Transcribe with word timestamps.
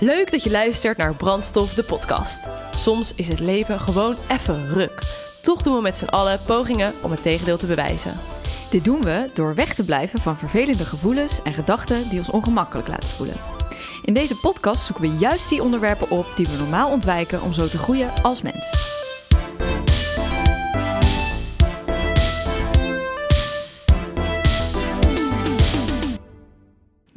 Leuk 0.00 0.30
dat 0.30 0.42
je 0.42 0.50
luistert 0.50 0.96
naar 0.96 1.14
Brandstof, 1.14 1.74
de 1.74 1.82
podcast. 1.82 2.48
Soms 2.76 3.14
is 3.14 3.28
het 3.28 3.40
leven 3.40 3.80
gewoon 3.80 4.16
even 4.28 4.68
ruk. 4.68 5.02
Toch 5.42 5.62
doen 5.62 5.74
we 5.74 5.82
met 5.82 5.96
z'n 5.96 6.04
allen 6.04 6.40
pogingen 6.46 6.92
om 7.02 7.10
het 7.10 7.22
tegendeel 7.22 7.56
te 7.56 7.66
bewijzen. 7.66 8.12
Dit 8.70 8.84
doen 8.84 9.02
we 9.02 9.30
door 9.34 9.54
weg 9.54 9.74
te 9.74 9.84
blijven 9.84 10.20
van 10.20 10.36
vervelende 10.36 10.84
gevoelens 10.84 11.42
en 11.42 11.54
gedachten 11.54 12.08
die 12.08 12.18
ons 12.18 12.30
ongemakkelijk 12.30 12.88
laten 12.88 13.08
voelen. 13.08 13.36
In 14.04 14.14
deze 14.14 14.36
podcast 14.36 14.84
zoeken 14.84 15.10
we 15.10 15.16
juist 15.18 15.48
die 15.48 15.62
onderwerpen 15.62 16.10
op 16.10 16.26
die 16.36 16.46
we 16.46 16.56
normaal 16.56 16.90
ontwijken 16.90 17.42
om 17.42 17.52
zo 17.52 17.66
te 17.66 17.78
groeien 17.78 18.22
als 18.22 18.42
mens. 18.42 18.99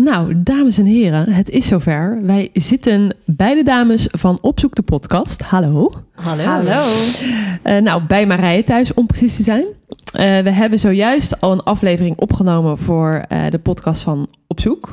Nou, 0.04 0.44
dames 0.44 0.78
en 0.78 0.86
heren, 0.86 1.34
het 1.34 1.50
is 1.50 1.68
zover. 1.68 2.20
Wij 2.22 2.50
zitten 2.54 3.16
bij 3.26 3.56
de 3.56 3.64
dames 3.64 4.08
van 4.12 4.38
Opzoek 4.42 4.76
de 4.76 4.82
podcast. 4.82 5.42
Hallo. 5.42 5.92
Hallo. 6.14 6.44
Hallo. 6.44 6.86
Uh, 7.64 7.78
nou, 7.78 8.04
bij 8.08 8.26
Marije 8.26 8.64
thuis 8.64 8.94
om 8.94 9.06
precies 9.06 9.36
te 9.36 9.44
zijn. 9.44 9.64
Uh, 9.64 9.74
we 10.44 10.50
hebben 10.50 10.80
zojuist 10.80 11.42
al 11.42 11.52
een 11.52 11.64
aflevering 11.64 12.18
opgenomen 12.18 12.78
voor 12.78 13.26
uh, 13.30 13.50
de 13.50 13.58
podcast 13.58 14.02
van 14.02 14.28
Opzoek. 14.48 14.90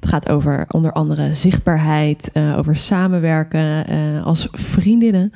Het 0.00 0.08
gaat 0.08 0.28
over 0.28 0.64
onder 0.68 0.92
andere 0.92 1.34
zichtbaarheid, 1.34 2.30
over 2.56 2.76
samenwerken 2.76 3.84
als 4.24 4.48
vriendinnen, 4.52 5.32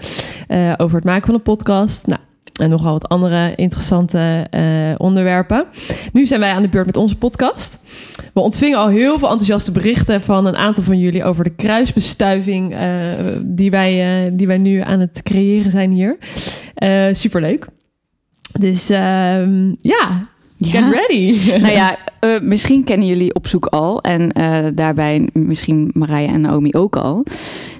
over 0.77 0.97
het 0.97 1.05
maken 1.05 1.27
van 1.27 1.34
een 1.34 1.42
podcast. 1.42 2.06
Nou, 2.06 2.20
en 2.60 2.70
nogal 2.70 2.92
wat 2.92 3.08
andere 3.08 3.54
interessante 3.54 4.46
uh, 4.50 4.94
onderwerpen. 4.96 5.66
Nu 6.12 6.26
zijn 6.26 6.40
wij 6.40 6.52
aan 6.52 6.62
de 6.62 6.68
beurt 6.68 6.86
met 6.86 6.96
onze 6.96 7.16
podcast. 7.16 7.82
We 8.34 8.40
ontvingen 8.40 8.78
al 8.78 8.88
heel 8.88 9.18
veel 9.18 9.28
enthousiaste 9.28 9.72
berichten 9.72 10.20
van 10.20 10.46
een 10.46 10.56
aantal 10.56 10.82
van 10.82 10.98
jullie 10.98 11.24
over 11.24 11.44
de 11.44 11.54
kruisbestuiving 11.54 12.72
uh, 12.72 12.80
die, 13.40 13.70
wij, 13.70 14.24
uh, 14.27 14.32
die 14.32 14.46
wij 14.46 14.58
nu 14.58 14.80
aan 14.80 15.00
het 15.00 15.22
creëren 15.22 15.70
zijn 15.70 15.91
hier. 15.91 16.19
superleuk. 17.12 17.66
Dus 18.58 18.91
ehm, 18.91 19.74
ja, 19.80 20.28
Get 20.70 20.93
ready. 20.93 21.39
nou 21.65 21.73
ja, 21.73 21.97
uh, 22.20 22.41
misschien 22.41 22.84
kennen 22.84 23.07
jullie 23.07 23.34
op 23.34 23.47
zoek 23.47 23.67
al. 23.67 24.01
En 24.01 24.31
uh, 24.39 24.59
daarbij 24.75 25.29
misschien 25.33 25.91
Marije 25.93 26.29
en 26.29 26.41
Naomi 26.41 26.73
ook 26.73 26.97
al. 26.97 27.25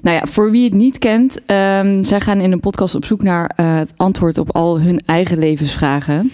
Nou 0.03 0.17
ja, 0.17 0.23
voor 0.27 0.51
wie 0.51 0.65
het 0.65 0.73
niet 0.73 0.99
kent, 0.99 1.37
um, 1.47 2.05
zij 2.05 2.21
gaan 2.21 2.41
in 2.41 2.53
een 2.53 2.61
podcast 2.61 2.95
op 2.95 3.05
zoek 3.05 3.23
naar 3.23 3.51
uh, 3.61 3.77
het 3.79 3.93
antwoord 3.97 4.39
op 4.39 4.55
al 4.55 4.81
hun 4.81 5.01
eigen 5.07 5.39
levensvragen. 5.39 6.33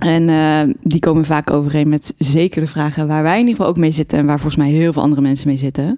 En 0.00 0.28
uh, 0.28 0.60
die 0.82 1.00
komen 1.00 1.24
vaak 1.24 1.50
overeen 1.50 1.88
met 1.88 2.14
zeker 2.18 2.60
de 2.60 2.66
vragen 2.66 3.06
waar 3.06 3.22
wij 3.22 3.32
in 3.32 3.38
ieder 3.38 3.54
geval 3.54 3.70
ook 3.70 3.76
mee 3.76 3.90
zitten 3.90 4.18
en 4.18 4.26
waar 4.26 4.38
volgens 4.40 4.56
mij 4.56 4.70
heel 4.70 4.92
veel 4.92 5.02
andere 5.02 5.20
mensen 5.20 5.48
mee 5.48 5.56
zitten. 5.56 5.96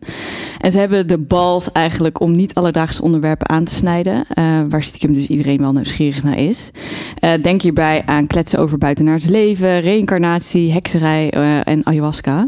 En 0.59 0.73
ze 0.73 0.79
hebben 0.79 1.07
de 1.07 1.19
bals 1.19 1.73
eigenlijk 1.73 2.21
om 2.21 2.37
niet 2.37 2.55
alledaagse 2.55 3.03
onderwerpen 3.03 3.49
aan 3.49 3.65
te 3.65 3.75
snijden, 3.75 4.15
uh, 4.15 4.61
waar 4.69 4.83
stiekem 4.83 5.13
dus 5.13 5.27
iedereen 5.27 5.59
wel 5.59 5.73
nieuwsgierig 5.73 6.23
naar 6.23 6.39
is. 6.39 6.71
Uh, 7.21 7.31
denk 7.43 7.63
hierbij 7.63 8.03
aan 8.07 8.27
kletsen 8.27 8.59
over 8.59 8.79
buitenaards 8.79 9.27
leven, 9.27 9.81
reïncarnatie, 9.81 10.73
hekserij 10.73 11.31
en 11.65 11.87
ayahuasca. 11.87 12.47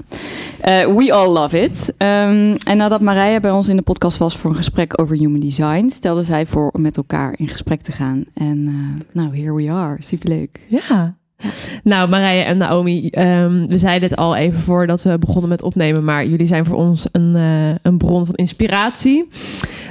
we 0.63 1.13
all 1.13 1.33
love 1.33 1.63
it. 1.63 1.89
Um, 1.89 2.57
en 2.57 2.77
nadat 2.77 3.01
Marija 3.01 3.41
bij 3.41 3.51
ons 3.51 3.69
in 3.69 3.77
de 3.77 3.83
podcast 3.83 4.19
was 4.19 4.37
voor 4.37 4.51
een 4.51 4.57
gesprek 4.57 5.01
over 5.01 5.17
human 5.17 5.41
design, 5.41 5.89
stelde 5.89 6.23
zij 6.23 6.47
voor 6.47 6.71
om 6.71 6.81
met 6.81 6.97
elkaar 6.97 7.35
in 7.37 7.49
gesprek 7.49 7.81
te 7.81 7.93
gaan. 7.93 8.25
En 8.35 8.65
nou, 9.13 9.37
here 9.37 9.55
we 9.55 9.71
are. 9.71 9.97
Superleuk. 10.03 10.61
Ja. 10.69 11.15
Nou, 11.83 12.09
Marije 12.09 12.43
en 12.43 12.57
Naomi, 12.57 13.11
um, 13.19 13.67
we 13.67 13.79
zeiden 13.79 14.09
het 14.09 14.19
al 14.19 14.37
even 14.37 14.61
voordat 14.61 15.03
we 15.03 15.19
begonnen 15.19 15.49
met 15.49 15.63
opnemen, 15.63 16.05
maar 16.05 16.27
jullie 16.27 16.47
zijn 16.47 16.65
voor 16.65 16.77
ons 16.77 17.07
een, 17.13 17.33
uh, 17.37 17.75
een 17.83 17.99
bron 17.99 18.27
van 18.27 18.35
inspiratie. 18.35 19.29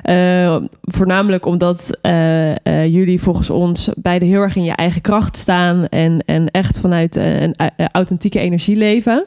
Uh, 0.03 0.55
voornamelijk 0.81 1.45
omdat 1.45 1.99
uh, 2.03 2.55
jullie 2.85 3.21
volgens 3.21 3.49
ons 3.49 3.89
beide 3.95 4.25
heel 4.25 4.41
erg 4.41 4.55
in 4.55 4.63
je 4.63 4.75
eigen 4.75 5.01
kracht 5.01 5.37
staan 5.37 5.87
en, 5.87 6.23
en 6.25 6.51
echt 6.51 6.79
vanuit 6.79 7.15
een 7.15 7.55
authentieke 7.91 8.39
energie 8.39 8.75
leven. 8.75 9.25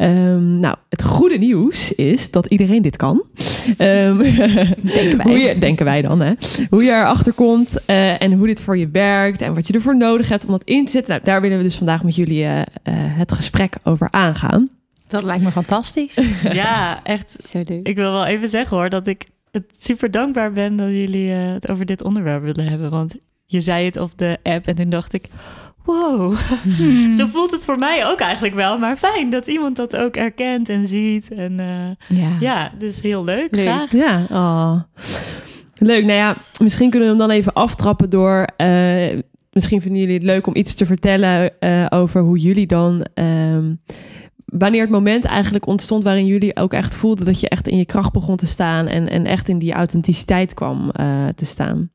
Um, 0.00 0.58
nou, 0.58 0.76
het 0.88 1.02
goede 1.02 1.38
nieuws 1.38 1.92
is 1.92 2.30
dat 2.30 2.46
iedereen 2.46 2.82
dit 2.82 2.96
kan. 2.96 3.22
Um, 3.78 4.16
denken 4.82 5.16
wij. 5.16 5.26
Hoe 5.26 5.38
je, 5.38 5.58
denken 5.58 5.84
wij 5.84 6.02
dan, 6.02 6.20
hè? 6.20 6.32
Hoe 6.70 6.82
je 6.82 6.90
erachter 6.90 7.32
komt 7.32 7.84
en 7.84 8.32
hoe 8.32 8.46
dit 8.46 8.60
voor 8.60 8.76
je 8.76 8.88
werkt 8.88 9.40
en 9.40 9.54
wat 9.54 9.66
je 9.66 9.72
ervoor 9.72 9.96
nodig 9.96 10.28
hebt 10.28 10.44
om 10.44 10.50
dat 10.50 10.64
in 10.64 10.84
te 10.84 10.90
zetten. 10.90 11.10
Nou, 11.10 11.24
daar 11.24 11.40
willen 11.40 11.56
we 11.56 11.62
dus 11.62 11.76
vandaag 11.76 12.02
met 12.02 12.14
jullie 12.14 12.42
uh, 12.42 12.58
uh, 12.58 12.64
het 12.84 13.32
gesprek 13.32 13.76
over 13.84 14.08
aangaan. 14.10 14.68
Dat 15.08 15.22
lijkt 15.22 15.44
me 15.44 15.50
fantastisch. 15.50 16.18
ja, 16.52 17.04
echt. 17.04 17.36
Zo 17.48 17.62
leuk. 17.64 17.86
Ik 17.86 17.96
wil 17.96 18.12
wel 18.12 18.26
even 18.26 18.48
zeggen 18.48 18.76
hoor 18.76 18.88
dat 18.88 19.06
ik 19.06 19.26
het 19.50 19.64
super 19.78 20.10
dankbaar 20.10 20.52
ben 20.52 20.76
dat 20.76 20.88
jullie 20.88 21.28
uh, 21.28 21.52
het 21.52 21.68
over 21.68 21.86
dit 21.86 22.02
onderwerp 22.02 22.42
willen 22.42 22.68
hebben. 22.68 22.90
Want 22.90 23.14
je 23.46 23.60
zei 23.60 23.84
het 23.84 23.96
op 23.96 24.12
de 24.16 24.38
app 24.42 24.66
en 24.66 24.74
toen 24.74 24.88
dacht 24.88 25.12
ik, 25.12 25.26
wow, 25.84 26.36
hmm. 26.76 27.12
zo 27.12 27.26
voelt 27.26 27.50
het 27.50 27.64
voor 27.64 27.78
mij 27.78 28.06
ook 28.06 28.18
eigenlijk 28.20 28.54
wel. 28.54 28.78
Maar 28.78 28.96
fijn 28.96 29.30
dat 29.30 29.46
iemand 29.46 29.76
dat 29.76 29.96
ook 29.96 30.16
erkent 30.16 30.68
en 30.68 30.86
ziet. 30.86 31.30
En 31.30 31.56
ja. 32.08 32.36
ja, 32.40 32.72
dus 32.78 33.00
heel 33.00 33.24
leuk. 33.24 33.54
leuk. 33.54 33.66
Graag. 33.66 33.92
Ja, 33.92 34.26
oh. 34.30 34.80
Leuk. 35.78 36.04
Nou 36.04 36.18
ja, 36.18 36.36
misschien 36.62 36.90
kunnen 36.90 37.08
we 37.08 37.14
hem 37.16 37.28
dan 37.28 37.36
even 37.36 37.52
aftrappen 37.52 38.10
door 38.10 38.48
uh, 38.56 39.18
misschien 39.52 39.80
vinden 39.80 40.00
jullie 40.00 40.14
het 40.14 40.22
leuk 40.22 40.46
om 40.46 40.56
iets 40.56 40.74
te 40.74 40.86
vertellen 40.86 41.52
uh, 41.60 41.86
over 41.88 42.20
hoe 42.20 42.38
jullie 42.38 42.66
dan. 42.66 43.06
Um, 43.14 43.80
wanneer 44.44 44.80
het 44.80 44.90
moment 44.90 45.24
eigenlijk 45.24 45.66
ontstond 45.66 46.04
waarin 46.04 46.26
jullie 46.26 46.56
ook 46.56 46.72
echt 46.72 46.96
voelden 46.96 47.24
dat 47.24 47.40
je 47.40 47.48
echt 47.48 47.68
in 47.68 47.76
je 47.76 47.84
kracht 47.84 48.12
begon 48.12 48.36
te 48.36 48.46
staan 48.46 48.86
en, 48.86 49.08
en 49.08 49.26
echt 49.26 49.48
in 49.48 49.58
die 49.58 49.72
authenticiteit 49.72 50.54
kwam 50.54 50.90
uh, 51.00 51.28
te 51.28 51.46
staan. 51.46 51.90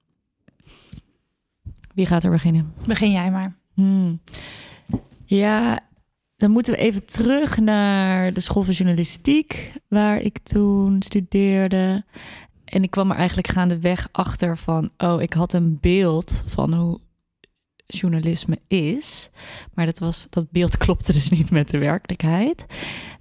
Wie 1.94 2.06
gaat 2.06 2.24
er 2.24 2.32
beginnen? 2.32 2.74
Begin 2.88 3.12
jij 3.12 3.32
maar. 3.32 3.56
Hmm. 3.76 4.20
Ja, 5.26 5.80
dan 6.36 6.52
moeten 6.52 6.74
we 6.74 6.80
even 6.80 7.06
terug 7.06 7.60
naar 7.60 8.34
de 8.34 8.40
school 8.40 8.64
van 8.64 8.74
journalistiek, 8.74 9.74
waar 9.88 10.22
ik 10.22 10.38
toen 10.38 11.02
studeerde. 11.02 12.04
En 12.66 12.84
ik 12.84 12.92
kwam 12.92 13.12
er 13.12 13.18
eigenlijk 13.18 13.48
gaandeweg 13.48 14.10
achter 14.12 14.58
van, 14.58 14.90
oh, 14.98 15.22
ik 15.22 15.34
had 15.34 15.54
een 15.54 15.78
beeld 15.82 16.44
van 16.46 16.74
hoe 16.74 17.00
journalisme 17.86 18.60
is. 18.68 19.30
Maar 19.74 19.86
dat, 19.86 20.00
was, 20.00 20.28
dat 20.30 20.52
beeld 20.52 20.78
klopte 20.84 21.14
dus 21.14 21.30
niet 21.30 21.52
met 21.52 21.70
de 21.70 21.78
werkelijkheid. 21.78 22.66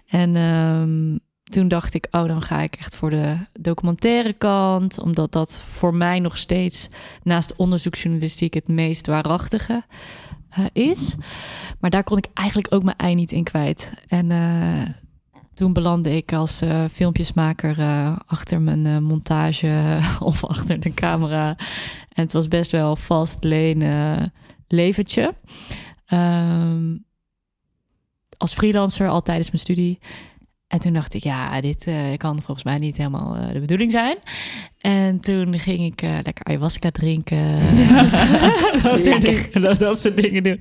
En 0.07 0.37
um, 0.37 1.21
toen 1.45 1.69
dacht 1.69 1.95
ik, 1.95 2.07
oh, 2.11 2.27
dan 2.27 2.43
ga 2.43 2.61
ik 2.61 2.77
echt 2.77 2.97
voor 2.97 3.11
de 3.11 3.37
documentaire 3.61 4.33
kant. 4.33 4.99
Omdat 4.99 5.33
dat 5.33 5.59
voor 5.59 5.95
mij 5.95 6.19
nog 6.19 6.37
steeds 6.37 6.89
naast 7.23 7.57
onderzoeksjournalistiek 7.57 8.55
het 8.55 8.69
meest 8.69 9.07
waarachtige 9.07 9.85
uh, 10.59 10.67
is. 10.73 11.17
Maar 11.81 11.91
daar 11.91 12.05
kon 12.05 12.19
ik 12.19 12.29
eigenlijk 12.35 12.75
ook 12.75 12.83
mijn 12.83 12.97
ei 12.97 13.15
niet 13.15 13.33
in 13.33 13.45
kwijt. 13.45 13.93
En 14.09 14.31
uh, 14.31 14.83
toen 15.55 15.73
belandde 15.73 16.17
ik 16.17 16.33
als 16.33 16.63
uh, 16.63 16.85
filmpjesmaker 16.93 17.77
achter 18.27 18.61
mijn 18.61 19.03
montage 19.03 19.99
of 20.21 20.45
achter 20.45 20.81
de 20.81 20.95
camera. 20.95 21.49
En 22.09 22.23
het 22.23 22.33
was 22.33 22.49
best 22.49 22.71
wel 22.71 22.97
vast 22.97 23.45
lenen 23.45 24.33
leventje. 24.69 25.35
Um, 26.13 27.05
als 28.37 28.55
freelancer 28.55 29.09
al 29.09 29.23
tijdens 29.23 29.51
mijn 29.51 29.63
studie. 29.63 29.99
En 30.69 30.81
toen 30.81 30.93
dacht 30.93 31.15
ik, 31.15 31.23
ja, 31.23 31.61
dit 31.61 31.87
uh, 31.87 32.17
kan 32.17 32.43
volgens 32.43 32.65
mij 32.65 32.79
niet 32.79 32.97
helemaal 32.97 33.37
uh, 33.37 33.53
de 33.53 33.61
bedoeling 33.61 33.91
zijn. 33.91 34.19
En 34.79 35.21
toen 35.21 35.59
ging 35.59 35.85
ik 35.85 36.03
uh, 36.03 36.19
lekker 36.23 36.45
ayahuasca 36.45 36.91
drinken. 36.91 37.59
dat, 38.83 39.05
soort 39.05 39.23
dingen, 39.53 39.79
dat, 39.79 39.99
soort 39.99 40.17
dingen 40.17 40.43
doen. 40.43 40.59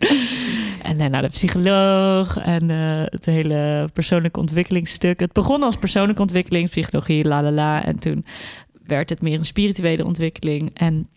En 0.82 0.98
dan 0.98 1.12
naar 1.12 1.22
de 1.22 1.30
psycholoog 1.30 2.38
en 2.38 2.70
het 3.10 3.26
hele 3.26 3.90
persoonlijke 3.94 4.40
ontwikkelingsstuk. 4.40 5.20
Het 5.20 5.34
begon 5.34 5.64
als 5.64 5.76
persoonlijke 5.76 6.22
ontwikkeling, 6.22 6.70
psychologie, 6.70 7.28
la 7.28 7.44
la 7.44 7.52
la. 7.52 7.86
En 7.86 8.00
toen 8.00 8.26
werd 8.86 9.10
het 9.10 9.22
meer 9.22 9.40
een 9.40 9.46
spirituele 9.46 10.06
ontwikkeling. 10.06 10.72
En 10.74 11.08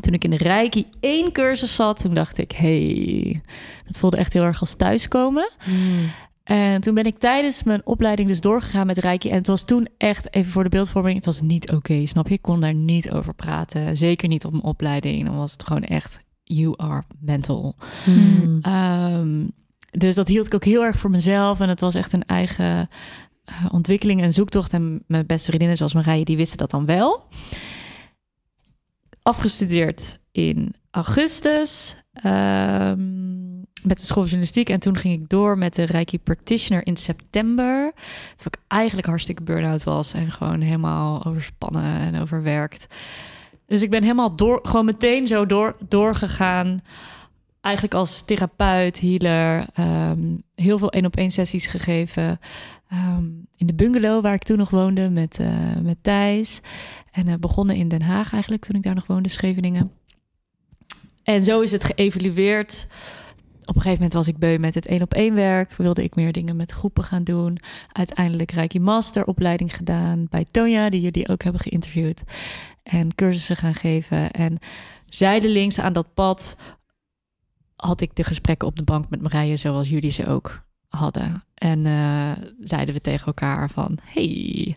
toen 0.00 0.14
ik 0.14 0.24
in 0.24 0.30
de 0.30 0.36
Reiki 0.36 0.86
één 1.00 1.32
cursus 1.32 1.74
zat, 1.74 2.00
toen 2.00 2.14
dacht 2.14 2.38
ik, 2.38 2.52
hey, 2.52 3.40
dat 3.86 3.98
voelde 3.98 4.16
echt 4.16 4.32
heel 4.32 4.44
erg 4.44 4.60
als 4.60 4.74
thuiskomen. 4.74 5.50
Mm. 5.64 6.10
En 6.44 6.80
toen 6.80 6.94
ben 6.94 7.04
ik 7.04 7.18
tijdens 7.18 7.62
mijn 7.62 7.86
opleiding 7.86 8.28
dus 8.28 8.40
doorgegaan 8.40 8.86
met 8.86 8.98
Reiki. 8.98 9.28
En 9.28 9.36
het 9.36 9.46
was 9.46 9.64
toen 9.64 9.88
echt, 9.96 10.34
even 10.34 10.52
voor 10.52 10.62
de 10.62 10.68
beeldvorming, 10.68 11.16
het 11.16 11.24
was 11.24 11.40
niet 11.40 11.70
oké, 11.70 12.06
snap 12.06 12.28
je? 12.28 12.34
Ik 12.34 12.42
kon 12.42 12.60
daar 12.60 12.74
niet 12.74 13.10
over 13.10 13.34
praten. 13.34 13.96
Zeker 13.96 14.28
niet 14.28 14.44
op 14.44 14.50
mijn 14.50 14.64
opleiding. 14.64 15.24
Dan 15.26 15.36
was 15.36 15.52
het 15.52 15.64
gewoon 15.64 15.82
echt, 15.82 16.18
you 16.44 16.74
are 16.76 17.02
mental. 17.20 17.76
Mm. 18.06 18.60
Um, 18.66 19.50
dus 19.90 20.14
dat 20.14 20.28
hield 20.28 20.46
ik 20.46 20.54
ook 20.54 20.64
heel 20.64 20.84
erg 20.84 20.98
voor 20.98 21.10
mezelf. 21.10 21.60
En 21.60 21.68
het 21.68 21.80
was 21.80 21.94
echt 21.94 22.12
een 22.12 22.24
eigen 22.26 22.88
uh, 23.50 23.66
ontwikkeling 23.72 24.20
en 24.20 24.32
zoektocht. 24.32 24.72
En 24.72 25.04
mijn 25.06 25.26
beste 25.26 25.46
vriendinnen 25.46 25.76
zoals 25.76 25.94
Marije, 25.94 26.24
die 26.24 26.36
wisten 26.36 26.58
dat 26.58 26.70
dan 26.70 26.86
wel 26.86 27.28
afgestudeerd 29.22 30.20
in 30.32 30.74
augustus. 30.90 31.96
ehm, 32.12 33.61
met 33.82 33.98
de 33.98 34.04
school 34.04 34.22
van 34.22 34.30
journalistiek. 34.30 34.68
En 34.68 34.80
toen 34.80 34.96
ging 34.96 35.20
ik 35.20 35.28
door 35.28 35.58
met 35.58 35.74
de 35.74 35.82
Reiki 35.82 36.18
Practitioner 36.18 36.86
in 36.86 36.96
september. 36.96 37.92
Toen 38.36 38.46
ik 38.46 38.58
eigenlijk 38.68 39.06
hartstikke 39.06 39.42
burn-out 39.42 39.84
was 39.84 40.12
en 40.12 40.32
gewoon 40.32 40.60
helemaal 40.60 41.24
overspannen 41.24 41.98
en 41.98 42.20
overwerkt. 42.20 42.86
Dus 43.66 43.82
ik 43.82 43.90
ben 43.90 44.02
helemaal 44.02 44.36
door, 44.36 44.60
gewoon 44.62 44.84
meteen 44.84 45.26
zo 45.26 45.46
door, 45.46 45.76
doorgegaan. 45.88 46.82
Eigenlijk 47.60 47.94
als 47.94 48.24
therapeut, 48.24 49.00
healer. 49.00 49.66
ehm, 49.74 50.20
heel 50.54 50.78
veel 50.78 50.90
één-op-één 50.90 51.30
sessies 51.30 51.66
gegeven. 51.66 52.40
ehm, 52.88 53.24
in 53.56 53.66
de 53.66 53.74
bungalow 53.74 54.22
waar 54.22 54.34
ik 54.34 54.42
toen 54.42 54.58
nog 54.58 54.70
woonde 54.70 55.10
met, 55.10 55.38
eh, 55.38 55.76
met 55.82 55.96
Thijs. 56.00 56.60
En 57.12 57.28
eh, 57.28 57.34
begonnen 57.40 57.76
in 57.76 57.88
Den 57.88 58.02
Haag 58.02 58.32
eigenlijk 58.32 58.64
toen 58.64 58.76
ik 58.76 58.82
daar 58.82 58.94
nog 58.94 59.06
woonde, 59.06 59.28
Scheveningen. 59.28 59.92
En 61.22 61.42
zo 61.42 61.60
is 61.60 61.70
het 61.70 61.84
geëvalueerd. 61.84 62.86
Op 63.62 63.68
een 63.76 63.82
gegeven 63.82 63.92
moment 63.92 64.12
was 64.12 64.28
ik 64.28 64.38
beu 64.38 64.58
met 64.58 64.74
het 64.74 64.86
één 64.86 65.02
op 65.02 65.14
één 65.14 65.34
werk. 65.34 65.76
Wilde 65.76 66.02
ik 66.02 66.14
meer 66.14 66.32
dingen 66.32 66.56
met 66.56 66.70
groepen 66.72 67.04
gaan 67.04 67.24
doen. 67.24 67.58
Uiteindelijk 67.92 68.50
Reiki 68.50 68.80
Master 68.80 69.24
opleiding 69.24 69.76
gedaan 69.76 70.26
bij 70.30 70.46
Tonja, 70.50 70.90
die 70.90 71.00
jullie 71.00 71.28
ook 71.28 71.42
hebben 71.42 71.60
geïnterviewd. 71.60 72.22
En 72.82 73.14
cursussen 73.14 73.56
gaan 73.56 73.74
geven. 73.74 74.30
En 74.30 74.58
zijdelings 75.06 75.78
aan 75.78 75.92
dat 75.92 76.14
pad 76.14 76.56
had 77.76 78.00
ik 78.00 78.16
de 78.16 78.24
gesprekken 78.24 78.68
op 78.68 78.76
de 78.76 78.84
bank 78.84 79.10
met 79.10 79.20
Marije, 79.22 79.56
zoals 79.56 79.88
jullie 79.88 80.10
ze 80.10 80.26
ook 80.26 80.62
hadden. 80.88 81.44
En 81.54 81.86
eh, 81.86 82.32
zeiden 82.60 82.94
we 82.94 83.00
tegen 83.00 83.26
elkaar 83.26 83.70
van, 83.70 83.98
hey, 84.02 84.76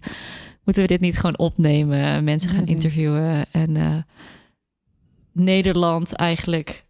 moeten 0.64 0.84
we 0.84 0.88
dit 0.90 1.00
niet 1.00 1.16
gewoon 1.18 1.38
opnemen? 1.38 2.24
Mensen 2.24 2.50
gaan 2.50 2.62
Mhm. 2.62 2.72
interviewen 2.72 3.46
en 3.52 3.76
eh, 3.76 3.98
Nederland 5.32 6.14
eigenlijk 6.14 6.85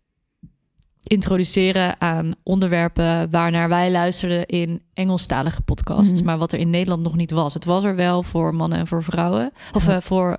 introduceren 1.07 2.01
aan 2.01 2.33
onderwerpen 2.43 3.29
waarnaar 3.31 3.69
wij 3.69 3.91
luisterden 3.91 4.45
in 4.45 4.81
Engelstalige 4.93 5.61
podcasts, 5.61 6.13
Mhm. 6.13 6.23
maar 6.25 6.37
wat 6.37 6.51
er 6.51 6.59
in 6.59 6.69
Nederland 6.69 7.03
nog 7.03 7.15
niet 7.15 7.31
was. 7.31 7.53
Het 7.53 7.65
was 7.65 7.83
er 7.83 7.95
wel 7.95 8.23
voor 8.23 8.55
mannen 8.55 8.79
en 8.79 8.87
voor 8.87 9.03
vrouwen, 9.03 9.51
of 9.73 9.87
eh, 9.87 9.97
voor 10.01 10.37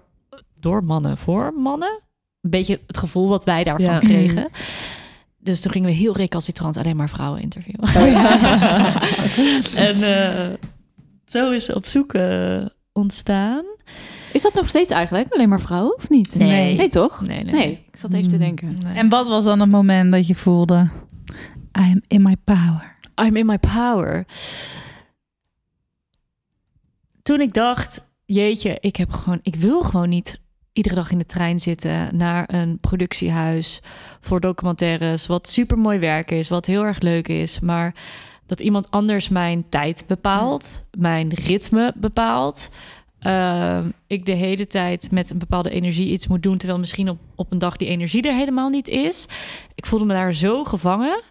door 0.61 0.85
mannen 0.85 1.17
voor 1.17 1.53
mannen. 1.57 2.01
Een 2.41 2.51
beetje 2.51 2.81
het 2.87 2.99
gevoel 2.99 3.29
wat 3.29 3.45
wij 3.45 3.65
daarvan 3.65 3.87
Ja. 3.93 3.99
kregen. 3.99 4.49
Dus 5.39 5.61
toen 5.61 5.73
gingen 5.73 5.89
we 5.89 5.95
heel 5.95 6.17
recalcitrant 6.17 6.77
alleen 6.77 6.97
maar 6.97 7.09
vrouwen 7.09 7.41
interviewen. 7.41 7.89
en 9.87 10.03
eh, 10.03 10.53
zo 11.27 11.51
is 11.51 11.73
op 11.73 11.87
zoek 11.87 12.15
eh, 12.15 12.65
ontstaan. 12.93 13.65
Is 14.37 14.43
dat 14.43 14.55
nog 14.55 14.69
steeds 14.69 14.91
eigenlijk? 14.93 15.33
Alleen 15.33 15.49
maar 15.49 15.61
vrouwen 15.61 15.97
of 15.97 16.09
niet? 16.09 16.35
Nee. 16.35 16.77
Nee, 16.77 16.89
toch? 16.89 17.21
Nee, 17.21 17.45
nee. 17.45 17.53
Nee, 17.55 17.85
ik 17.91 17.97
zat 17.97 18.13
even 18.13 18.29
te 18.29 18.35
Mm. 18.35 18.41
denken. 18.41 18.79
Nee. 18.85 18.95
En 18.95 19.09
wat 19.09 19.27
was 19.27 19.45
dan 19.45 19.61
het 19.61 19.71
moment 19.71 20.13
dat 20.13 20.27
je 20.27 20.35
voelde... 20.35 20.89
I 21.79 21.91
am 21.93 22.01
in 22.09 22.23
my 22.23 22.37
power. 22.45 22.97
I'm 23.23 23.37
in 23.37 23.47
my 23.47 23.59
power. 23.59 24.27
Toen 27.23 27.41
ik 27.41 27.55
dacht, 27.55 28.11
jeetje, 28.25 28.77
ik 28.81 28.97
heb 28.97 29.11
gewoon, 29.13 29.39
ik 29.43 29.55
wil 29.55 29.83
gewoon 29.83 30.09
niet 30.09 30.41
iedere 30.73 30.95
dag 30.95 31.11
in 31.11 31.19
de 31.19 31.27
trein 31.27 31.59
zitten 31.59 32.17
naar 32.17 32.55
een 32.55 32.79
productiehuis 32.81 33.83
voor 34.21 34.41
documentaires, 34.41 35.27
wat 35.27 35.49
super 35.49 35.79
mooi 35.79 35.99
werk 35.99 36.31
is, 36.31 36.49
wat 36.49 36.67
heel 36.67 36.83
erg 36.85 37.01
leuk 37.01 37.29
is, 37.29 37.61
maar 37.61 37.95
dat 38.47 38.61
iemand 38.61 38.91
anders 38.91 39.29
mijn 39.29 39.69
tijd 39.69 40.05
bepaalt, 40.07 40.85
mijn 40.99 41.29
ritme 41.35 41.93
bepaalt. 41.97 42.69
Ehm, 43.19 43.91
ik 44.07 44.27
de 44.27 44.33
hele 44.33 44.67
tijd 44.67 45.11
met 45.11 45.31
een 45.31 45.39
bepaalde 45.39 45.71
energie 45.71 46.09
iets 46.09 46.27
moet 46.27 46.43
doen, 46.43 46.59
terwijl 46.59 46.79
misschien 46.81 47.09
op, 47.09 47.19
op 47.35 47.53
een 47.53 47.59
dag 47.59 47.77
die 47.77 47.89
energie 47.89 48.23
er 48.23 48.35
helemaal 48.35 48.69
niet 48.69 48.89
is. 48.89 49.27
Ik 49.75 49.87
voelde 49.87 50.05
me 50.05 50.13
daar 50.13 50.35
zo 50.35 50.65
gevangen. 50.65 51.23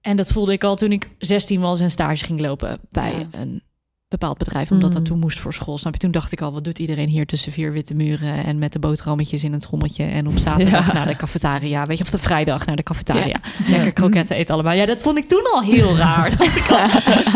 En 0.00 0.16
dat 0.16 0.32
voelde 0.32 0.52
ik 0.52 0.64
al 0.64 0.76
toen 0.76 0.92
ik 0.92 1.08
16 1.18 1.60
was 1.60 1.80
en 1.80 1.90
stage 1.90 2.24
ging 2.24 2.40
lopen 2.40 2.78
bij 2.90 3.12
Ja. 3.18 3.26
een 3.30 3.62
bepaald 4.08 4.38
bedrijf, 4.38 4.70
omdat 4.70 4.92
dat 4.92 5.00
Mm. 5.00 5.06
toen 5.06 5.18
moest 5.18 5.38
voor 5.38 5.52
school. 5.54 5.78
Snap 5.78 5.92
je? 5.92 5.98
Toen 5.98 6.10
dacht 6.10 6.32
ik 6.32 6.40
al, 6.40 6.52
wat 6.52 6.64
doet 6.64 6.78
iedereen 6.78 7.08
hier 7.08 7.26
tussen 7.26 7.52
vier 7.52 7.72
witte 7.72 7.94
muren 7.94 8.44
en 8.44 8.58
met 8.58 8.72
de 8.72 8.78
boterhammetjes 8.78 9.44
in 9.44 9.52
het 9.52 9.62
schommetje 9.62 10.04
en 10.04 10.26
op 10.26 10.38
zaterdag 10.38 10.86
Ja. 10.86 10.92
naar 10.92 11.06
de 11.06 11.16
cafetaria, 11.16 11.86
weet 11.86 11.98
je, 11.98 12.04
of 12.04 12.10
de 12.10 12.18
vrijdag 12.18 12.66
naar 12.66 12.76
de 12.76 12.82
cafetaria. 12.82 13.36
Lekker 13.68 13.92
kroketten 13.92 14.36
eten 14.36 14.54
allemaal. 14.54 14.72
Ja, 14.74 14.86
dat 14.86 15.02
vond 15.02 15.18
ik 15.18 15.28
toen 15.28 15.44
al 15.52 15.62
heel 15.62 15.96
raar. 16.06 16.36
dacht 16.36 16.56
ik 16.56 16.70
al, 16.70 16.86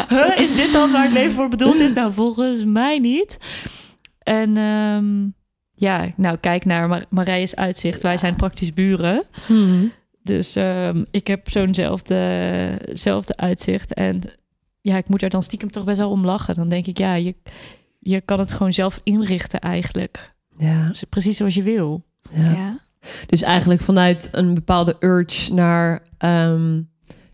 huh, 0.08 0.38
is 0.38 0.54
dit 0.54 0.72
dan 0.72 0.92
waar 0.92 1.04
het 1.04 1.12
leven 1.12 1.32
voor 1.32 1.48
bedoeld 1.48 1.74
is? 1.80 1.92
Nou, 1.92 2.12
volgens 2.12 2.64
mij 2.64 2.98
niet. 2.98 3.38
En 4.22 4.56
ehm, 4.56 5.28
ja, 5.74 6.10
nou, 6.16 6.36
kijk 6.36 6.64
naar 6.64 6.88
Mar 6.88 7.04
Marije's 7.10 7.54
uitzicht. 7.54 8.02
Wij 8.02 8.16
zijn 8.16 8.36
praktisch 8.36 8.72
buren. 8.72 9.24
Hmm. 9.46 9.92
Dus 10.22 10.56
ehm, 10.56 11.04
ik 11.10 11.26
heb 11.26 11.50
zo'nzelfde 11.50 12.78
zelfde 12.92 13.36
uitzicht. 13.36 13.94
En 13.94 14.20
ja, 14.82 14.96
ik 14.96 15.08
moet 15.08 15.22
er 15.22 15.30
dan 15.30 15.42
stiekem 15.42 15.70
toch 15.70 15.84
best 15.84 15.98
wel 15.98 16.10
om 16.10 16.24
lachen. 16.24 16.54
Dan 16.54 16.68
denk 16.68 16.86
ik, 16.86 16.98
ja, 16.98 17.14
je, 17.14 17.34
je 17.98 18.20
kan 18.20 18.38
het 18.38 18.52
gewoon 18.52 18.72
zelf 18.72 19.00
inrichten 19.02 19.60
eigenlijk. 19.60 20.32
Ja, 20.58 20.88
Dus 20.88 21.04
precies 21.04 21.36
zoals 21.36 21.54
je 21.54 21.62
wil. 21.62 22.04
ja. 22.30 22.50
Ja. 22.52 22.78
Dus 23.26 23.42
eigenlijk 23.42 23.80
vanuit 23.80 24.28
een 24.32 24.54
bepaalde 24.54 24.96
urge 25.00 25.54
naar 25.54 26.02
ehm, 26.18 26.80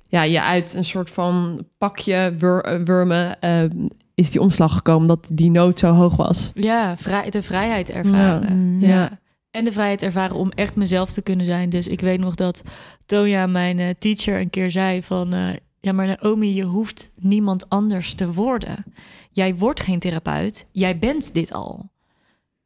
ja, 0.07 0.23
je 0.23 0.43
uit 0.43 0.75
een 0.75 0.85
soort 0.85 1.11
van 1.11 1.65
pakje 1.79 2.35
wur- 2.39 2.65
eh, 2.65 2.81
wurmen 2.85 3.41
ehm, 3.41 3.87
is 4.15 4.31
die 4.31 4.41
omslag 4.41 4.73
gekomen 4.75 5.09
dat 5.09 5.27
die 5.31 5.51
nood 5.51 5.79
zo 5.79 5.93
hoog 5.93 6.17
was. 6.17 6.51
Ja, 6.55 6.97
vrij, 6.97 7.31
de 7.31 7.43
vrijheid 7.43 7.91
ervaren. 7.91 8.57
Mm. 8.59 8.81
Ja. 8.81 8.89
Ja. 8.89 9.19
En 9.51 9.65
de 9.65 9.73
vrijheid 9.73 10.03
ervaren 10.03 10.37
om 10.37 10.51
echt 10.51 10.77
mezelf 10.77 11.13
te 11.13 11.23
kunnen 11.23 11.47
zijn. 11.47 11.71
Dus 11.71 11.87
ik 11.87 12.01
weet 12.01 12.21
nog 12.21 12.35
dat 12.35 12.63
Toja, 13.07 13.47
mijn 13.47 13.79
eh, 13.79 13.89
teacher, 13.99 14.41
een 14.41 14.51
keer 14.51 14.71
zei 14.71 15.03
van... 15.03 15.33
eh, 15.33 15.49
ja, 15.81 15.93
maar 15.93 16.07
Naomi, 16.07 16.55
je 16.55 16.63
hoeft 16.63 17.13
niemand 17.17 17.69
anders 17.69 18.15
te 18.15 18.33
worden. 18.33 18.85
Jij 19.31 19.55
wordt 19.55 19.81
geen 19.81 19.99
therapeut. 19.99 20.69
Jij 20.73 20.99
bent 20.99 21.35
dit 21.35 21.53
al. 21.53 21.91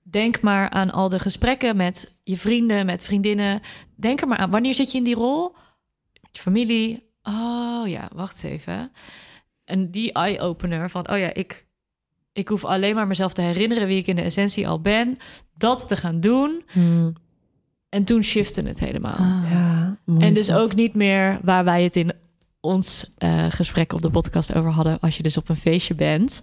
Denk 0.03 0.41
maar 0.41 0.71
aan 0.71 0.91
al 0.91 1.09
de 1.09 1.19
gesprekken 1.19 1.77
met 1.77 2.15
je 2.23 2.39
vrienden, 2.39 2.87
met 2.87 3.05
vriendinnen. 3.05 3.61
Denk 3.95 4.21
er 4.21 4.29
maar 4.29 4.39
aan. 4.39 4.51
Wanneer 4.51 4.75
zit 4.75 4.93
je 4.93 4.99
in 4.99 5.05
die 5.05 5.15
rol? 5.15 5.55
Je 6.33 6.41
familie. 6.41 7.11
Oh 7.23 7.83
ja, 7.85 8.11
wacht 8.15 8.45
eens 8.45 8.53
even. 8.53 8.93
En 9.65 9.91
die 9.91 10.13
eye-opener 10.13 10.91
van... 10.91 11.11
oh 11.11 11.19
ja, 11.19 11.35
ik, 11.35 11.67
ik 12.33 12.49
hoef 12.49 12.65
alleen 12.65 12.95
maar 12.95 13.07
mezelf 13.07 13.33
te 13.33 13.41
herinneren... 13.41 13.87
wie 13.87 13.99
ik 13.99 14.07
in 14.07 14.17
de 14.17 14.23
essentie 14.23 14.69
al 14.69 14.81
ben. 14.81 15.19
Dat 15.57 15.89
te 15.89 15.97
gaan 15.97 16.21
doen. 16.21 16.63
Hmm. 16.69 17.13
En 17.89 18.05
toen 18.05 18.23
shifte 18.23 18.63
het 18.63 18.81
helemaal. 18.81 19.17
Ah. 19.17 19.51
Ja, 19.51 19.97
en 20.19 20.35
dus 20.35 20.47
dat. 20.47 20.61
ook 20.61 20.75
niet 20.75 20.95
meer 20.95 21.39
waar 21.43 21.65
wij 21.65 21.83
het 21.83 21.97
in 21.97 22.13
ons 22.63 23.13
eh, 23.19 23.47
gesprek 23.49 23.93
op 23.93 24.03
de 24.03 24.11
podcast 24.11 24.55
over 24.55 24.71
hadden. 24.71 25.01
Als 25.01 25.17
je 25.17 25.23
dus 25.23 25.37
op 25.37 25.49
een 25.49 25.57
feestje 25.57 25.95
bent, 25.95 26.43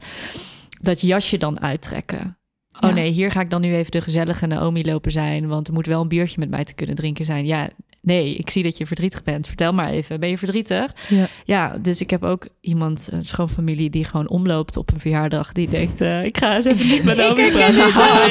dat 0.81 1.01
jasje 1.01 1.37
dan 1.37 1.61
uittrekken. 1.61 2.38
Oh 2.81 2.89
Ja. 2.89 2.95
nee, 2.95 3.09
hier 3.11 3.31
ga 3.31 3.41
ik 3.41 3.49
dan 3.49 3.61
nu 3.61 3.73
even 3.75 3.91
de 3.91 4.01
gezellige 4.01 4.45
Naomi 4.47 4.85
lopen 4.85 5.11
zijn. 5.11 5.47
Want 5.47 5.67
er 5.67 5.73
moet 5.73 5.85
wel 5.85 6.01
een 6.01 6.07
biertje 6.07 6.39
met 6.39 6.49
mij 6.49 6.63
te 6.63 6.73
kunnen 6.73 6.95
drinken 6.95 7.25
zijn. 7.25 7.45
Ja, 7.45 7.69
nee, 8.01 8.35
ik 8.35 8.49
zie 8.49 8.63
dat 8.63 8.77
je 8.77 8.85
verdrietig 8.85 9.23
bent. 9.23 9.47
Vertel 9.47 9.73
maar 9.73 9.89
even, 9.89 10.19
ben 10.19 10.29
je 10.29 10.37
verdrietig? 10.37 10.93
Ja. 11.09 11.27
Ja, 11.45 11.77
dus 11.81 12.01
ik 12.01 12.09
heb 12.09 12.23
ook 12.23 12.47
iemand, 12.61 13.07
een 13.11 13.25
schoonfamilie, 13.25 13.89
die 13.89 14.03
gewoon 14.03 14.29
omloopt 14.29 14.77
op 14.77 14.91
een 14.93 14.99
verjaardag. 14.99 15.51
Die 15.51 15.69
denkt, 15.69 16.01
eh, 16.01 16.23
ik 16.23 16.37
ga 16.37 16.55
eens 16.55 16.65
even 16.65 16.87
niet 16.87 17.03
met 17.03 17.17
Naomi 17.17 17.51
praten. 17.51 17.77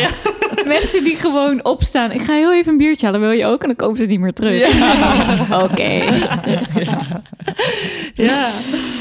Ja. 0.01 0.09
Mensen 0.67 1.05
die 1.05 1.17
gewoon 1.17 1.65
opstaan. 1.65 2.13
Ik 2.13 2.23
ga 2.23 2.33
heel 2.35 2.53
even 2.55 2.73
een 2.73 2.79
biertje 2.79 3.07
halen. 3.07 3.21
Wil 3.21 3.31
je 3.31 3.47
ook? 3.47 3.61
En 3.63 3.67
dan 3.67 3.77
komen 3.77 3.97
ze 3.99 4.05
niet 4.05 4.21
meer 4.21 4.33
terug. 4.33 4.63
Oké. 5.65 5.93
ja, 8.15 8.51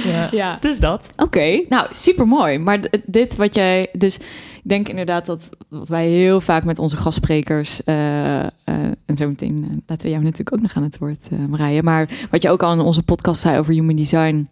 Ja. 0.05 0.29
Ja. 0.31 0.57
dus 0.61 0.79
dat. 0.79 1.09
Oké, 1.15 1.61
nou 1.69 1.87
super 1.91 2.27
mooi. 2.27 2.57
Maar 2.59 2.79
dit 3.05 3.35
wat 3.35 3.55
jij. 3.55 3.87
Dus 3.93 4.17
denk 4.69 4.89
inderdaad 4.89 5.25
dat 5.25 5.49
wat 5.69 5.89
wij 5.89 6.07
heel 6.07 6.41
vaak 6.41 6.63
met 6.63 6.79
onze 6.79 6.97
gastsprekers. 6.97 7.83
eh, 7.83 8.39
eh, 8.39 8.49
en 9.05 9.17
zo 9.17 9.27
meteen 9.27 9.63
eh, 9.63 9.77
laten 9.85 10.05
we 10.05 10.11
jou 10.11 10.23
natuurlijk 10.23 10.55
ook 10.55 10.61
nog 10.61 10.75
aan 10.75 10.83
het 10.83 10.97
woord, 10.97 11.29
Marije. 11.49 11.83
Maar 11.83 12.27
wat 12.31 12.41
je 12.41 12.49
ook 12.49 12.63
al 12.63 12.73
in 12.73 12.79
onze 12.79 13.03
podcast 13.03 13.41
zei 13.41 13.59
over 13.59 13.73
human 13.73 13.95
design. 13.95 14.49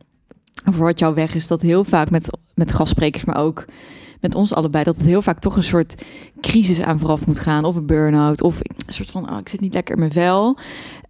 Over 0.70 0.84
wat 0.84 1.00
jouw 1.00 1.14
weg 1.14 1.36
is, 1.36 1.48
dat 1.48 1.62
heel 1.62 1.84
vaak 1.84 2.10
met, 2.10 2.38
met 2.54 2.74
gastsprekers, 2.74 3.26
maar 3.26 3.38
ook 3.38 3.66
met 4.22 4.36
ons 4.36 4.54
allebei, 4.54 4.84
dat 4.84 4.98
het 4.98 5.06
heel 5.06 5.22
vaak 5.22 5.40
toch 5.40 5.56
een 5.56 5.64
soort 5.64 6.04
crisis 6.42 6.82
aan 6.82 7.00
vooraf 7.00 7.26
moet 7.26 7.40
gaan. 7.40 7.64
Of 7.64 7.76
een 7.76 7.86
burn-out, 7.86 8.42
of 8.42 8.60
een 8.60 8.94
soort 8.94 9.10
van, 9.10 9.32
oh, 9.32 9.38
ik 9.38 9.50
zit 9.50 9.60
niet 9.60 9.74
lekker 9.74 9.94
in 9.94 10.00
mijn 10.00 10.12
vel. 10.12 10.58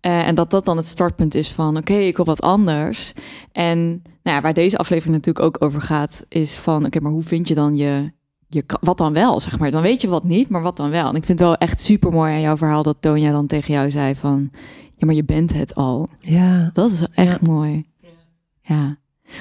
En 0.01 0.35
dat 0.35 0.49
dat 0.49 0.65
dan 0.65 0.77
het 0.77 0.85
startpunt 0.85 1.35
is 1.35 1.51
van, 1.51 1.77
oké, 1.77 1.93
ik 1.93 2.15
wil 2.15 2.25
wat 2.25 2.41
anders. 2.41 3.13
En 3.51 3.79
nou 4.23 4.35
ja, 4.35 4.41
waar 4.41 4.53
deze 4.53 4.77
aflevering 4.77 5.15
natuurlijk 5.15 5.45
ook 5.45 5.63
over 5.63 5.81
gaat, 5.81 6.25
is 6.27 6.57
van, 6.57 6.85
oké, 6.85 6.99
maar 6.99 7.11
hoe 7.11 7.23
vind 7.23 7.47
je 7.47 7.53
dan 7.53 7.75
je, 7.75 8.11
je, 8.55 8.63
wat 8.81 8.97
dan 8.97 9.13
wel, 9.13 9.39
zeg 9.39 9.59
maar. 9.59 9.71
Dan 9.71 9.81
weet 9.81 10.01
je 10.01 10.07
wat 10.09 10.23
niet, 10.23 10.49
maar 10.49 10.61
wat 10.61 10.77
dan 10.77 10.89
wel. 10.89 11.09
En 11.09 11.15
ik 11.15 11.25
vind 11.25 11.39
het 11.39 11.47
wel 11.47 11.57
echt 11.57 11.79
super 11.79 12.11
mooi 12.11 12.33
aan 12.33 12.41
jouw 12.41 12.57
verhaal 12.57 12.83
dat 12.83 12.97
Tonya 12.99 13.31
dan 13.31 13.47
tegen 13.47 13.73
jou 13.73 13.91
zei 13.91 14.15
van, 14.15 14.49
ja, 14.95 15.05
maar 15.05 15.15
je 15.15 15.23
bent 15.23 15.53
het 15.53 15.75
al. 15.75 16.09
Ja. 16.19 16.69
Dat 16.73 16.91
is 16.91 17.01
echt 17.13 17.41
mooi. 17.41 17.85
Ja. 18.61 18.97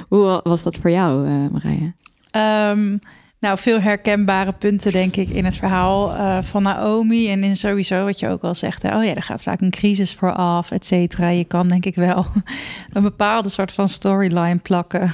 Hoe 0.09 0.23
wa- 0.23 0.41
was 0.43 0.63
dat 0.63 0.77
voor 0.77 0.91
jou, 0.91 1.27
eh 1.29 1.47
Marije? 1.53 1.95
Ehm, 2.31 2.97
Nou, 3.45 3.59
veel 3.59 3.81
herkenbare 3.81 4.53
punten, 4.53 4.93
denk 4.93 5.17
ik, 5.17 5.29
in 5.29 5.45
het 5.45 5.57
verhaal 5.57 6.15
eh, 6.15 6.43
van 6.43 6.63
Naomi. 6.63 7.31
En 7.31 7.45
in 7.45 7.57
sowieso 7.57 8.05
wat 8.05 8.21
je 8.21 8.29
ook 8.29 8.43
al 8.43 8.55
zegt. 8.55 8.85
Oh 8.85 9.05
ja, 9.05 9.15
er 9.15 9.23
gaat 9.23 9.43
vaak 9.43 9.61
een 9.61 9.71
crisis 9.71 10.15
voor 10.15 10.33
af, 10.33 10.71
et 10.71 10.85
cetera. 10.85 11.29
Je 11.29 11.45
kan, 11.45 11.69
denk 11.69 11.85
ik 11.85 11.95
wel, 11.95 12.27
een 12.93 13.03
bepaalde 13.03 13.49
soort 13.49 13.73
van 13.73 13.89
storyline 13.89 14.57
plakken. 14.57 15.11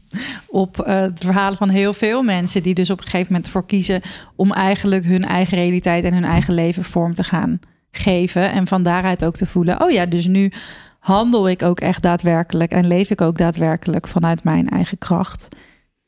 op 0.46 0.78
uh, 0.78 0.86
de 0.86 1.24
verhalen 1.24 1.58
van 1.58 1.68
heel 1.68 1.92
veel 1.92 2.22
mensen. 2.22 2.62
Die 2.62 2.74
dus 2.74 2.90
op 2.90 2.98
een 2.98 3.04
gegeven 3.04 3.32
moment 3.32 3.50
voor 3.50 3.66
kiezen 3.66 4.00
om 4.36 4.52
eigenlijk 4.52 5.04
hun 5.04 5.24
eigen 5.24 5.58
realiteit 5.58 6.04
en 6.04 6.14
hun 6.14 6.24
eigen 6.24 6.54
leven 6.54 6.84
vorm 6.84 7.14
te 7.14 7.24
gaan 7.24 7.60
geven. 7.90 8.52
En 8.52 8.66
van 8.66 8.82
daaruit 8.82 9.24
ook 9.24 9.36
te 9.36 9.46
voelen. 9.46 9.82
Oh 9.82 9.90
ja, 9.90 10.06
dus 10.06 10.26
nu 10.26 10.52
handel 10.98 11.48
ik 11.48 11.62
ook 11.62 11.80
echt 11.80 12.02
daadwerkelijk 12.02 12.72
en 12.72 12.86
leef 12.86 13.10
ik 13.10 13.20
ook 13.20 13.38
daadwerkelijk 13.38 14.08
vanuit 14.08 14.44
mijn 14.44 14.68
eigen 14.68 14.98
kracht. 14.98 15.48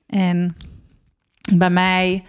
En 0.07 0.57
bij 1.57 1.71
mij 1.71 2.25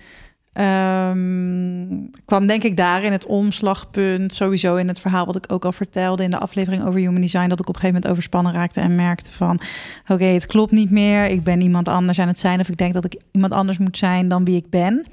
um, 0.53 2.09
kwam 2.25 2.47
denk 2.47 2.63
ik 2.63 2.77
daarin 2.77 3.11
het 3.11 3.25
omslagpunt, 3.25 4.33
sowieso 4.33 4.75
in 4.75 4.87
het 4.87 4.99
verhaal 4.99 5.25
wat 5.25 5.35
ik 5.35 5.51
ook 5.51 5.65
al 5.65 5.71
vertelde 5.71 6.23
in 6.23 6.29
de 6.29 6.39
aflevering 6.39 6.85
over 6.85 6.99
Human 6.99 7.21
Design, 7.21 7.47
dat 7.47 7.59
ik 7.59 7.67
op 7.69 7.75
een 7.75 7.81
gegeven 7.81 7.93
moment 7.93 8.11
overspannen 8.11 8.53
raakte 8.53 8.79
en 8.79 8.95
merkte 8.95 9.31
van, 9.31 9.59
oké, 10.07 10.25
het 10.25 10.45
klopt 10.45 10.71
niet 10.71 10.91
meer, 10.91 11.25
ik 11.25 11.43
ben 11.43 11.61
iemand 11.61 11.87
anders 11.87 12.19
aan 12.19 12.27
het 12.27 12.39
zijn 12.39 12.59
of 12.59 12.69
ik 12.69 12.77
denk 12.77 12.93
dat 12.93 13.05
ik 13.05 13.21
iemand 13.31 13.53
anders 13.53 13.77
moet 13.77 13.97
zijn 13.97 14.27
dan 14.27 14.45
wie 14.45 14.55
ik 14.55 14.69
ben. 14.69 15.05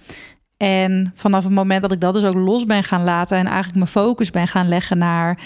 En 0.56 1.12
vanaf 1.14 1.44
het 1.44 1.52
moment 1.52 1.82
dat 1.82 1.92
ik 1.92 2.00
dat 2.00 2.14
dus 2.14 2.24
ook 2.24 2.34
los 2.34 2.64
ben 2.64 2.84
gaan 2.84 3.04
laten 3.04 3.38
en 3.38 3.46
eigenlijk 3.46 3.76
mijn 3.76 3.88
focus 3.88 4.30
ben 4.30 4.48
gaan 4.48 4.68
leggen 4.68 4.98
naar 4.98 5.38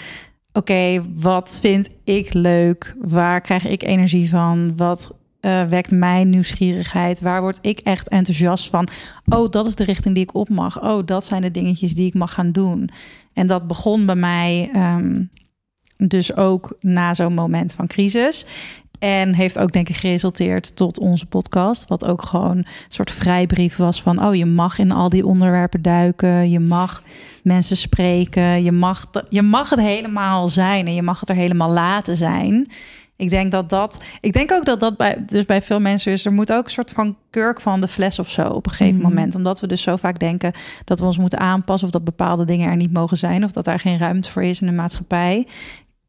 oké, 0.53 1.01
wat 1.15 1.57
vind 1.61 1.89
ik 2.03 2.33
leuk? 2.33 2.95
Waar 3.01 3.41
krijg 3.41 3.65
ik 3.65 3.83
energie 3.83 4.29
van? 4.29 4.77
Wat 4.77 5.13
uh, 5.45 5.63
wekt 5.63 5.91
mijn 5.91 6.29
nieuwsgierigheid? 6.29 7.21
Waar 7.21 7.41
word 7.41 7.59
ik 7.61 7.79
echt 7.79 8.09
enthousiast 8.09 8.69
van? 8.69 8.87
Oh, 9.25 9.49
dat 9.49 9.65
is 9.65 9.75
de 9.75 9.83
richting 9.83 10.15
die 10.15 10.23
ik 10.23 10.35
op 10.35 10.49
mag. 10.49 10.81
Oh, 10.81 11.05
dat 11.05 11.25
zijn 11.25 11.41
de 11.41 11.51
dingetjes 11.51 11.95
die 11.95 12.07
ik 12.07 12.13
mag 12.13 12.33
gaan 12.33 12.51
doen. 12.51 12.89
En 13.33 13.47
dat 13.47 13.67
begon 13.67 14.05
bij 14.05 14.15
mij 14.15 14.71
um, 14.75 15.29
dus 15.97 16.35
ook 16.35 16.77
na 16.79 17.13
zo'n 17.13 17.33
moment 17.33 17.73
van 17.73 17.87
crisis. 17.87 18.45
En 18.99 19.35
heeft 19.35 19.59
ook 19.59 19.71
denk 19.71 19.89
ik 19.89 19.95
geresulteerd 19.95 20.75
tot 20.75 20.99
onze 20.99 21.25
podcast. 21.25 21.87
Wat 21.87 22.05
ook 22.05 22.21
gewoon 22.21 22.57
een 22.57 22.65
soort 22.87 23.11
vrijbrief 23.11 23.75
was 23.75 24.01
van... 24.01 24.25
oh, 24.25 24.35
je 24.35 24.45
mag 24.45 24.79
in 24.79 24.91
al 24.91 25.09
die 25.09 25.25
onderwerpen 25.25 25.81
duiken. 25.81 26.49
Je 26.49 26.59
mag 26.59 27.03
mensen 27.43 27.77
spreken. 27.77 28.63
Je 28.63 28.71
mag, 28.71 29.09
je 29.29 29.41
mag 29.41 29.69
het 29.69 29.79
helemaal 29.79 30.47
zijn 30.47 30.87
en 30.87 30.93
je 30.93 31.01
mag 31.01 31.19
het 31.19 31.29
er 31.29 31.35
helemaal 31.35 31.71
laten 31.71 32.17
zijn. 32.17 32.67
Ik 33.17 33.29
denk 33.29 33.51
dat 33.51 33.69
dat. 33.69 34.03
Ik 34.21 34.33
denk 34.33 34.51
ook 34.51 34.65
dat 34.65 34.79
dat 34.79 34.97
bij, 34.97 35.23
dus 35.25 35.45
bij 35.45 35.61
veel 35.61 35.79
mensen 35.79 36.11
is. 36.11 36.25
Er 36.25 36.33
moet 36.33 36.51
ook 36.53 36.65
een 36.65 36.71
soort 36.71 36.91
van 36.91 37.17
kurk 37.29 37.61
van 37.61 37.81
de 37.81 37.87
fles 37.87 38.19
of 38.19 38.29
zo 38.29 38.47
op 38.47 38.65
een 38.65 38.71
gegeven 38.71 38.99
Mhm. 38.99 39.07
moment. 39.07 39.35
Omdat 39.35 39.59
we 39.59 39.67
dus 39.67 39.81
zo 39.81 39.95
vaak 39.95 40.19
denken 40.19 40.51
dat 40.83 40.99
we 40.99 41.05
ons 41.05 41.17
moeten 41.17 41.39
aanpassen. 41.39 41.87
of 41.87 41.93
dat 41.93 42.03
bepaalde 42.03 42.45
dingen 42.45 42.69
er 42.69 42.75
niet 42.75 42.93
mogen 42.93 43.17
zijn. 43.17 43.43
of 43.43 43.51
dat 43.51 43.65
daar 43.65 43.79
geen 43.79 43.97
ruimte 43.97 44.29
voor 44.31 44.43
is 44.43 44.61
in 44.61 44.67
de 44.67 44.73
maatschappij. 44.73 45.47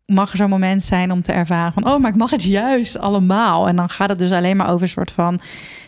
Mag 0.06 0.30
er 0.30 0.36
zo'n 0.36 0.48
moment 0.50 0.82
zijn 0.84 1.12
om 1.12 1.22
te 1.22 1.32
ervaren 1.32 1.72
van. 1.72 1.86
oh, 1.86 2.00
maar 2.00 2.10
ik 2.10 2.16
mag 2.16 2.30
het 2.30 2.42
juist 2.42 2.98
allemaal. 2.98 3.68
En 3.68 3.76
dan 3.76 3.88
gaat 3.88 4.08
het 4.08 4.18
dus 4.18 4.32
alleen 4.32 4.56
maar 4.56 4.68
over 4.70 4.82
een 4.82 4.88
soort 4.88 5.10
van. 5.10 5.40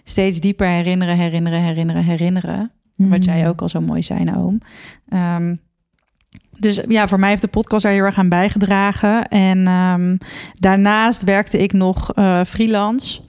steeds 0.05 0.41
dieper 0.41 0.67
herinneren, 0.67 1.17
herinneren, 1.17 1.61
herinneren, 1.63 2.03
herinneren. 2.05 2.73
Wat 2.97 3.25
jij 3.25 3.49
ook 3.49 3.61
al 3.63 3.69
zo 3.69 3.81
mooi 3.81 4.03
zei, 4.03 4.33
Oom. 4.37 4.61
Ehm, 5.09 5.55
dus 6.59 6.81
ja, 6.89 7.09
voor 7.09 7.19
mij 7.19 7.29
heeft 7.29 7.43
de 7.43 7.49
podcast 7.49 7.83
daar 7.83 7.93
heel 7.93 8.05
erg 8.05 8.19
aan 8.19 8.29
bijgedragen. 8.29 9.29
En 9.29 9.67
ehm, 9.67 10.17
daarnaast 10.55 11.23
werkte 11.23 11.59
ik 11.59 11.73
nog 11.73 12.13
eh, 12.13 12.45
freelance. 12.45 13.21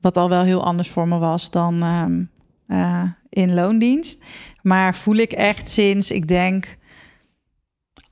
Wat 0.00 0.16
al 0.16 0.28
wel 0.28 0.42
heel 0.42 0.64
anders 0.64 0.88
voor 0.88 1.08
me 1.08 1.18
was 1.18 1.50
dan 1.50 1.82
ehm, 1.82 2.22
eh, 2.66 3.10
in 3.28 3.54
loondienst. 3.54 4.18
Maar 4.62 4.94
voel 4.94 5.16
ik 5.16 5.32
echt 5.32 5.70
sinds, 5.70 6.10
ik 6.10 6.28
denk, 6.28 6.76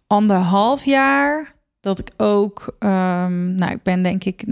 anderhalf 0.06 0.84
jaar... 0.84 1.54
dat 1.80 1.98
ik 1.98 2.10
ook... 2.16 2.76
ehm, 2.78 3.54
nou, 3.54 3.72
ik 3.72 3.82
ben 3.82 4.02
denk 4.02 4.24
ik 4.24 4.44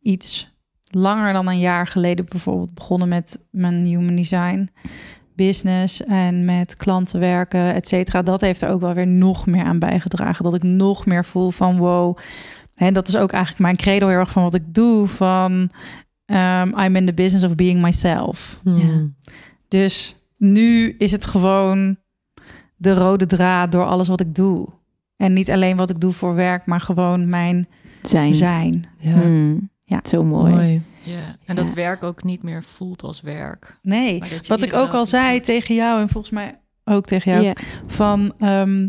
iets 0.00 0.54
langer 0.90 1.32
dan 1.32 1.48
een 1.48 1.58
jaar 1.58 1.86
geleden 1.86 2.26
bijvoorbeeld 2.28 2.74
begonnen 2.74 3.08
met 3.08 3.38
mijn 3.50 3.84
human 3.86 4.16
design 4.16 4.70
business 5.36 6.04
en 6.04 6.44
met 6.44 6.76
klanten 6.76 7.20
werken, 7.20 7.74
et 7.74 7.88
cetera. 7.88 8.22
Dat 8.22 8.40
heeft 8.40 8.62
er 8.62 8.70
ook 8.70 8.80
wel 8.80 8.94
weer 8.94 9.06
nog 9.06 9.46
meer 9.46 9.64
aan 9.64 9.78
bijgedragen. 9.78 10.44
Dat 10.44 10.54
ik 10.54 10.62
nog 10.62 11.06
meer 11.06 11.24
voel 11.24 11.50
van 11.50 11.76
wow. 11.78 12.16
En 12.74 12.94
dat 12.94 13.08
is 13.08 13.16
ook 13.16 13.32
eigenlijk 13.32 13.62
mijn 13.62 13.76
credo 13.76 14.08
heel 14.08 14.18
erg 14.18 14.30
van 14.30 14.42
wat 14.42 14.54
ik 14.54 14.74
doe. 14.74 15.06
Van 15.06 15.52
um, 16.26 16.78
I'm 16.78 16.96
in 16.96 17.06
the 17.06 17.14
business 17.14 17.44
of 17.44 17.54
being 17.54 17.80
myself. 17.80 18.60
Dus 19.68 20.16
nu 20.36 20.94
is 20.98 21.12
het 21.12 21.24
gewoon 21.24 21.96
de 22.76 22.94
rode 22.94 23.26
draad 23.26 23.72
door 23.72 23.84
alles 23.84 24.08
wat 24.08 24.20
ik 24.20 24.34
doe. 24.34 24.68
En 25.16 25.32
niet 25.32 25.50
alleen 25.50 25.76
wat 25.76 25.90
ik 25.90 26.00
doe 26.00 26.12
voor 26.12 26.34
werk, 26.34 26.66
maar 26.66 26.80
gewoon 26.80 27.28
mijn 27.28 27.66
zijn. 28.02 28.34
zijn. 28.34 28.86
Ja, 28.98 29.12
Hmm. 29.12 29.70
Ja. 29.84 30.00
Zo 30.08 30.24
mooi. 30.24 30.54
mooi. 30.54 30.82
Ja. 31.06 31.36
En 31.44 31.54
Ja. 31.56 31.62
dat 31.62 31.72
werk 31.72 32.02
ook 32.02 32.24
niet 32.24 32.42
meer 32.42 32.62
voelt 32.62 33.02
als 33.02 33.20
werk. 33.20 33.78
Nee, 33.82 34.22
wat 34.46 34.62
ik 34.62 34.72
ook 34.72 34.92
al 34.92 35.06
zei 35.06 35.40
tegen 35.40 35.74
jou 35.74 36.00
en 36.00 36.08
volgens 36.08 36.32
mij 36.32 36.60
ook 36.84 37.04
tegen 37.06 37.32
jou. 37.32 37.44
Ja. 37.44 37.52
van 37.86 38.34
ehm, 38.38 38.88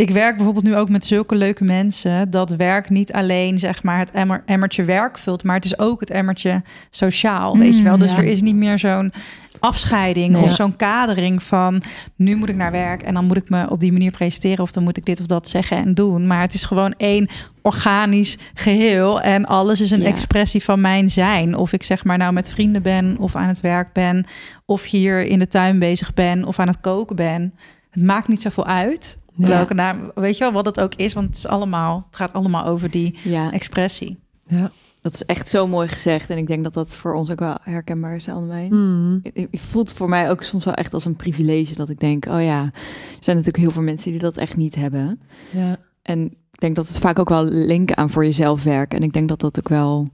ik 0.00 0.10
werk 0.10 0.36
bijvoorbeeld 0.36 0.64
nu 0.64 0.76
ook 0.76 0.88
met 0.88 1.04
zulke 1.04 1.34
leuke 1.34 1.64
mensen 1.64 2.30
dat 2.30 2.50
werk 2.50 2.90
niet 2.90 3.12
alleen 3.12 3.58
zeg 3.58 3.82
maar 3.82 3.98
het 3.98 4.10
emmer, 4.10 4.42
emmertje 4.46 4.84
werk 4.84 5.18
vult, 5.18 5.44
maar 5.44 5.56
het 5.56 5.64
is 5.64 5.78
ook 5.78 6.00
het 6.00 6.10
emmertje 6.10 6.62
sociaal, 6.90 7.58
weet 7.58 7.76
je 7.76 7.82
wel. 7.82 7.98
Dus 7.98 8.10
ja. 8.10 8.16
er 8.16 8.24
is 8.24 8.40
niet 8.42 8.54
meer 8.54 8.78
zo'n 8.78 9.12
afscheiding 9.58 10.32
Nee. 10.32 10.42
of 10.42 10.54
zo'n 10.54 10.76
kadering 10.76 11.42
van 11.42 11.82
nu 12.16 12.36
moet 12.36 12.48
ik 12.48 12.56
naar 12.56 12.72
werk 12.72 13.02
en 13.02 13.14
dan 13.14 13.24
moet 13.24 13.36
ik 13.36 13.50
me 13.50 13.70
op 13.70 13.80
die 13.80 13.92
manier 13.92 14.10
presenteren 14.10 14.62
of 14.64 14.72
dan 14.72 14.82
moet 14.82 14.96
ik 14.96 15.04
dit 15.04 15.20
of 15.20 15.26
dat 15.26 15.48
zeggen 15.48 15.76
en 15.76 15.94
doen. 15.94 16.26
Maar 16.26 16.40
het 16.40 16.54
is 16.54 16.64
gewoon 16.64 16.94
één 16.96 17.28
organisch 17.62 18.38
geheel 18.54 19.20
en 19.20 19.44
alles 19.46 19.80
is 19.80 19.90
een 19.90 20.00
Ja. 20.02 20.06
expressie 20.08 20.62
van 20.64 20.80
mijn 20.80 21.10
zijn. 21.10 21.56
Of 21.56 21.72
ik 21.72 21.82
zeg 21.82 22.04
maar 22.04 22.18
nou 22.18 22.32
met 22.32 22.50
vrienden 22.50 22.82
ben 22.82 23.16
of 23.18 23.36
aan 23.36 23.48
het 23.48 23.60
werk 23.60 23.92
ben 23.92 24.26
of 24.64 24.84
hier 24.84 25.20
in 25.26 25.38
de 25.38 25.48
tuin 25.48 25.78
bezig 25.78 26.14
ben 26.14 26.44
of 26.44 26.58
aan 26.58 26.68
het 26.68 26.80
koken 26.80 27.16
ben. 27.16 27.54
Het 27.90 28.02
maakt 28.02 28.28
niet 28.28 28.40
zoveel 28.40 28.66
uit. 28.66 29.18
Ja. 29.40 29.46
Welke 29.48 29.74
naam, 29.74 30.10
weet 30.14 30.36
je 30.38 30.44
wel 30.44 30.52
wat 30.52 30.66
het 30.66 30.80
ook 30.80 30.94
is, 30.94 31.12
want 31.12 31.26
het 31.26 31.36
is 31.36 31.46
allemaal, 31.46 32.04
het 32.06 32.16
gaat 32.16 32.32
allemaal 32.32 32.64
over 32.64 32.90
die 32.90 33.18
Ja, 33.22 33.52
expressie. 33.52 34.18
Ja. 34.46 34.70
dat 35.00 35.14
is 35.14 35.24
echt 35.24 35.48
zo 35.48 35.66
mooi 35.66 35.88
gezegd. 35.88 36.30
En 36.30 36.38
ik 36.38 36.46
denk 36.46 36.64
dat 36.64 36.74
dat 36.74 36.88
voor 36.94 37.14
ons 37.14 37.30
ook 37.30 37.38
wel 37.38 37.56
herkenbaar 37.62 38.14
is, 38.16 38.28
allebei. 38.28 38.68
Hmm. 38.68 39.20
Het 39.22 39.46
het 39.50 39.60
voelt 39.60 39.92
voor 39.92 40.08
mij 40.08 40.30
ook 40.30 40.42
soms 40.42 40.64
wel 40.64 40.74
echt 40.74 40.94
als 40.94 41.04
een 41.04 41.16
privilege 41.16 41.74
dat 41.74 41.88
ik 41.88 42.00
denk, 42.00 42.26
oh 42.26 42.42
ja, 42.42 42.62
er 42.64 42.72
zijn 43.20 43.36
natuurlijk 43.36 43.64
heel 43.64 43.70
veel 43.70 43.82
mensen 43.82 44.10
die 44.10 44.20
dat 44.20 44.36
echt 44.36 44.56
niet 44.56 44.74
hebben. 44.74 45.20
Ja. 45.50 45.76
En 46.02 46.24
ik 46.52 46.60
denk 46.60 46.76
dat 46.76 46.88
het 46.88 46.98
vaak 46.98 47.18
ook 47.18 47.28
wel 47.28 47.44
linken 47.44 47.96
aan 47.96 48.10
voor 48.10 48.24
jezelf 48.24 48.62
werken. 48.62 48.98
En 48.98 49.04
ik 49.04 49.12
denk 49.12 49.28
dat 49.28 49.40
dat 49.40 49.58
ook 49.58 49.68
wel 49.68 50.08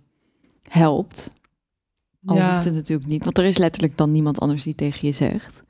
helpt. 0.69 1.31
Al 2.25 2.37
Ja. 2.37 2.51
hoeft 2.53 2.65
het 2.65 2.75
natuurlijk 2.75 3.09
niet, 3.09 3.25
want 3.25 3.39
er 3.39 3.45
is 3.45 3.59
letterlijk 3.59 3.97
dan 3.97 4.11
niemand 4.11 4.41
anders 4.41 4.63
die 4.63 4.75
tegen 4.75 5.07
je 5.07 5.13
zegt. 5.15 5.63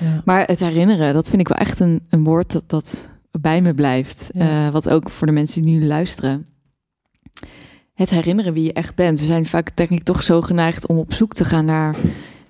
Ja. 0.00 0.22
Maar 0.24 0.46
het 0.46 0.60
herinneren, 0.60 1.14
dat 1.14 1.28
vind 1.28 1.40
ik 1.40 1.48
wel 1.48 1.58
echt 1.58 1.80
een, 1.80 2.02
een 2.08 2.24
woord 2.24 2.52
dat, 2.52 2.64
dat 2.66 3.08
bij 3.40 3.62
me 3.62 3.74
blijft. 3.74 4.30
Ja. 4.32 4.66
Eh, 4.66 4.72
wat 4.72 4.88
ook 4.88 5.10
voor 5.10 5.26
de 5.26 5.32
mensen 5.32 5.64
die 5.64 5.78
nu 5.78 5.86
luisteren. 5.86 6.46
Het 7.94 8.10
herinneren 8.10 8.52
wie 8.52 8.64
je 8.64 8.72
echt 8.72 8.94
bent. 8.94 9.20
We 9.20 9.26
zijn 9.26 9.46
vaak 9.46 9.76
denk 9.76 9.90
ik 9.90 10.02
toch 10.02 10.22
zo 10.22 10.42
geneigd 10.42 10.86
om 10.86 10.98
op 10.98 11.14
zoek 11.14 11.34
te 11.34 11.44
gaan 11.44 11.64
naar 11.64 11.96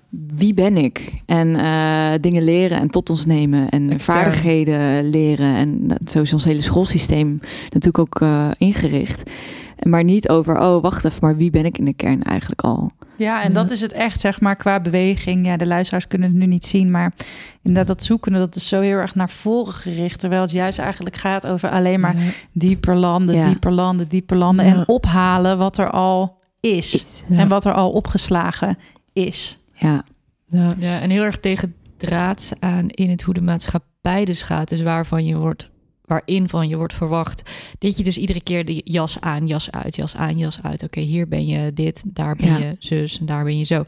wie 0.09 0.53
ben 0.53 0.77
ik? 0.77 1.21
En 1.25 1.55
eh, 1.55 2.11
dingen 2.21 2.43
leren 2.43 2.79
en 2.79 2.89
tot 2.89 3.09
ons 3.09 3.25
nemen 3.25 3.69
en 3.69 3.89
Extern. 3.89 3.99
vaardigheden 3.99 5.09
leren. 5.09 5.55
En 5.55 5.87
zo 6.07 6.21
is 6.21 6.33
ons 6.33 6.45
hele 6.45 6.61
schoolsysteem 6.61 7.39
natuurlijk 7.63 7.99
ook 7.99 8.21
eh, 8.21 8.49
ingericht. 8.57 9.31
Maar 9.83 10.03
niet 10.03 10.29
over, 10.29 10.59
oh 10.59 10.81
wacht 10.81 11.05
even, 11.05 11.19
maar 11.21 11.35
wie 11.37 11.49
ben 11.49 11.65
ik 11.65 11.77
in 11.77 11.85
de 11.85 11.93
kern 11.93 12.23
eigenlijk 12.23 12.61
al? 12.61 12.91
Ja, 13.19 13.43
en 13.43 13.53
dat 13.53 13.71
is 13.71 13.81
het 13.81 13.91
echt, 13.91 14.19
zeg 14.19 14.41
maar, 14.41 14.55
qua 14.55 14.79
beweging. 14.79 15.45
Ja, 15.45 15.57
de 15.57 15.65
luisteraars 15.67 16.07
kunnen 16.07 16.27
het 16.29 16.37
nu 16.37 16.45
niet 16.45 16.65
zien, 16.65 16.91
maar 16.91 17.13
inderdaad 17.63 17.87
dat 17.97 18.03
zoeken, 18.05 18.31
dat 18.31 18.55
is 18.55 18.67
zo 18.67 18.81
heel 18.81 18.97
erg 18.97 19.15
naar 19.15 19.29
voren 19.29 19.73
gericht. 19.73 20.19
Terwijl 20.19 20.41
het 20.41 20.51
juist 20.51 20.79
eigenlijk 20.79 21.15
gaat 21.15 21.47
over 21.47 21.69
alleen 21.69 21.99
maar 21.99 22.15
dieper 22.51 22.95
landen, 22.95 23.35
Ja. 23.35 23.47
dieper 23.47 23.71
landen, 23.71 24.07
dieper 24.07 24.37
landen. 24.37 24.65
Ja. 24.65 24.75
En 24.75 24.87
ophalen 24.87 25.57
wat 25.57 25.77
er 25.77 25.89
al 25.89 26.37
is. 26.59 27.05
Ja. 27.29 27.37
En 27.37 27.47
wat 27.47 27.65
er 27.65 27.73
al 27.73 27.91
opgeslagen 27.91 28.77
is. 29.13 29.59
Ja, 29.73 30.03
Ja. 30.47 30.73
Ja, 30.77 30.99
en 30.99 31.09
heel 31.09 31.23
erg 31.23 31.39
tegen 31.39 31.75
draads 31.97 32.51
aan 32.59 32.89
in 32.89 33.09
het 33.09 33.21
hoe 33.21 33.33
de 33.33 33.41
maatschappij 33.41 34.25
dus 34.25 34.41
gaat. 34.41 34.69
Dus 34.69 34.81
waarvan 34.81 35.25
je 35.25 35.35
wordt, 35.37 35.69
waarin 36.09 36.49
van 36.49 36.67
je 36.67 36.77
wordt 36.77 36.93
verwacht. 36.93 37.41
Dat 37.79 37.97
je 37.97 38.03
dus 38.03 38.17
iedere 38.17 38.41
keer 38.41 38.65
de 38.65 38.81
jas 38.83 39.19
aan, 39.19 39.47
jas 39.47 39.71
uit, 39.71 39.95
jas 39.95 40.15
aan, 40.15 40.37
jas 40.37 40.59
uit. 40.63 40.83
Oké, 40.83 40.99
hier 40.99 41.27
ben 41.27 41.45
je 41.45 41.73
dit, 41.73 42.03
daar 42.05 42.35
ben 42.35 42.47
Ja. 42.47 42.57
je 42.57 42.75
zus 42.79 43.19
en 43.19 43.25
daar 43.25 43.43
ben 43.43 43.57
je 43.57 43.63
zo. 43.63 43.83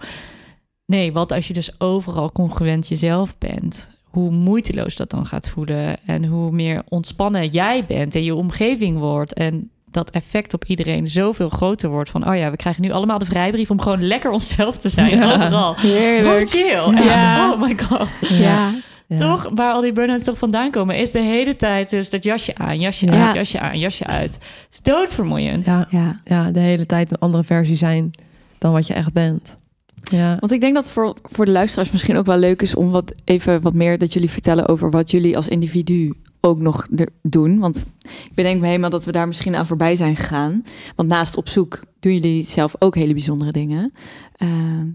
Nee, 0.85 1.11
wat 1.11 1.31
als 1.31 1.47
je 1.47 1.53
dus 1.53 1.79
overal 1.79 2.31
congruent 2.31 2.87
jezelf 2.87 3.37
bent? 3.37 3.89
Hoe 4.03 4.31
moeiteloos 4.31 4.95
dat 4.95 5.09
dan 5.09 5.25
gaat 5.25 5.49
voelen. 5.49 5.97
En 6.05 6.25
hoe 6.25 6.51
meer 6.51 6.81
ontspannen 6.89 7.47
jij 7.47 7.85
bent 7.85 8.15
en 8.15 8.23
je 8.23 8.35
omgeving 8.35 8.97
wordt. 8.97 9.33
En 9.33 9.69
dat 9.91 10.09
effect 10.09 10.53
op 10.53 10.65
iedereen 10.65 11.07
zoveel 11.09 11.49
groter 11.49 11.89
wordt. 11.89 12.09
Van, 12.09 12.27
oh 12.29 12.35
ja, 12.35 12.49
we 12.51 12.55
krijgen 12.55 12.81
nu 12.81 12.91
allemaal 12.91 13.17
de 13.19 13.25
vrijbrief 13.25 13.69
om 13.71 13.81
gewoon 13.81 14.07
lekker 14.07 14.31
onszelf 14.31 14.77
te 14.77 14.89
zijn. 14.89 15.17
Ja. 15.17 15.33
Overal. 15.33 15.75
Hoe 15.81 15.89
Heerlijk. 15.89 16.49
chill. 16.49 17.03
Ja. 17.03 17.51
Oh 17.51 17.61
my 17.61 17.77
god. 17.79 18.09
Ja. 18.29 18.73
Ja. 19.11 19.17
Toch, 19.17 19.49
waar 19.53 19.73
al 19.73 19.81
die 19.81 19.91
burn-outs 19.91 20.23
toch 20.23 20.37
vandaan 20.37 20.71
komen, 20.71 20.97
is 20.97 21.11
de 21.11 21.19
hele 21.19 21.55
tijd 21.55 21.89
dus 21.89 22.09
dat 22.09 22.23
jasje 22.23 22.55
aan, 22.55 22.79
jasje 22.79 23.05
Ja. 23.05 23.25
uit, 23.25 23.33
jasje 23.35 23.59
aan, 23.59 23.79
jasje 23.79 24.05
uit. 24.05 24.33
Het 24.33 24.67
is 24.71 24.81
doodvermoeiend. 24.81 25.65
Ja, 25.65 25.87
ja. 25.89 26.19
ja, 26.23 26.51
de 26.51 26.59
hele 26.59 26.85
tijd 26.85 27.11
een 27.11 27.17
andere 27.17 27.43
versie 27.43 27.75
zijn 27.75 28.11
dan 28.57 28.71
wat 28.71 28.87
je 28.87 28.93
echt 28.93 29.13
bent. 29.13 29.55
Ja. 30.03 30.37
Want 30.39 30.51
ik 30.51 30.61
denk 30.61 30.75
dat 30.75 30.91
voor, 30.91 31.15
voor 31.23 31.45
de 31.45 31.51
luisteraars 31.51 31.91
misschien 31.91 32.15
ook 32.17 32.25
wel 32.25 32.37
leuk 32.37 32.61
is 32.61 32.75
om 32.75 32.91
wat 32.91 33.21
even 33.25 33.61
wat 33.61 33.73
meer 33.73 33.97
dat 33.97 34.13
jullie 34.13 34.29
vertellen 34.29 34.67
over 34.67 34.91
wat 34.91 35.11
jullie 35.11 35.35
als 35.35 35.47
individu 35.47 36.13
ook 36.41 36.59
nog 36.59 36.87
doen. 37.21 37.59
Want 37.59 37.85
ik 38.23 38.31
bedenk 38.35 38.61
me 38.61 38.67
helemaal 38.67 38.89
dat 38.89 39.05
we 39.05 39.11
daar 39.11 39.27
misschien 39.27 39.55
aan 39.55 39.65
voorbij 39.65 39.95
zijn 39.95 40.15
gegaan. 40.15 40.63
Want 40.95 41.09
naast 41.09 41.37
op 41.37 41.49
zoek 41.49 41.79
doen 41.99 42.13
jullie 42.13 42.43
zelf 42.43 42.75
ook 42.79 42.95
hele 42.95 43.13
bijzondere 43.13 43.51
dingen. 43.51 43.93
Eh, 44.35 44.49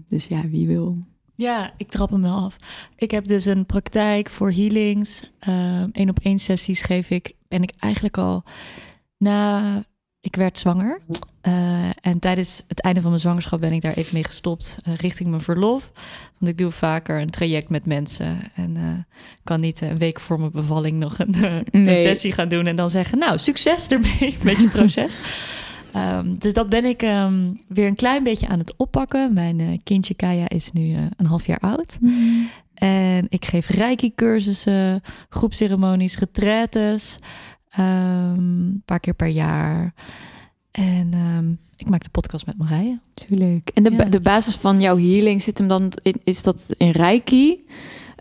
dus 0.09 0.25
ja, 0.25 0.41
wie 0.49 0.67
wil. 0.67 0.97
Ja, 1.37 1.71
ik 1.77 1.89
trap 1.89 2.09
hem 2.09 2.21
wel 2.21 2.35
af. 2.35 2.55
Ik 2.95 3.11
heb 3.11 3.27
dus 3.27 3.45
een 3.45 3.65
praktijk 3.65 4.29
voor 4.29 4.51
healings. 4.51 5.21
Eén 5.91 6.09
op 6.09 6.19
één 6.21 6.39
sessies 6.39 6.81
geef 6.81 7.09
ik. 7.09 7.33
Ben 7.47 7.63
ik 7.63 7.71
eigenlijk 7.79 8.17
al 8.17 8.43
na. 9.17 9.83
Ik 10.21 10.35
werd 10.35 10.59
zwanger. 10.59 11.01
Eh, 11.41 11.89
en 12.01 12.19
tijdens 12.19 12.63
het 12.67 12.81
einde 12.81 12.99
van 13.01 13.09
mijn 13.09 13.21
zwangerschap 13.21 13.59
ben 13.59 13.71
ik 13.71 13.81
daar 13.81 13.93
even 13.93 14.13
mee 14.13 14.23
gestopt. 14.23 14.77
eh, 14.83 14.95
richting 14.95 15.29
mijn 15.29 15.41
verlof. 15.41 15.91
Want 16.37 16.51
ik 16.51 16.57
doe 16.57 16.71
vaker 16.71 17.21
een 17.21 17.29
traject 17.29 17.69
met 17.69 17.85
mensen. 17.85 18.39
En 18.55 18.77
eh, 18.77 19.15
kan 19.43 19.59
niet 19.59 19.81
eh, 19.81 19.89
een 19.89 19.97
week 19.97 20.19
voor 20.19 20.39
mijn 20.39 20.51
bevalling 20.51 20.99
nog 20.99 21.19
een, 21.19 21.33
eh, 21.33 21.55
een 21.71 21.95
sessie 21.95 22.31
gaan 22.31 22.47
doen. 22.47 22.67
En 22.67 22.75
dan 22.75 22.89
zeggen: 22.89 23.17
Nou, 23.17 23.37
succes 23.37 23.87
ermee 23.87 24.37
met 24.43 24.57
je 24.61 24.69
proces. 24.69 25.15
Ehm, 25.97 26.35
dus 26.37 26.53
dat 26.53 26.69
ben 26.69 26.85
ik 26.85 27.01
ehm, 27.01 27.53
weer 27.67 27.87
een 27.87 27.95
klein 27.95 28.23
beetje 28.23 28.47
aan 28.47 28.59
het 28.59 28.73
oppakken. 28.77 29.33
Mijn 29.33 29.59
eh, 29.59 29.77
kindje 29.83 30.13
Kaya 30.13 30.49
is 30.49 30.71
nu 30.71 30.93
eh, 30.93 31.01
een 31.17 31.25
half 31.25 31.45
jaar 31.45 31.59
oud. 31.59 31.97
En 32.73 33.25
ik 33.29 33.45
geef 33.45 33.67
reiki-cursussen, 33.69 35.01
groepceremonies, 35.29 36.17
retraites. 36.19 37.19
ehm, 37.69 38.39
een 38.39 38.81
paar 38.85 38.99
keer 38.99 39.13
per 39.13 39.27
jaar. 39.27 39.93
En 40.71 41.59
ik 41.75 41.89
maak 41.89 42.03
de 42.03 42.09
podcast 42.09 42.45
met 42.45 42.57
Marije. 42.57 42.99
Leuk. 43.27 43.69
En 43.73 43.83
de, 43.83 43.91
Ja. 43.91 44.03
de 44.05 44.21
basis 44.21 44.55
van 44.55 44.81
jouw 44.81 44.97
healing 44.97 45.41
zit 45.41 45.57
hem 45.57 45.67
dan 45.67 45.91
in, 46.01 46.21
is 46.23 46.43
dat 46.43 46.65
in 46.77 46.89
Reiki? 46.91 47.65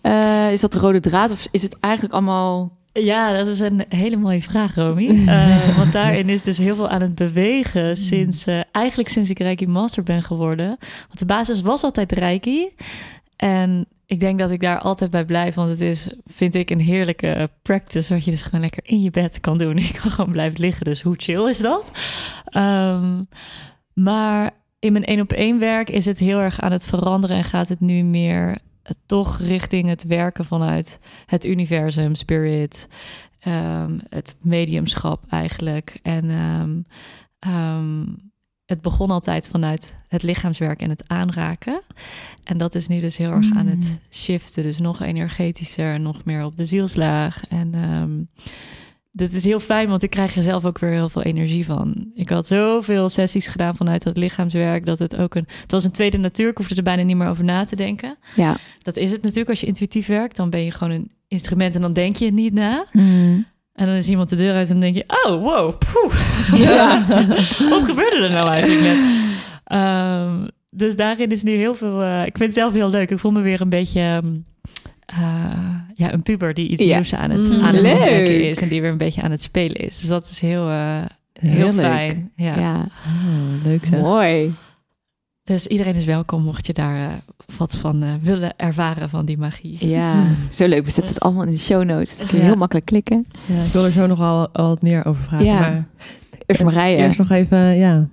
Eh, 0.03 0.53
is 0.53 0.61
dat 0.61 0.73
de 0.73 0.79
rode 0.79 1.01
draad 1.01 1.31
of 1.31 1.49
is 1.51 1.63
het 1.63 1.79
eigenlijk 1.79 2.15
allemaal... 2.15 2.73
Ja, 2.99 3.37
dat 3.37 3.47
is 3.47 3.61
een 3.61 3.85
hele 3.89 4.17
mooie 4.17 4.43
vraag, 4.43 4.75
Romy. 4.75 5.25
Eh, 5.27 5.77
want 5.77 5.93
daarin 5.93 6.29
is 6.29 6.43
dus 6.43 6.59
heel 6.59 6.75
veel 6.75 6.89
aan 6.89 7.01
het 7.01 7.15
bewegen 7.15 7.97
sinds, 7.97 8.47
eh, 8.47 8.61
eigenlijk 8.73 9.09
sinds 9.09 9.31
ik 9.31 9.39
Reiki 9.39 9.67
Master 9.67 10.03
ben 10.03 10.23
geworden. 10.23 10.67
Want 11.07 11.19
de 11.19 11.27
basis 11.27 11.61
was 11.61 11.83
altijd 11.83 12.13
Reiki. 12.13 12.69
En 13.37 13.87
ik 14.07 14.21
denk 14.21 14.39
dat 14.39 14.51
ik 14.51 14.61
daar 14.61 14.79
altijd 14.79 15.11
bij 15.11 15.25
blijf, 15.25 15.55
want 15.55 15.71
het 15.71 15.81
is, 15.81 16.09
vind 16.27 16.55
ik, 16.55 16.71
een 16.71 16.81
heerlijke 16.81 17.51
practice, 17.63 18.15
wat 18.15 18.25
je 18.25 18.31
dus 18.31 18.43
gewoon 18.43 18.61
lekker 18.61 18.83
in 18.85 19.03
je 19.03 19.11
bed 19.11 19.41
kan 19.41 19.59
doen. 19.59 19.79
Ik 19.89 19.99
kan 20.03 20.11
gewoon 20.11 20.33
blijven 20.33 20.61
liggen, 20.61 20.85
dus 20.85 21.03
hoe 21.03 21.15
chill 21.17 21.49
is 21.49 21.59
dat? 21.59 21.91
Ehm, 22.45 23.23
maar 23.93 24.51
in 24.79 24.93
mijn 24.93 25.05
één 25.05 25.21
op 25.21 25.33
één 25.33 25.59
werk 25.59 25.91
is 25.91 26.05
het 26.05 26.19
heel 26.19 26.39
erg 26.39 26.61
aan 26.61 26.73
het 26.73 26.87
veranderen 26.87 27.37
en 27.37 27.45
gaat 27.45 27.69
het 27.69 27.81
nu 27.81 28.03
meer 28.03 28.59
toch 29.07 29.39
richting 29.39 29.89
het 29.89 30.05
werken 30.05 30.45
vanuit 30.45 30.99
het 31.27 31.45
universum, 31.45 32.15
spirit, 32.15 32.89
ehm, 33.39 33.99
het 34.09 34.37
mediumschap 34.41 35.25
eigenlijk. 35.29 35.99
En 36.03 36.31
ehm, 36.31 36.81
ehm, 37.39 38.05
het 38.65 38.81
begon 38.81 39.11
altijd 39.11 39.49
vanuit 39.49 39.99
het 40.09 40.23
lichaamswerk 40.23 40.81
en 40.81 40.91
het 40.91 41.09
aanraken. 41.09 41.83
En 42.45 42.59
dat 42.59 42.75
is 42.75 42.89
nu 42.89 43.01
dus 43.01 43.17
heel 43.17 43.31
erg 43.31 43.55
aan 43.55 43.67
het 43.67 43.99
shiften. 44.11 44.63
Dus 44.63 44.79
nog 44.79 45.03
energetischer, 45.03 46.01
nog 46.01 46.25
meer 46.25 46.45
op 46.45 46.57
de 46.57 46.67
zielslaag. 46.67 47.47
En 47.49 47.75
dit 49.17 49.35
is 49.35 49.45
heel 49.45 49.61
fijn, 49.61 49.89
want 49.89 50.03
ik 50.03 50.11
krijg 50.11 50.37
er 50.37 50.43
zelf 50.43 50.65
ook 50.65 50.79
weer 50.79 50.91
heel 50.91 51.09
veel 51.09 51.23
energie 51.23 51.65
van. 51.65 52.11
Ik 52.15 52.29
had 52.29 52.47
zoveel 52.47 53.09
sessies 53.09 53.47
gedaan 53.47 53.77
vanuit 53.77 54.03
dat 54.03 54.17
lichaamswerk... 54.17 54.87
dat 54.87 54.99
het 54.99 55.17
ook 55.17 55.35
een... 55.35 55.47
Het 55.63 55.71
was 55.71 55.85
een 55.85 55.91
tweede 55.91 56.17
natuur, 56.17 56.49
ik 56.49 56.57
hoefde 56.57 56.75
er 56.75 56.83
bijna 56.83 57.03
niet 57.03 57.17
meer 57.17 57.29
over 57.29 57.45
na 57.45 57.65
te 57.65 57.77
denken. 57.77 58.17
Ja. 58.35 58.57
Dat 58.83 58.97
is 58.97 59.11
het 59.11 59.23
natuurlijk 59.23 59.49
als 59.49 59.61
je 59.61 59.67
intuïtief 59.67 60.07
werkt. 60.07 60.37
Dan 60.37 60.51
ben 60.51 60.65
je 60.65 60.71
gewoon 60.71 60.93
een 60.93 61.11
instrument 61.29 61.75
en 61.75 61.81
dan 61.81 61.93
denk 61.93 62.17
je 62.17 62.33
niet 62.33 62.53
na. 62.53 62.87
Mm. 62.93 63.47
En 63.73 63.87
dan 63.87 63.95
is 63.95 64.09
iemand 64.09 64.29
de 64.29 64.37
deur 64.37 64.55
uit 64.55 64.71
en 64.71 64.81
dan 64.81 64.93
denk 64.93 64.97
je... 64.97 65.25
Oh, 65.27 65.43
wow, 65.43 65.75
poeh. 65.79 66.15
Ja. 66.61 67.07
Wat 67.71 67.85
gebeurde 67.85 68.17
er 68.17 68.31
nou 68.31 68.49
eigenlijk 68.49 68.81
net? 68.81 69.05
Ehm, 69.65 70.47
dus 70.71 70.97
daarin 70.97 71.31
is 71.31 71.43
nu 71.43 71.53
heel 71.53 71.75
veel... 71.75 72.03
eh, 72.03 72.21
ik 72.21 72.37
vind 72.37 72.39
het 72.39 72.55
zelf 72.55 72.73
heel 72.73 72.91
leuk. 72.91 73.11
Ik 73.11 73.19
voel 73.19 73.33
me 73.33 73.41
weer 73.41 73.61
een 73.61 73.69
beetje... 73.69 74.01
ehm, 74.01 74.27
eh, 75.07 75.19
ja, 75.95 76.13
een 76.13 76.23
puber 76.23 76.55
die 76.55 76.69
iets 76.69 76.83
Ja. 76.83 76.95
nieuws 76.95 77.15
aan 77.15 77.31
het, 77.31 77.49
Mm, 77.49 77.61
aan 77.65 77.75
het 77.75 77.87
ontdekken 77.87 78.49
is. 78.49 78.59
En 78.61 78.69
die 78.69 78.81
weer 78.81 78.91
een 78.91 78.99
beetje 78.99 79.23
aan 79.23 79.31
het 79.31 79.43
spelen 79.43 79.77
is. 79.77 80.01
Dus 80.01 80.09
dat 80.09 80.25
is 80.31 80.41
heel, 80.41 80.69
eh, 80.71 81.03
heel 81.41 81.73
fijn. 81.73 82.31
Ja. 82.37 82.59
Ja, 82.59 82.75
Oh, 82.83 83.65
leuk 83.65 83.85
zeg. 83.87 84.01
mooi. 84.01 84.55
Dus 85.45 85.67
iedereen 85.67 85.95
is 85.95 86.05
welkom 86.05 86.43
mocht 86.43 86.67
je 86.67 86.73
daar 86.73 87.09
eh, 87.09 87.15
wat 87.59 87.77
van 87.77 88.03
eh, 88.03 88.09
willen 88.23 88.53
ervaren 88.57 89.09
van 89.09 89.25
die 89.27 89.39
magie. 89.39 89.89
Ja, 89.89 90.25
zo 90.51 90.67
leuk. 90.67 90.85
We 90.85 90.91
zetten 90.91 91.15
het 91.15 91.23
allemaal 91.23 91.45
in 91.45 91.53
de 91.53 91.59
show 91.59 91.85
notes. 91.85 92.17
Dan 92.19 92.27
kun 92.27 92.37
je 92.37 92.43
Ja. 92.43 92.49
heel 92.49 92.59
makkelijk 92.59 92.87
klikken. 92.87 93.27
Ja, 93.47 93.63
ik 93.63 93.73
wil 93.73 93.85
er 93.85 93.91
zo 93.93 94.07
nog 94.07 94.21
al, 94.21 94.49
al 94.53 94.69
wat 94.69 94.83
meer 94.83 95.05
over 95.05 95.25
vragen. 95.25 95.47
Ja. 95.47 95.61
Maar 95.61 95.85
Eerst 96.47 96.63
Marije. 96.65 96.97
eerst 96.97 97.19
nog 97.19 97.31
even, 97.31 97.59
ja. 97.77 97.95
Eerst 97.97 98.09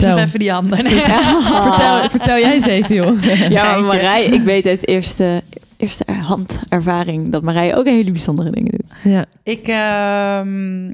Vertel. 0.00 0.10
nog 0.16 0.26
even 0.26 0.38
die 0.38 0.50
handen. 0.50 0.76
Vertel, 0.86 2.02
vertel 2.10 2.38
jij 2.38 2.54
eens 2.54 2.66
even, 2.66 2.94
joh. 2.94 3.22
Ja, 3.50 3.64
maar. 3.64 3.80
Marije, 3.82 4.34
ik 4.34 4.42
weet 4.42 4.66
uit 4.66 4.86
eerste, 4.88 5.42
eerste 5.76 6.12
hand 6.12 6.60
ervaring 6.68 7.32
dat 7.32 7.42
Marije 7.42 7.74
ook 7.74 7.86
hele 7.86 8.12
bijzondere 8.12 8.50
dingen 8.50 8.72
doet. 8.72 8.92
Ja. 9.04 9.26
Ik, 9.42 9.68
ehm, 9.68 10.88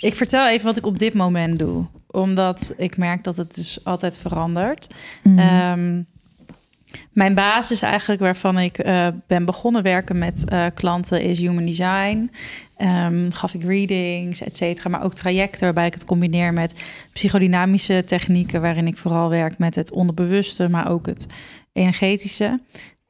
ik 0.00 0.14
vertel 0.14 0.48
even 0.48 0.66
wat 0.66 0.76
ik 0.76 0.86
op 0.86 0.98
dit 0.98 1.14
moment 1.14 1.58
doe. 1.58 1.86
Omdat 2.06 2.74
ik 2.76 2.96
merk 2.96 3.24
dat 3.24 3.36
het 3.36 3.54
dus 3.54 3.84
altijd 3.84 4.18
verandert. 4.18 4.94
Mm. 5.22 5.38
Ehm, 5.38 6.02
mijn 7.12 7.34
basis 7.34 7.82
eigenlijk 7.82 8.20
waarvan 8.20 8.58
ik 8.58 8.78
eh, 8.78 9.06
ben 9.26 9.44
begonnen 9.44 9.82
werken 9.82 10.18
met 10.18 10.44
eh, 10.44 10.66
klanten 10.74 11.22
is 11.22 11.38
human 11.38 11.64
design. 11.64 12.30
Ehm, 12.76 13.30
gaf 13.30 13.54
ik 13.54 13.62
readings, 13.62 14.40
et 14.40 14.56
cetera. 14.56 14.90
Maar 14.90 15.04
ook 15.04 15.14
trajecten 15.14 15.60
waarbij 15.60 15.86
ik 15.86 15.94
het 15.94 16.04
combineer 16.04 16.52
met 16.52 16.84
psychodynamische 17.12 18.04
technieken... 18.06 18.60
waarin 18.60 18.86
ik 18.86 18.96
vooral 18.96 19.28
werk 19.28 19.58
met 19.58 19.74
het 19.74 19.92
onderbewuste, 19.92 20.68
maar 20.68 20.90
ook 20.90 21.06
het 21.06 21.26
energetische. 21.72 22.60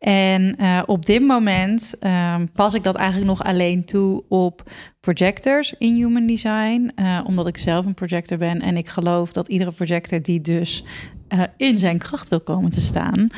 En 0.05 0.57
eh, 0.57 0.83
op 0.87 1.07
dit 1.07 1.23
moment 1.23 1.99
ehm, 1.99 2.47
pas 2.53 2.75
ik 2.75 2.83
dat 2.83 2.95
eigenlijk 2.95 3.27
nog 3.27 3.45
alleen 3.45 3.85
toe 3.85 4.25
op 4.29 4.71
projectors 5.01 5.75
in 5.79 5.95
human 5.95 6.27
design. 6.27 6.90
eh, 6.95 7.21
omdat 7.27 7.47
ik 7.47 7.59
zelf 7.59 7.87
een 7.87 7.95
projector 7.95 8.38
ben 8.38 8.61
en 8.61 8.77
ik 8.77 8.88
geloof 8.88 9.33
dat 9.33 9.49
iedere 9.49 9.73
projector 9.73 10.23
die 10.23 10.40
dus 10.40 10.85
eh, 11.29 11.43
in 11.57 11.79
zijn 11.79 11.99
kracht 11.99 12.29
wil 12.29 12.40
komen 12.40 12.71
te 12.71 12.81
staan, 12.81 13.29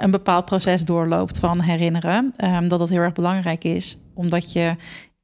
een 0.00 0.10
bepaald 0.10 0.44
proces 0.44 0.84
doorloopt 0.84 1.38
van 1.38 1.60
herinneren. 1.60 2.32
Ehm, 2.36 2.68
dat 2.68 2.78
dat 2.78 2.88
heel 2.88 3.00
erg 3.00 3.12
belangrijk 3.12 3.64
is, 3.64 3.98
omdat 4.14 4.52
je 4.52 4.76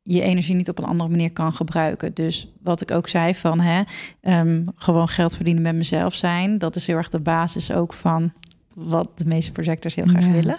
je 0.02 0.22
energie 0.22 0.54
niet 0.54 0.68
op 0.68 0.78
een 0.78 0.84
andere 0.84 1.10
manier 1.10 1.32
kan 1.32 1.52
gebruiken. 1.52 2.14
Dus 2.14 2.52
wat 2.62 2.80
ik 2.80 2.90
ook 2.90 3.08
zei 3.08 3.34
van 3.34 3.60
hè, 3.60 3.82
ehm, 4.20 4.64
gewoon 4.76 5.08
geld 5.08 5.36
verdienen 5.36 5.62
met 5.62 5.74
mezelf 5.74 6.14
zijn, 6.14 6.58
dat 6.58 6.76
is 6.76 6.86
heel 6.86 6.96
erg 6.96 7.08
de 7.08 7.20
basis 7.20 7.72
ook 7.72 7.94
van 7.94 8.32
wat 8.74 9.10
de 9.18 9.24
meeste 9.26 9.52
projectors 9.52 9.94
heel 9.94 10.06
graag 10.06 10.24
Ja. 10.24 10.30
willen. 10.32 10.58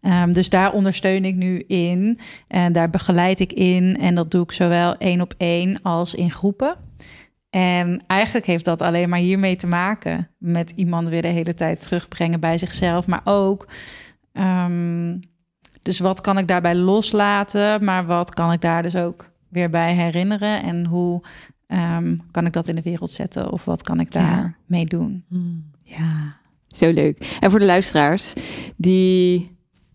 Ehm, 0.00 0.32
dus 0.32 0.48
daar 0.50 0.72
ondersteun 0.72 1.24
ik 1.24 1.34
nu 1.34 1.58
in 1.58 2.18
en 2.48 2.72
daar 2.72 2.90
begeleid 2.90 3.40
ik 3.40 3.52
in. 3.52 3.96
En 3.96 4.14
dat 4.14 4.30
doe 4.30 4.42
ik 4.42 4.52
zowel 4.52 4.96
één 4.96 5.20
op 5.20 5.34
één 5.36 5.82
als 5.82 6.14
in 6.14 6.30
groepen. 6.30 6.76
En 7.50 8.02
eigenlijk 8.06 8.46
heeft 8.46 8.64
dat 8.64 8.82
alleen 8.82 9.08
maar 9.08 9.18
hiermee 9.18 9.56
te 9.56 9.66
maken. 9.66 10.28
Met 10.38 10.72
iemand 10.76 11.08
weer 11.08 11.22
de 11.22 11.28
hele 11.28 11.54
tijd 11.54 11.80
terugbrengen 11.80 12.40
bij 12.40 12.58
zichzelf. 12.58 13.06
Maar 13.06 13.20
ook, 13.24 13.68
ehm, 14.32 15.16
dus 15.82 15.98
wat 15.98 16.20
kan 16.20 16.38
ik 16.38 16.48
daarbij 16.48 16.74
loslaten? 16.74 17.84
Maar 17.84 18.06
wat 18.06 18.34
kan 18.34 18.52
ik 18.52 18.60
daar 18.60 18.82
dus 18.82 18.96
ook 18.96 19.30
weer 19.48 19.70
bij 19.70 19.94
herinneren? 19.94 20.62
En 20.62 20.84
hoe 20.86 21.22
ehm, 21.66 22.16
kan 22.30 22.46
ik 22.46 22.52
dat 22.52 22.68
in 22.68 22.74
de 22.74 22.82
wereld 22.82 23.10
zetten? 23.10 23.52
Of 23.52 23.64
wat 23.64 23.82
kan 23.82 24.00
ik 24.00 24.12
Ja. 24.12 24.20
daar 24.20 24.56
mee 24.66 24.84
doen? 24.86 25.24
Ja, 25.82 26.36
zo 26.76 26.92
leuk. 26.92 27.36
En 27.40 27.50
voor 27.50 27.58
de 27.58 27.66
luisteraars 27.66 28.32
die 28.76 29.52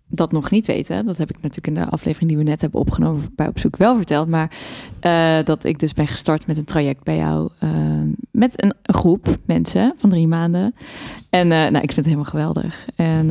dat 0.09 0.31
nog 0.31 0.49
niet 0.49 0.67
weten, 0.67 1.05
dat 1.05 1.17
heb 1.17 1.29
ik 1.29 1.41
natuurlijk 1.41 1.67
in 1.67 1.83
de 1.83 1.89
aflevering 1.89 2.29
die 2.29 2.37
we 2.39 2.49
net 2.49 2.61
hebben 2.61 2.79
opgenomen 2.79 3.25
bij 3.35 3.47
Op 3.47 3.59
Zoek 3.59 3.77
wel 3.77 3.95
verteld, 3.95 4.27
maar 4.27 4.51
eh, 4.99 5.37
dat 5.43 5.63
ik 5.63 5.79
dus 5.79 5.93
ben 5.93 6.07
gestart 6.07 6.47
met 6.47 6.57
een 6.57 6.63
traject 6.63 7.03
bij 7.03 7.17
jou 7.17 7.49
eh, 7.59 7.69
met 8.31 8.63
een, 8.63 8.73
groep 8.81 9.35
mensen 9.45 9.93
van 9.97 10.09
drie 10.09 10.27
maanden. 10.27 10.75
En 11.29 11.51
eh, 11.51 11.57
nou, 11.57 11.75
ik 11.75 11.91
vind 11.91 11.95
het 11.95 12.05
helemaal 12.05 12.25
geweldig. 12.25 12.85
En 12.95 13.29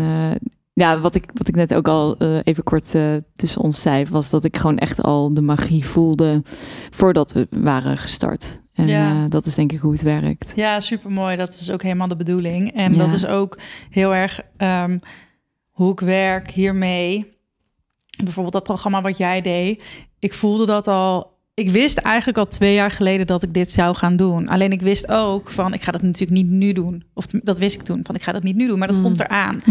ja, 0.73 1.01
wat 1.01 1.15
ik, 1.15 1.31
wat 1.35 1.49
ik 1.49 1.55
net 1.55 1.75
ook 1.75 1.89
al 1.89 2.17
even 2.43 2.65
kort 2.65 2.95
tussen 3.37 3.61
ons 3.61 3.83
zei, 3.83 4.07
was 4.11 4.31
dat 4.31 4.45
ik 4.45 4.57
gewoon 4.57 4.79
echt 4.79 5.03
al 5.03 5.35
de 5.35 5.41
magie 5.41 5.87
voelde 5.87 6.43
voordat 6.91 7.33
we 7.33 7.47
waren 7.51 7.99
gestart. 7.99 8.59
En 8.79 8.87
Ja. 8.89 9.25
eh, 9.25 9.31
dat 9.31 9.47
is 9.47 9.55
denk 9.55 9.73
ik 9.73 9.79
hoe 9.81 9.93
het 9.93 10.03
werkt. 10.03 10.53
Ja, 10.57 10.81
supermooi. 10.81 11.37
Dat 11.37 11.49
is 11.61 11.71
ook 11.71 11.83
helemaal 11.83 12.09
de 12.09 12.17
bedoeling. 12.17 12.73
En 12.75 12.93
Ja. 12.93 12.99
dat 12.99 13.13
is 13.13 13.27
ook 13.27 13.59
heel 13.91 14.15
erg 14.15 14.41
ehm, 14.57 14.99
hoe 15.71 15.93
ik 15.93 16.01
werk 16.01 16.51
hiermee. 16.51 17.27
Bijvoorbeeld 18.25 18.55
dat 18.55 18.63
programma 18.63 19.03
wat 19.03 19.17
jij 19.17 19.41
deed. 19.41 19.83
Ik 20.19 20.35
voelde 20.35 20.67
dat 20.67 20.87
al. 20.87 21.37
Ik 21.55 21.71
wist 21.71 21.99
eigenlijk 21.99 22.39
al 22.39 22.47
twee 22.47 22.75
jaar 22.75 22.91
geleden 22.91 23.27
dat 23.27 23.43
ik 23.43 23.55
dit 23.55 23.71
zou 23.71 23.95
gaan 23.97 24.17
doen. 24.17 24.49
Alleen 24.49 24.73
ik 24.73 24.81
wist 24.81 25.09
ook 25.09 25.51
van, 25.51 25.75
ik 25.75 25.83
ga 25.83 25.93
dat 25.93 26.03
natuurlijk 26.03 26.41
niet 26.43 26.51
nu 26.51 26.73
doen. 26.73 27.05
Of 27.15 27.27
dat 27.27 27.59
wist 27.59 27.75
ik 27.75 27.83
toen, 27.83 28.01
van 28.03 28.15
ik 28.15 28.23
ga 28.23 28.33
dat 28.33 28.43
niet 28.43 28.57
nu 28.57 28.67
doen, 28.69 28.79
maar 28.79 28.89
dat 28.89 28.97
Mm. 28.97 29.03
komt 29.03 29.21
eraan. 29.21 29.63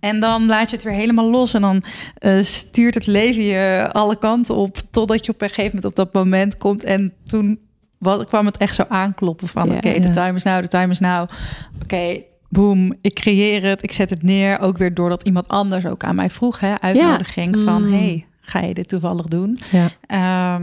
En 0.00 0.20
dan 0.20 0.46
laat 0.46 0.70
je 0.70 0.76
het 0.76 0.84
weer 0.84 0.94
helemaal 0.94 1.30
los 1.30 1.54
en 1.54 1.60
dan 1.60 1.82
eh, 2.14 2.38
stuurt 2.40 2.94
het 2.94 3.06
leven 3.06 3.42
je 3.42 3.88
alle 3.92 4.18
kanten 4.18 4.54
op. 4.56 4.76
Totdat 4.90 5.24
je 5.26 5.32
op 5.32 5.42
een 5.42 5.48
gegeven 5.48 5.74
moment 5.76 5.84
op 5.84 5.96
dat 5.96 6.12
moment 6.12 6.56
komt. 6.56 6.84
En 6.84 7.12
toen 7.26 7.58
wat, 8.04 8.26
kwam 8.26 8.46
het 8.46 8.56
echt 8.56 8.74
zo 8.74 8.84
aankloppen 8.88 9.48
van, 9.48 9.68
Ja. 9.70 9.76
oké, 9.76 9.88
Ja. 9.88 9.98
de 9.98 10.10
time 10.10 10.34
is 10.34 10.42
now, 10.42 10.60
de 10.60 10.68
time 10.68 10.90
is 10.92 11.00
now. 11.00 11.28
Oké, 11.82 12.20
boom, 12.48 12.94
ik 13.00 13.14
creëer 13.14 13.62
het, 13.62 13.82
ik 13.82 13.92
zet 13.92 14.10
het 14.10 14.22
neer. 14.22 14.60
Ook 14.60 14.78
weer 14.78 14.94
doordat 14.94 15.22
iemand 15.22 15.48
anders 15.48 15.86
ook 15.86 16.04
aan 16.04 16.14
mij 16.14 16.30
vroeg, 16.30 16.60
hè, 16.60 16.80
uitnodiging 16.80 17.58
van, 17.64 17.86
Mm. 17.86 17.92
hey, 17.92 18.26
ga 18.40 18.60
je 18.60 18.74
dit 18.74 18.88
toevallig 18.88 19.26
doen? 19.26 19.58
Ja. 19.70 19.88
Ehm, 20.06 20.62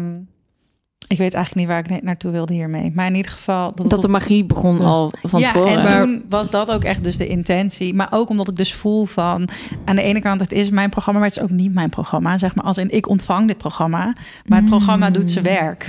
ik 1.11 1.17
weet 1.17 1.33
eigenlijk 1.33 1.55
niet 1.55 1.67
waar 1.67 1.97
ik 1.97 2.03
naartoe 2.03 2.31
wilde 2.31 2.53
hiermee. 2.53 2.91
Maar 2.95 3.05
in 3.07 3.15
ieder 3.15 3.31
geval... 3.31 3.75
Dat, 3.87 4.01
de 4.01 4.07
magie 4.07 4.45
begon 4.45 4.77
Ja. 4.77 4.83
al 4.83 5.11
van 5.23 5.39
ja, 5.39 5.51
tevoren. 5.51 5.77
en 5.85 5.85
toen 6.01 6.23
was 6.29 6.49
dat 6.49 6.71
ook 6.71 6.83
echt 6.83 7.03
dus 7.03 7.17
de 7.17 7.27
intentie. 7.27 7.93
Maar 7.93 8.07
ook 8.11 8.29
omdat 8.29 8.47
ik 8.47 8.55
dus 8.57 8.73
voel 8.73 9.05
van... 9.05 9.49
aan 9.85 9.95
de 9.95 10.01
ene 10.01 10.19
kant, 10.19 10.41
het 10.41 10.51
is 10.51 10.69
mijn 10.69 10.89
programma... 10.89 11.19
maar 11.19 11.29
het 11.29 11.37
is 11.37 11.43
ook 11.43 11.49
niet 11.49 11.73
mijn 11.73 11.89
programma. 11.89 12.37
Zeg 12.37 12.55
maar 12.55 12.65
als 12.65 12.77
in, 12.77 12.89
ik 12.89 13.07
ontvang 13.07 13.47
dit 13.47 13.57
programma... 13.57 14.15
maar 14.45 14.59
het 14.59 14.69
programma 14.69 15.09
doet 15.09 15.29
zijn 15.29 15.43
werk. 15.45 15.87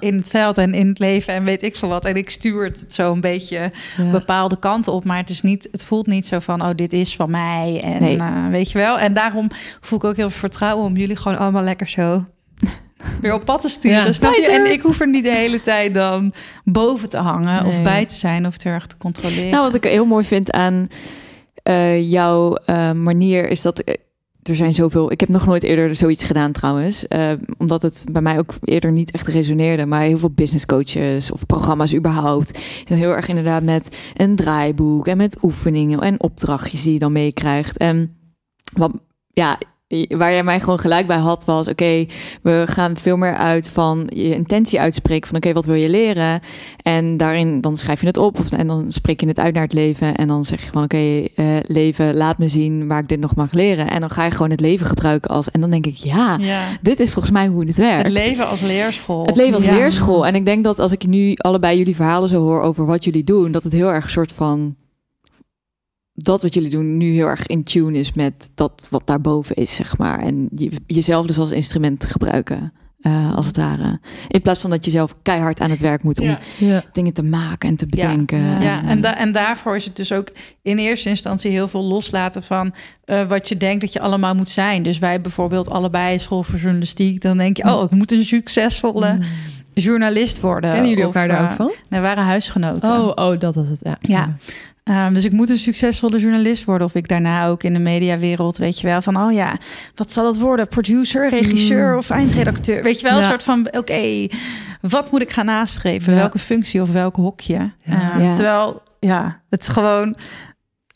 In 0.00 0.14
het 0.16 0.28
veld 0.30 0.58
en 0.58 0.74
in 0.74 0.88
het 0.88 0.98
leven 0.98 1.34
en 1.34 1.44
weet 1.44 1.62
ik 1.62 1.76
veel 1.76 1.88
wat. 1.88 2.04
En 2.04 2.16
ik 2.16 2.30
stuur 2.30 2.64
het 2.64 2.84
zo 2.88 3.12
een 3.12 3.20
beetje 3.20 3.72
Ja. 3.96 4.10
bepaalde 4.10 4.58
kanten 4.58 4.92
op. 4.92 5.04
Maar 5.04 5.16
het, 5.18 5.30
is 5.30 5.42
niet, 5.42 5.68
het 5.72 5.84
voelt 5.84 6.06
niet 6.06 6.26
zo 6.26 6.38
van... 6.38 6.62
oh, 6.62 6.70
dit 6.74 6.92
is 6.92 7.16
van 7.16 7.30
mij. 7.30 7.80
En 7.84 8.02
Nee. 8.02 8.16
eh, 8.18 8.46
weet 8.48 8.70
je 8.70 8.78
wel. 8.78 8.98
En 8.98 9.14
daarom 9.14 9.48
voel 9.80 9.98
ik 9.98 10.04
ook 10.04 10.16
heel 10.16 10.30
veel 10.30 10.38
vertrouwen... 10.38 10.84
om 10.86 10.96
jullie 10.96 11.16
gewoon 11.16 11.38
allemaal 11.38 11.62
lekker 11.62 11.88
zo... 11.88 12.24
weer 13.20 13.34
op 13.34 13.44
pad 13.44 13.60
te 13.60 13.68
sturen, 13.68 14.04
Ja. 14.04 14.12
snap 14.12 14.34
je? 14.34 14.50
En 14.50 14.72
ik 14.72 14.80
hoef 14.80 15.00
er 15.00 15.08
niet 15.08 15.24
de 15.24 15.30
hele 15.30 15.60
tijd 15.60 15.94
dan 15.94 16.32
boven 16.64 17.08
te 17.08 17.18
hangen... 17.18 17.64
of 17.64 17.82
bij 17.82 18.06
te 18.06 18.14
zijn 18.14 18.46
of 18.46 18.56
te 18.56 18.68
erg 18.68 18.86
te 18.86 18.96
controleren. 18.96 19.50
Nou, 19.50 19.62
wat 19.62 19.74
ik 19.74 19.84
heel 19.84 20.06
mooi 20.06 20.24
vind 20.24 20.50
aan 20.50 20.88
eh, 21.64 22.10
jouw 22.10 22.54
eh, 22.54 22.92
manier 22.92 23.48
is 23.48 23.62
dat 23.62 23.78
eh, 23.78 23.94
er 24.42 24.56
zijn 24.56 24.74
zoveel. 24.74 25.12
Ik 25.12 25.20
heb 25.20 25.28
nog 25.28 25.46
nooit 25.46 25.62
eerder 25.62 25.94
zoiets 25.94 26.24
gedaan 26.24 26.52
trouwens, 26.52 27.06
omdat 27.58 27.82
het 27.82 28.06
bij 28.12 28.22
mij 28.22 28.38
ook 28.38 28.54
eerder 28.64 28.92
niet 28.92 29.10
echt 29.10 29.28
resoneerde. 29.28 29.86
Maar 29.86 30.02
heel 30.02 30.18
veel 30.18 30.30
business 30.30 30.66
coaches 30.66 31.30
of 31.30 31.46
programma's 31.46 31.94
überhaupt 31.94 32.58
zijn 32.84 32.98
heel 32.98 33.10
erg 33.10 33.28
inderdaad 33.28 33.62
met 33.62 33.96
een 34.14 34.36
draaiboek 34.36 35.06
en 35.06 35.16
met 35.16 35.38
oefeningen 35.42 36.00
en 36.00 36.20
opdrachtjes 36.20 36.82
die 36.82 36.92
je 36.92 36.98
dan 36.98 37.12
meekrijgt. 37.12 37.76
En 37.76 38.16
wat, 38.72 38.92
ja. 39.32 39.58
Waar 40.08 40.32
jij 40.32 40.44
mij 40.44 40.60
gewoon 40.60 40.78
gelijk 40.78 41.06
bij 41.06 41.16
had, 41.16 41.44
was: 41.44 41.68
oké, 41.68 42.06
we 42.42 42.62
gaan 42.66 42.96
veel 42.96 43.16
meer 43.16 43.34
uit 43.34 43.68
van 43.68 44.06
je 44.14 44.34
intentie 44.34 44.80
uitspreken. 44.80 45.28
Van 45.28 45.36
oké, 45.36 45.52
wat 45.52 45.64
wil 45.64 45.74
je 45.74 45.88
leren? 45.88 46.40
En 46.82 47.16
daarin 47.16 47.60
dan 47.60 47.76
schrijf 47.76 48.00
je 48.00 48.06
het 48.06 48.16
op 48.16 48.38
of, 48.38 48.52
en 48.52 48.66
dan 48.66 48.92
spreek 48.92 49.20
je 49.20 49.26
het 49.26 49.38
uit 49.38 49.54
naar 49.54 49.62
het 49.62 49.72
leven. 49.72 50.14
En 50.14 50.28
dan 50.28 50.44
zeg 50.44 50.64
je 50.64 50.70
van 50.72 50.82
oké, 50.82 51.24
eh, 51.34 51.46
leven, 51.66 52.14
laat 52.16 52.38
me 52.38 52.48
zien 52.48 52.86
waar 52.88 53.00
ik 53.00 53.08
dit 53.08 53.20
nog 53.20 53.34
mag 53.34 53.52
leren. 53.52 53.90
En 53.90 54.00
dan 54.00 54.10
ga 54.10 54.24
je 54.24 54.30
gewoon 54.30 54.50
het 54.50 54.60
leven 54.60 54.86
gebruiken 54.86 55.30
als. 55.30 55.50
En 55.50 55.60
dan 55.60 55.70
denk 55.70 55.86
ik, 55.86 55.96
ja, 55.96 56.36
ja. 56.40 56.62
dit 56.82 57.00
is 57.00 57.12
volgens 57.12 57.34
mij 57.34 57.46
hoe 57.46 57.64
dit 57.64 57.76
werkt. 57.76 58.02
Het 58.02 58.12
leven 58.12 58.48
als 58.48 58.60
leerschool. 58.60 59.24
Het 59.26 59.36
leven 59.36 59.54
als 59.54 59.64
Ja. 59.64 59.74
leerschool. 59.74 60.26
En 60.26 60.34
ik 60.34 60.46
denk 60.46 60.64
dat 60.64 60.78
als 60.78 60.92
ik 60.92 61.06
nu 61.06 61.34
allebei 61.36 61.78
jullie 61.78 61.96
verhalen 61.96 62.28
zo 62.28 62.40
hoor 62.40 62.60
over 62.60 62.86
wat 62.86 63.04
jullie 63.04 63.24
doen, 63.24 63.52
dat 63.52 63.62
het 63.62 63.72
heel 63.72 63.92
erg 63.92 64.04
een 64.04 64.10
soort 64.10 64.32
van. 64.32 64.74
Dat 66.14 66.42
wat 66.42 66.54
jullie 66.54 66.70
doen 66.70 66.96
nu 66.96 67.12
heel 67.12 67.26
erg 67.26 67.46
in 67.46 67.64
tune 67.64 67.98
is 67.98 68.12
met 68.12 68.50
dat 68.54 68.86
wat 68.90 69.02
daarboven 69.06 69.56
is, 69.56 69.74
zeg 69.74 69.98
maar. 69.98 70.18
En 70.18 70.48
je, 70.54 70.70
jezelf 70.86 71.26
dus 71.26 71.38
als 71.38 71.50
instrument 71.50 72.04
gebruiken, 72.04 72.72
eh, 73.00 73.34
als 73.34 73.46
het 73.46 73.56
ware. 73.56 74.00
In 74.28 74.42
plaats 74.42 74.60
van 74.60 74.70
dat 74.70 74.84
je 74.84 74.90
zelf 74.90 75.14
keihard 75.22 75.60
aan 75.60 75.70
het 75.70 75.80
werk 75.80 76.02
moet 76.02 76.20
om 76.20 76.26
Ja. 76.26 76.38
Ja. 76.58 76.84
dingen 76.92 77.12
te 77.12 77.22
maken 77.22 77.68
en 77.68 77.76
te 77.76 77.86
bedenken. 77.86 78.38
Ja, 78.38 78.78
En, 78.82 78.86
en, 78.88 79.00
da- 79.00 79.18
en 79.18 79.32
daarvoor 79.32 79.76
is 79.76 79.84
het 79.84 79.96
dus 79.96 80.12
ook 80.12 80.28
in 80.62 80.78
eerste 80.78 81.08
instantie 81.08 81.50
heel 81.50 81.68
veel 81.68 81.82
loslaten 81.84 82.42
van 82.42 82.74
eh, 83.04 83.22
wat 83.28 83.48
je 83.48 83.56
denkt 83.56 83.80
dat 83.80 83.92
je 83.92 84.00
allemaal 84.00 84.34
moet 84.34 84.50
zijn. 84.50 84.82
Dus 84.82 84.98
wij 84.98 85.20
bijvoorbeeld 85.20 85.70
allebei 85.70 86.18
school 86.18 86.42
voor 86.42 86.58
journalistiek. 86.58 87.20
Dan 87.20 87.36
denk 87.36 87.56
je, 87.56 87.64
oh, 87.64 87.82
ik 87.84 87.90
moet 87.90 88.12
een 88.12 88.24
succesvolle 88.24 89.18
journalist 89.72 90.40
worden. 90.40 90.70
Kennen 90.70 90.88
jullie 90.90 91.06
Of, 91.06 91.14
elkaar 91.14 91.28
daar 91.28 91.44
eh, 91.44 91.50
ook 91.50 91.56
van? 91.56 91.72
We 91.88 91.98
waren 92.00 92.24
huisgenoten. 92.24 92.92
Oh, 92.92 93.12
oh, 93.14 93.40
dat 93.40 93.54
was 93.54 93.68
het. 93.68 93.78
Ja. 93.82 93.96
Ja. 94.00 94.36
Ehm, 94.84 95.12
dus 95.12 95.24
ik 95.24 95.32
moet 95.32 95.50
een 95.50 95.58
succesvolle 95.58 96.18
journalist 96.18 96.64
worden. 96.64 96.86
Of 96.86 96.94
ik 96.94 97.08
daarna 97.08 97.46
ook 97.48 97.62
in 97.62 97.72
de 97.72 97.78
mediawereld, 97.78 98.56
weet 98.56 98.80
je 98.80 98.86
wel, 98.86 99.02
van 99.02 99.16
oh 99.16 99.32
ja, 99.32 99.56
wat 99.94 100.12
zal 100.12 100.26
het 100.26 100.38
worden? 100.38 100.68
Producer, 100.68 101.28
regisseur 101.30 101.90
Mm. 101.92 101.96
of 101.98 102.10
eindredacteur? 102.10 102.82
Weet 102.82 103.00
je 103.00 103.08
wel, 103.08 103.16
een 103.16 103.22
soort 103.22 103.42
van 103.42 103.68
oké, 103.76 104.26
wat 104.80 105.10
moet 105.10 105.22
ik 105.22 105.30
gaan 105.30 105.46
nastreven? 105.46 106.12
Ja. 106.12 106.18
Welke 106.18 106.38
functie 106.38 106.82
of 106.82 106.92
welk 106.92 107.16
hokje? 107.16 107.72
Ja. 107.84 108.12
Ehm. 108.20 108.34
Terwijl, 108.34 108.82
ja, 109.00 109.40
het 109.50 109.68
gewoon 109.68 110.16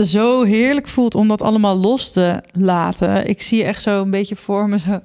zo 0.04 0.42
heerlijk 0.42 0.88
voelt 0.88 1.14
om 1.14 1.28
dat 1.28 1.42
allemaal 1.42 1.76
los 1.76 2.12
te 2.12 2.42
laten. 2.52 3.28
Ik 3.28 3.42
zie 3.42 3.64
echt 3.64 3.82
zo 3.82 4.02
een 4.02 4.10
beetje 4.10 4.36
voor 4.36 4.68
me, 4.68 4.78
zo, 4.78 5.00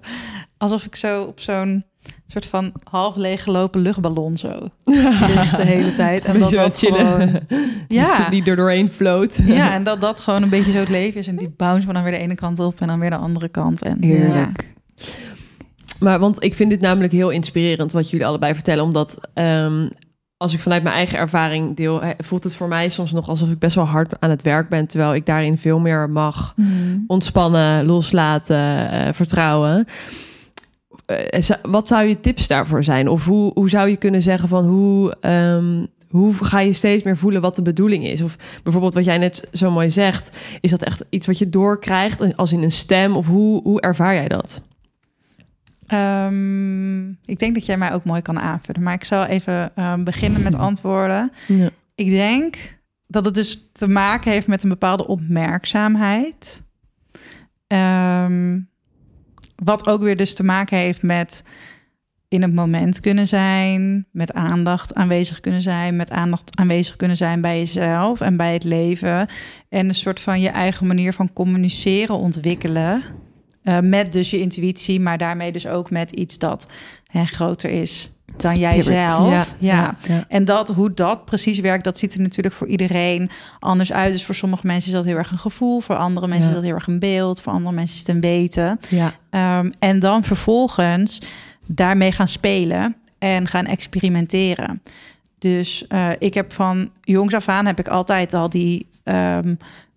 alsof 0.58 0.86
ik 0.86 0.96
zo 0.96 1.24
op 1.24 1.40
zo'n 1.40 1.86
soort 2.28 2.46
van 2.46 2.72
half 2.84 3.16
leeggelopen 3.16 3.82
luchtballon 3.82 4.38
zo 4.38 4.58
de 4.84 5.64
hele 5.64 5.94
tijd. 5.96 6.26
En 6.26 6.40
dat 6.40 6.50
Beetje 6.50 6.64
dat 6.64 6.78
gewoon... 6.78 7.40
Ja. 7.88 8.30
Die 8.30 8.44
er 8.44 8.56
doorheen 8.56 8.90
floot. 8.92 9.40
Ja, 9.46 9.74
en 9.74 9.84
dat 9.84 10.02
dat 10.02 10.20
gewoon 10.20 10.44
een 10.44 10.50
beetje 10.50 10.72
zo 10.72 10.78
het 10.78 10.90
leven 10.90 11.20
is. 11.20 11.28
En 11.28 11.36
die 11.36 11.54
bounce 11.58 11.86
van 11.86 11.94
dan 11.94 12.04
weer 12.04 12.12
de 12.12 12.18
ene 12.18 12.36
kant 12.36 12.60
op 12.60 12.82
en 12.82 12.88
dan 12.88 13.00
weer 13.00 13.10
de 13.10 13.16
andere 13.16 13.48
kant. 13.48 13.82
En 13.82 13.98
ja. 14.00 14.08
Heerlijk. 14.08 14.72
Maar 16.00 16.20
want 16.20 16.44
ik 16.44 16.56
vind 16.56 16.70
dit 16.70 16.82
namelijk 16.82 17.14
heel 17.14 17.30
inspirerend 17.30 17.92
wat 17.92 18.10
jullie 18.10 18.26
allebei 18.26 18.54
vertellen. 18.54 18.84
Omdat 18.84 19.18
ehm, 19.34 19.88
als 20.38 20.54
ik 20.54 20.60
vanuit 20.60 20.84
mijn 20.84 20.96
eigen 20.96 21.18
ervaring 21.18 21.76
deel, 21.76 22.02
voelt 22.18 22.44
het 22.44 22.56
voor 22.56 22.68
mij 22.68 22.90
soms 22.90 23.12
nog 23.12 23.30
alsof 23.30 23.50
ik 23.50 23.60
best 23.60 23.76
wel 23.76 23.86
hard 23.86 24.20
aan 24.20 24.30
het 24.30 24.42
werk 24.42 24.70
ben. 24.70 24.88
Terwijl 24.88 25.16
ik 25.16 25.26
daarin 25.26 25.58
veel 25.58 25.80
meer 25.80 26.10
mag 26.10 26.56
ontspannen, 27.08 27.86
loslaten, 27.86 28.92
eh, 28.92 29.14
vertrouwen. 29.14 29.88
Eh, 31.14 31.42
zou- 31.42 31.60
wat 31.62 31.88
zou 31.88 32.08
je 32.08 32.20
tips 32.20 32.48
daarvoor 32.48 32.84
zijn? 32.84 33.08
Of 33.08 33.26
hoe, 33.26 33.52
hoe 33.54 33.70
zou 33.70 33.90
je 33.90 33.98
kunnen 33.98 34.22
zeggen 34.22 34.50
van 34.50 34.66
hoe, 34.66 35.16
ehm, 35.22 35.86
hoe 36.10 36.34
ga 36.34 36.60
je 36.60 36.74
steeds 36.74 37.04
meer 37.04 37.18
voelen 37.18 37.42
wat 37.42 37.56
de 37.56 37.62
bedoeling 37.62 38.06
is? 38.06 38.22
Of 38.22 38.36
bijvoorbeeld 38.64 38.94
wat 38.94 39.06
jij 39.06 39.18
net 39.18 39.48
zo 39.54 39.72
mooi 39.72 39.92
zegt, 39.92 40.38
is 40.62 40.72
dat 40.72 40.84
echt 40.84 41.04
iets 41.10 41.28
wat 41.28 41.38
je 41.38 41.50
doorkrijgt 41.50 42.38
als 42.38 42.52
in 42.52 42.64
een 42.64 42.72
stem? 42.72 43.16
Of 43.16 43.28
hoe, 43.28 43.62
hoe 43.62 43.82
ervaar 43.82 44.14
jij 44.14 44.28
dat? 44.28 44.62
Ehm, 45.88 47.10
ik 47.10 47.40
denk 47.40 47.54
dat 47.54 47.66
jij 47.66 47.78
mij 47.78 47.94
ook 47.94 48.04
mooi 48.04 48.22
kan 48.22 48.40
aanvullen. 48.40 48.84
Maar 48.84 48.94
ik 48.94 49.04
zal 49.04 49.26
even 49.26 49.72
ehm, 49.76 50.04
beginnen 50.04 50.44
met 50.44 50.56
antwoorden. 50.56 51.32
Ja. 51.48 51.70
Ik 51.96 52.10
denk 52.10 52.78
dat 53.08 53.26
het 53.26 53.34
dus 53.34 53.70
te 53.72 53.88
maken 53.88 54.32
heeft 54.32 54.48
met 54.48 54.64
een 54.64 54.70
bepaalde 54.70 55.08
opmerkzaamheid. 55.08 56.64
Ehm, 57.68 58.60
wat 59.64 59.88
ook 59.88 60.02
weer 60.02 60.18
dus 60.18 60.34
te 60.34 60.44
maken 60.44 60.78
heeft 60.78 61.02
met 61.02 61.44
in 62.28 62.42
het 62.42 62.54
moment 62.54 63.00
kunnen 63.00 63.28
zijn, 63.28 64.08
met 64.12 64.34
aandacht 64.34 64.94
aanwezig 64.94 65.40
kunnen 65.40 65.62
zijn, 65.62 65.96
met 65.96 66.12
aandacht 66.12 66.58
aanwezig 66.58 66.96
kunnen 66.96 67.18
zijn 67.18 67.42
bij 67.42 67.58
jezelf 67.58 68.22
en 68.22 68.38
bij 68.38 68.54
het 68.54 68.64
leven. 68.64 69.28
En 69.70 69.88
een 69.88 69.94
soort 69.94 70.20
van 70.20 70.42
je 70.42 70.50
eigen 70.50 70.88
manier 70.88 71.14
van 71.14 71.34
communiceren 71.34 72.16
ontwikkelen. 72.16 73.04
Eh, 73.64 73.80
met 73.80 74.14
dus 74.14 74.30
je 74.30 74.40
intuïtie, 74.40 75.00
maar 75.00 75.18
daarmee 75.18 75.52
dus 75.52 75.68
ook 75.68 75.90
met 75.90 76.12
iets 76.12 76.38
dat 76.38 76.68
hè, 77.06 77.26
groter 77.26 77.70
is 77.70 78.12
dan 78.38 78.56
jijzelf. 78.56 79.30
Ja, 79.30 79.46
ja. 79.58 79.96
ja. 80.08 80.26
En 80.28 80.46
dat, 80.46 80.70
hoe 80.70 80.94
dat 80.94 81.26
precies 81.26 81.60
werkt, 81.60 81.84
dat 81.84 81.98
ziet 81.98 82.14
er 82.14 82.22
natuurlijk 82.22 82.56
voor 82.56 82.68
iedereen 82.68 83.30
anders 83.60 83.94
uit. 83.94 84.12
Dus 84.12 84.26
voor 84.26 84.36
sommige 84.36 84.68
mensen 84.68 84.90
is 84.90 84.96
dat 84.96 85.06
heel 85.06 85.18
erg 85.18 85.32
een 85.32 85.38
gevoel, 85.38 85.80
voor 85.80 85.96
andere 85.96 86.28
mensen 86.28 86.44
Ja. 86.46 86.50
is 86.50 86.56
dat 86.56 86.64
heel 86.66 86.76
erg 86.76 86.88
een 86.88 87.00
beeld, 87.00 87.42
voor 87.42 87.54
andere 87.54 87.76
mensen 87.76 87.94
is 87.96 88.00
het 88.08 88.10
een 88.16 88.22
weten. 88.22 88.80
ja. 88.90 89.12
Ehm, 89.30 89.72
en 89.80 90.00
dan 90.00 90.24
vervolgens 90.24 91.20
daarmee 91.68 92.12
gaan 92.12 92.28
spelen 92.28 92.96
en 93.20 93.48
gaan 93.48 93.66
experimenteren. 93.66 94.82
Dus 95.40 95.88
eh, 95.88 96.10
ik 96.20 96.34
heb 96.34 96.54
van 96.54 96.90
jongs 97.02 97.34
af 97.34 97.48
aan 97.48 97.66
heb 97.66 97.80
ik 97.80 97.88
altijd 97.88 98.34
al 98.34 98.50
die 98.50 98.88
ehm, 99.04 99.56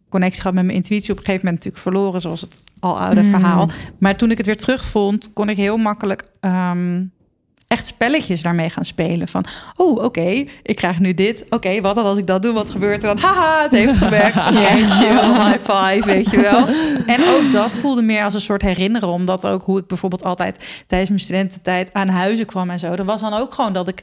connectie 0.09 0.41
gehad 0.41 0.55
met 0.57 0.65
mijn 0.65 0.77
intuïtie. 0.77 1.11
Op 1.13 1.19
een 1.19 1.25
gegeven 1.25 1.47
moment 1.47 1.65
natuurlijk 1.65 1.95
verloren, 1.95 2.21
zoals 2.21 2.41
het 2.41 2.63
al 2.81 3.01
oude 3.01 3.23
Mm. 3.23 3.31
verhaal. 3.31 3.69
Maar 3.99 4.17
toen 4.17 4.31
ik 4.31 4.37
het 4.37 4.47
weer 4.47 4.57
terugvond, 4.57 5.31
kon 5.33 5.49
ik 5.49 5.57
heel 5.57 5.77
makkelijk 5.77 6.25
ehm, 6.41 7.03
echt 7.67 7.87
spelletjes 7.87 8.43
daarmee 8.43 8.71
gaan 8.71 8.85
spelen. 8.85 9.29
Van, 9.29 9.45
oh, 9.77 10.05
oké, 10.05 10.45
ik 10.63 10.77
krijg 10.77 10.99
nu 10.99 11.15
dit. 11.15 11.45
Oké, 11.51 11.81
wat 11.81 11.95
dan 11.95 12.05
als 12.05 12.19
ik 12.19 12.27
dat 12.27 12.43
doe? 12.43 12.53
Wat 12.53 12.71
gebeurt 12.71 13.03
er 13.03 13.09
dan? 13.09 13.19
Haha, 13.19 13.63
het 13.63 13.71
heeft 13.71 13.97
gewerkt. 14.05 14.37
Oké, 14.37 14.91
chill, 14.91 15.33
high 15.33 15.59
five, 15.61 16.03
weet 16.05 16.31
je 16.31 16.41
wel. 16.41 16.67
En 17.07 17.29
ook 17.29 17.53
dat 17.53 17.75
voelde 17.75 18.03
meer 18.03 18.25
als 18.25 18.35
een 18.35 18.41
soort 18.41 18.63
herinneren. 18.63 19.09
Omdat 19.09 19.47
ook 19.47 19.63
hoe 19.63 19.79
ik 19.79 19.87
bijvoorbeeld 19.87 20.25
altijd 20.25 20.85
tijdens 20.87 21.11
mijn 21.11 21.23
studententijd 21.23 21.93
aan 21.93 22.09
huizen 22.09 22.47
kwam 22.47 22.71
en 22.71 22.79
zo. 22.79 22.93
Er 22.93 23.05
was 23.05 23.21
dan 23.21 23.35
ook 23.35 23.55
gewoon 23.55 23.73
dat 23.73 23.89
ik 23.89 24.03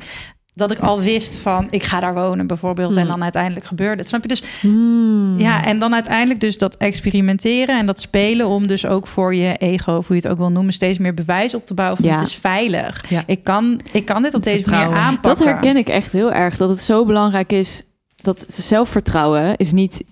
dat 0.56 0.72
ik 0.72 0.80
al 0.80 1.02
wist 1.02 1.34
van 1.36 1.68
ik 1.70 1.84
ga 1.84 2.00
daar 2.00 2.13
wonen 2.13 2.48
bijvoorbeeld 2.48 2.96
en 2.96 3.02
Hmm. 3.02 3.10
dan 3.12 3.24
uiteindelijk 3.24 3.66
gebeurde 3.66 3.98
het. 3.98 4.08
Snap 4.08 4.22
je 4.22 4.28
dus? 4.28 4.44
Hmm. 4.62 5.39
Ja, 5.39 5.66
en 5.66 5.80
dan 5.80 5.94
uiteindelijk 5.94 6.39
dus 6.39 6.58
dat 6.58 6.78
experimenteren 6.78 7.80
en 7.80 7.86
dat 7.86 8.00
spelen 8.00 8.48
om 8.48 8.68
dus 8.68 8.86
ook 8.86 9.08
voor 9.08 9.36
je 9.36 9.56
ego, 9.58 9.96
of 9.96 10.08
hoe 10.08 10.16
je 10.16 10.22
het 10.22 10.32
ook 10.32 10.38
wil 10.38 10.52
noemen, 10.52 10.74
steeds 10.74 10.98
meer 10.98 11.13
bewijs 11.13 11.54
op 11.54 11.66
te 11.66 11.74
bouwen 11.74 11.98
van 11.98 12.10
Ja. 12.10 12.18
het 12.18 12.28
is 12.28 12.36
veilig. 12.36 13.10
Ja. 13.10 13.24
Ik 13.26 13.44
kan, 13.44 13.82
ik 13.92 14.06
kan 14.06 14.22
dit 14.24 14.34
op 14.34 14.44
deze 14.44 14.70
manier 14.70 14.96
aanpakken. 14.96 15.46
Dat 15.46 15.54
herken 15.54 15.78
ik 15.78 15.88
echt 15.89 16.12
heel 16.12 16.32
erg. 16.34 16.58
Dat 16.58 16.70
het 16.70 16.82
zo 16.82 17.06
belangrijk 17.06 17.52
is. 17.52 17.84
Dat 18.22 18.46
zelfvertrouwen 18.48 19.56
is 19.58 19.72
niet. 19.72 20.04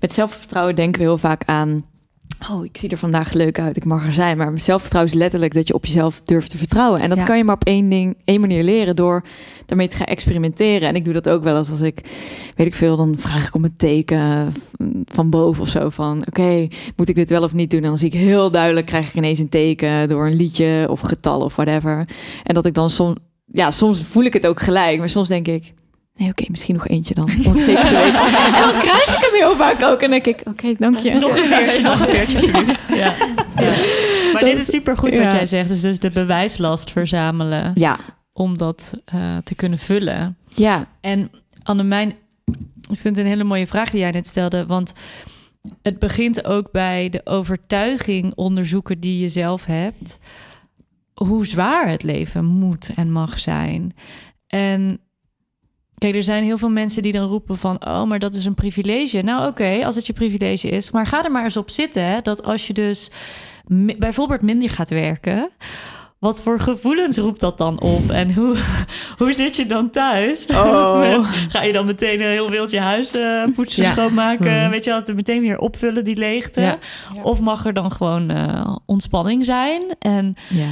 Met 0.00 0.14
zelfvertrouwen 0.14 0.74
denken 0.74 1.00
we 1.00 1.06
heel 1.06 1.18
vaak 1.18 1.42
aan. 1.44 1.84
Oh, 2.50 2.64
ik 2.64 2.76
zie 2.76 2.88
er 2.88 2.98
vandaag 2.98 3.32
leuk 3.32 3.60
uit. 3.60 3.76
Ik 3.76 3.84
mag 3.84 4.04
er 4.04 4.12
zijn. 4.12 4.36
Maar 4.36 4.58
zelfvertrouwen 4.58 5.12
is 5.12 5.18
letterlijk 5.18 5.54
dat 5.54 5.68
je 5.68 5.74
op 5.74 5.84
jezelf 5.86 6.20
durft 6.20 6.50
te 6.50 6.56
vertrouwen. 6.58 7.00
En 7.00 7.08
dat 7.08 7.18
Ja. 7.18 7.24
kan 7.24 7.36
je 7.36 7.44
maar 7.44 7.54
op 7.54 7.64
één 7.64 7.88
ding, 7.88 8.16
één 8.24 8.40
manier 8.40 8.62
leren 8.62 8.96
door 8.96 9.22
daarmee 9.66 9.88
te 9.88 9.96
gaan 9.96 10.06
experimenteren. 10.06 10.88
En 10.88 10.94
ik 10.94 11.04
doe 11.04 11.12
dat 11.12 11.28
ook 11.28 11.42
wel 11.42 11.56
eens 11.58 11.70
als 11.70 11.80
ik, 11.80 12.00
weet 12.56 12.66
ik 12.66 12.74
veel, 12.74 12.96
dan 12.96 13.14
vraag 13.18 13.46
ik 13.46 13.54
om 13.54 13.64
een 13.64 13.76
teken 13.76 14.52
van 15.04 15.30
boven 15.30 15.62
of 15.62 15.68
zo. 15.68 15.88
Van 15.88 16.24
oké, 16.26 16.68
moet 16.96 17.08
ik 17.08 17.14
dit 17.14 17.30
wel 17.30 17.42
of 17.42 17.52
niet 17.52 17.70
doen? 17.70 17.80
En 17.82 17.88
dan 17.88 17.98
zie 17.98 18.10
ik 18.10 18.18
heel 18.18 18.50
duidelijk, 18.50 18.86
krijg 18.86 19.08
ik 19.08 19.14
ineens 19.14 19.38
een 19.38 19.48
teken 19.48 20.08
door 20.08 20.26
een 20.26 20.36
liedje 20.36 20.86
of 20.90 21.00
getal 21.00 21.40
of 21.40 21.56
whatever. 21.56 22.08
En 22.42 22.54
dat 22.54 22.66
ik 22.66 22.74
dan 22.74 22.90
soms, 22.90 23.16
ja, 23.52 23.70
soms 23.70 24.02
voel 24.04 24.24
ik 24.24 24.32
het 24.32 24.46
ook 24.46 24.60
gelijk, 24.60 24.98
maar 24.98 25.08
soms 25.08 25.28
denk 25.28 25.48
ik, 25.48 25.72
nee, 26.16 26.28
oké, 26.28 26.44
misschien 26.48 26.74
nog 26.74 26.88
eentje 26.88 27.14
dan, 27.14 27.24
om 27.24 27.52
het 27.52 27.60
zeker 27.60 27.82
te 27.84 27.94
weten. 27.94 28.24
en 28.56 28.70
dan 28.70 28.78
krijg 28.80 29.06
ik 29.16 29.24
hem 29.30 29.34
heel 29.40 29.56
vaak 29.56 29.82
ook 29.82 30.00
en 30.02 30.10
dan 30.10 30.20
denk 30.20 30.26
ik, 30.26 30.46
oké, 30.48 30.74
dank 30.78 30.98
je. 30.98 31.14
Nog 31.14 31.36
een 31.36 31.48
veertje, 31.48 31.82
nog 31.82 32.00
een 32.00 32.14
veertje, 32.14 32.36
alsjeblieft. 32.36 32.78
Ja. 32.88 33.14
Ja. 33.56 33.72
Maar 34.32 34.44
dit 34.44 34.58
is 34.58 34.66
supergoed 34.66 35.10
wat 35.10 35.18
Ja. 35.22 35.32
jij 35.34 35.46
zegt. 35.46 35.68
Dus, 35.68 35.80
dus 35.80 35.98
de 35.98 36.10
bewijslast 36.10 36.90
verzamelen 36.90 37.72
Ja, 37.74 37.98
om 38.32 38.58
dat 38.58 38.92
eh, 39.04 39.36
te 39.36 39.54
kunnen 39.54 39.78
vullen. 39.78 40.36
ja, 40.54 40.82
En 41.00 41.30
Annemijn, 41.62 42.08
ik 42.90 42.96
vind 42.98 43.16
het 43.16 43.18
een 43.18 43.30
hele 43.30 43.44
mooie 43.44 43.66
vraag 43.66 43.90
die 43.90 44.00
jij 44.00 44.10
net 44.10 44.26
stelde. 44.26 44.66
Want 44.66 44.92
het 45.82 45.98
begint 45.98 46.44
ook 46.44 46.70
bij 46.72 47.08
de 47.08 47.20
overtuiging 47.24 48.32
onderzoeken 48.34 49.00
die 49.00 49.20
je 49.20 49.28
zelf 49.28 49.64
hebt. 49.64 50.18
Hoe 51.14 51.46
zwaar 51.46 51.88
het 51.88 52.02
leven 52.02 52.44
moet 52.44 52.90
en 52.96 53.12
mag 53.12 53.38
zijn. 53.38 53.94
En 54.46 55.00
kijk, 55.98 56.14
er 56.14 56.22
zijn 56.22 56.44
heel 56.44 56.58
veel 56.58 56.68
mensen 56.70 57.02
die 57.02 57.12
dan 57.12 57.28
roepen 57.28 57.56
van... 57.58 57.86
oh, 57.86 58.04
maar 58.04 58.18
dat 58.18 58.34
is 58.34 58.44
een 58.44 58.54
privilege. 58.54 59.22
Nou 59.22 59.46
oké, 59.46 59.84
als 59.84 59.94
het 59.94 60.06
je 60.06 60.12
privilege 60.12 60.68
is. 60.68 60.90
Maar 60.90 61.06
ga 61.06 61.24
er 61.24 61.30
maar 61.30 61.44
eens 61.44 61.56
op 61.56 61.70
zitten, 61.70 62.02
hè, 62.04 62.20
dat 62.22 62.44
als 62.44 62.66
je 62.66 62.72
dus 62.72 63.10
bijvoorbeeld 63.98 64.42
minder 64.42 64.70
gaat 64.70 64.90
werken... 64.90 65.50
Wat 66.18 66.42
voor 66.42 66.60
gevoelens 66.60 67.16
roept 67.16 67.40
dat 67.40 67.58
dan 67.58 67.80
op? 67.80 68.10
En 68.10 68.34
hoe, 68.34 68.56
hoe 69.18 69.32
zit 69.32 69.56
je 69.56 69.66
dan 69.66 69.90
thuis? 69.90 70.46
Oh. 70.46 70.98
Met- 71.00 71.26
ga 71.48 71.62
je 71.62 71.72
dan 71.72 71.86
meteen 71.86 72.20
een 72.20 72.30
heel 72.30 72.50
wild 72.50 72.70
je 72.70 72.80
huis 72.80 73.14
eh, 73.14 73.42
poetsen, 73.54 73.82
Ja. 73.82 73.92
schoonmaken? 73.92 74.60
Mhm. 74.60 74.70
Weet 74.70 74.84
je 74.84 74.92
het 74.92 75.14
meteen 75.14 75.40
weer 75.40 75.58
opvullen, 75.58 76.04
die 76.04 76.16
leegte? 76.16 76.60
Ja. 76.60 76.78
Of 77.22 77.40
mag 77.40 77.66
er 77.66 77.72
dan 77.72 77.92
gewoon 77.92 78.30
eh, 78.30 78.76
ontspanning 78.86 79.44
zijn? 79.44 79.82
En 79.98 80.34
ja. 80.48 80.66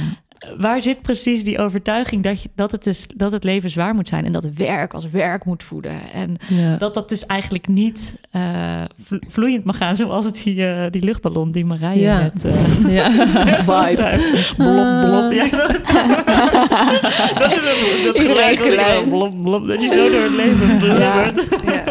Waar 0.57 0.81
zit 0.83 1.01
precies 1.01 1.43
die 1.43 1.59
overtuiging 1.59 2.23
dat, 2.23 2.41
je, 2.41 2.49
dat, 2.55 2.71
het 2.71 2.83
dus, 2.83 3.05
dat 3.15 3.31
het 3.31 3.43
leven 3.43 3.69
zwaar 3.69 3.93
moet 3.95 4.07
zijn... 4.07 4.25
en 4.25 4.31
dat 4.31 4.47
werk 4.55 4.93
als 4.93 5.09
werk 5.09 5.45
moet 5.45 5.63
voeden? 5.63 6.11
En 6.13 6.37
Ja. 6.47 6.75
dat 6.77 6.93
dat 6.93 7.09
dus 7.09 7.25
eigenlijk 7.25 7.67
niet 7.67 8.15
eh, 8.31 8.81
vlo- 9.03 9.19
vloeiend 9.27 9.63
mag 9.63 9.77
gaan... 9.77 9.95
zoals 9.95 10.25
het 10.25 10.41
die, 10.43 10.67
eh, 10.67 10.91
die 10.91 11.03
luchtballon 11.03 11.51
die 11.51 11.65
Marije 11.65 11.99
Ja. 12.01 12.19
net... 12.19 12.45
eh, 12.45 12.91
Ja. 12.93 13.11
Vibe. 13.69 14.43
Blop, 14.57 15.01
blop. 15.01 15.31
Ja, 15.31 15.49
dat, 15.57 15.81
dat 17.39 17.51
is 17.51 17.63
het. 17.63 18.03
Dat 18.05 18.19
gelijk. 18.19 19.09
blop, 19.09 19.41
blop. 19.41 19.67
Dat 19.67 19.81
je 19.81 19.89
zo 19.89 20.09
door 20.09 20.21
het 20.21 20.31
leven 20.31 20.77
blubbert. 20.77 21.47
Ja. 21.65 21.83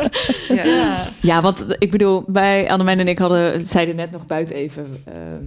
Ja. 0.55 0.65
Ja. 0.65 1.07
Ja, 1.21 1.43
want 1.43 1.65
ik 1.79 1.91
bedoel, 1.91 2.25
bij 2.27 2.71
Annemijn 2.71 2.99
en 2.99 3.09
ik 3.09 3.19
hadden, 3.19 3.63
zeiden 3.63 3.97
net 3.97 4.11
nog 4.11 4.27
buiten 4.27 4.55
even 4.57 4.87
ehm, 5.05 5.43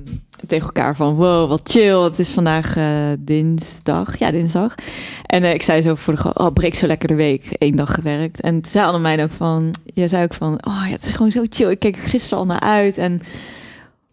tegen 0.48 0.66
elkaar 0.66 0.96
van... 0.96 1.16
wow, 1.16 1.50
wat 1.50 1.62
chill, 1.72 1.98
het 2.04 2.20
is 2.20 2.32
vandaag 2.32 2.76
eh, 2.88 3.18
dinsdag. 3.20 4.18
Ja, 4.18 4.32
dinsdag. 4.32 4.76
En 5.26 5.44
eh, 5.44 5.54
ik 5.54 5.62
zei 5.62 5.82
zo 5.82 5.96
voor 5.96 6.16
de 6.16 6.34
oh, 6.34 6.54
breek 6.54 6.76
zo 6.76 6.88
lekker 6.88 7.08
de 7.08 7.16
week. 7.16 7.46
één 7.58 7.76
dag 7.76 7.94
gewerkt. 7.94 8.42
En 8.42 8.62
toen 8.62 8.72
zei 8.72 8.86
Annemijn 8.86 9.20
ook 9.20 9.32
van... 9.32 9.74
Jij 9.86 10.08
zei 10.08 10.24
ook 10.24 10.34
van, 10.34 10.54
oh 10.54 10.84
ja, 10.86 10.92
het 10.92 11.04
is 11.04 11.12
gewoon 11.12 11.32
zo 11.32 11.46
chill. 11.50 11.70
Ik 11.70 11.80
keek 11.80 11.96
er 11.96 12.10
gisteren 12.10 12.38
al 12.38 12.46
naar 12.46 12.60
uit 12.60 12.98
en... 12.98 13.22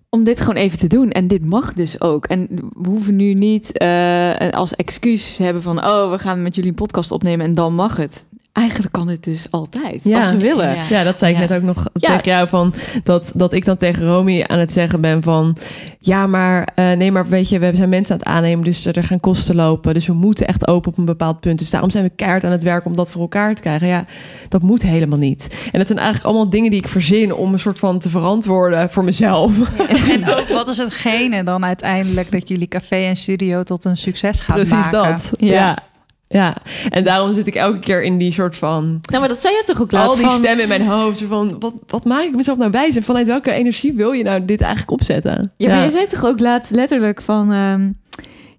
Om 0.08 0.24
dit 0.24 0.40
gewoon 0.40 0.56
even 0.56 0.78
te 0.78 0.87
doen. 0.87 1.10
En 1.10 1.28
dit 1.28 1.50
mag 1.50 1.72
dus 1.72 2.00
ook. 2.00 2.26
En 2.26 2.48
we 2.72 2.88
hoeven 2.88 3.16
nu 3.16 3.34
niet 3.34 3.78
eh, 3.78 4.48
als 4.50 4.74
excuus 4.74 5.37
te 5.37 5.42
hebben 5.42 5.62
van... 5.62 5.84
oh, 5.84 6.10
we 6.10 6.18
gaan 6.18 6.42
met 6.42 6.54
jullie 6.54 6.70
een 6.70 6.76
podcast 6.76 7.10
opnemen 7.10 7.46
en 7.46 7.54
dan 7.54 7.74
mag 7.74 7.96
het. 7.96 8.26
Eigenlijk 8.55 8.93
kan 8.93 9.09
het 9.09 9.25
dus 9.25 9.47
altijd, 9.51 10.01
Ja. 10.05 10.19
als 10.19 10.31
we 10.31 10.37
willen. 10.37 10.75
Ja. 10.75 10.83
Ja, 10.88 11.03
dat 11.05 11.19
zei 11.19 11.33
ik 11.35 11.40
Ja. 11.40 11.47
net 11.49 11.57
ook 11.59 11.62
nog 11.64 11.87
Ja. 11.95 12.09
tegen 12.17 12.33
jou 12.33 12.49
van 12.49 12.75
dat, 13.05 13.31
dat 13.35 13.53
ik 13.53 13.64
dan 13.64 13.77
tegen 13.77 14.07
Romy 14.07 14.43
aan 14.47 14.59
het 14.59 14.73
zeggen 14.73 15.01
ben 15.01 15.23
van 15.23 15.57
ja, 15.99 16.27
maar 16.27 16.69
eh, 16.75 16.93
nee, 16.93 17.12
maar 17.12 17.29
weet 17.29 17.49
je, 17.49 17.59
we 17.59 17.71
zijn 17.75 17.88
mensen 17.88 18.12
aan 18.14 18.19
het 18.21 18.29
aannemen, 18.29 18.64
dus 18.64 18.85
er 18.87 19.05
gaan 19.05 19.21
kosten 19.21 19.55
lopen, 19.55 19.95
dus 19.95 20.07
we 20.07 20.12
moeten 20.12 20.47
echt 20.47 20.69
open 20.69 20.90
op 20.93 20.99
een 20.99 21.05
bepaald 21.05 21.40
punt. 21.40 21.59
Dus 21.59 21.71
daarom 21.71 21.90
zijn 21.90 22.05
we 22.05 22.11
keihard 22.17 22.45
aan 22.45 22.51
het 22.51 22.62
werk 22.62 22.85
om 22.85 22.97
dat 22.97 23.11
voor 23.11 23.21
elkaar 23.21 23.55
te 23.55 23.61
krijgen. 23.61 23.87
Ja, 23.87 24.05
dat 24.49 24.62
moet 24.62 24.83
helemaal 24.83 25.19
niet. 25.19 25.49
En 25.73 25.79
dat 25.79 25.87
zijn 25.87 25.99
eigenlijk 25.99 26.27
allemaal 26.29 26.51
dingen 26.51 26.71
die 26.71 26.81
ik 26.81 26.88
verzin 26.88 27.35
om 27.35 27.53
een 27.53 27.59
soort 27.61 27.79
van 27.79 27.99
te 27.99 28.09
verantwoorden 28.11 28.90
voor 28.90 29.05
mezelf. 29.05 29.53
En 30.14 30.29
ook, 30.29 30.49
wat 30.49 30.69
is 30.69 30.77
hetgene 30.77 31.43
dan 31.45 31.64
uiteindelijk 31.64 32.31
dat 32.33 32.49
jullie 32.49 32.69
café 32.69 32.97
en 32.97 33.17
studio 33.17 33.62
tot 33.62 33.85
een 33.85 33.97
succes 33.97 34.40
gaan 34.40 34.57
Precies 34.57 34.75
maken? 34.75 34.93
dat. 35.12 35.33
Ja. 35.37 35.79
Ja. 36.28 36.56
En 36.90 37.04
daarom 37.04 37.34
zit 37.34 37.46
ik 37.46 37.54
elke 37.54 37.78
keer 37.78 38.02
in 38.02 38.18
die 38.18 38.32
soort 38.32 38.56
van 38.56 38.98
Nou, 39.02 39.20
maar 39.20 39.28
dat 39.28 39.40
zei 39.40 39.54
je 39.54 39.62
toch 39.66 39.80
ook 39.80 39.92
al 39.92 39.98
laatst 39.98 40.18
die 40.18 40.26
van... 40.26 40.37
stemmen 40.37 40.62
in 40.62 40.68
mijn 40.68 40.87
hoofd. 40.87 41.18
zo 41.18 41.26
Van, 41.26 41.56
wat, 41.58 41.74
wat 41.87 42.04
maak 42.04 42.22
ik 42.24 42.37
mezelf 42.37 42.58
nou 42.58 42.70
wijs? 42.70 42.96
En 42.96 43.02
vanuit 43.02 43.26
welke 43.26 43.52
energie 43.52 43.92
wil 43.92 44.12
je 44.12 44.22
nou 44.22 44.44
dit 44.44 44.60
eigenlijk 44.60 44.90
opzetten? 44.90 45.52
Ja, 45.56 45.68
maar 45.68 45.78
jij 45.78 45.90
zei 45.90 46.06
toch 46.06 46.24
ook 46.24 46.40
laatst 46.40 46.70
letterlijk 46.70 47.22
van... 47.22 47.52
ehm, 47.52 47.90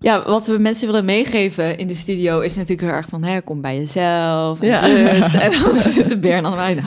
ja, 0.06 0.24
wat 0.26 0.46
we 0.46 0.58
mensen 0.58 0.88
willen 0.88 1.06
meegeven 1.06 1.78
in 1.78 1.88
de 1.88 1.96
studio 1.96 2.40
is 2.40 2.56
natuurlijk 2.56 2.88
heel 2.88 2.98
erg 2.98 3.06
van... 3.10 3.24
Hè, 3.24 3.42
kom 3.42 3.62
bij 3.62 3.78
jezelf 3.78 4.62
en 4.62 4.68
Ja. 4.68 4.80
rust. 4.86 5.34
En 5.34 5.52
dan 5.62 5.76
zitten 5.76 6.20
Beer 6.20 6.34
en 6.36 6.46
Annemarie... 6.46 6.76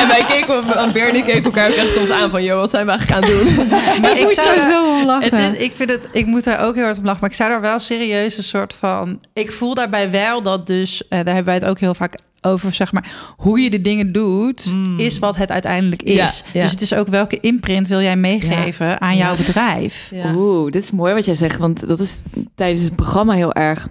En 0.00 0.08
wij 0.08 0.24
keken, 0.28 0.76
aan 0.76 0.92
Beer 0.92 1.14
en 1.14 1.24
keken 1.24 1.44
elkaar 1.44 1.68
ook 1.70 1.74
echt 1.76 1.92
soms 1.92 2.10
aan 2.10 2.30
van... 2.30 2.44
joh, 2.44 2.58
wat 2.58 2.70
zijn 2.70 2.86
we 2.86 2.90
eigenlijk 2.90 3.24
aan 3.26 3.30
het 3.36 3.56
doen? 3.56 3.68
Maar 4.00 4.18
ik 4.18 4.22
moet 4.22 4.34
sowieso 4.34 4.98
om 4.98 5.06
lachen. 5.06 5.36
Het 5.36 5.54
is, 5.54 5.64
ik, 5.64 5.72
vind 5.72 5.90
het, 5.90 6.08
ik 6.12 6.26
moet 6.26 6.44
daar 6.44 6.60
ook 6.66 6.74
heel 6.74 6.84
hard 6.84 6.98
om 6.98 7.04
lachen. 7.04 7.20
Maar 7.20 7.30
ik 7.30 7.36
zou 7.36 7.50
daar 7.50 7.60
wel 7.60 7.78
serieus 7.78 8.36
een 8.36 8.42
soort 8.42 8.74
van... 8.74 9.20
Ik 9.32 9.52
voel 9.52 9.74
daarbij 9.74 10.10
wel 10.10 10.42
dat 10.42 10.66
dus... 10.66 11.02
eh, 11.08 11.08
daar 11.08 11.34
hebben 11.34 11.44
wij 11.44 11.54
het 11.54 11.64
ook 11.64 11.78
heel 11.80 11.94
vaak 11.94 12.18
over, 12.42 12.74
zeg 12.74 12.92
maar... 12.92 13.10
Hoe 13.36 13.60
je 13.60 13.70
de 13.70 13.80
dingen 13.80 14.12
doet, 14.12 14.66
Mm. 14.72 14.98
is 14.98 15.18
wat 15.18 15.36
het 15.36 15.50
uiteindelijk 15.50 16.02
is. 16.02 16.14
Ja, 16.14 16.30
ja. 16.52 16.62
Dus 16.62 16.70
het 16.70 16.80
is 16.80 16.94
ook 16.94 17.08
welke 17.08 17.40
imprint 17.40 17.88
wil 17.88 18.00
jij 18.00 18.16
meegeven 18.16 19.00
aan 19.00 19.16
jouw 19.16 19.36
bedrijf. 19.36 20.12
Oeh, 20.34 20.70
dit 20.72 20.82
is 20.82 20.90
mooi 20.90 21.14
wat 21.14 21.24
jij 21.24 21.34
zegt, 21.34 21.58
want 21.58 21.88
dat 21.88 22.00
is 22.00 22.20
tijdens 22.54 22.82
het 22.84 22.96
programma 22.96 23.32
heel 23.34 23.52
erg. 23.52 23.88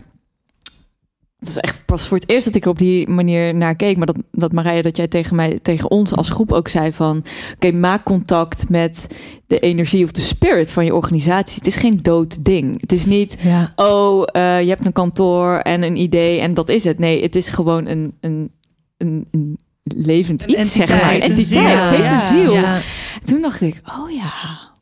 Dat 1.43 1.49
is 1.49 1.57
echt 1.57 1.85
pas 1.85 2.07
voor 2.07 2.17
het 2.17 2.29
eerst 2.29 2.45
dat 2.45 2.55
ik 2.55 2.63
er 2.63 2.69
op 2.69 2.77
die 2.77 3.09
manier 3.09 3.55
naar 3.55 3.75
keek. 3.75 3.97
Maar 3.97 4.05
dat, 4.05 4.15
dat 4.31 4.51
Marije, 4.51 4.81
dat 4.81 4.97
jij 4.97 5.07
tegen 5.07 5.35
mij, 5.35 5.59
tegen 5.61 5.91
ons 5.91 6.15
als 6.15 6.29
groep 6.29 6.51
ook 6.51 6.67
zei 6.67 6.93
van... 6.93 7.23
Oké, 7.55 7.71
maak 7.71 8.03
contact 8.03 8.69
met 8.69 9.07
de 9.47 9.59
energie 9.59 10.03
of 10.03 10.11
de 10.11 10.21
spirit 10.21 10.71
van 10.71 10.85
je 10.85 10.95
organisatie. 10.95 11.55
Het 11.55 11.67
is 11.67 11.75
geen 11.75 12.01
dood 12.01 12.45
ding. 12.45 12.81
Het 12.81 12.91
is 12.91 13.05
niet, 13.05 13.35
Ja. 13.39 13.73
oh, 13.75 14.23
eh, 14.31 14.61
je 14.61 14.69
hebt 14.69 14.85
een 14.85 14.93
kantoor 14.93 15.57
en 15.57 15.83
een 15.83 15.95
idee 15.97 16.39
en 16.39 16.53
dat 16.53 16.69
is 16.69 16.83
het. 16.83 16.99
Nee, 16.99 17.21
het 17.21 17.35
is 17.35 17.49
gewoon 17.49 17.87
een, 17.87 18.17
een, 18.19 18.51
een, 18.97 19.27
een 19.31 19.57
levend 19.83 20.41
iets, 20.41 20.71
zeg 20.73 20.89
maar. 20.89 21.13
Entiteit, 21.19 21.79
het 21.79 21.89
heeft 21.95 22.11
een 22.11 22.19
ziel. 22.37 22.53
Ja. 22.53 22.79
Toen 23.25 23.41
dacht 23.41 23.61
ik, 23.61 23.81
oh 23.99 24.11
ja, 24.11 24.31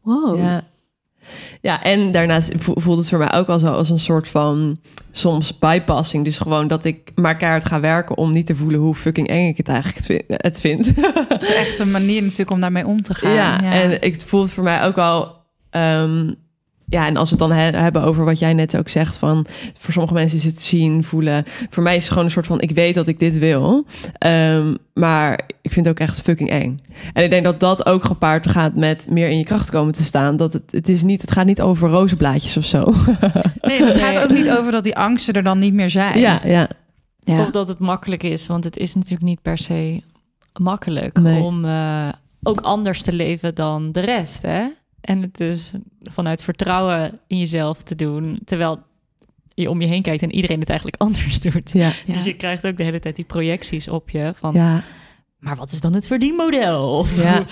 wow. 0.01 0.37
Ja. 0.39 0.67
Ja, 1.61 1.83
en 1.83 2.11
daarnaast 2.11 2.51
vo- 2.57 2.73
voelt 2.75 2.97
het 2.97 3.09
voor 3.09 3.17
mij 3.19 3.31
ook 3.33 3.47
al 3.47 3.59
zo 3.59 3.67
als 3.67 3.89
een 3.89 3.99
soort 3.99 4.27
van 4.27 4.79
soms 5.11 5.57
bypassing. 5.57 6.23
Dus 6.23 6.37
gewoon 6.37 6.67
dat 6.67 6.85
ik 6.85 7.11
maar 7.15 7.37
keihard 7.37 7.65
ga 7.65 7.79
werken 7.79 8.17
om 8.17 8.31
niet 8.31 8.45
te 8.45 8.55
voelen 8.55 8.79
hoe 8.79 8.95
fucking 8.95 9.27
eng 9.27 9.47
ik 9.47 9.57
het 9.57 9.67
eigenlijk 9.69 10.23
het 10.27 10.59
vind. 10.59 10.85
Het 11.29 11.41
is 11.41 11.53
echt 11.53 11.79
een 11.79 11.91
manier 11.91 12.21
natuurlijk 12.21 12.51
om 12.51 12.59
daarmee 12.59 12.87
om 12.87 13.01
te 13.01 13.13
gaan. 13.13 13.33
Ja, 13.33 13.61
en 13.63 14.01
ik 14.01 14.21
voel 14.21 14.41
het 14.41 14.51
voor 14.51 14.63
mij 14.63 14.83
ook 14.83 14.97
al. 14.97 15.35
ehm, 15.69 16.31
ja, 16.89 17.07
en 17.07 17.17
als 17.17 17.29
we 17.29 17.35
het 17.35 17.47
dan 17.47 17.57
he- 17.57 17.77
hebben 17.77 18.01
over 18.03 18.25
wat 18.25 18.39
jij 18.39 18.53
net 18.53 18.77
ook 18.77 18.89
zegt 18.89 19.17
van 19.17 19.45
voor 19.77 19.93
sommige 19.93 20.13
mensen 20.13 20.37
is 20.37 20.43
het 20.43 20.61
zien, 20.61 21.03
voelen. 21.03 21.43
Voor 21.69 21.83
mij 21.83 21.95
is 21.95 22.01
het 22.01 22.09
gewoon 22.11 22.25
een 22.25 22.31
soort 22.31 22.47
van 22.47 22.61
ik 22.61 22.71
weet 22.71 22.95
dat 22.95 23.07
ik 23.07 23.19
dit 23.19 23.37
wil, 23.37 23.85
Ehm, 24.17 24.73
maar 24.93 25.39
ik 25.61 25.71
vind 25.71 25.85
het 25.85 25.95
ook 25.95 26.07
echt 26.07 26.21
fucking 26.21 26.49
eng. 26.49 26.79
En 27.13 27.23
ik 27.23 27.29
denk 27.29 27.43
dat 27.43 27.59
dat 27.59 27.85
ook 27.85 28.03
gepaard 28.03 28.47
gaat 28.49 28.75
met 28.75 29.05
meer 29.09 29.29
in 29.29 29.37
je 29.37 29.43
kracht 29.43 29.69
komen 29.69 29.93
te 29.93 30.03
staan. 30.03 30.37
Dat 30.37 30.53
het, 30.53 30.63
het 30.71 30.89
is 30.89 31.01
niet, 31.01 31.21
het 31.21 31.31
gaat 31.31 31.45
niet 31.45 31.61
over 31.61 31.89
rozenblaadjes 31.89 32.57
of 32.57 32.65
zo. 32.65 32.83
Nee, 33.61 33.83
het 33.83 33.95
gaat 33.99 34.23
ook 34.23 34.37
niet 34.37 34.49
over 34.49 34.71
dat 34.71 34.83
die 34.83 34.95
angsten 34.97 35.33
er 35.33 35.43
dan 35.43 35.59
niet 35.59 35.73
meer 35.73 35.89
zijn. 35.89 36.19
ja, 36.19 36.41
ja, 36.45 36.67
Ja. 37.19 37.41
Of 37.41 37.51
dat 37.51 37.67
het 37.67 37.79
makkelijk 37.79 38.23
is, 38.23 38.47
want 38.47 38.63
het 38.63 38.77
is 38.77 38.95
natuurlijk 38.95 39.23
niet 39.23 39.41
per 39.41 39.57
se 39.57 40.01
makkelijk 40.59 41.19
Nee. 41.19 41.41
om 41.41 41.65
eh, 41.65 42.09
ook 42.43 42.61
anders 42.61 43.01
te 43.01 43.13
leven 43.13 43.55
dan 43.55 43.91
de 43.91 43.99
rest. 43.99 44.41
Hè? 44.41 44.63
En 45.01 45.21
het 45.21 45.37
dus 45.37 45.71
vanuit 46.03 46.43
vertrouwen 46.43 47.19
in 47.27 47.37
jezelf 47.37 47.83
te 47.83 47.95
doen, 47.95 48.39
terwijl 48.45 48.79
je 49.53 49.69
om 49.69 49.81
je 49.81 49.87
heen 49.87 50.01
kijkt 50.01 50.21
en 50.23 50.31
iedereen 50.35 50.59
het 50.59 50.69
eigenlijk 50.69 51.01
anders 51.05 51.39
doet. 51.39 51.71
ja, 51.73 51.91
Ja. 52.05 52.13
Dus 52.13 52.23
je 52.23 52.35
krijgt 52.35 52.67
ook 52.67 52.77
de 52.77 52.83
hele 52.83 52.99
tijd 52.99 53.15
die 53.15 53.25
projecties 53.25 53.87
op 53.87 54.09
je 54.09 54.31
van, 54.35 54.53
ja. 54.53 54.83
maar 55.39 55.55
wat 55.55 55.71
is 55.71 55.81
dan 55.81 55.93
het 55.93 56.07
verdienmodel? 56.07 56.89
Of 56.99 57.21
Ja. 57.23 57.45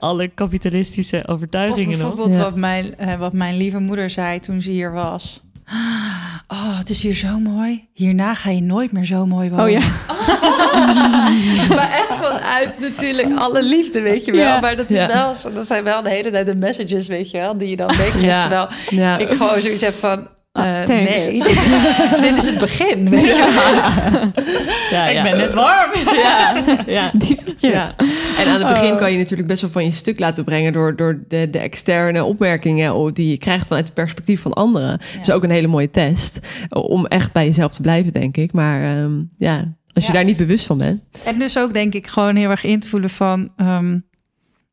alle 0.00 0.28
kapitalistische 0.28 1.22
Of 1.26 1.34
overtuigingen 1.34 1.98
nog. 1.98 2.08
bijvoorbeeld 2.08 2.34
Ja. 2.34 2.42
wat, 2.42 2.56
mijn, 2.56 2.96
eh, 2.98 3.18
wat 3.18 3.32
mijn 3.32 3.56
lieve 3.56 3.78
moeder 3.78 4.10
zei 4.10 4.40
toen 4.40 4.62
ze 4.62 4.70
hier 4.70 4.92
was. 4.92 5.40
Oh, 6.48 6.78
het 6.78 6.90
is 6.90 7.02
hier 7.02 7.14
zo 7.14 7.38
mooi. 7.38 7.88
Hierna 7.92 8.34
ga 8.34 8.50
je 8.50 8.62
nooit 8.62 8.92
meer 8.92 9.04
zo 9.04 9.26
mooi 9.26 9.50
wonen. 9.50 9.64
Oh 9.64 9.70
ja. 9.70 9.80
maar 11.76 11.90
echt 11.92 12.18
vanuit 12.26 12.78
natuurlijk 12.78 13.28
alle 13.38 13.62
liefde, 13.62 14.00
weet 14.00 14.24
je 14.24 14.32
wel. 14.32 14.40
Ja. 14.40 14.60
Maar 14.60 14.76
dat, 14.76 14.90
is 14.90 14.96
Ja. 14.96 15.06
wel, 15.06 15.34
zo- 15.34 15.52
dat 15.52 15.66
zijn 15.66 15.84
wel 15.84 16.02
de 16.02 16.10
hele 16.10 16.30
tijd 16.30 16.46
de 16.46 16.54
messages, 16.56 17.06
weet 17.06 17.30
je 17.30 17.38
wel, 17.38 17.58
die 17.58 17.68
je 17.68 17.76
dan 17.76 17.86
meekrijgt. 17.98 18.20
Ja. 18.22 18.40
Terwijl 18.40 18.68
ja. 18.90 19.18
ik 19.18 19.28
gewoon 19.30 19.60
zoiets 19.60 19.82
heb 19.82 19.94
van... 19.94 20.26
Ah, 20.52 20.80
eh, 20.82 20.88
nee, 20.88 21.04
dit 21.42 21.46
is, 21.46 21.76
dit 22.20 22.36
is 22.36 22.46
het 22.46 22.58
begin, 22.58 23.10
weet 23.10 23.24
je 23.36 23.52
wel. 23.54 23.74
ja, 24.90 25.06
Ik 25.08 25.22
ben 25.22 25.36
net 25.36 25.54
warm. 25.54 25.90
Ja, 26.22 26.62
ja. 26.86 27.12
Ja. 27.58 27.94
En 28.38 28.46
aan 28.48 28.60
het 28.60 28.68
begin 28.68 28.92
Oh. 28.92 28.98
kan 28.98 29.12
je 29.12 29.18
natuurlijk 29.18 29.48
best 29.48 29.60
wel 29.60 29.70
van 29.70 29.84
je 29.84 29.92
stuk 29.92 30.18
laten 30.18 30.44
brengen 30.44 30.72
door, 30.72 30.96
door 30.96 31.18
de, 31.28 31.50
de 31.50 31.58
externe 31.58 32.24
opmerkingen 32.24 32.94
of 32.94 33.12
die 33.12 33.28
je 33.28 33.38
krijgt 33.38 33.66
vanuit 33.66 33.84
het 33.84 33.94
perspectief 33.94 34.40
van 34.40 34.52
anderen. 34.52 34.90
Dat 34.98 35.26
is 35.28 35.30
ook 35.30 35.42
een 35.42 35.50
hele 35.50 35.66
mooie 35.66 35.90
test 35.90 36.38
om 36.68 37.06
echt 37.06 37.32
bij 37.32 37.46
jezelf 37.46 37.72
te 37.72 37.82
blijven, 37.82 38.12
denk 38.12 38.36
ik. 38.36 38.52
Maar 38.52 38.82
ehm, 38.82 39.12
ja, 39.38 39.64
als 39.94 40.06
je 40.06 40.12
daar 40.12 40.24
niet 40.24 40.36
bewust 40.36 40.66
van 40.66 40.78
bent. 40.78 41.02
En 41.24 41.38
dus 41.38 41.58
ook 41.58 41.72
denk 41.72 41.94
ik 41.94 42.06
gewoon 42.06 42.36
heel 42.36 42.50
erg 42.50 42.64
in 42.64 42.80
te 42.80 42.88
voelen 42.88 43.10
van... 43.10 43.52
ehm, 43.56 43.98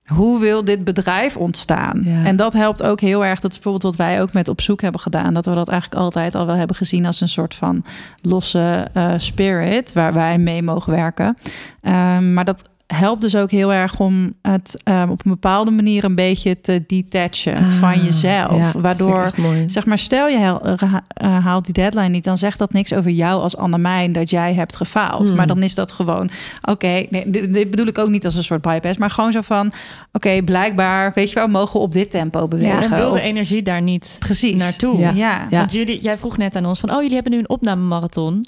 hoe 0.05 0.39
wil 0.39 0.63
dit 0.65 0.84
bedrijf 0.84 1.38
ontstaan? 1.38 2.01
Ja. 2.05 2.25
En 2.25 2.36
dat 2.36 2.53
helpt 2.53 2.84
ook 2.84 3.01
heel 3.01 3.25
erg. 3.25 3.39
Dat 3.39 3.51
is 3.51 3.60
bijvoorbeeld 3.60 3.95
wat 3.97 4.08
wij 4.08 4.21
ook 4.21 4.34
met 4.34 4.47
op 4.47 4.62
zoek 4.62 4.82
hebben 4.82 5.01
gedaan. 5.01 5.34
Dat 5.34 5.45
we 5.45 5.53
dat 5.53 5.69
eigenlijk 5.69 6.01
altijd 6.01 6.36
al 6.36 6.45
wel 6.45 6.55
hebben 6.55 6.75
gezien 6.75 7.05
als 7.05 7.21
een 7.21 7.29
soort 7.29 7.55
van 7.55 7.86
losse 8.21 8.88
eh, 8.93 9.13
spirit 9.17 9.93
waar 9.93 10.13
wij 10.13 10.38
mee 10.38 10.62
mogen 10.62 10.93
werken. 10.93 11.38
Ehm, 11.82 12.34
maar 12.34 12.45
dat 12.45 12.62
helpt 12.93 13.21
dus 13.21 13.36
ook 13.36 13.52
heel 13.52 13.73
erg 13.73 13.99
om 13.99 14.34
het 14.41 14.82
ehm, 14.84 15.10
op 15.10 15.25
een 15.25 15.32
bepaalde 15.32 15.71
manier 15.71 16.04
een 16.04 16.15
beetje 16.15 16.62
te 16.62 16.84
detachen 16.88 17.71
van 17.71 17.89
Ah, 17.89 18.04
jezelf. 18.04 18.52
ja, 18.58 18.63
vind 18.63 18.75
ik 18.75 18.82
waardoor. 18.82 19.32
Zeg 19.65 19.86
maar, 19.86 19.97
stel 19.97 20.28
je 20.28 20.38
eh, 20.63 20.93
eh, 21.13 21.45
haalt 21.45 21.65
die 21.65 21.73
deadline 21.73 22.08
niet, 22.08 22.23
dan 22.23 22.38
zegt 22.38 22.58
dat 22.60 22.73
niks 22.73 22.93
over 22.93 23.12
jou 23.12 23.41
als 23.41 23.58
Annemijn 23.58 24.12
dat 24.12 24.30
jij 24.30 24.54
hebt 24.54 24.75
gefaald. 24.75 25.28
Hmm. 25.28 25.38
Maar 25.38 25.47
dan 25.47 25.63
is 25.63 25.75
dat 25.75 25.91
gewoon, 25.91 26.30
oké, 26.62 27.06
nee, 27.10 27.30
dit, 27.30 27.54
dit 27.54 27.69
bedoel 27.69 27.88
ik 27.88 27.97
ook 27.97 28.10
niet 28.10 28.25
als 28.25 28.36
een 28.36 28.43
soort 28.43 28.62
bypass, 28.62 28.97
maar 28.97 29.10
gewoon 29.10 29.32
zo 29.32 29.41
van, 29.41 29.71
oké, 30.12 30.41
blijkbaar, 30.43 31.12
weet 31.15 31.30
je 31.30 31.36
wel, 31.36 31.47
mogen 31.47 31.73
we 31.73 31.80
op 31.80 31.91
dit 31.91 32.10
tempo 32.12 32.47
bewegen. 32.47 32.82
En 32.82 32.89
wil 32.89 33.12
de 33.12 33.17
Of- 33.17 33.23
energie 33.23 33.62
daar 33.62 33.82
niet 33.82 34.15
precies. 34.19 34.60
naartoe. 34.60 34.97
Ja. 34.99 35.10
Ja. 35.10 35.47
Ja. 35.49 35.58
Want 35.58 35.71
jullie, 35.71 36.02
jij 36.02 36.17
vroeg 36.17 36.38
net 36.38 36.56
aan 36.56 36.65
ons 36.65 36.80
van, 36.80 36.89
oh, 36.89 36.95
jullie 37.02 37.13
hebben 37.13 37.32
nu 37.32 37.38
een 37.38 37.49
opnamemarathon. 37.49 38.45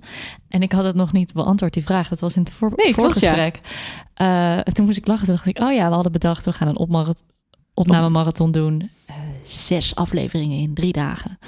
En 0.50 0.62
ik 0.62 0.72
had 0.72 0.84
het 0.84 0.96
nog 0.96 1.12
niet 1.12 1.34
beantwoord, 1.34 1.74
die 1.74 1.84
vraag. 1.84 2.08
Dat 2.08 2.20
was 2.20 2.36
in 2.36 2.42
het 2.42 2.52
voor, 2.52 2.72
Nee, 2.76 2.94
klopt, 2.94 3.00
voorgesprek. 3.20 3.56
Eh, 3.56 3.62
en 4.14 4.74
toen 4.74 4.86
moest 4.86 4.98
ik 4.98 5.08
lachen. 5.08 5.26
Toen 5.26 5.36
dacht 5.36 5.48
ik, 5.48 5.60
oh 5.60 5.74
ja, 5.74 5.88
we 5.88 5.94
hadden 5.94 6.12
bedacht, 6.12 6.46
we 6.46 6.52
gaan 6.54 6.68
een 6.68 6.78
opmarath- 6.78 7.24
opnamemarathon 7.74 8.52
doen. 8.52 8.90
Eh, 9.06 9.16
zes 9.46 9.96
afleveringen 9.96 10.58
in 10.60 10.74
drie 10.74 10.92
dagen. 10.94 11.40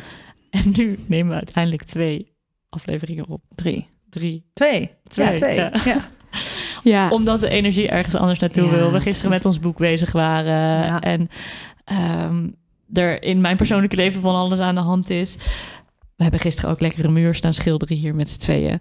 En 0.49 0.71
nu 0.75 0.99
nemen 1.05 1.29
we 1.31 1.35
uiteindelijk 1.37 1.83
twee 1.83 2.31
afleveringen 2.69 3.27
op. 3.27 3.41
Drie. 3.55 3.87
Drie. 4.09 4.45
Twee. 4.53 4.91
Twee, 5.07 5.27
Ja, 5.31 5.35
twee. 5.35 5.55
ja. 5.55 5.71
Ja. 5.85 5.97
Ja. 6.83 7.09
Omdat 7.09 7.39
de 7.39 7.49
energie 7.49 7.87
ergens 7.89 8.15
anders 8.15 8.39
naartoe 8.39 8.63
Ja, 8.65 8.69
wil. 8.71 8.91
We 8.91 8.99
gisteren 9.01 9.31
met 9.31 9.45
ons 9.45 9.59
boek 9.59 9.77
bezig 9.77 10.11
waren. 10.11 10.99
En 11.01 11.29
ehm, 11.83 12.49
er 12.93 13.23
in 13.23 13.41
mijn 13.41 13.57
persoonlijke 13.57 13.95
leven 13.95 14.21
van 14.21 14.35
alles 14.35 14.59
aan 14.59 14.75
de 14.75 14.81
hand 14.81 15.09
is. 15.09 15.35
We 16.15 16.23
hebben 16.23 16.39
gisteren 16.39 16.69
ook 16.69 16.79
lekker 16.79 17.05
een 17.05 17.13
muur 17.13 17.35
staan 17.35 17.53
schilderen 17.53 17.97
hier 17.97 18.15
met 18.15 18.29
z'n 18.29 18.39
tweeën. 18.39 18.79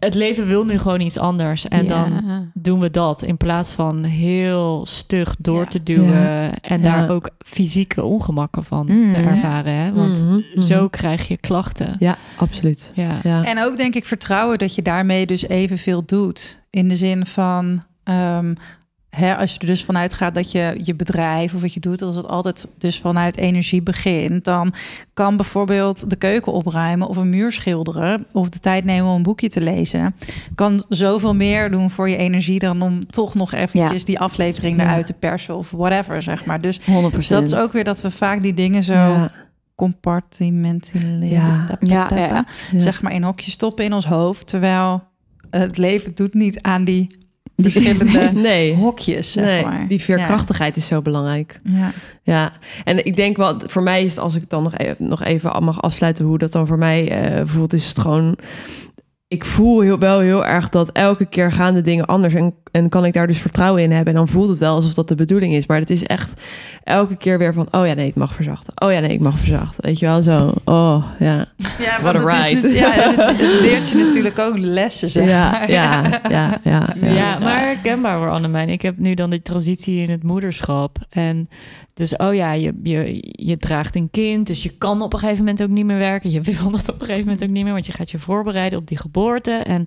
Het 0.00 0.14
leven 0.14 0.46
wil 0.46 0.64
nu 0.64 0.78
gewoon 0.78 1.00
iets 1.00 1.18
anders. 1.18 1.68
En 1.68 1.86
dan 1.86 2.12
doen 2.54 2.80
we 2.80 2.90
dat 2.90 3.22
in 3.22 3.36
plaats 3.36 3.72
van 3.72 4.04
heel 4.04 4.86
stug 4.86 5.34
door 5.38 5.60
Ja. 5.62 5.66
te 5.68 5.82
duwen. 5.82 6.20
Ja. 6.22 6.52
En 6.60 6.82
Ja. 6.82 6.96
daar 6.96 7.10
ook 7.10 7.30
fysieke 7.38 8.02
ongemakken 8.02 8.64
van 8.64 8.86
Mm. 8.88 9.10
te 9.12 9.20
Ja. 9.20 9.26
ervaren. 9.26 9.72
Hè? 9.74 9.92
Want 9.92 10.22
Mhm, 10.24 10.32
mhm. 10.54 10.60
zo 10.60 10.88
krijg 10.88 11.28
je 11.28 11.36
klachten. 11.36 11.96
Ja, 11.98 12.16
absoluut. 12.36 12.92
Ja. 12.94 13.18
Ja. 13.22 13.44
En 13.44 13.62
ook 13.64 13.76
denk 13.76 13.94
ik 13.94 14.04
vertrouwen 14.04 14.58
dat 14.58 14.74
je 14.74 14.82
daarmee 14.82 15.26
dus 15.26 15.48
evenveel 15.48 16.02
doet. 16.06 16.62
In 16.70 16.88
de 16.88 16.96
zin 16.96 17.26
van, 17.26 17.82
ehm, 18.04 18.54
hè, 19.10 19.36
als 19.36 19.52
je 19.52 19.58
er 19.58 19.66
dus 19.66 19.84
vanuit 19.84 20.12
gaat 20.12 20.34
dat 20.34 20.52
je 20.52 20.80
je 20.84 20.94
bedrijf 20.94 21.54
of 21.54 21.60
wat 21.60 21.74
je 21.74 21.80
doet, 21.80 22.02
als 22.02 22.16
het 22.16 22.28
altijd 22.28 22.66
dus 22.78 22.98
vanuit 23.00 23.36
energie 23.36 23.82
begint, 23.82 24.44
dan 24.44 24.74
kan 25.14 25.36
bijvoorbeeld 25.36 26.10
de 26.10 26.16
keuken 26.16 26.52
opruimen 26.52 27.08
of 27.08 27.16
een 27.16 27.30
muur 27.30 27.52
schilderen 27.52 28.26
of 28.32 28.48
de 28.48 28.58
tijd 28.58 28.84
nemen 28.84 29.10
om 29.10 29.16
een 29.16 29.22
boekje 29.22 29.48
te 29.48 29.60
lezen, 29.60 30.14
kan 30.54 30.84
zoveel 30.88 31.34
meer 31.34 31.70
doen 31.70 31.90
voor 31.90 32.08
je 32.08 32.16
energie 32.16 32.58
dan 32.58 32.82
om 32.82 33.06
toch 33.06 33.34
nog 33.34 33.52
eventjes 33.52 34.04
die 34.04 34.18
aflevering 34.20 34.76
Ja. 34.76 34.82
eruit 34.84 35.06
te 35.06 35.12
persen 35.12 35.56
of 35.56 35.70
whatever, 35.70 36.22
zeg 36.22 36.44
maar. 36.44 36.60
Dus 36.60 36.80
100%. 36.80 36.82
dat 37.28 37.46
is 37.46 37.54
ook 37.54 37.72
weer 37.72 37.84
dat 37.84 38.00
we 38.00 38.10
vaak 38.10 38.42
die 38.42 38.54
dingen 38.54 38.82
zo 38.82 39.28
Ja. 41.30 41.78
ja. 41.80 42.08
Ja. 42.16 42.44
zeg 42.76 43.02
maar 43.02 43.12
in 43.12 43.22
hokjes 43.22 43.52
stoppen 43.52 43.84
in 43.84 43.92
ons 43.92 44.06
hoofd. 44.06 44.46
Terwijl 44.46 45.02
het 45.50 45.78
leven 45.78 46.14
doet 46.14 46.34
niet 46.34 46.62
aan 46.62 46.84
die 46.84 47.18
verschillende 47.62 48.30
Nee, 48.40 48.74
hokjes, 48.74 49.32
zeg 49.32 49.44
nee. 49.44 49.62
maar. 49.64 49.84
die 49.88 50.00
veerkrachtigheid 50.00 50.76
is 50.76 50.86
zo 50.86 51.02
belangrijk. 51.02 51.60
Ja. 51.64 51.92
Ja, 52.22 52.52
en 52.84 53.06
ik 53.06 53.16
denk 53.16 53.36
wel, 53.36 53.60
voor 53.66 53.82
mij 53.82 54.04
is 54.04 54.10
het, 54.10 54.20
als 54.20 54.34
ik 54.34 54.48
dan 54.48 54.62
nog 54.62 54.76
even, 54.76 55.08
nog 55.08 55.22
even 55.24 55.64
mag 55.64 55.82
afsluiten 55.82 56.24
hoe 56.24 56.38
dat 56.38 56.52
dan 56.52 56.66
voor 56.66 56.78
mij 56.78 57.10
eh, 57.10 57.42
voelt, 57.44 57.72
is 57.72 57.88
het 57.88 57.98
gewoon, 57.98 58.36
ik 59.28 59.44
voel 59.44 59.80
heel, 59.80 59.98
wel 59.98 60.18
heel 60.18 60.46
erg 60.46 60.68
dat 60.68 60.90
elke 60.92 61.26
keer 61.26 61.52
gaan 61.52 61.74
de 61.74 61.82
dingen 61.82 62.06
anders 62.06 62.34
en, 62.34 62.54
en 62.70 62.88
kan 62.88 63.04
ik 63.04 63.12
daar 63.12 63.26
dus 63.26 63.38
vertrouwen 63.38 63.82
in 63.82 63.90
hebben. 63.90 64.12
En 64.12 64.18
dan 64.18 64.28
voelt 64.28 64.48
het 64.48 64.58
wel 64.58 64.74
alsof 64.74 64.94
dat 64.94 65.08
de 65.08 65.14
bedoeling 65.14 65.54
is, 65.54 65.66
maar 65.66 65.78
het 65.78 65.90
is 65.90 66.02
echt 66.04 66.32
elke 66.84 67.16
keer 67.16 67.38
weer 67.38 67.52
van, 67.52 67.68
oh 67.70 67.86
ja, 67.86 67.94
nee, 67.94 68.06
ik 68.06 68.14
mag 68.14 68.34
verzachten. 68.34 68.72
Oh 68.76 68.92
ja, 68.92 69.00
nee, 69.00 69.10
ik 69.12 69.20
mag 69.20 69.38
verzachten. 69.38 69.84
Weet 69.84 69.98
je 69.98 70.06
wel, 70.06 70.22
zo, 70.22 70.52
oh 70.64 71.04
ja. 71.18 71.46
Ja, 71.78 72.00
What 72.02 72.16
a 72.16 72.38
is 72.38 72.48
ride. 72.48 72.66
niet- 72.68 72.78
ja, 72.78 72.90
het, 72.90 73.16
het 73.16 73.60
leert 73.60 73.90
je 73.90 73.96
natuurlijk 73.96 74.38
ook 74.38 74.58
lessen, 74.58 75.08
zeg 75.08 75.28
Ja, 75.28 75.50
maar. 75.50 75.70
ja, 75.70 76.20
ja, 76.28 76.58
ja, 76.64 76.88
ja. 77.02 77.10
Ja, 77.12 77.38
maar 77.38 77.60
herkenbaar 77.60 78.18
voor 78.18 78.30
Annemijn. 78.30 78.68
Ik 78.68 78.82
heb 78.82 78.98
nu 78.98 79.14
dan 79.14 79.30
die 79.30 79.42
transitie 79.42 80.02
in 80.02 80.10
het 80.10 80.22
moederschap. 80.22 80.96
En 81.10 81.48
dus, 81.94 82.16
oh 82.16 82.34
ja, 82.34 82.52
je, 82.52 82.74
je, 82.82 83.18
je 83.32 83.56
draagt 83.56 83.96
een 83.96 84.08
kind. 84.10 84.46
Dus 84.46 84.62
je 84.62 84.70
kan 84.78 85.02
op 85.02 85.12
een 85.12 85.18
gegeven 85.18 85.44
moment 85.44 85.62
ook 85.62 85.68
niet 85.68 85.84
meer 85.84 85.98
werken. 85.98 86.30
Je 86.30 86.40
wil 86.40 86.70
dat 86.70 86.88
op 86.88 86.94
een 87.00 87.06
gegeven 87.06 87.24
moment 87.24 87.42
ook 87.42 87.48
niet 87.50 87.64
meer. 87.64 87.72
Want 87.72 87.86
je 87.86 87.92
gaat 87.92 88.10
je 88.10 88.18
voorbereiden 88.18 88.78
op 88.78 88.86
die 88.88 88.98
geboorte. 88.98 89.50
En 89.52 89.86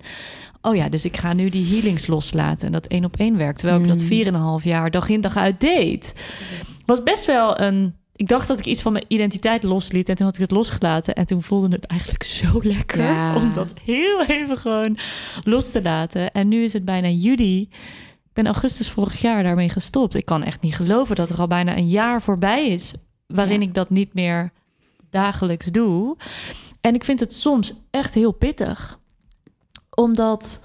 oh 0.64 0.76
ja, 0.76 0.88
dus 0.88 1.04
ik 1.04 1.16
ga 1.16 1.32
nu 1.32 1.48
die 1.48 1.66
healings 1.66 2.06
loslaten. 2.06 2.66
En 2.66 2.72
dat 2.72 2.86
één 2.86 3.04
op 3.04 3.16
één 3.16 3.36
werkt. 3.36 3.58
Terwijl 3.58 3.80
ik 3.80 3.88
dat 3.88 4.00
Mm. 4.02 4.58
4,5 4.60 4.64
jaar 4.64 4.90
dag 4.90 5.08
in 5.08 5.20
dag 5.20 5.36
uit 5.36 5.60
deed. 5.60 6.14
Was 6.86 7.02
best 7.02 7.24
wel 7.24 7.60
een... 7.60 7.94
Ik 8.16 8.28
dacht 8.28 8.48
dat 8.48 8.58
ik 8.58 8.66
iets 8.66 8.82
van 8.82 8.92
mijn 8.92 9.04
identiteit 9.08 9.62
losliet. 9.62 10.08
En 10.08 10.14
toen 10.16 10.26
had 10.26 10.34
ik 10.34 10.40
het 10.40 10.50
losgelaten. 10.50 11.14
En 11.14 11.26
toen 11.26 11.42
voelde 11.42 11.68
het 11.68 11.86
eigenlijk 11.86 12.22
zo 12.22 12.58
lekker. 12.62 13.02
Ja. 13.02 13.36
Om 13.36 13.52
dat 13.52 13.72
heel 13.84 14.24
even 14.24 14.58
gewoon 14.58 14.98
los 15.42 15.70
te 15.70 15.82
laten. 15.82 16.32
En 16.32 16.48
nu 16.48 16.62
is 16.62 16.72
het 16.72 16.84
bijna 16.84 17.08
juli. 17.08 17.60
Ik 17.60 18.32
ben 18.32 18.46
augustus 18.46 18.90
vorig 18.90 19.20
jaar 19.20 19.42
daarmee 19.42 19.68
gestopt. 19.68 20.14
Ik 20.14 20.24
kan 20.24 20.42
echt 20.42 20.60
niet 20.60 20.74
geloven 20.74 21.16
dat 21.16 21.30
er 21.30 21.38
al 21.40 21.46
bijna 21.46 21.76
een 21.76 21.88
jaar 21.88 22.22
voorbij 22.22 22.68
is... 22.68 22.94
waarin 23.26 23.62
ik 23.62 23.74
dat 23.74 23.90
niet 23.90 24.14
meer 24.14 24.52
dagelijks 25.10 25.66
doe. 25.66 26.16
En 26.80 26.94
ik 26.94 27.04
vind 27.04 27.20
het 27.20 27.32
soms 27.32 27.74
echt 27.90 28.14
heel 28.14 28.32
pittig. 28.32 28.98
Omdat 29.94 30.60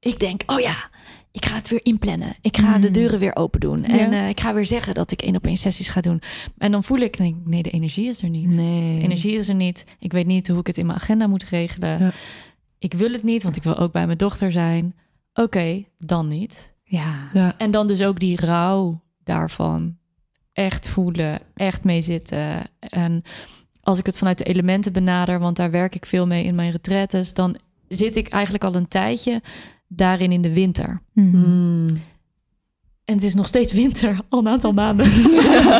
ik 0.00 0.18
denk, 0.20 0.42
oh 0.46 0.60
ja, 0.60 0.90
ik 1.32 1.44
ga 1.46 1.54
het 1.54 1.68
weer 1.68 1.80
inplannen. 1.84 2.34
Ik 2.40 2.56
ga 2.56 2.78
de 2.78 2.86
Mm. 2.86 2.92
deuren 2.92 3.18
weer 3.18 3.36
open 3.36 3.60
doen. 3.60 3.84
En 3.84 4.12
eh, 4.12 4.28
ik 4.28 4.40
ga 4.40 4.54
weer 4.54 4.66
zeggen 4.66 4.94
dat 4.94 5.10
ik 5.10 5.22
één 5.22 5.36
op 5.36 5.46
één 5.46 5.56
sessies 5.56 5.88
ga 5.88 6.00
doen. 6.00 6.22
En 6.58 6.72
dan 6.72 6.84
voel 6.84 6.98
ik, 6.98 7.18
nee, 7.18 7.42
nee, 7.44 7.62
de 7.62 7.70
energie 7.70 8.08
is 8.08 8.22
er 8.22 8.28
niet. 8.28 8.48
Nee. 8.48 9.02
Energie 9.02 9.32
is 9.32 9.48
er 9.48 9.54
niet. 9.54 9.84
Ik 9.98 10.12
weet 10.12 10.26
niet 10.26 10.48
hoe 10.48 10.58
ik 10.58 10.66
het 10.66 10.76
in 10.78 10.86
mijn 10.86 10.98
agenda 10.98 11.26
moet 11.26 11.44
regelen. 11.44 11.98
Ja. 11.98 12.12
Ik 12.78 12.92
wil 12.94 13.12
het 13.12 13.22
niet, 13.22 13.42
want 13.42 13.56
ik 13.56 13.62
wil 13.62 13.76
ook 13.78 13.92
bij 13.92 14.06
mijn 14.06 14.18
dochter 14.18 14.52
zijn. 14.52 14.94
Oké, 15.34 15.84
dan 15.98 16.28
niet. 16.28 16.74
Ja. 16.84 17.30
Ja. 17.34 17.58
En 17.58 17.70
dan 17.70 17.86
dus 17.86 18.02
ook 18.02 18.18
die 18.20 18.40
rouw 18.40 19.00
daarvan. 19.24 19.96
echt 20.52 20.88
voelen, 20.88 21.40
echt 21.54 21.84
mee 21.84 22.00
zitten. 22.02 22.70
En 22.78 23.22
als 23.82 23.98
ik 23.98 24.06
het 24.06 24.18
vanuit 24.18 24.38
de 24.38 24.44
elementen 24.44 24.92
benader, 24.92 25.38
want 25.38 25.56
daar 25.56 25.70
werk 25.70 25.94
ik 25.94 26.06
veel 26.06 26.26
mee 26.26 26.44
in 26.44 26.54
mijn 26.54 26.70
retraites, 26.70 27.34
dan 27.34 27.56
zit 27.88 28.16
ik 28.16 28.28
eigenlijk 28.28 28.64
al 28.64 28.74
een 28.74 28.88
tijdje 28.88 29.42
daarin 29.88 30.32
in 30.32 30.42
de 30.42 30.52
winter. 30.52 31.00
Mhm. 31.12 31.36
Mm. 31.36 31.86
En 33.04 33.14
het 33.14 33.24
is 33.24 33.34
nog 33.34 33.46
steeds 33.46 33.72
winter, 33.72 34.18
al 34.28 34.38
een 34.38 34.48
aantal 34.48 34.72
maanden. 34.72 35.06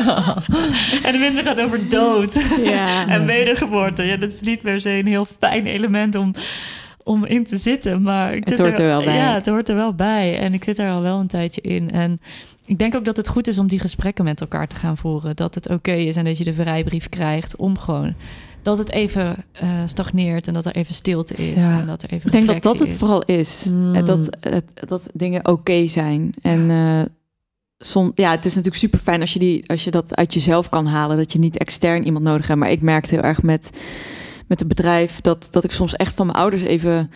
en 1.07 1.13
de 1.13 1.19
winter 1.21 1.43
gaat 1.43 1.61
over 1.61 1.89
dood 1.89 2.35
Ja. 2.65 3.09
en 3.09 3.27
wedergeboorte. 3.27 4.03
Ja, 4.03 4.17
dat 4.17 4.33
is 4.33 4.41
niet 4.41 4.61
per 4.61 4.81
se 4.81 4.91
een 4.91 5.07
heel 5.07 5.25
fijn 5.39 5.67
element 5.67 6.15
om, 6.15 6.35
om 7.03 7.25
in 7.25 7.45
te 7.45 7.57
zitten. 7.57 8.03
Maar 8.03 8.35
ik 8.35 8.39
Het 8.39 8.49
zit 8.49 8.59
hoort 8.59 8.79
er 8.79 8.85
wel 8.87 9.05
bij. 9.05 9.15
Ja, 9.17 9.35
het 9.35 9.47
hoort 9.47 9.69
er 9.69 9.75
wel 9.75 9.95
bij. 9.95 10.39
En 10.39 10.55
ik 10.55 10.65
zit 10.65 10.79
er 10.79 10.91
al 10.91 11.03
wel 11.03 11.19
een 11.19 11.27
tijdje 11.27 11.61
in. 11.61 11.91
En 11.91 12.21
ik 12.67 12.79
denk 12.79 12.95
ook 12.95 13.05
dat 13.05 13.17
het 13.17 13.29
goed 13.29 13.49
is 13.49 13.59
om 13.59 13.67
die 13.67 13.81
gesprekken 13.81 14.25
met 14.25 14.41
elkaar 14.41 14.67
te 14.69 14.77
gaan 14.77 14.97
voeren. 14.97 15.37
Dat 15.37 15.55
het 15.55 15.69
oké 15.71 15.93
is 15.93 16.17
en 16.17 16.25
dat 16.25 16.39
je 16.39 16.45
de 16.45 16.55
vrijbrief 16.55 17.09
krijgt 17.09 17.57
om 17.57 17.79
gewoon... 17.79 18.15
Dat 18.67 18.79
het 18.79 18.91
even 18.91 19.37
eh, 19.53 19.83
stagneert 19.87 20.47
en 20.47 20.55
dat 20.55 20.67
er 20.67 20.75
even 20.77 20.95
stilte 20.95 21.35
is. 21.35 21.59
Ja. 21.59 21.81
En 21.81 21.87
dat 21.87 22.03
er 22.03 22.11
even 22.11 22.27
Ik 22.27 22.33
denk 22.33 22.47
dat 22.47 22.63
dat 22.63 22.79
het 22.79 22.89
is. 22.89 22.95
vooral 22.95 23.23
is. 23.23 23.65
Mm. 23.71 24.05
Dat, 24.05 24.37
het- 24.41 24.65
dat 24.89 25.03
dingen 25.13 25.49
oké 25.49 25.87
zijn. 25.87 26.35
En 26.41 26.71
eh, 26.71 27.03
som, 27.79 28.13
ja, 28.15 28.31
het 28.31 28.45
is 28.45 28.51
natuurlijk 28.55 28.83
super 28.83 28.99
fijn 28.99 29.21
als 29.21 29.33
je, 29.33 29.39
die, 29.39 29.65
als 29.69 29.85
je 29.85 29.91
dat 29.91 30.17
uit 30.17 30.35
jezelf 30.35 30.69
kan 30.69 30.87
halen. 30.87 31.17
Dat 31.17 31.33
je 31.33 31.39
niet 31.39 31.59
extern 31.59 32.05
iemand 32.05 32.25
nodig 32.25 32.47
hebt. 32.47 32.59
Maar 32.61 32.71
ik 32.71 32.81
merkte 32.83 33.15
heel 33.15 33.25
erg 33.25 33.43
met, 33.43 33.71
met 34.47 34.59
het 34.59 34.69
bedrijf 34.69 35.21
dat, 35.21 35.49
dat 35.51 35.65
ik 35.65 35.73
soms 35.73 35.95
echt 35.97 36.15
van 36.15 36.27
mijn 36.27 36.39
ouders 36.39 36.63
even 36.63 37.11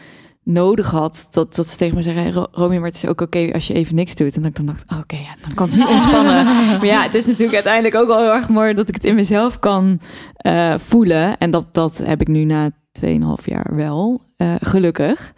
nodig 0.45 0.91
had. 0.91 1.29
Dat, 1.31 1.55
dat 1.55 1.67
ze 1.69 1.77
tegen 1.77 1.97
me 1.97 2.03
zeggen, 2.03 2.23
hey, 2.23 2.47
Romy, 2.53 2.77
maar 2.77 2.89
het 2.89 2.97
is 2.97 3.07
ook 3.07 3.21
oké 3.21 3.51
als 3.53 3.67
je 3.67 3.75
even 3.75 3.95
niks 3.95 4.15
doet. 4.15 4.35
En 4.35 4.43
dat 4.43 4.51
ik 4.51 4.57
dan 4.57 4.67
dacht, 4.67 4.85
oh, 4.93 4.99
oké, 4.99 5.17
ja, 5.17 5.35
dan 5.43 5.55
kan 5.55 5.69
ik 5.69 5.75
niet 5.75 5.87
ontspannen. 5.87 6.45
maar 6.79 6.87
ja, 6.87 7.03
het 7.03 7.15
is 7.15 7.27
natuurlijk 7.27 7.55
uiteindelijk 7.55 7.95
ook 7.95 8.07
wel 8.07 8.19
heel 8.19 8.35
erg 8.35 8.49
mooi 8.49 8.75
dat 8.75 8.89
ik 8.89 8.95
het 8.95 9.05
in 9.05 9.15
mezelf 9.15 9.59
kan 9.59 9.99
eh, 10.37 10.79
voelen. 10.79 11.39
En 11.39 11.51
dat, 11.51 11.75
dat 11.75 11.99
heb 11.99 12.21
ik 12.21 12.29
nu 12.29 12.45
na 12.45 12.71
2,5 12.71 13.11
jaar 13.45 13.77
wel, 13.77 14.23
eh, 14.37 14.55
gelukkig. 14.59 15.33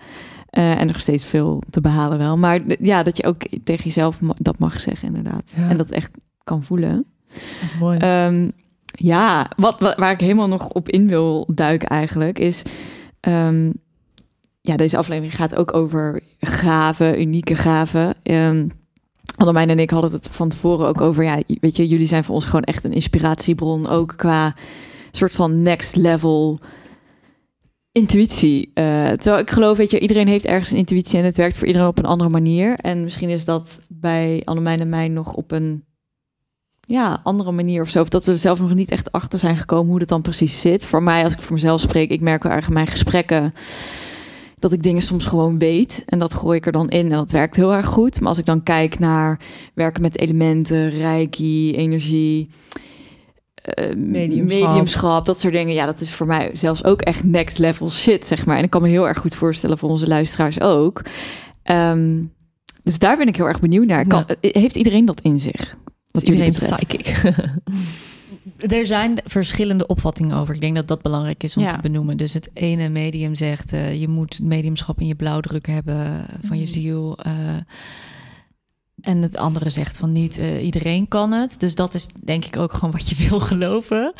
Eh, 0.46 0.80
en 0.80 0.86
nog 0.86 1.00
steeds 1.00 1.26
veel 1.26 1.62
te 1.70 1.80
behalen 1.80 2.18
wel. 2.18 2.36
Maar 2.36 2.61
ja, 2.66 3.03
dat 3.03 3.16
je 3.16 3.24
ook 3.24 3.42
tegen 3.64 3.84
jezelf 3.84 4.18
dat 4.36 4.59
mag 4.59 4.80
zeggen, 4.80 5.09
inderdaad. 5.09 5.53
Ja. 5.57 5.68
En 5.68 5.76
dat 5.76 5.90
echt 5.90 6.11
kan 6.44 6.62
voelen. 6.62 7.07
Mooi. 7.80 7.98
Ehm, 7.98 8.50
ja, 8.84 9.50
wat, 9.57 9.80
wat, 9.80 9.96
waar 9.96 10.12
ik 10.12 10.20
helemaal 10.20 10.48
nog 10.48 10.68
op 10.68 10.88
in 10.88 11.09
wil 11.09 11.48
duiken 11.55 11.88
eigenlijk 11.88 12.38
is... 12.38 12.62
ehm, 13.20 13.70
ja, 14.63 14.77
deze 14.77 14.97
aflevering 14.97 15.35
gaat 15.35 15.57
ook 15.57 15.75
over 15.75 16.23
gaven, 16.41 17.21
unieke 17.21 17.55
gaven. 17.55 18.15
Um, 18.23 18.71
Annemijn 19.37 19.71
en 19.71 19.79
ik 19.79 19.91
hadden 19.91 20.13
het 20.13 20.29
van 20.31 20.49
tevoren 20.49 20.87
ook 20.87 21.01
over... 21.01 21.25
Ja, 21.25 21.41
weet 21.61 21.77
je, 21.77 21.89
jullie 21.89 22.07
zijn 22.07 22.25
voor 22.25 22.35
ons 22.35 22.45
gewoon 22.45 22.63
echt 22.63 22.85
een 22.85 22.93
inspiratiebron. 22.93 23.89
Ook 23.89 24.15
qua 24.17 24.55
soort 25.11 25.33
van 25.33 25.63
next 25.63 25.97
level 25.97 26.61
intuïtie. 27.93 28.71
Eh, 28.75 29.11
terwijl 29.11 29.39
ik 29.39 29.51
geloof, 29.51 29.77
weet 29.77 29.91
je, 29.91 30.01
iedereen 30.01 30.29
heeft 30.29 30.45
ergens 30.45 30.71
een 30.71 30.77
intuïtie... 30.77 31.19
en 31.19 31.25
het 31.25 31.37
werkt 31.37 31.57
voor 31.57 31.67
iedereen 31.67 31.89
op 31.89 31.99
een 31.99 32.05
andere 32.05 32.31
manier. 32.31 32.77
En 32.77 33.03
misschien 33.03 33.29
is 33.29 33.45
dat 33.45 33.81
bij 33.89 34.43
Annemijn 34.45 34.81
en 34.81 34.89
mij 34.89 35.09
nog 35.09 35.33
op 35.35 35.51
een 35.51 35.85
ja, 36.81 37.21
andere 37.23 37.53
manier 37.53 37.83
of 37.83 37.89
zo. 37.89 38.01
Of 38.01 38.09
dat 38.09 38.25
we 38.25 38.33
er 38.33 38.39
zelf 38.39 38.61
nog 38.61 38.75
niet 38.75 38.91
echt 38.91 39.13
achter 39.13 39.39
zijn 39.39 39.57
gekomen 39.57 39.91
hoe 39.91 39.99
dat 39.99 40.09
dan 40.09 40.23
precies 40.23 40.61
zit. 40.61 40.85
Voor 40.85 41.03
mij, 41.03 41.25
als 41.25 41.33
ik 41.33 41.41
voor 41.41 41.55
mezelf 41.55 41.81
spreek, 41.81 42.11
ik 42.11 42.21
merk 42.21 42.43
wel 42.43 42.53
erg 42.53 42.67
in 42.67 42.73
mijn 42.73 42.87
gesprekken 42.87 43.55
dat 44.63 44.73
ik 44.73 44.83
dingen 44.83 45.03
soms 45.03 45.25
gewoon 45.27 45.59
weet. 45.59 46.03
En 46.07 46.19
dat 46.19 46.35
gooi 46.35 46.57
ik 46.57 46.67
er 46.67 46.73
dan 46.73 46.89
in 46.89 47.05
en 47.05 47.11
dat 47.17 47.31
werkt 47.31 47.57
heel 47.57 47.73
erg 47.75 47.87
goed. 47.87 48.21
Maar 48.21 48.29
als 48.29 48.39
ik 48.39 48.47
dan 48.47 48.63
kijk 48.63 48.99
naar 48.99 49.41
werken 49.75 50.03
met 50.03 50.19
elementen, 50.19 50.91
reiki, 50.91 51.75
energie, 51.77 52.49
eh, 53.55 53.95
Mediumschap. 53.97 54.69
mediumschap, 54.69 55.27
dat 55.27 55.41
soort 55.41 55.53
dingen. 55.53 55.75
Ja, 55.75 55.87
dat 55.87 56.01
is 56.01 56.15
voor 56.15 56.27
mij 56.27 56.51
zelfs 56.53 56.85
ook 56.85 57.01
echt 57.03 57.25
next 57.25 57.59
level 57.59 57.91
shit, 57.91 58.27
zeg 58.27 58.47
maar. 58.47 58.57
En 58.57 58.65
ik 58.65 58.71
kan 58.71 58.83
me 58.83 58.89
heel 58.89 59.09
erg 59.09 59.19
goed 59.19 59.35
voorstellen 59.35 59.79
voor 59.79 59.89
onze 59.91 60.07
luisteraars 60.07 60.61
ook. 60.61 61.03
Ehm, 61.63 62.23
dus 62.83 62.99
daar 62.99 63.17
ben 63.17 63.29
ik 63.29 63.37
heel 63.37 63.47
erg 63.49 63.61
benieuwd 63.61 63.87
naar. 63.87 64.07
Kan, 64.07 64.25
Heeft 64.41 64.77
iedereen 64.77 65.05
dat 65.05 65.21
in 65.21 65.39
zich? 65.39 65.77
Wat 66.11 66.27
jullie 66.27 66.45
Iedereen 66.45 66.77
betreft? 66.77 66.87
psychic. 66.87 67.35
Er 68.69 68.87
zijn 68.87 69.19
verschillende 69.25 69.87
opvattingen 69.87 70.37
over. 70.37 70.55
Ik 70.55 70.61
denk 70.61 70.75
dat 70.75 70.89
dat 70.89 71.03
belangrijk 71.03 71.43
is 71.43 71.57
om 71.57 71.63
Ja. 71.63 71.71
te 71.71 71.81
benoemen. 71.81 72.17
Dus 72.17 72.33
het 72.33 72.51
ene 72.53 72.89
medium 72.89 73.35
zegt... 73.35 73.73
eh, 73.73 74.01
je 74.01 74.09
moet 74.09 74.41
mediumschap 74.43 75.01
in 75.01 75.07
je 75.07 75.15
blauwdruk 75.15 75.67
hebben 75.67 76.27
van 76.43 76.57
je 76.57 76.63
Mm. 76.67 76.69
ziel. 76.73 77.19
eh, 77.19 77.33
en 79.01 79.23
het 79.23 79.37
andere 79.37 79.71
zegt 79.71 79.97
van 79.97 80.13
niet 80.13 80.39
eh, 80.39 80.65
iedereen 80.65 81.09
kan 81.09 81.33
het. 81.33 81.61
Dus 81.61 81.75
dat 81.75 81.95
is 81.95 82.07
denk 82.25 82.45
ik 82.45 82.57
ook 82.57 82.73
gewoon 82.73 82.91
wat 82.91 83.09
je 83.09 83.15
wil 83.29 83.41
geloven. 83.41 84.13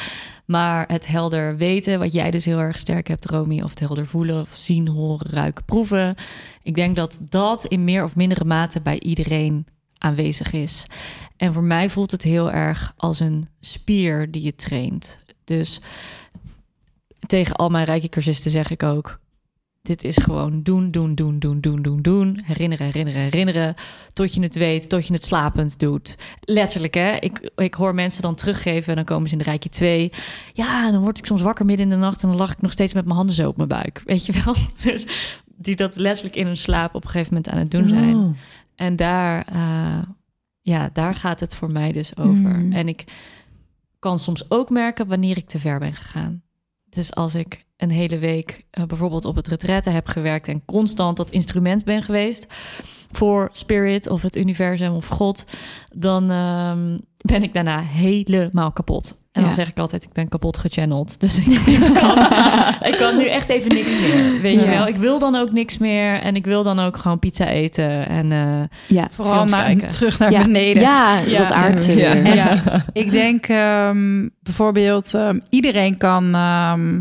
Maar 0.47 0.85
het 0.89 1.07
helder 1.07 1.57
weten, 1.57 1.99
wat 1.99 2.13
jij 2.13 2.31
dus 2.31 2.45
heel 2.45 2.59
erg 2.59 2.79
sterk 2.79 3.09
hebt, 3.09 3.27
Romy... 3.31 3.61
of 3.61 3.71
het 3.71 3.79
helder 3.81 4.07
voelen, 4.07 4.41
of 4.41 4.55
zien, 4.55 4.89
horen, 4.89 5.31
ruiken, 5.31 5.65
proeven... 5.65 6.15
ik 6.63 6.75
denk 6.75 6.97
dat 6.97 7.19
dat 7.21 7.65
in 7.65 7.85
meer 7.85 8.05
of 8.05 8.17
mindere 8.17 8.45
mate 8.45 8.81
bij 8.81 9.01
iedereen 9.01 9.67
aanwezig 9.99 10.53
is. 10.53 10.87
En 11.43 11.53
voor 11.53 11.63
mij 11.63 11.91
voelt 11.91 12.11
het 12.11 12.23
heel 12.23 12.51
erg 12.51 12.93
als 12.97 13.21
een 13.21 13.49
spier 13.61 14.31
die 14.31 14.43
je 14.43 14.55
traint. 14.55 15.25
Dus 15.45 15.81
tegen 17.27 17.57
al 17.57 17.69
mijn 17.69 17.85
rijke 17.85 18.09
cursisten 18.09 18.51
zeg 18.51 18.71
ik 18.71 18.83
ook... 18.83 19.19
dit 19.81 20.05
is 20.05 20.17
gewoon 20.17 20.63
doen, 20.63 20.91
doen, 20.91 21.15
doen, 21.15 21.39
doen, 21.39 21.61
doen, 21.61 21.83
doen, 21.83 22.03
doen. 22.03 22.41
Herinneren, 22.45 22.87
herinneren, 22.87 23.21
herinneren. 23.21 23.75
Tot 24.13 24.35
je 24.35 24.43
het 24.43 24.55
weet, 24.55 24.89
tot 24.89 25.07
je 25.07 25.13
het 25.13 25.25
slapend 25.25 25.79
doet. 25.79 26.17
Letterlijk, 26.41 26.95
hè. 26.95 27.17
Ik, 27.17 27.51
ik 27.57 27.75
hoor 27.75 27.95
mensen 27.95 28.23
dan 28.23 28.35
teruggeven 28.35 28.89
en 28.89 28.97
dan 28.97 29.05
komen 29.05 29.29
ze 29.29 29.33
in 29.33 29.39
de 29.39 29.51
rijke 29.51 29.69
2. 29.69 30.13
Ja, 30.53 30.91
dan 30.91 31.01
word 31.01 31.19
ik 31.19 31.27
soms 31.27 31.43
wakker 31.43 31.65
midden 31.65 31.87
in 31.87 31.93
de 31.93 31.99
nacht... 31.99 32.23
en 32.23 32.29
dan 32.29 32.39
lag 32.39 32.53
ik 32.53 32.61
nog 32.61 32.73
steeds 32.73 32.93
met 32.93 33.05
mijn 33.05 33.17
handen 33.17 33.35
zo 33.35 33.49
op 33.49 33.57
mijn 33.57 33.69
buik. 33.69 34.03
Weet 34.05 34.27
je 34.27 34.43
wel? 34.45 34.55
Dus 34.83 35.07
die 35.45 35.77
dat 35.77 35.97
letterlijk 35.97 36.37
in 36.37 36.47
hun 36.47 36.57
slaap 36.57 36.95
op 36.95 37.05
een 37.05 37.11
gegeven 37.11 37.35
moment 37.35 37.53
aan 37.53 37.59
het 37.59 37.71
doen 37.71 37.89
zijn. 37.89 38.17
Oh. 38.17 38.37
En 38.75 38.97
daar, 38.97 39.47
eh, 39.47 40.03
ja, 40.63 40.91
daar 40.93 41.15
gaat 41.15 41.41
het 41.41 41.55
voor 41.55 41.71
mij 41.71 41.93
dus 41.93 42.17
over. 42.17 42.59
Mm. 42.59 42.73
En 42.73 42.89
ik 42.89 43.05
kan 43.99 44.19
soms 44.19 44.51
ook 44.51 44.71
merken 44.71 45.07
wanneer 45.07 45.37
ik 45.37 45.49
te 45.49 45.59
ver 45.59 45.79
ben 45.79 45.95
gegaan. 45.95 46.43
Dus 46.89 47.15
als 47.15 47.35
ik 47.35 47.65
een 47.77 47.91
hele 47.91 48.19
week 48.19 48.67
eh, 48.71 48.85
bijvoorbeeld 48.85 49.25
op 49.25 49.37
het 49.37 49.49
retraite 49.49 49.91
heb 49.91 50.07
gewerkt 50.07 50.49
en 50.49 50.65
constant 50.65 51.17
dat 51.17 51.31
instrument 51.31 51.85
ben 51.85 52.03
geweest 52.03 52.47
voor 53.13 53.49
spirit 53.53 54.09
of 54.09 54.23
het 54.23 54.37
universum 54.37 54.93
of 54.95 55.07
God, 55.07 55.45
dan 55.95 56.31
ehm, 56.31 56.99
ben 57.17 57.43
ik 57.43 57.53
daarna 57.55 57.79
helemaal 57.81 58.73
kapot. 58.73 59.21
En 59.33 59.43
dan 59.43 59.53
zeg 59.53 59.69
ik 59.69 59.79
altijd, 59.79 60.03
ik 60.03 60.13
ben 60.13 60.29
kapot 60.29 60.59
gechanneld. 60.59 61.15
Dus 61.21 61.39
ik, 61.39 61.47
ik 61.47 61.95
kan, 61.95 62.19
ik 62.83 62.95
kan 62.99 63.17
nu 63.17 63.29
echt 63.29 63.49
even 63.49 63.75
niks 63.75 63.99
meer. 64.01 64.41
Weet 64.41 64.61
je 64.63 64.69
wel, 64.69 64.87
ik 64.87 64.97
wil 64.97 65.19
dan 65.19 65.35
ook 65.37 65.53
niks 65.53 65.79
meer. 65.79 66.15
En 66.21 66.37
ik 66.37 66.45
wil 66.45 66.63
dan 66.63 66.79
ook 66.81 66.97
gewoon 66.97 67.19
pizza 67.19 67.49
eten. 67.49 68.09
En 68.09 68.33
eh, 68.33 68.63
Ja. 68.97 69.09
Vooral 69.11 69.45
kijken. 69.47 69.91
terug 69.91 70.19
naar 70.19 70.31
Ja. 70.31 70.43
beneden. 70.43 70.83
Ja, 70.83 71.19
Ja. 71.19 71.39
dat 71.39 71.53
aardse 71.53 71.97
Ja. 71.97 72.23
weer. 72.23 72.85
Ik 72.93 73.11
denk 73.11 73.47
ehm, 73.47 74.29
bijvoorbeeld, 74.43 75.15
ehm, 75.15 75.39
iedereen 75.51 75.97
kan, 75.97 76.35
ehm, 76.35 77.01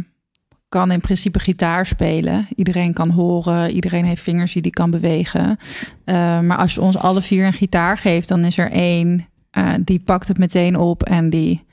kan 0.72 0.92
in 0.92 1.00
principe 1.02 1.40
gitaar 1.40 1.86
spelen. 1.86 2.48
Iedereen 2.56 2.94
kan 2.94 3.10
horen, 3.10 3.72
iedereen 3.72 4.06
heeft 4.06 4.22
vingers 4.22 4.54
die 4.54 4.62
die 4.62 4.72
kan 4.72 4.92
bewegen. 4.92 5.58
Eh, 6.04 6.40
maar 6.40 6.58
als 6.58 6.74
je 6.74 6.82
ons 6.82 6.98
alle 6.98 7.22
vier 7.22 7.46
een 7.46 7.54
gitaar 7.54 7.98
geeft, 7.98 8.28
dan 8.28 8.46
is 8.46 8.58
er 8.58 8.72
één 8.72 9.26
eh, 9.52 9.74
die 9.82 10.00
pakt 10.00 10.28
het 10.28 10.38
meteen 10.38 10.76
op 10.78 11.04
en 11.04 11.30
die 11.30 11.64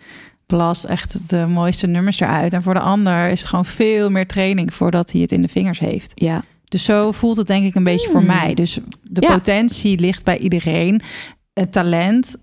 blast 0.46 0.84
echt 0.84 1.28
de 1.28 1.46
mooiste 1.49 1.86
nummers 1.86 2.20
eruit. 2.20 2.53
En 2.53 2.62
voor 2.62 2.74
de 2.74 2.80
ander 2.80 3.28
is 3.28 3.40
het 3.40 3.49
gewoon 3.49 3.64
veel 3.64 4.11
meer 4.11 4.26
training 4.26 4.74
voordat 4.74 5.12
hij 5.12 5.20
het 5.20 5.32
in 5.32 5.42
de 5.42 5.49
vingers 5.49 5.78
heeft. 5.78 6.12
Ja. 6.14 6.42
Dus 6.64 6.84
zo 6.84 7.12
voelt 7.12 7.36
het 7.36 7.46
denk 7.46 7.64
ik 7.64 7.74
een 7.74 7.84
beetje 7.84 8.09
voor 8.09 8.20
Hmm. 8.20 8.28
mij. 8.28 8.55
Dus 8.55 8.78
de 9.03 9.22
Ja. 9.22 9.28
potentie 9.32 10.01
ligt 10.01 10.24
bij 10.24 10.38
iedereen. 10.38 11.01
Het 11.53 11.72
talent 11.72 12.36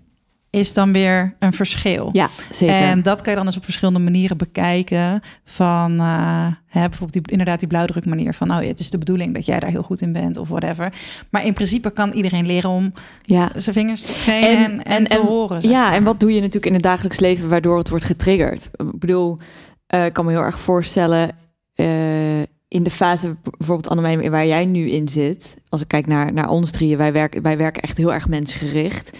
is 0.56 0.74
dan 0.74 0.92
weer 0.92 1.34
een 1.38 1.52
verschil. 1.52 2.08
ja, 2.12 2.28
zeker. 2.50 2.74
En 2.74 3.02
dat 3.02 3.20
kan 3.20 3.30
je 3.32 3.38
dan 3.38 3.46
dus 3.46 3.56
op 3.56 3.64
verschillende 3.64 4.00
manieren 4.00 4.36
bekijken. 4.36 5.20
Van 5.44 6.00
eh, 6.00 6.46
hè, 6.66 6.80
bijvoorbeeld 6.80 7.12
die, 7.12 7.22
inderdaad 7.32 7.58
die 7.58 7.68
blauwdruk 7.68 8.06
manier 8.06 8.34
van... 8.34 8.50
oh 8.50 8.62
ja, 8.62 8.68
het 8.68 8.80
is 8.80 8.90
de 8.90 8.98
bedoeling 8.98 9.34
dat 9.34 9.46
jij 9.46 9.60
daar 9.60 9.70
heel 9.70 9.82
goed 9.82 10.00
in 10.00 10.12
bent 10.12 10.36
of 10.36 10.48
whatever. 10.48 10.92
Maar 11.30 11.44
in 11.44 11.54
principe 11.54 11.90
kan 11.90 12.10
iedereen 12.10 12.46
leren 12.46 12.70
om 12.70 12.92
ja. 13.22 13.50
zijn 13.56 13.74
vingers 13.74 14.02
te 14.02 14.12
trainen 14.12 14.84
en, 14.84 14.84
en, 14.84 15.04
te 15.04 15.26
horen. 15.26 15.60
zeg 15.60 15.70
Ja, 15.70 15.94
en 15.94 16.04
wat 16.04 16.20
doe 16.20 16.30
je 16.32 16.40
natuurlijk 16.40 16.66
in 16.66 16.74
het 16.74 16.82
dagelijks 16.82 17.20
leven 17.20 17.48
waardoor 17.48 17.78
het 17.78 17.88
wordt 17.88 18.04
getriggerd? 18.04 18.70
Ik 18.76 18.98
bedoel, 18.98 19.38
eh, 19.86 20.04
ik 20.04 20.12
kan 20.12 20.24
me 20.24 20.30
heel 20.30 20.40
erg 20.40 20.60
voorstellen 20.60 21.30
eh, 21.74 22.40
in 22.68 22.82
de 22.82 22.90
fase 22.90 23.36
bijvoorbeeld 23.42 23.88
Annemijn 23.88 24.30
waar 24.30 24.46
jij 24.46 24.64
nu 24.64 24.90
in 24.90 25.08
zit. 25.08 25.54
Als 25.68 25.80
ik 25.80 25.88
kijk 25.88 26.06
naar, 26.06 26.32
naar 26.32 26.48
ons 26.48 26.70
drieën, 26.70 26.98
wij 26.98 27.12
werken, 27.12 27.42
wij 27.42 27.56
werken 27.56 27.82
echt 27.82 27.96
heel 27.96 28.12
erg 28.12 28.28
mensgericht. 28.28 29.10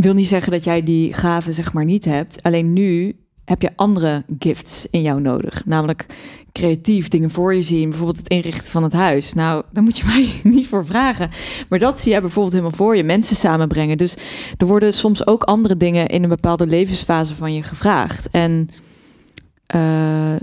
Wil 0.00 0.14
niet 0.14 0.28
zeggen 0.28 0.52
dat 0.52 0.64
jij 0.64 0.82
die 0.82 1.14
gaven 1.14 1.54
zeg 1.54 1.72
maar 1.72 1.84
niet 1.84 2.04
hebt. 2.04 2.42
Alleen 2.42 2.72
nu 2.72 3.16
heb 3.44 3.62
je 3.62 3.70
andere 3.76 4.24
gifts 4.38 4.86
in 4.90 5.02
jou 5.02 5.20
nodig. 5.20 5.66
Namelijk 5.66 6.06
creatief 6.52 7.08
dingen 7.08 7.30
voor 7.30 7.54
je 7.54 7.62
zien. 7.62 7.88
Bijvoorbeeld 7.88 8.18
het 8.18 8.28
inrichten 8.28 8.70
van 8.70 8.82
het 8.82 8.92
huis. 8.92 9.32
Nou, 9.34 9.62
daar 9.72 9.82
moet 9.82 9.98
je 9.98 10.04
mij 10.42 10.52
niet 10.52 10.68
voor 10.68 10.86
vragen. 10.86 11.30
Maar 11.68 11.78
dat 11.78 12.00
zie 12.00 12.10
jij 12.10 12.20
bijvoorbeeld 12.20 12.54
helemaal 12.54 12.76
voor 12.76 12.96
je. 12.96 13.04
Mensen 13.04 13.36
samenbrengen. 13.36 13.98
Dus 13.98 14.16
er 14.56 14.66
worden 14.66 14.92
soms 14.92 15.26
ook 15.26 15.42
andere 15.42 15.76
dingen 15.76 16.06
in 16.06 16.22
een 16.22 16.28
bepaalde 16.28 16.66
levensfase 16.66 17.36
van 17.36 17.54
je 17.54 17.62
gevraagd. 17.62 18.30
En 18.30 18.68
uh, 19.74 20.34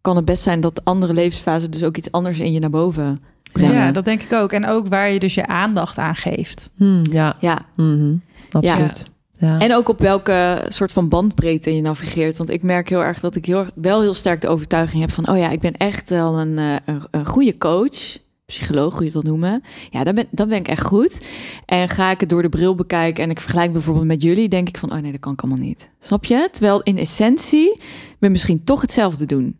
kan 0.00 0.16
het 0.16 0.24
best 0.24 0.42
zijn 0.42 0.60
dat 0.60 0.84
andere 0.84 1.12
levensfasen 1.12 1.70
dus 1.70 1.84
ook 1.84 1.96
iets 1.96 2.12
anders 2.12 2.38
in 2.38 2.52
je 2.52 2.60
naar 2.60 2.70
boven 2.70 3.20
brengen. 3.52 3.74
Ja, 3.74 3.92
dat 3.92 4.04
denk 4.04 4.22
ik 4.22 4.32
ook. 4.32 4.52
En 4.52 4.66
ook 4.66 4.88
waar 4.88 5.10
je 5.10 5.18
dus 5.18 5.34
je 5.34 5.46
aandacht 5.46 5.98
aan 5.98 6.16
geeft. 6.16 6.70
Hmm, 6.76 7.02
ja. 7.10 7.34
Ja. 7.40 7.60
Mhm. 7.76 8.14
Absoluut. 8.50 9.04
Ja. 9.38 9.58
En 9.58 9.74
ook 9.74 9.88
op 9.88 9.98
welke 9.98 10.64
soort 10.68 10.92
van 10.92 11.08
bandbreedte 11.08 11.74
je 11.74 11.80
navigeert. 11.80 12.36
Want 12.36 12.50
ik 12.50 12.62
merk 12.62 12.88
heel 12.88 13.04
erg 13.04 13.20
dat 13.20 13.34
ik 13.34 13.44
heel, 13.44 13.66
wel 13.74 14.00
heel 14.00 14.14
sterk 14.14 14.40
de 14.40 14.48
overtuiging 14.48 15.00
heb 15.00 15.12
van... 15.12 15.28
oh 15.28 15.38
ja, 15.38 15.50
ik 15.50 15.60
ben 15.60 15.76
echt 15.76 16.10
wel 16.10 16.38
een, 16.38 16.58
eh, 16.58 16.76
een, 16.84 17.02
een 17.10 17.26
goede 17.26 17.58
coach, 17.58 18.18
psycholoog, 18.46 18.94
hoe 18.94 19.04
je 19.04 19.12
dat 19.12 19.24
noemen. 19.24 19.62
Ja, 19.90 20.04
dan 20.04 20.14
ben, 20.14 20.26
dan 20.30 20.48
ben 20.48 20.58
ik 20.58 20.68
echt 20.68 20.86
goed. 20.86 21.20
En 21.66 21.88
ga 21.88 22.10
ik 22.10 22.20
het 22.20 22.28
door 22.28 22.42
de 22.42 22.48
bril 22.48 22.74
bekijken 22.74 23.24
en 23.24 23.30
ik 23.30 23.40
vergelijk 23.40 23.72
bijvoorbeeld 23.72 24.06
met 24.06 24.22
jullie... 24.22 24.48
denk 24.48 24.68
ik 24.68 24.78
van, 24.78 24.92
oh 24.92 24.98
nee, 24.98 25.12
dat 25.12 25.20
kan 25.20 25.32
ik 25.32 25.40
allemaal 25.42 25.66
niet. 25.66 25.90
Snap 26.00 26.24
je? 26.24 26.48
Terwijl 26.52 26.82
in 26.82 26.98
essentie 26.98 27.80
we 28.18 28.28
misschien 28.28 28.64
toch 28.64 28.80
hetzelfde 28.80 29.26
doen. 29.26 29.58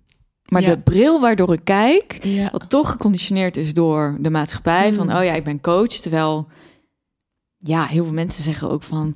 Maar 0.48 0.62
Ja. 0.62 0.68
de 0.68 0.78
bril 0.78 1.20
waardoor 1.20 1.52
ik 1.52 1.64
kijk, 1.64 2.18
Ja. 2.22 2.48
wat 2.52 2.70
toch 2.70 2.90
geconditioneerd 2.90 3.56
is 3.56 3.74
door 3.74 4.16
de 4.20 4.30
maatschappij. 4.30 4.88
Mm. 4.90 4.94
Van, 4.96 5.16
oh 5.16 5.24
ja, 5.24 5.32
ik 5.32 5.44
ben 5.44 5.60
coach. 5.60 5.88
Terwijl, 5.92 6.46
ja, 7.58 7.84
heel 7.84 8.04
veel 8.04 8.12
mensen 8.12 8.42
zeggen 8.42 8.70
ook 8.70 8.82
van... 8.82 9.14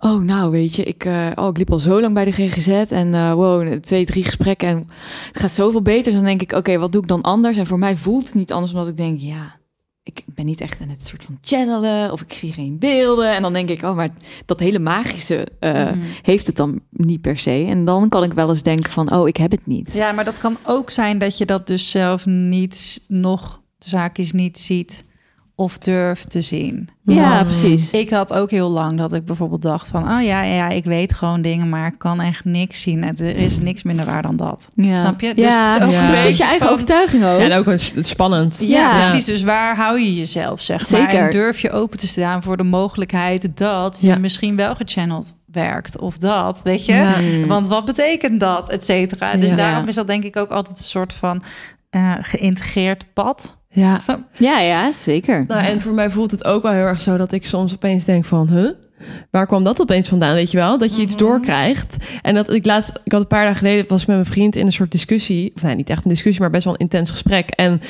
Oh, 0.00 0.20
nou, 0.20 0.50
weet 0.50 0.74
je, 0.76 0.82
ik, 0.84 1.04
eh, 1.04 1.30
oh, 1.34 1.48
ik 1.48 1.58
liep 1.58 1.72
al 1.72 1.78
zo 1.78 2.00
lang 2.00 2.14
bij 2.14 2.24
de 2.24 2.32
GGZ 2.32 2.68
en 2.68 3.14
eh, 3.14 3.32
wow, 3.32 3.78
twee, 3.78 4.04
drie 4.04 4.24
gesprekken 4.24 4.68
en 4.68 4.88
het 5.32 5.40
gaat 5.40 5.50
zoveel 5.50 5.82
beter. 5.82 6.04
Dus 6.04 6.14
dan 6.14 6.24
denk 6.24 6.42
ik, 6.42 6.52
oké, 6.52 6.78
wat 6.78 6.92
doe 6.92 7.02
ik 7.02 7.08
dan 7.08 7.22
anders? 7.22 7.56
En 7.56 7.66
voor 7.66 7.78
mij 7.78 7.96
voelt 7.96 8.24
het 8.24 8.34
niet 8.34 8.52
anders, 8.52 8.72
omdat 8.72 8.88
ik 8.88 8.96
denk, 8.96 9.20
ja, 9.20 9.56
ik 10.06 10.22
ben 10.26 10.44
niet 10.46 10.60
echt 10.60 10.80
aan 10.80 10.88
het 10.88 11.06
soort 11.06 11.24
van 11.24 11.38
channelen 11.40 12.12
of 12.12 12.20
ik 12.20 12.32
zie 12.32 12.52
geen 12.52 12.78
beelden. 12.78 13.34
En 13.34 13.42
dan 13.42 13.52
denk 13.52 13.68
ik, 13.68 13.82
oh, 13.82 13.96
maar 13.96 14.08
dat 14.44 14.60
hele 14.60 14.78
magische 14.78 15.46
eh, 15.60 15.72
Mhm. 15.72 15.98
heeft 16.22 16.46
het 16.46 16.56
dan 16.56 16.80
niet 16.90 17.20
per 17.20 17.38
se. 17.38 17.64
En 17.68 17.84
dan 17.84 18.08
kan 18.08 18.22
ik 18.22 18.32
wel 18.32 18.48
eens 18.48 18.62
denken 18.62 18.90
van, 18.92 19.12
oh, 19.12 19.28
ik 19.28 19.36
heb 19.36 19.50
het 19.50 19.66
niet. 19.66 19.92
Ja, 19.92 20.12
maar 20.12 20.24
dat 20.24 20.38
kan 20.38 20.56
ook 20.62 20.90
zijn 20.90 21.18
dat 21.18 21.38
je 21.38 21.44
dat 21.44 21.66
dus 21.66 21.90
zelf 21.90 22.26
niet 22.26 23.04
nog 23.08 23.60
de 23.78 23.88
zaakjes 23.88 24.32
niet 24.32 24.58
ziet 24.58 25.04
of 25.58 25.78
durft 25.78 26.30
te 26.30 26.40
zien. 26.40 26.88
Ja, 27.02 27.42
precies. 27.44 27.90
Ik 27.90 28.10
had 28.10 28.32
ook 28.32 28.50
heel 28.50 28.68
lang 28.70 28.98
dat 28.98 29.12
ik 29.12 29.24
bijvoorbeeld 29.24 29.62
dacht 29.62 29.88
van, 29.88 30.02
oh 30.12 30.22
ja, 30.22 30.42
ja, 30.42 30.68
ik 30.68 30.84
weet 30.84 31.14
gewoon 31.14 31.42
dingen, 31.42 31.68
maar 31.68 31.86
ik 31.86 31.98
kan 31.98 32.20
echt 32.20 32.44
niks 32.44 32.82
zien. 32.82 33.04
En 33.04 33.16
Er 33.18 33.36
is 33.36 33.58
niks 33.58 33.82
minder 33.82 34.04
waar 34.04 34.22
dan 34.22 34.36
dat. 34.36 34.68
Ja. 34.74 34.96
Snap 34.96 35.20
je? 35.20 35.34
Dus 35.34 35.44
Ja, 35.44 35.72
het 35.72 35.80
is 35.80 35.86
ook 35.86 35.92
Ja. 35.92 36.00
een 36.00 36.06
Dus 36.06 36.26
is 36.26 36.36
je 36.36 36.42
eigen 36.42 36.64
van- 36.66 36.74
overtuiging 36.74 37.24
ook. 37.24 37.38
Ja, 37.38 37.44
en 37.44 37.52
ook 37.52 37.78
spannend. 38.00 38.56
Ja, 38.60 38.66
Ja. 38.66 38.98
precies. 38.98 39.24
Dus 39.24 39.42
waar 39.42 39.76
hou 39.76 40.00
je 40.00 40.14
jezelf, 40.14 40.60
zeg 40.60 40.90
maar? 40.90 41.00
Zeker. 41.00 41.24
En 41.24 41.30
durf 41.30 41.60
je 41.60 41.70
open 41.70 41.98
te 41.98 42.06
staan 42.06 42.42
voor 42.42 42.56
de 42.56 42.62
mogelijkheid 42.62 43.56
dat 43.56 43.98
je 44.00 44.06
Ja. 44.06 44.18
misschien 44.18 44.56
wel 44.56 44.74
gechanneld 44.74 45.34
werkt. 45.52 45.98
Of 45.98 46.18
dat, 46.18 46.60
weet 46.62 46.84
je? 46.86 46.92
Ja. 46.92 47.16
Mm. 47.20 47.46
Want 47.46 47.68
wat 47.68 47.84
betekent 47.84 48.40
dat, 48.40 48.68
et 48.70 48.84
cetera? 48.84 49.34
Dus 49.36 49.50
Ja. 49.50 49.56
daarom 49.56 49.88
is 49.88 49.94
dat 49.94 50.06
denk 50.06 50.24
ik 50.24 50.36
ook 50.36 50.50
altijd 50.50 50.78
een 50.78 50.84
soort 50.84 51.12
van 51.12 51.42
eh, 51.90 52.12
geïntegreerd 52.20 53.04
pad. 53.12 53.55
Ja. 53.76 54.00
Ja, 54.38 54.60
ja, 54.60 54.92
zeker. 54.92 55.44
Nou, 55.48 55.60
en 55.64 55.80
voor 55.80 55.92
mij 55.92 56.10
voelt 56.10 56.30
het 56.30 56.44
ook 56.44 56.62
wel 56.62 56.72
heel 56.72 56.82
erg 56.82 57.00
zo 57.00 57.16
dat 57.16 57.32
ik 57.32 57.46
soms 57.46 57.72
opeens 57.72 58.04
denk 58.04 58.24
van, 58.24 58.48
huh? 58.48 58.70
Waar 59.30 59.46
kwam 59.46 59.64
dat 59.64 59.80
opeens 59.80 60.08
vandaan, 60.08 60.34
weet 60.34 60.50
je 60.50 60.56
wel? 60.56 60.78
Dat 60.78 60.96
je 60.96 61.02
iets 61.02 61.14
Mhm. 61.14 61.22
doorkrijgt. 61.24 61.96
En 62.22 62.34
dat 62.34 62.52
ik 62.52 62.66
laatst, 62.66 63.00
ik 63.04 63.12
had 63.12 63.20
een 63.20 63.26
paar 63.26 63.44
dagen 63.44 63.58
geleden, 63.58 63.84
was 63.88 64.00
ik 64.02 64.06
met 64.06 64.16
mijn 64.16 64.28
vriend 64.28 64.56
in 64.56 64.66
een 64.66 64.72
soort 64.72 64.90
discussie. 64.92 65.52
Of 65.54 65.62
nee, 65.62 65.74
niet 65.74 65.90
echt 65.90 66.04
een 66.04 66.10
discussie, 66.10 66.40
maar 66.42 66.50
best 66.50 66.64
wel 66.64 66.72
een 66.72 66.78
intens 66.78 67.10
gesprek. 67.10 67.50
En 67.50 67.80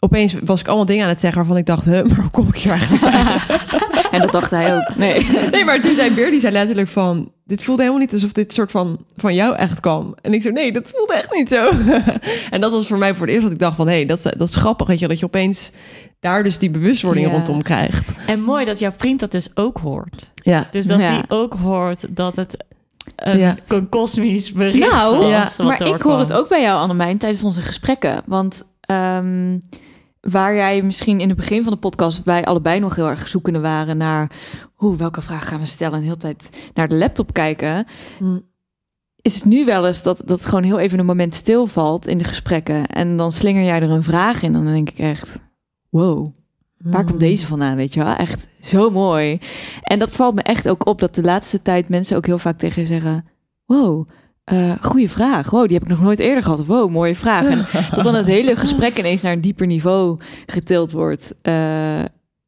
opeens 0.00 0.34
was 0.44 0.60
ik 0.60 0.66
allemaal 0.66 0.84
dingen 0.86 1.02
aan 1.02 1.08
het 1.08 1.20
zeggen 1.20 1.38
waarvan 1.38 1.56
ik 1.56 1.66
dacht, 1.66 1.84
huh, 1.84 2.04
maar 2.08 2.20
hoe 2.20 2.30
kom 2.30 2.48
ik 2.48 2.56
hier 2.56 2.72
eigenlijk 2.72 3.02
bij? 3.02 3.36
En 4.10 4.20
dat 4.20 4.32
dacht 4.32 4.50
hij 4.50 4.76
ook. 4.76 4.96
Nee. 4.96 5.26
Nee, 5.50 5.64
maar 5.64 5.80
toen 5.80 5.94
zei 5.94 6.10
Beer, 6.14 6.30
die 6.30 6.40
zei 6.40 6.52
letterlijk 6.52 6.88
van... 6.88 7.32
Dit 7.44 7.62
voelde 7.62 7.82
helemaal 7.82 8.02
niet 8.04 8.12
alsof 8.12 8.32
dit 8.32 8.52
soort 8.52 8.70
van 8.70 8.98
van 9.16 9.34
jou 9.34 9.56
echt 9.56 9.80
kwam. 9.80 10.14
En 10.22 10.34
ik 10.34 10.42
zei, 10.42 10.54
nee, 10.54 10.72
dat 10.72 10.92
voelde 10.94 11.14
echt 11.14 11.32
niet 11.34 11.48
zo. 11.48 11.70
en 12.50 12.60
dat 12.60 12.72
was 12.72 12.86
voor 12.86 12.98
mij 12.98 13.14
voor 13.14 13.20
het 13.26 13.30
eerst 13.30 13.42
dat 13.42 13.52
ik 13.52 13.58
dacht 13.58 13.76
van... 13.76 13.86
hé, 13.88 13.94
hey, 13.94 14.06
dat, 14.06 14.18
is- 14.18 14.32
dat 14.36 14.48
is 14.48 14.54
grappig, 14.54 14.86
weet 14.86 14.98
je, 14.98 15.08
dat 15.08 15.18
je 15.18 15.24
opeens 15.24 15.70
daar 16.20 16.42
dus 16.42 16.58
die 16.58 16.70
bewustwording 16.70 17.26
Ja. 17.26 17.32
rondom 17.32 17.62
krijgt. 17.62 18.12
En 18.26 18.40
mooi 18.42 18.64
dat 18.64 18.78
jouw 18.78 18.92
vriend 18.96 19.20
dat 19.20 19.30
dus 19.30 19.48
ook 19.54 19.78
hoort. 19.78 20.30
Ja. 20.34 20.68
Dus 20.70 20.86
dat 20.86 20.98
Ja. 21.00 21.04
hij 21.06 21.22
ook 21.28 21.54
hoort 21.54 22.06
dat 22.16 22.36
het 22.36 22.64
een, 23.16 23.38
Ja. 23.38 23.56
een 23.68 23.88
kosmisch 23.88 24.52
bericht 24.52 24.90
Nou, 24.92 25.16
was. 25.32 25.56
maar 25.56 25.86
ik 25.88 26.02
hoor 26.02 26.18
het 26.18 26.32
ook 26.32 26.48
bij 26.48 26.62
jou, 26.62 26.78
Annemijn, 26.80 27.18
tijdens 27.18 27.42
onze 27.42 27.62
gesprekken. 27.62 28.22
Want 28.26 28.64
ehm, 28.80 29.58
waar 30.20 30.54
jij 30.54 30.82
misschien 30.82 31.20
in 31.20 31.28
het 31.28 31.36
begin 31.36 31.62
van 31.62 31.72
de 31.72 31.78
podcast... 31.78 32.22
wij 32.24 32.44
allebei 32.44 32.80
nog 32.80 32.94
heel 32.96 33.08
erg 33.08 33.28
zoekende 33.28 33.60
waren 33.60 33.96
naar... 33.96 34.30
hoe 34.74 34.96
welke 34.96 35.22
vraag 35.22 35.48
gaan 35.48 35.60
we 35.60 35.66
stellen? 35.66 35.94
En 35.94 36.00
de 36.00 36.06
hele 36.06 36.18
tijd 36.18 36.70
naar 36.74 36.88
de 36.88 36.94
laptop 36.94 37.32
kijken... 37.32 37.86
Mm. 38.18 38.42
is 39.16 39.34
het 39.34 39.44
nu 39.44 39.64
wel 39.64 39.86
eens 39.86 40.02
dat, 40.02 40.22
dat 40.24 40.46
gewoon 40.46 40.64
heel 40.64 40.78
even 40.78 40.98
een 40.98 41.06
moment 41.06 41.34
stilvalt 41.34 42.06
in 42.06 42.18
de 42.18 42.24
gesprekken. 42.24 42.86
En 42.86 43.16
dan 43.16 43.32
slinger 43.32 43.64
jij 43.64 43.82
er 43.82 43.90
een 43.90 44.02
vraag 44.02 44.42
in. 44.42 44.54
En 44.54 44.64
dan 44.64 44.72
denk 44.72 44.90
ik 44.90 44.98
echt, 44.98 45.38
wow, 45.88 46.34
waar 46.78 47.04
komt 47.04 47.20
deze 47.20 47.46
vandaan, 47.46 47.76
weet 47.76 47.94
je 47.94 48.04
wel? 48.04 48.14
Echt 48.14 48.48
zo 48.60 48.90
mooi. 48.90 49.40
En 49.82 49.98
dat 49.98 50.10
valt 50.10 50.34
me 50.34 50.42
echt 50.42 50.68
ook 50.68 50.86
op 50.86 51.00
dat 51.00 51.14
de 51.14 51.22
laatste 51.22 51.62
tijd 51.62 51.88
mensen 51.88 52.16
ook 52.16 52.26
heel 52.26 52.38
vaak 52.38 52.58
tegen 52.58 52.82
je 52.82 52.88
zeggen... 52.88 53.24
Wow, 53.66 54.08
eh 54.48 54.72
goede 54.80 55.08
vraag. 55.08 55.50
Wow, 55.50 55.64
die 55.66 55.72
heb 55.78 55.82
ik 55.82 55.88
nog 55.88 56.00
nooit 56.00 56.18
eerder 56.18 56.42
gehad. 56.42 56.66
Wow, 56.66 56.90
mooie 56.90 57.14
vraag. 57.14 57.46
En 57.46 57.66
dat 57.94 58.04
dan 58.04 58.14
het 58.14 58.26
hele 58.26 58.56
gesprek 58.56 58.98
ineens 58.98 59.22
naar 59.22 59.32
een 59.32 59.40
dieper 59.40 59.66
niveau 59.66 60.18
getild 60.46 60.92
wordt. 60.92 61.34
Eh, 61.42 61.52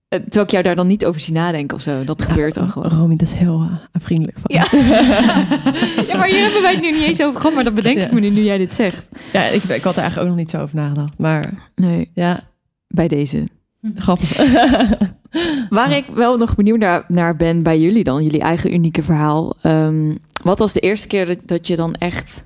terwijl 0.08 0.44
ik 0.44 0.50
jou 0.50 0.62
daar 0.64 0.76
dan 0.76 0.86
niet 0.86 1.04
over 1.04 1.20
zie 1.20 1.34
nadenken 1.34 1.76
of 1.76 1.82
zo. 1.82 2.04
Dat 2.04 2.22
gebeurt 2.22 2.54
dan 2.54 2.68
gewoon. 2.70 2.90
Romy, 2.90 3.16
dat 3.16 3.28
is 3.28 3.34
heel 3.34 3.68
vriendelijk 3.92 4.38
van 4.42 4.56
Ja. 4.56 4.66
Ja, 6.08 6.16
maar 6.16 6.28
hier 6.28 6.42
hebben 6.42 6.62
wij 6.62 6.72
het 6.72 6.80
nu 6.80 6.90
niet 6.92 7.02
eens 7.02 7.22
over 7.22 7.40
gehad. 7.40 7.54
Maar 7.54 7.64
dat 7.64 7.74
bedenk 7.74 7.98
ik 7.98 8.12
me 8.12 8.20
nu, 8.20 8.30
nu 8.30 8.42
jij 8.42 8.58
dit 8.58 8.72
zegt. 8.74 9.08
Ja, 9.32 9.44
ik, 9.44 9.62
ik 9.62 9.82
had 9.82 9.94
er 9.96 10.00
eigenlijk 10.02 10.18
ook 10.18 10.26
nog 10.26 10.36
niet 10.36 10.50
zo 10.50 10.60
over 10.60 10.76
nagedacht. 10.76 11.18
Maar 11.18 11.70
Nee, 11.74 12.10
ja, 12.14 12.40
bij 12.88 13.08
deze. 13.08 13.48
grappig. 13.94 14.36
Waar 15.68 15.90
ik 15.96 16.06
wel 16.06 16.36
nog 16.36 16.54
benieuwd 16.54 16.78
naar, 16.78 17.04
naar 17.08 17.36
ben 17.36 17.62
bij 17.62 17.80
jullie 17.80 18.04
dan, 18.04 18.22
jullie 18.22 18.40
eigen 18.40 18.72
unieke 18.74 19.02
verhaal. 19.02 19.54
Ehm, 19.62 20.16
wat 20.42 20.58
was 20.58 20.72
de 20.72 20.80
eerste 20.80 21.06
keer 21.06 21.26
dat, 21.26 21.38
dat 21.44 21.66
je 21.66 21.76
dan 21.76 21.94
echt 21.94 22.44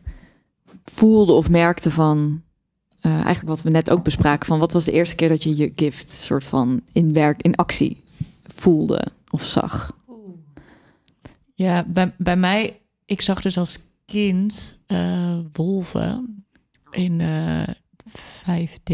voelde 0.85 1.33
of 1.33 1.51
merkte 1.51 1.91
van, 1.91 2.43
eh, 3.01 3.13
eigenlijk 3.13 3.47
wat 3.49 3.63
we 3.63 3.71
net 3.71 3.91
ook 3.91 4.05
bespraken, 4.05 4.47
van 4.47 4.59
wat 4.59 4.73
was 4.73 4.85
de 4.85 4.93
eerste 4.93 5.15
keer 5.15 5.29
dat 5.29 5.43
je 5.43 5.57
je 5.57 5.73
gift 5.77 6.11
soort 6.11 6.45
van 6.45 6.81
in 6.93 7.13
werk, 7.13 7.43
in 7.43 7.55
actie 7.57 8.03
voelde 8.55 9.07
of 9.31 9.45
zag? 9.45 9.97
Ja, 11.55 11.85
bij, 11.87 12.13
bij 12.19 12.37
mij, 12.37 12.81
ik 13.07 13.21
zag 13.21 13.43
dus 13.43 13.59
als 13.59 13.79
kind 14.07 14.79
eh, 14.87 15.39
wolven 15.53 16.45
in 16.91 17.21
eh 17.21 17.63
5D. 18.43 18.93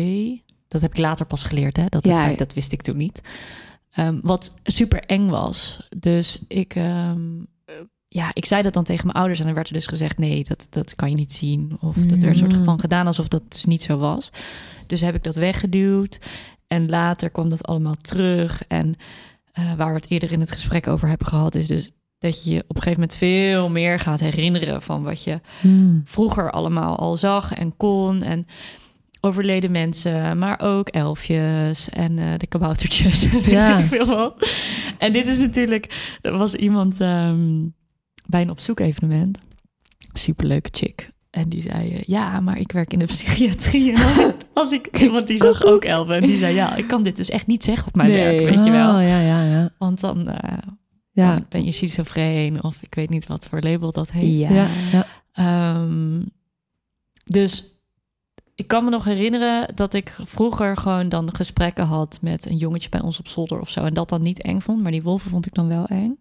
Dat 0.69 0.81
heb 0.81 0.91
ik 0.91 0.99
later 0.99 1.27
pas 1.27 1.43
geleerd, 1.43 1.77
hè? 1.77 1.87
Dat, 1.89 2.05
Ja. 2.05 2.35
dat 2.35 2.55
wist 2.55 2.73
ik 2.73 2.83
toen 2.83 2.97
niet. 2.97 3.21
Ehm, 3.91 4.19
wat 4.23 4.55
super 4.65 5.03
eng 5.05 5.29
was. 5.29 5.89
Dus 5.97 6.39
ik, 6.49 6.75
ehm, 6.75 7.21
eh, 7.65 7.75
ja, 8.09 8.31
ik 8.33 8.45
zei 8.45 8.63
dat 8.63 8.73
dan 8.73 8.85
tegen 8.85 9.05
mijn 9.07 9.19
ouders 9.19 9.39
en 9.41 9.45
dan 9.47 9.55
werd 9.55 9.69
er 9.69 9.75
dus 9.75 9.87
gezegd: 9.87 10.19
nee, 10.19 10.45
dat, 10.45 10.67
dat 10.71 10.95
kan 10.95 11.11
je 11.11 11.17
niet 11.17 11.33
zien. 11.33 11.77
Of 11.81 11.97
dat 11.97 12.19
werd 12.19 12.39
soort 12.39 12.57
Mm. 12.59 12.65
van 12.65 12.81
gedaan 12.81 13.07
alsof 13.07 13.29
dat 13.29 13.43
dus 13.53 13.65
niet 13.65 13.83
zo 13.83 13.97
was. 13.99 14.31
Dus 14.87 15.01
heb 15.01 15.15
ik 15.15 15.23
dat 15.25 15.35
weggeduwd. 15.35 16.19
En 16.67 16.89
later 16.89 17.31
kwam 17.31 17.49
dat 17.49 17.67
allemaal 17.67 17.97
terug. 18.01 18.63
En 18.69 18.95
eh, 19.53 19.75
waar 19.75 19.89
we 19.93 20.01
het 20.01 20.11
eerder 20.11 20.33
in 20.33 20.41
het 20.41 20.51
gesprek 20.51 20.87
over 20.87 21.09
hebben 21.09 21.27
gehad, 21.27 21.55
is 21.55 21.67
dus 21.67 21.91
dat 22.19 22.45
je 22.45 22.51
je 22.51 22.65
op 22.69 22.77
een 22.77 22.83
gegeven 22.83 23.01
moment 23.01 23.19
veel 23.19 23.69
meer 23.71 23.99
gaat 24.01 24.21
herinneren 24.21 24.83
van 24.83 25.03
wat 25.03 25.23
je 25.25 25.41
Hmm. 25.61 26.03
vroeger 26.05 26.51
allemaal 26.51 26.97
al 26.97 27.17
zag 27.17 27.55
en 27.55 27.77
kon. 27.77 28.23
En 28.23 28.47
overleden 29.21 29.71
mensen, 29.71 30.39
maar 30.39 30.61
ook 30.61 30.89
elfjes 30.89 31.89
en 31.89 32.19
eh, 32.19 32.37
de 32.37 32.47
kaboutertjes. 32.47 33.31
Weet 33.33 33.45
Ja. 33.45 33.79
ik 33.79 33.85
veel 33.85 34.07
wat. 34.07 34.49
En 34.99 35.13
dit 35.13 35.27
is 35.27 35.39
natuurlijk... 35.39 36.17
Er 36.23 36.37
was 36.39 36.55
iemand 36.55 37.01
ehm, 37.01 37.67
bij 38.27 38.41
een 38.41 38.51
opzoek 38.51 38.81
evenement. 38.81 39.39
Superleuke 40.13 40.69
chick. 40.73 41.09
En 41.31 41.49
die 41.49 41.61
zei, 41.61 41.93
eh, 41.93 42.03
ja, 42.03 42.41
maar 42.41 42.59
ik 42.59 42.73
werk 42.73 42.93
in 42.93 42.99
de 42.99 43.05
psychiatrie. 43.05 43.93
En 43.93 44.03
als 44.05 44.19
ik, 44.19 44.35
als 44.55 44.73
ik 44.73 45.09
want 45.11 45.27
die 45.27 45.37
zag 45.37 45.65
ook 45.65 45.85
elfen. 45.85 46.15
En 46.15 46.27
die 46.27 46.37
zei, 46.39 46.55
ja, 46.55 46.77
ik 46.77 46.87
kan 46.89 47.03
dit 47.03 47.17
dus 47.17 47.31
echt 47.31 47.47
niet 47.47 47.65
zeggen 47.65 47.87
op 47.87 47.95
mijn 47.95 48.11
Nee. 48.11 48.19
werk, 48.23 48.55
weet 48.57 48.65
je 48.65 48.71
wel. 48.71 48.89
Oh, 48.97 49.03
ja, 49.09 49.21
ja, 49.21 49.45
ja. 49.45 49.73
Want 49.79 50.01
dan, 50.01 50.29
eh, 50.29 50.59
Ja, 51.13 51.35
dan 51.35 51.47
ben 51.49 51.65
je 51.65 51.73
schizofreen 51.73 52.63
of 52.63 52.83
ik 52.83 52.95
weet 52.95 53.11
niet 53.11 53.27
wat 53.27 53.47
voor 53.49 53.61
label 53.61 53.93
dat 53.93 54.11
heet. 54.11 54.49
ja, 54.49 54.67
ja. 54.93 55.07
Ehm, 55.33 56.21
dus 57.25 57.80
ik 58.61 58.69
kan 58.69 58.85
me 58.85 58.91
nog 58.91 59.05
herinneren 59.05 59.75
dat 59.75 59.95
ik 59.95 60.17
vroeger 60.25 60.77
gewoon 60.77 61.09
dan 61.09 61.35
gesprekken 61.35 61.85
had 61.85 62.19
met 62.23 62.47
een 62.47 62.57
jongetje 62.57 62.89
bij 62.89 63.01
ons 63.01 63.19
op 63.19 63.29
zolder 63.29 63.61
of 63.61 63.71
zo. 63.71 63.85
En 63.85 63.95
dat 63.95 64.09
dan 64.09 64.23
niet 64.23 64.43
eng 64.43 64.61
vond, 64.61 64.83
maar 64.83 64.93
die 64.93 65.03
wolven 65.03 65.31
vond 65.31 65.47
ik 65.47 65.55
dan 65.55 65.69
wel 65.69 65.87
eng. 65.87 66.19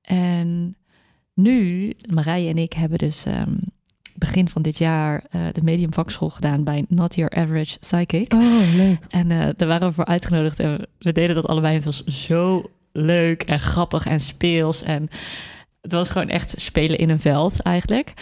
En 0.00 0.76
nu, 1.34 1.92
Marije 2.12 2.48
en 2.48 2.58
ik 2.58 2.72
hebben 2.72 2.98
dus 2.98 3.24
ehm, 3.24 3.56
begin 4.14 4.48
van 4.48 4.62
dit 4.62 4.78
jaar 4.78 5.24
eh, 5.30 5.46
de 5.52 5.62
medium 5.62 5.92
vakschool 5.92 6.30
gedaan 6.30 6.64
bij 6.64 6.84
Not 6.88 7.14
Your 7.14 7.36
Average 7.36 7.78
Psychic. 7.78 8.32
Oh, 8.32 8.74
leuk. 8.74 9.04
En 9.08 9.30
eh, 9.30 9.48
daar 9.56 9.68
waren 9.68 9.88
we 9.88 9.94
voor 9.94 10.04
uitgenodigd 10.04 10.60
en 10.60 10.86
we 10.98 11.12
deden 11.12 11.34
dat 11.34 11.46
allebei. 11.46 11.74
Het 11.74 11.84
was 11.84 12.04
zo 12.04 12.70
leuk 12.92 13.42
en 13.42 13.60
grappig 13.60 14.06
en 14.06 14.20
speels. 14.20 14.82
En 14.82 15.08
het 15.80 15.92
was 15.92 16.10
gewoon 16.10 16.28
echt 16.28 16.54
spelen 16.60 16.98
in 16.98 17.10
een 17.10 17.20
veld 17.20 17.60
eigenlijk. 17.60 18.14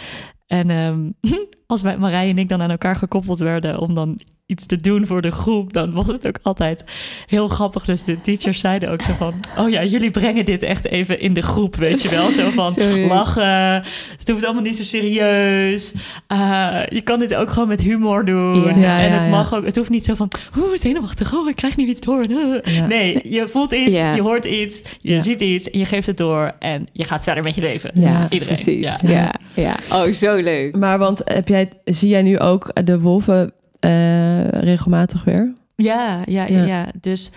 En 0.47 0.69
ehm, 0.69 1.11
als 1.67 1.81
wij, 1.81 1.97
Marij 1.97 2.29
en 2.29 2.37
ik 2.37 2.49
dan 2.49 2.61
aan 2.61 2.71
elkaar 2.71 2.95
gekoppeld 2.95 3.39
werden 3.39 3.79
om 3.79 3.93
dan 3.93 4.19
iets 4.47 4.65
te 4.65 4.77
doen 4.81 5.07
voor 5.07 5.21
de 5.21 5.31
groep, 5.31 5.73
dan 5.73 5.93
was 5.93 6.07
het 6.07 6.27
ook 6.27 6.39
altijd 6.41 6.85
heel 7.27 7.47
grappig. 7.47 7.85
Dus 7.85 8.03
de 8.03 8.21
teachers 8.21 8.59
zeiden 8.59 8.89
ook 8.91 9.01
zo 9.01 9.13
van, 9.13 9.33
oh 9.57 9.69
ja, 9.69 9.83
jullie 9.83 10.11
brengen 10.11 10.45
dit 10.45 10.63
echt 10.63 10.85
even 10.85 11.19
in 11.19 11.33
de 11.33 11.41
groep, 11.41 11.75
weet 11.75 12.01
je 12.01 12.09
wel. 12.09 12.31
Zo 12.31 12.49
van 12.49 12.73
lachen, 13.07 13.83
het 14.17 14.29
hoeft 14.29 14.43
allemaal 14.45 14.63
niet 14.63 14.75
zo 14.75 14.83
serieus. 14.83 15.93
Uh, 16.31 16.79
je 16.89 17.01
kan 17.01 17.19
dit 17.19 17.35
ook 17.35 17.49
gewoon 17.49 17.67
met 17.67 17.81
humor 17.81 18.25
doen. 18.25 18.79
Ja. 18.79 18.99
En 18.99 19.09
ja, 19.09 19.15
het 19.15 19.23
ja. 19.23 19.29
mag 19.29 19.53
ook, 19.55 19.65
het 19.65 19.75
hoeft 19.75 19.89
niet 19.89 20.05
zo 20.05 20.13
van, 20.15 20.31
oeh, 20.57 20.75
zenuwachtig, 20.75 21.33
oh, 21.33 21.49
ik 21.49 21.55
krijg 21.55 21.77
nu 21.77 21.85
iets 21.85 22.01
door. 22.01 22.29
Ja. 22.29 22.85
Nee, 22.87 23.19
je 23.29 23.47
voelt 23.47 23.71
iets, 23.71 23.95
Ja. 23.95 24.15
je 24.15 24.21
hoort 24.21 24.45
iets, 24.45 24.81
je 25.01 25.13
Ja. 25.13 25.21
ziet 25.21 25.41
iets 25.41 25.69
en 25.69 25.79
je 25.79 25.85
geeft 25.85 26.07
het 26.07 26.17
door 26.17 26.51
en 26.59 26.87
je 26.91 27.03
gaat 27.03 27.23
verder 27.23 27.43
met 27.43 27.55
je 27.55 27.61
leven. 27.61 27.91
Ja, 27.93 28.27
Iedereen. 28.29 28.53
precies. 28.53 28.85
Ja. 28.85 28.97
Ja. 29.03 29.33
Ja. 29.53 29.75
Oh, 29.91 30.13
zo 30.13 30.35
leuk. 30.35 30.75
Maar 30.75 30.97
want 30.97 31.21
heb 31.23 31.47
jij, 31.47 31.69
zie 31.85 32.09
jij 32.09 32.21
nu 32.21 32.39
ook 32.39 32.71
de 32.85 32.99
wolven 32.99 33.53
eh, 33.79 34.47
regelmatig 34.49 35.23
weer? 35.23 35.53
Ja, 35.75 36.21
ja, 36.25 36.45
ja, 36.47 36.63
Ja. 36.63 36.85
Dus 37.01 37.31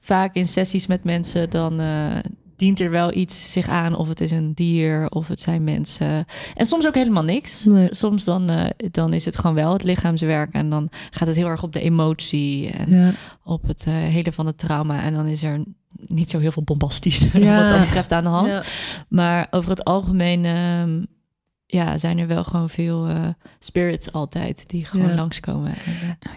vaak 0.00 0.34
in 0.34 0.46
sessies 0.46 0.86
met 0.86 1.04
mensen, 1.04 1.50
dan 1.50 1.80
eh, 1.80 2.16
dient 2.56 2.80
er 2.80 2.90
wel 2.90 3.14
iets 3.14 3.52
zich 3.52 3.68
aan. 3.68 3.94
Of 3.96 4.08
het 4.08 4.20
is 4.20 4.30
een 4.30 4.52
dier, 4.54 5.08
of 5.08 5.28
het 5.28 5.40
zijn 5.40 5.64
mensen. 5.64 6.24
En 6.54 6.66
soms 6.66 6.86
ook 6.86 6.94
helemaal 6.94 7.22
niks. 7.24 7.64
Nee. 7.64 7.94
Soms 7.94 8.24
dan, 8.24 8.50
eh, 8.50 8.70
dan 8.90 9.12
is 9.12 9.24
het 9.24 9.36
gewoon 9.38 9.54
wel 9.56 9.72
het 9.72 9.82
lichaamswerk. 9.82 10.52
En 10.52 10.70
dan 10.70 10.88
gaat 11.10 11.28
het 11.28 11.36
heel 11.36 11.48
erg 11.48 11.62
op 11.62 11.72
de 11.72 11.80
emotie 11.80 12.70
en 12.70 12.90
Ja. 12.90 13.12
op 13.44 13.62
het 13.66 13.84
eh, 13.86 13.92
hele 13.94 14.32
van 14.32 14.46
het 14.46 14.58
trauma. 14.58 15.02
En 15.02 15.14
dan 15.14 15.26
is 15.26 15.42
er 15.42 15.64
niet 16.06 16.30
zo 16.30 16.38
heel 16.38 16.52
veel 16.52 16.62
bombastisch 16.62 17.18
Ja. 17.32 17.60
wat 17.60 17.68
dat 17.68 17.80
betreft 17.80 18.12
aan 18.12 18.24
de 18.24 18.30
hand. 18.30 18.56
Ja. 18.56 18.62
Maar 19.08 19.46
over 19.50 19.70
het 19.70 19.84
algemeen 19.84 20.44
ehm, 20.44 21.02
ja, 21.72 21.98
zijn 21.98 22.18
er 22.18 22.26
wel 22.26 22.44
gewoon 22.44 22.68
veel 22.70 23.06
eh, 23.06 23.28
spirits 23.58 24.12
altijd 24.12 24.64
die 24.68 24.84
gewoon 24.84 25.08
Ja. 25.08 25.14
langskomen. 25.14 25.74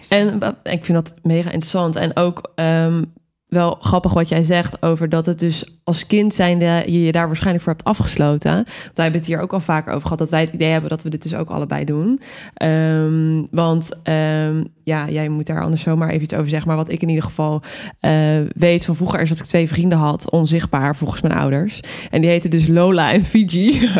En, 0.08 0.40
eh, 0.42 0.48
En 0.52 0.56
ik 0.62 0.84
vind 0.84 1.04
dat 1.04 1.14
mega 1.22 1.50
interessant. 1.50 1.96
En 1.96 2.16
ook 2.16 2.52
ehm, 2.54 3.04
wel 3.48 3.76
grappig 3.80 4.12
wat 4.12 4.28
jij 4.28 4.42
zegt 4.42 4.82
over 4.82 5.08
dat 5.08 5.26
het 5.26 5.38
dus 5.38 5.78
als 5.84 6.06
kind 6.06 6.34
zijnde 6.34 6.82
je 6.86 7.02
je 7.02 7.12
daar 7.12 7.26
waarschijnlijk 7.26 7.64
voor 7.64 7.72
hebt 7.72 7.84
afgesloten. 7.84 8.54
Want 8.54 8.66
wij 8.66 9.04
hebben 9.04 9.20
het 9.20 9.26
hier 9.26 9.40
ook 9.40 9.52
al 9.52 9.60
vaker 9.60 9.90
over 9.92 10.02
gehad 10.02 10.18
dat 10.18 10.30
wij 10.30 10.40
het 10.40 10.52
idee 10.52 10.70
hebben 10.70 10.90
dat 10.90 11.02
we 11.02 11.10
dit 11.10 11.22
dus 11.22 11.34
ook 11.34 11.50
allebei 11.50 11.84
doen. 11.84 12.20
Ehm, 12.54 13.44
want 13.50 13.90
ehm, 14.02 14.64
ja, 14.84 15.08
jij 15.08 15.28
moet 15.28 15.46
daar 15.46 15.62
anders 15.62 15.82
zomaar 15.82 16.08
even 16.08 16.22
iets 16.22 16.34
over 16.34 16.48
zeggen. 16.48 16.68
Maar 16.68 16.76
wat 16.76 16.88
ik 16.88 17.02
in 17.02 17.08
ieder 17.08 17.24
geval 17.24 17.62
eh, 18.00 18.12
weet 18.54 18.84
van 18.84 18.96
vroeger 18.96 19.20
is 19.20 19.28
dat 19.28 19.38
ik 19.38 19.44
twee 19.44 19.68
vrienden 19.68 19.98
had, 19.98 20.30
onzichtbaar 20.30 20.96
volgens 20.96 21.20
mijn 21.20 21.38
ouders. 21.38 21.80
En 22.10 22.20
die 22.20 22.30
heten 22.30 22.50
dus 22.50 22.68
Lola 22.68 23.12
en 23.12 23.24
Fiji. 23.24 23.90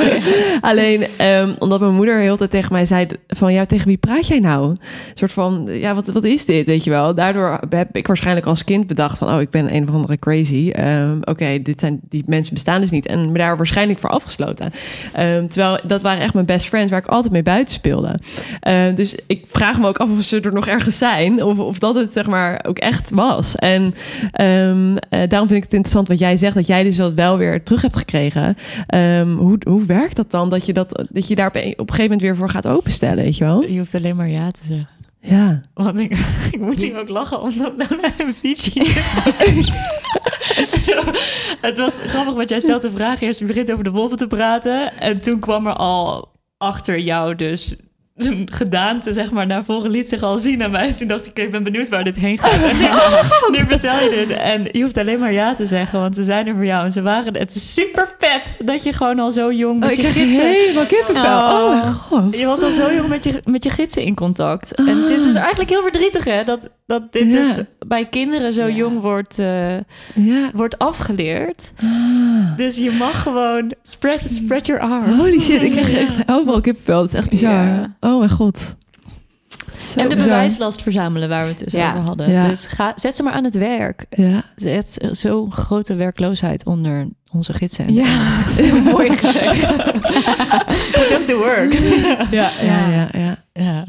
Alleen 0.60 1.06
ehm, 1.16 1.54
omdat 1.58 1.80
mijn 1.80 1.94
moeder 1.94 2.20
heel 2.20 2.36
tijd 2.36 2.50
tegen 2.50 2.72
mij 2.72 2.86
zei 2.86 3.06
van 3.26 3.52
ja, 3.52 3.64
tegen 3.66 3.86
wie 3.86 3.96
praat 3.96 4.26
jij 4.26 4.38
nou? 4.38 4.68
Een 4.70 4.78
soort 5.14 5.32
van, 5.32 5.66
ja, 5.70 5.94
wat, 5.94 6.06
wat 6.06 6.24
is 6.24 6.44
dit, 6.44 6.66
weet 6.66 6.84
je 6.84 6.90
wel? 6.90 7.14
Daardoor 7.14 7.60
heb 7.68 7.96
ik 7.96 8.06
waarschijnlijk 8.06 8.46
als 8.46 8.64
kind 8.64 8.88
bedacht 8.96 9.18
van, 9.18 9.34
oh, 9.34 9.40
ik 9.40 9.50
ben 9.50 9.74
een 9.74 9.88
of 9.88 9.94
andere 9.94 10.18
crazy. 10.18 10.70
Ehm, 10.70 11.18
Oké, 11.24 11.62
dit 11.62 11.80
zijn 11.80 12.00
die 12.08 12.24
mensen 12.26 12.54
bestaan 12.54 12.80
dus 12.80 12.90
niet. 12.90 13.06
En 13.06 13.32
me 13.32 13.38
daar 13.38 13.56
waarschijnlijk 13.56 13.98
voor 13.98 14.10
afgesloten. 14.10 14.70
Ehm, 15.12 15.46
terwijl 15.46 15.78
dat 15.82 16.02
waren 16.02 16.22
echt 16.22 16.34
mijn 16.34 16.46
best 16.46 16.66
friends 16.66 16.90
waar 16.90 17.00
ik 17.00 17.06
altijd 17.06 17.32
mee 17.32 17.42
buiten 17.42 17.74
speelde. 17.74 18.18
Ehm, 18.60 18.94
dus 18.94 19.14
ik 19.26 19.44
vraag 19.50 19.78
me 19.78 19.86
ook 19.86 19.98
af 19.98 20.10
of 20.10 20.22
ze 20.22 20.40
er 20.40 20.52
nog 20.52 20.66
ergens 20.66 20.98
zijn. 20.98 21.42
Of, 21.42 21.58
of 21.58 21.78
dat 21.78 21.94
het 21.94 22.12
zeg 22.12 22.26
maar 22.26 22.64
ook 22.66 22.78
echt 22.78 23.10
was. 23.10 23.54
En 23.54 23.94
eh, 24.32 25.28
daarom 25.28 25.48
vind 25.48 25.50
ik 25.50 25.62
het 25.62 25.72
interessant 25.72 26.08
wat 26.08 26.18
jij 26.18 26.36
zegt. 26.36 26.54
Dat 26.54 26.66
jij 26.66 26.82
dus 26.82 26.96
dat 26.96 27.14
wel 27.14 27.36
weer 27.36 27.62
terug 27.62 27.82
hebt 27.82 27.96
gekregen. 27.96 28.56
Hoe, 29.36 29.58
hoe 29.68 29.84
werkt 29.86 30.16
dat 30.16 30.30
dan? 30.30 30.50
Dat 30.50 30.66
je, 30.66 30.72
dat, 30.72 31.04
dat 31.10 31.28
je 31.28 31.34
daar 31.34 31.48
op 31.48 31.54
een 31.54 31.62
gegeven 31.62 32.02
moment 32.02 32.20
weer 32.20 32.36
voor 32.36 32.50
gaat 32.50 32.66
openstellen, 32.66 33.24
weet 33.24 33.36
je 33.36 33.44
wel? 33.44 33.62
je 33.62 33.78
hoeft 33.78 33.94
alleen 33.94 34.16
maar 34.16 34.28
ja 34.28 34.50
te 34.50 34.60
zeggen. 34.66 34.95
Ja. 35.26 35.60
Want 35.74 35.98
ik, 35.98 36.18
ik 36.52 36.60
moet 36.60 36.78
nu 36.78 36.98
ook 36.98 37.08
lachen 37.08 37.40
omdat 37.40 37.76
nou 37.76 38.00
naar 38.00 38.14
een 38.18 38.34
Fiji 38.34 38.80
is. 38.80 39.14
Zo, 40.86 41.02
het 41.60 41.78
was 41.78 41.98
grappig, 41.98 42.34
want 42.34 42.48
jij 42.48 42.60
stelt 42.60 42.82
de 42.82 42.90
vraag 42.90 43.20
eerst. 43.20 43.38
Je 43.38 43.46
begint 43.46 43.72
over 43.72 43.84
de 43.84 43.90
wolven 43.90 44.16
te 44.16 44.26
praten. 44.26 44.98
En 44.98 45.20
toen 45.20 45.40
kwam 45.40 45.66
er 45.66 45.74
al 45.74 46.32
achter 46.58 46.98
jou 46.98 47.34
dus 47.34 47.76
gedaante, 48.60 49.12
zeg 49.12 49.30
maar, 49.30 49.46
naar 49.46 49.64
voren 49.64 49.90
liet 49.90 50.08
zich 50.08 50.22
al 50.22 50.38
zien 50.38 50.62
aan 50.62 50.70
mij. 50.70 50.92
Toen 50.92 51.08
dacht 51.08 51.26
ik, 51.26 51.38
ik 51.38 51.50
ben 51.50 51.62
benieuwd 51.62 51.88
waar 51.88 52.04
dit 52.04 52.16
heen 52.16 52.38
gaat. 52.38 52.62
En 52.70 52.76
nu, 53.52 53.58
nu 53.58 53.64
vertel 53.66 53.98
je 54.00 54.24
dit. 54.26 54.36
En 54.36 54.68
je 54.72 54.82
hoeft 54.82 54.96
alleen 54.96 55.18
maar 55.18 55.32
ja 55.32 55.54
te 55.54 55.66
zeggen, 55.66 56.00
want 56.00 56.14
ze 56.14 56.24
zijn 56.24 56.46
er 56.46 56.54
voor 56.54 56.64
jou. 56.64 56.84
En 56.84 56.92
ze 56.92 57.02
waren 57.02 57.36
Het 57.36 57.54
is 57.54 57.74
super 57.74 58.08
vet 58.18 58.58
dat 58.64 58.82
je 58.82 58.92
gewoon 58.92 59.18
al 59.18 59.30
zo 59.30 59.52
jong 59.52 59.80
met 59.80 59.88
Oh, 59.88 59.94
ik 59.94 60.00
je 60.04 60.10
krijg 60.10 60.26
gidsen... 60.26 60.46
helemaal 60.50 60.86
kippenvel. 60.86 61.38
Oh. 61.38 61.62
Oh, 61.62 61.70
mijn 61.82 61.92
god. 61.94 62.36
Je 62.38 62.46
was 62.46 62.62
al 62.62 62.70
zo 62.70 62.92
jong 62.94 63.08
met 63.08 63.24
je, 63.24 63.40
met 63.44 63.64
je 63.64 63.70
gidsen 63.70 64.02
in 64.02 64.14
contact. 64.14 64.74
En 64.74 64.86
het 65.02 65.10
is 65.10 65.22
dus 65.22 65.34
eigenlijk 65.34 65.70
heel 65.70 65.82
verdrietig, 65.82 66.24
hè? 66.24 66.44
Dat, 66.44 66.70
dat 66.86 67.12
dit 67.12 67.32
Ja. 67.32 67.42
dus 67.42 67.60
bij 67.86 68.04
kinderen 68.06 68.52
zo 68.52 68.66
Ja. 68.66 68.74
jong 68.74 69.00
wordt, 69.00 69.38
eh, 69.38 69.76
Ja. 70.14 70.50
wordt 70.54 70.78
afgeleerd. 70.78 71.72
Ah. 71.82 72.56
Dus 72.56 72.76
je 72.78 72.90
mag 72.90 73.22
gewoon 73.22 73.74
spread, 73.82 74.20
spread 74.30 74.66
your 74.66 74.82
arm. 74.82 75.18
Holy 75.18 75.40
shit, 75.40 75.62
ik 75.62 75.70
krijg 75.70 75.92
echt 75.92 76.12
overal 76.30 76.60
kippenvel. 76.60 77.00
Dat 77.00 77.08
is 77.12 77.14
echt 77.18 77.30
bizar. 77.30 77.94
Oh 78.06 78.18
mijn 78.18 78.30
god. 78.30 78.58
Zo 79.94 80.00
En 80.00 80.08
de 80.08 80.16
bewijslast 80.16 80.82
verzamelen 80.82 81.28
waar 81.28 81.42
we 81.44 81.50
het 81.50 81.58
dus 81.58 81.72
Ja. 81.72 81.90
over 81.92 82.00
hadden. 82.06 82.30
Ja. 82.30 82.48
Dus 82.48 82.66
ga, 82.66 82.92
zet 82.96 83.16
ze 83.16 83.22
maar 83.22 83.32
aan 83.32 83.44
het 83.44 83.54
werk. 83.54 84.06
Ja. 84.10 84.44
Zet 84.56 85.08
zo'n 85.10 85.52
grote 85.52 85.94
werkloosheid 85.94 86.64
onder 86.64 87.08
onze 87.32 87.52
gidsen. 87.52 87.86
En 87.86 87.94
Ja, 87.94 88.36
mooi 88.84 89.10
gezegd. 89.16 89.60
Put 90.92 91.08
them 91.08 91.22
to 91.26 91.36
work. 91.38 91.72
Ja, 92.30 92.50
ja, 92.62 92.88
ja, 92.88 93.08
ja. 93.12 93.36
ja. 93.52 93.84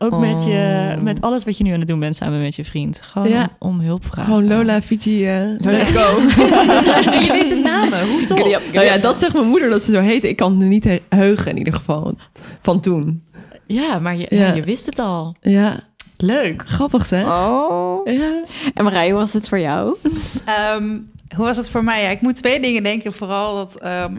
Ook 0.00 0.18
met, 0.20 0.44
je, 0.44 0.92
Oh. 0.96 1.02
met 1.02 1.20
alles 1.20 1.44
wat 1.44 1.58
je 1.58 1.64
nu 1.64 1.72
aan 1.72 1.78
het 1.78 1.88
doen 1.88 2.00
bent 2.00 2.16
samen 2.16 2.40
met 2.42 2.56
je 2.56 2.64
vriend. 2.64 3.00
Gewoon 3.02 3.28
Ja. 3.28 3.48
om, 3.58 3.68
om 3.70 3.80
hulp 3.80 4.04
vragen. 4.04 4.24
Gewoon 4.24 4.46
Lola, 4.48 4.82
Fiji. 4.82 5.26
eh. 5.26 5.42
Let's 5.58 5.90
go. 5.90 6.20
Je 7.20 7.28
weet 7.30 7.48
de 7.48 7.60
namen. 7.64 8.08
Hoe 8.08 8.24
tof. 8.24 8.38
Nou 8.72 8.84
ja, 8.86 8.98
dat 8.98 9.18
zegt 9.18 9.32
mijn 9.32 9.46
moeder 9.46 9.70
dat 9.70 9.82
ze 9.82 9.92
zo 9.92 10.00
heet. 10.00 10.24
Ik 10.24 10.36
kan 10.36 10.58
het 10.60 10.68
niet 10.68 10.84
he- 10.84 11.02
heugen 11.08 11.50
in 11.50 11.58
ieder 11.58 11.72
geval. 11.74 12.14
Van 12.62 12.80
toen. 12.80 13.22
Ja, 13.68 13.98
maar 13.98 14.16
je, 14.16 14.26
Ja. 14.30 14.52
je 14.52 14.62
wist 14.62 14.86
het 14.86 14.98
al. 14.98 15.36
Ja, 15.40 15.80
Leuk. 16.16 16.62
grappig 16.66 17.10
hè? 17.10 17.22
Oh. 17.24 18.06
Ja. 18.06 18.42
En 18.74 18.84
Marije, 18.84 19.10
hoe 19.10 19.18
was 19.20 19.32
het 19.32 19.48
voor 19.48 19.58
jou? 19.60 19.96
Ehm, 20.44 20.98
hoe 21.36 21.44
was 21.44 21.56
het 21.56 21.70
voor 21.70 21.84
mij? 21.84 22.02
Ja, 22.02 22.08
ik 22.08 22.20
moet 22.20 22.36
twee 22.36 22.60
dingen 22.60 22.82
denken. 22.82 23.12
Vooral 23.12 23.54
dat 23.56 23.74
ehm, 23.74 24.16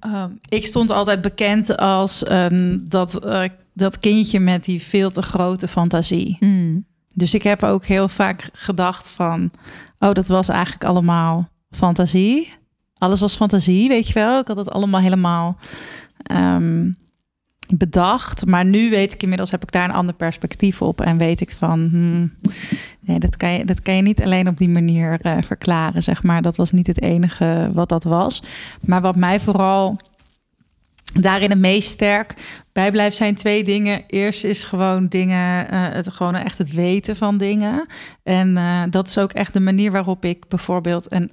ehm, 0.00 0.30
ik 0.48 0.66
stond 0.66 0.90
altijd 0.90 1.20
bekend 1.20 1.76
als 1.76 2.24
ehm, 2.24 2.78
dat, 2.82 3.24
eh, 3.24 3.42
dat 3.74 3.98
kindje 3.98 4.40
met 4.40 4.64
die 4.64 4.82
veel 4.82 5.10
te 5.10 5.22
grote 5.22 5.68
fantasie. 5.68 6.38
Dus 7.12 7.34
ik 7.34 7.42
heb 7.42 7.62
ook 7.62 7.84
heel 7.84 8.08
vaak 8.08 8.48
gedacht 8.52 9.08
van, 9.10 9.50
oh, 9.98 10.12
dat 10.12 10.28
was 10.28 10.48
eigenlijk 10.48 10.84
allemaal 10.84 11.48
fantasie. 11.70 12.52
Alles 12.98 13.20
was 13.20 13.36
fantasie, 13.36 13.88
weet 13.88 14.06
je 14.08 14.14
wel. 14.14 14.40
Ik 14.40 14.48
had 14.48 14.56
het 14.56 14.70
allemaal 14.70 15.00
helemaal 15.00 15.56
ehm, 16.22 16.90
bedacht. 17.76 18.46
Maar 18.46 18.64
nu 18.64 18.90
weet 18.90 19.12
ik 19.12 19.22
inmiddels, 19.22 19.50
heb 19.50 19.62
ik 19.62 19.72
daar 19.72 19.88
een 19.88 19.94
ander 19.94 20.14
perspectief 20.14 20.82
op. 20.82 21.00
En 21.00 21.18
weet 21.18 21.40
ik 21.40 21.50
van, 21.58 21.88
hmm, 21.90 22.32
nee, 23.00 23.18
dat 23.18 23.36
kan, 23.36 23.52
je, 23.52 23.64
dat 23.64 23.82
kan 23.82 23.96
je 23.96 24.02
niet 24.02 24.22
alleen 24.22 24.48
op 24.48 24.56
die 24.56 24.68
manier 24.68 25.20
eh, 25.20 25.36
verklaren, 25.40 26.02
zeg 26.02 26.22
maar. 26.22 26.42
Dat 26.42 26.56
was 26.56 26.72
niet 26.72 26.86
het 26.86 27.02
enige 27.02 27.70
wat 27.72 27.88
dat 27.88 28.04
was. 28.04 28.42
Maar 28.86 29.00
wat 29.00 29.16
mij 29.16 29.40
vooral 29.40 29.98
daarin 31.12 31.50
het 31.50 31.58
meest 31.58 31.90
sterk 31.90 32.34
bijblijft 32.72 33.16
zijn 33.16 33.34
twee 33.34 33.64
dingen. 33.64 34.02
Eerst 34.06 34.44
is 34.44 34.64
gewoon 34.64 35.08
dingen, 35.08 35.70
eh, 35.70 35.88
het, 35.88 36.08
gewoon 36.08 36.34
echt 36.34 36.58
het 36.58 36.72
weten 36.72 37.16
van 37.16 37.38
dingen. 37.38 37.86
En 38.22 38.56
eh, 38.56 38.82
dat 38.90 39.08
is 39.08 39.18
ook 39.18 39.32
echt 39.32 39.52
de 39.52 39.60
manier 39.60 39.90
waarop 39.90 40.24
ik 40.24 40.48
bijvoorbeeld... 40.48 41.08
En 41.08 41.30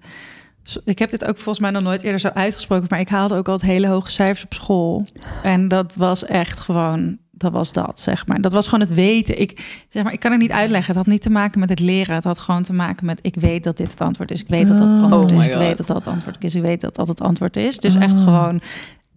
ik 0.84 1.00
heb 1.00 1.10
dit 1.10 1.26
ook 1.26 1.36
volgens 1.36 1.60
mij 1.60 1.72
nog 1.72 1.84
nooit 1.84 2.02
eerder 2.02 2.20
zo 2.20 2.28
uitgesproken... 2.28 2.88
maar 2.90 3.00
ik 3.00 3.10
haalde 3.10 3.36
ook 3.36 3.48
altijd 3.48 3.72
hele 3.72 3.88
hoge 3.88 4.10
cijfers 4.10 4.44
op 4.44 4.54
school. 4.54 5.06
En 5.44 5.68
dat 5.68 5.96
was 5.96 6.26
echt 6.26 6.60
gewoon... 6.60 7.18
Dat 7.38 7.52
was 7.52 7.74
dat, 7.74 8.00
zeg 8.00 8.28
maar. 8.28 8.42
Dat 8.42 8.52
was 8.52 8.66
gewoon 8.68 8.80
het 8.80 8.94
weten. 8.94 9.42
Ik, 9.42 9.84
zeg 9.90 10.04
maar, 10.04 10.14
ik 10.14 10.20
kan 10.20 10.32
het 10.32 10.40
niet 10.40 10.52
uitleggen. 10.52 10.88
Het 10.88 11.04
had 11.04 11.14
niet 11.14 11.22
te 11.22 11.30
maken 11.30 11.60
met 11.60 11.70
het 11.70 11.80
leren. 11.80 12.16
Het 12.16 12.24
had 12.24 12.40
gewoon 12.40 12.64
te 12.64 12.74
maken 12.74 13.06
met... 13.06 13.20
ik 13.22 13.36
weet 13.36 13.64
dat 13.64 13.78
dit 13.78 13.92
het 13.92 14.02
antwoord 14.02 14.32
is. 14.32 14.42
Ik 14.42 14.48
weet 14.48 14.68
dat 14.68 14.78
dat 14.78 14.88
het 14.88 14.98
Oh. 14.98 15.04
antwoord 15.04 15.32
Oh 15.32 15.38
is. 15.38 15.46
my 15.46 15.52
Ik 15.52 15.58
weet 15.58 15.78
dat 15.78 15.88
dat 15.88 15.96
het 15.96 16.08
antwoord 16.08 16.44
is. 16.44 16.56
Ik 16.56 16.62
weet 16.62 16.82
dat 16.82 16.96
dat 16.96 17.08
het 17.08 17.22
antwoord 17.22 17.58
is. 17.58 17.78
Dus 17.78 17.96
echt 17.96 18.14
Oh. 18.14 18.24
gewoon... 18.24 18.62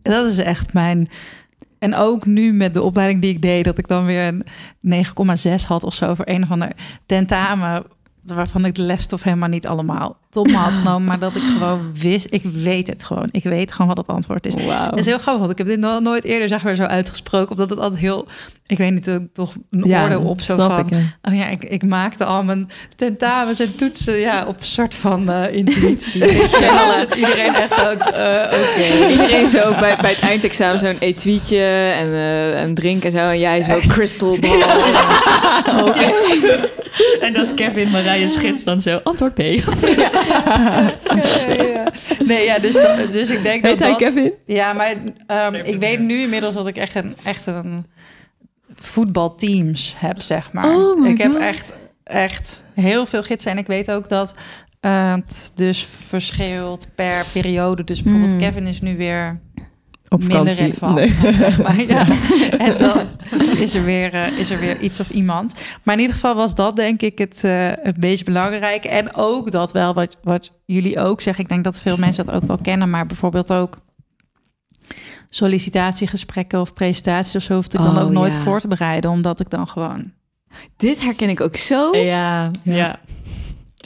Dat 0.03 0.27
is 0.27 0.39
echt 0.39 0.73
mijn... 0.73 1.09
En 1.79 1.95
ook 1.95 2.27
nu 2.27 2.53
met 2.53 2.75
de 2.75 2.83
opleiding 2.83 3.21
die 3.21 3.31
ik 3.31 3.43
deed... 3.43 3.65
dat 3.65 3.79
ik 3.79 3.89
dan 3.89 4.05
weer 4.05 4.27
een 4.83 5.05
9,6 5.61 5.67
had 5.67 5.85
of 5.85 5.95
zo... 5.95 6.15
voor 6.15 6.29
een 6.29 6.43
of 6.43 6.51
ander 6.51 6.73
tentamen... 7.07 7.85
waarvan 8.25 8.65
ik 8.65 8.75
de 8.75 8.83
lesstof 8.83 9.23
helemaal 9.23 9.49
niet 9.49 9.67
allemaal 9.67 10.17
tot 10.31 10.47
me 10.47 10.57
had 10.57 10.75
genomen, 10.75 11.05
maar 11.05 11.19
dat 11.19 11.37
ik 11.37 11.43
gewoon 11.43 11.91
wist, 11.95 12.27
ik 12.31 12.43
weet 12.43 12.87
het 12.87 13.05
gewoon. 13.05 13.29
Ik 13.31 13.43
weet 13.43 13.73
gewoon 13.73 13.87
wat 13.87 13.97
het 13.97 14.07
antwoord 14.07 14.47
is. 14.47 14.55
Wauw. 14.55 14.91
Het 14.91 14.99
is 14.99 15.07
heel 15.07 15.19
grappig, 15.19 15.41
want 15.41 15.53
ik 15.53 15.59
heb 15.59 15.67
dit 15.67 15.79
nog 15.79 16.01
nooit 16.01 16.25
eerder 16.25 16.49
zeg 16.49 16.63
maar 16.63 16.75
zo 16.75 16.83
uitgesproken, 16.83 17.51
omdat 17.51 17.71
het 17.71 17.79
altijd 17.79 18.01
heel, 18.01 18.27
ik 18.67 18.79
weet 18.79 18.93
niet, 18.93 19.09
eh, 19.09 19.17
toch 19.33 19.55
een 19.71 19.85
oordeel 19.85 20.23
op 20.23 20.41
zo 20.41 20.57
van, 20.57 20.79
ik, 20.79 20.91
ja. 20.91 20.99
oh 21.23 21.35
ja, 21.35 21.49
ik, 21.49 21.65
ik 21.65 21.83
maakte 21.87 22.25
al 22.25 22.45
mijn 22.45 22.69
tentamens 22.97 23.61
en 23.61 23.77
toetsen 23.77 24.17
ja, 24.17 24.45
op 24.47 24.59
een 24.59 24.67
soort 24.67 24.95
van 24.95 25.31
eh, 25.31 25.55
intuïtie. 25.55 26.25
En 26.25 26.75
dan 26.75 26.93
zit 27.01 27.15
iedereen 27.15 27.55
echt 27.55 27.73
zo, 27.73 27.91
eh, 27.91 28.61
oké. 28.61 29.09
Iedereen 29.11 29.49
zo 29.49 29.71
bij, 29.81 29.97
bij 30.01 30.11
het 30.11 30.21
eindexamen 30.21 30.81
zo'n 30.81 30.99
etuietje 30.99 31.63
en 31.95 32.13
eh, 32.13 32.61
een 32.61 32.75
drink 32.75 33.05
en 33.05 33.13
zo. 33.13 33.19
En 33.19 33.39
jij 33.39 33.63
zo 33.63 33.79
crystal 33.95 34.39
ball. 34.39 34.63
En 37.21 37.33
dat 37.33 37.55
Kevin 37.55 37.91
Marije 37.91 38.29
schets 38.29 38.65
dan 38.65 38.81
zo, 38.81 39.01
antwoord 39.03 39.35
B. 39.35 39.39
Ja, 39.99 40.11
ja. 40.27 41.93
Nee, 42.25 42.45
ja, 42.45 42.59
dus, 42.59 42.75
dat- 42.75 43.13
dus 43.13 43.31
ik 43.31 43.43
denk 43.43 43.63
dat 43.63 43.79
hij 43.79 43.89
dat... 43.89 43.97
Kevin? 43.99 44.33
Ja, 44.47 44.73
maar 44.73 44.97
ehm, 45.27 45.55
ik 45.55 45.81
weet 45.81 46.01
nu 46.01 46.21
inmiddels 46.21 46.55
dat 46.55 46.67
ik 46.67 46.77
echt 46.77 46.95
een, 46.95 47.17
echt 47.25 47.47
een 47.47 47.87
voetbalteams 48.75 49.95
heb, 49.99 50.21
zeg 50.21 50.53
maar. 50.53 50.77
Oh 50.77 51.07
ik 51.07 51.19
heb 51.19 51.33
God. 51.33 51.41
echt, 51.41 51.73
echt 52.05 52.63
heel 52.75 53.07
veel 53.07 53.23
gidsen. 53.23 53.51
En 53.51 53.59
ik 53.59 53.67
weet 53.67 53.91
ook 53.91 54.09
dat 54.09 54.35
het 54.81 55.53
dus 55.55 55.87
verschilt 56.07 56.87
per 56.95 57.25
periode. 57.33 57.85
Dus 57.85 58.03
bijvoorbeeld 58.03 58.33
Hmm. 58.33 58.41
Kevin 58.41 58.67
is 58.67 58.81
nu 58.81 58.97
weer 58.97 59.41
Op 60.09 60.25
minder 60.25 60.55
relevant, 60.55 60.95
Nee. 60.95 61.13
zeg 61.33 61.63
maar. 61.63 61.81
Ja. 61.81 62.07
En 62.67 62.79
dan 62.79 63.07
is 63.59 63.75
er, 63.75 63.85
weer, 63.85 64.15
eh, 64.15 64.39
is 64.39 64.51
er 64.51 64.59
weer 64.59 64.81
iets 64.81 65.01
of 65.01 65.11
iemand. 65.11 65.55
Maar 65.83 65.95
in 65.95 66.01
ieder 66.01 66.15
geval 66.15 66.35
was 66.35 66.55
dat 66.55 66.77
denk 66.77 67.03
ik 67.03 67.19
het, 67.19 67.45
eh, 67.45 67.71
het 67.83 67.97
meest 68.01 68.25
belangrijke. 68.25 68.89
En 68.89 69.15
ook 69.15 69.51
dat 69.51 69.73
wel, 69.73 69.95
wat, 69.95 70.17
wat 70.23 70.53
jullie 70.65 71.01
ook 71.01 71.21
zeggen. 71.21 71.43
Ik 71.43 71.49
denk 71.49 71.65
dat 71.65 71.81
veel 71.81 71.97
mensen 71.97 72.25
dat 72.25 72.35
ook 72.35 72.45
wel 72.45 72.59
kennen. 72.63 72.91
Maar 72.91 73.07
bijvoorbeeld 73.07 73.53
ook 73.53 73.79
sollicitatiegesprekken 75.31 76.61
of 76.61 76.73
presentaties 76.73 77.37
of 77.37 77.43
zo... 77.43 77.55
hoefde 77.55 77.79
ik 77.79 77.85
dan 77.85 77.97
Oh, 77.97 78.03
ook 78.03 78.11
nooit 78.11 78.35
ja. 78.35 78.41
voor 78.41 78.61
te 78.61 78.69
bereiden. 78.69 79.11
Omdat 79.11 79.41
ik 79.41 79.51
dan 79.51 79.69
gewoon... 79.69 80.13
Dit 80.77 81.03
herken 81.03 81.29
ik 81.29 81.41
ook 81.41 81.57
zo. 81.57 81.97
Ja, 81.97 82.51
ja. 82.63 82.99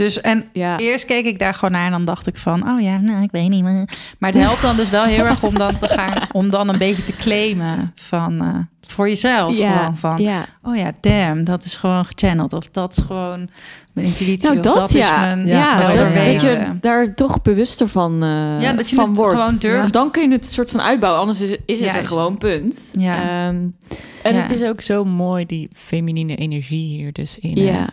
Dus 0.02 0.20
en 0.20 0.44
Ja. 0.52 0.78
Eerst 0.78 1.04
keek 1.04 1.24
ik 1.24 1.38
daar 1.38 1.54
gewoon 1.54 1.70
naar 1.72 1.84
en 1.86 1.90
dan 1.92 2.04
dacht 2.04 2.26
ik 2.26 2.36
van, 2.36 2.68
oh 2.70 2.80
ja, 2.80 2.96
nou, 2.98 3.22
ik 3.22 3.30
weet 3.30 3.48
niet 3.48 3.62
meer. 3.64 3.88
Maar 4.18 4.30
het 4.32 4.40
helpt 4.42 4.62
dan 4.62 4.76
dus 4.76 4.90
wel 4.90 5.04
heel 5.04 5.24
erg 5.24 5.42
om 5.42 5.58
dan 5.58 5.78
te 5.78 5.88
gaan, 5.88 6.28
om 6.32 6.50
dan 6.50 6.68
een 6.68 6.78
beetje 6.78 7.04
te 7.04 7.12
claimen 7.16 7.92
van 7.94 8.42
eh, 8.42 8.58
voor 8.80 9.08
jezelf 9.08 9.56
gewoon 9.56 9.96
van, 9.96 10.22
ja. 10.22 10.44
oh 10.62 10.76
ja, 10.76 10.92
damn, 11.00 11.44
dat 11.44 11.64
is 11.64 11.76
gewoon 11.76 12.04
gechanneld 12.04 12.52
of 12.52 12.68
dat 12.70 12.96
is 12.96 13.02
gewoon 13.06 13.48
mijn 13.94 14.06
intuïtie 14.06 14.48
Nou, 14.48 14.58
of 14.58 14.64
dat, 14.64 14.74
dat, 14.74 14.92
ja. 14.92 15.14
is 15.14 15.20
mijn 15.34 15.46
Ja, 15.46 15.54
ja, 15.56 15.80
helder 15.80 16.14
dat, 16.24 16.40
je 16.40 16.66
daar 16.80 17.14
toch 17.14 17.42
bewuster 17.42 17.88
van, 17.88 18.22
eh, 18.22 18.60
Ja, 18.62 18.72
dat 18.72 18.90
je 18.90 18.96
van 18.96 19.08
het 19.08 19.16
wordt. 19.16 19.36
gewoon 19.38 19.56
durft. 19.58 19.92
Dan 19.92 20.10
kun 20.10 20.22
je 20.28 20.34
het 20.36 20.52
soort 20.52 20.70
van 20.70 20.80
uitbouwen. 20.80 21.20
Anders 21.20 21.40
is, 21.40 21.56
is 21.66 21.80
het 21.80 21.94
een 21.94 22.06
gewoon 22.06 22.38
punt. 22.38 22.90
Ja. 22.98 23.16
Ehm, 23.48 23.56
En 24.22 24.34
Ja. 24.34 24.40
het 24.42 24.50
is 24.50 24.62
ook 24.62 24.80
zo 24.80 25.04
mooi, 25.04 25.46
die 25.46 25.68
feminine 25.76 26.36
energie 26.36 26.96
hier 26.96 27.12
dus 27.12 27.38
in. 27.38 27.58
hè, 27.58 27.70
ja. 27.72 27.88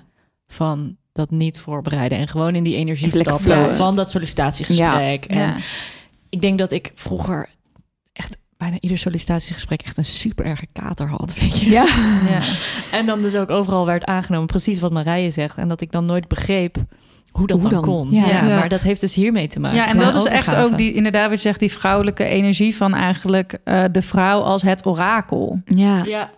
Van 0.48 0.96
dat 1.20 1.32
niet 1.32 1.60
voorbereiden 1.60 2.18
en 2.18 2.28
gewoon 2.28 2.56
in 2.56 2.64
die 2.64 2.76
energie 2.76 3.12
stappen 3.16 3.76
van 3.76 3.96
dat 3.96 4.10
sollicitatiegesprek. 4.10 5.26
En 5.26 5.38
Ja. 5.38 5.56
ik 6.30 6.42
denk 6.42 6.60
dat 6.60 6.72
ik 6.72 6.92
vroeger 6.96 7.50
echt 8.14 8.38
bijna 8.58 8.78
ieder 8.80 8.98
sollicitatiegesprek 8.98 9.82
echt 9.82 9.98
een 9.98 10.06
super 10.06 10.46
erge 10.46 10.68
kater 10.74 11.08
had. 11.10 11.40
Weet 11.40 11.60
je? 11.60 11.70
Ja. 11.70 11.86
Ja. 12.30 12.42
En 12.92 13.06
dan 13.06 13.22
dus 13.22 13.36
ook 13.36 13.50
overal 13.50 13.86
werd 13.86 14.06
aangenomen, 14.06 14.48
precies 14.48 14.80
wat 14.80 14.92
Marije 14.92 15.32
zegt. 15.32 15.58
En 15.58 15.68
dat 15.68 15.82
ik 15.82 15.92
dan 15.92 16.06
nooit 16.06 16.28
begreep 16.28 16.78
hoe 17.32 17.48
dat 17.48 17.60
Hoe 17.62 17.70
dan, 17.70 17.82
dan? 17.82 17.90
kon. 17.90 18.12
Ja. 18.12 18.26
Ja, 18.28 18.46
Ja. 18.48 18.56
maar 18.58 18.70
dat 18.70 18.82
heeft 18.82 19.02
dus 19.02 19.14
hiermee 19.16 19.48
te 19.48 19.60
maken. 19.60 19.78
Ja, 19.78 19.88
en 19.88 19.98
dat 19.98 20.16
is 20.16 20.24
echt 20.26 20.56
ook 20.56 20.78
die, 20.78 20.94
inderdaad, 20.94 21.24
wat 21.30 21.34
je 21.42 21.48
zegt, 21.48 21.60
die 21.60 21.72
vrouwelijke 21.72 22.24
energie 22.26 22.76
van 22.76 22.94
eigenlijk 22.94 23.58
eh, 23.64 23.84
de 23.92 24.02
vrouw 24.02 24.40
als 24.42 24.62
het 24.62 24.86
orakel. 24.86 25.62
Ja. 25.66 26.04
Ja, 26.04 26.30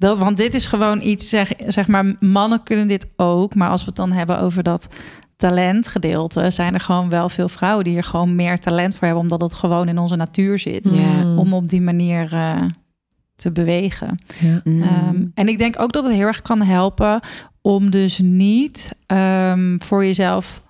Dat, 0.00 0.18
want 0.18 0.36
dit 0.36 0.54
is 0.54 0.66
gewoon 0.66 1.00
iets, 1.02 1.28
zeg, 1.28 1.52
zeg 1.66 1.88
maar, 1.88 2.14
mannen 2.20 2.62
kunnen 2.62 2.88
dit 2.88 3.06
ook. 3.16 3.54
Maar 3.54 3.70
als 3.70 3.80
we 3.80 3.86
het 3.86 3.96
dan 3.96 4.12
hebben 4.12 4.40
over 4.40 4.62
dat 4.62 4.86
talentgedeelte, 5.36 6.50
zijn 6.50 6.74
er 6.74 6.80
gewoon 6.80 7.08
wel 7.08 7.28
veel 7.28 7.48
vrouwen 7.48 7.84
die 7.84 7.96
er 7.96 8.04
gewoon 8.04 8.34
meer 8.34 8.60
talent 8.60 8.94
voor 8.94 9.04
hebben, 9.04 9.22
omdat 9.22 9.40
het 9.40 9.52
gewoon 9.52 9.88
in 9.88 9.98
onze 9.98 10.16
natuur 10.16 10.58
zit. 10.58 10.88
Ja. 10.92 11.24
Mm. 11.24 11.38
Om 11.38 11.54
op 11.54 11.68
die 11.68 11.80
manier 11.80 12.32
eh, 12.32 12.62
te 13.34 13.52
bewegen. 13.52 14.18
Ja. 14.40 14.60
Mm. 14.64 14.82
Ehm, 14.82 15.24
en 15.34 15.48
ik 15.48 15.58
denk 15.58 15.80
ook 15.80 15.92
dat 15.92 16.04
het 16.04 16.12
heel 16.12 16.26
erg 16.26 16.42
kan 16.42 16.62
helpen 16.62 17.20
om 17.62 17.90
dus 17.90 18.18
niet 18.18 18.92
ehm, 19.06 19.78
voor 19.78 20.04
jezelf 20.04 20.62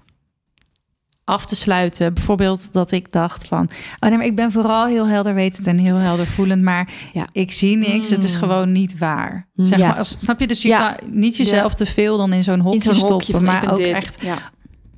af 1.24 1.44
te 1.46 1.56
sluiten. 1.56 2.14
Bijvoorbeeld 2.14 2.72
dat 2.72 2.92
ik 2.92 3.12
dacht 3.12 3.46
van... 3.46 3.68
oh 4.00 4.08
nee, 4.08 4.18
maar 4.18 4.26
ik 4.26 4.36
ben 4.36 4.52
vooral 4.52 4.86
heel 4.86 5.08
helder 5.08 5.34
wetend 5.34 5.66
en 5.66 5.78
heel 5.78 5.96
helder 5.96 6.26
voelend... 6.26 6.62
maar 6.62 6.92
Ja. 7.12 7.26
ik 7.32 7.52
zie 7.52 7.76
niks, 7.76 8.10
het 8.10 8.22
is 8.22 8.32
Mm. 8.34 8.38
gewoon 8.38 8.72
niet 8.72 8.98
waar. 8.98 9.48
Zeg 9.54 9.78
Ja. 9.78 9.86
maar, 9.88 9.96
als, 9.98 10.16
snap 10.18 10.40
je? 10.40 10.46
Dus 10.46 10.62
je 10.62 10.68
Ja. 10.68 10.92
kan 10.92 11.10
niet 11.12 11.36
jezelf 11.36 11.74
te 11.74 11.86
veel 11.86 12.16
dan 12.16 12.32
in 12.32 12.44
zo'n 12.44 12.60
hokje 12.60 12.76
in 12.78 12.82
zo'n 12.84 12.94
stoppen... 12.94 13.14
hokje 13.34 13.40
maar 13.40 13.72
ook 13.72 13.76
dit. 13.78 13.94
echt 13.94 14.18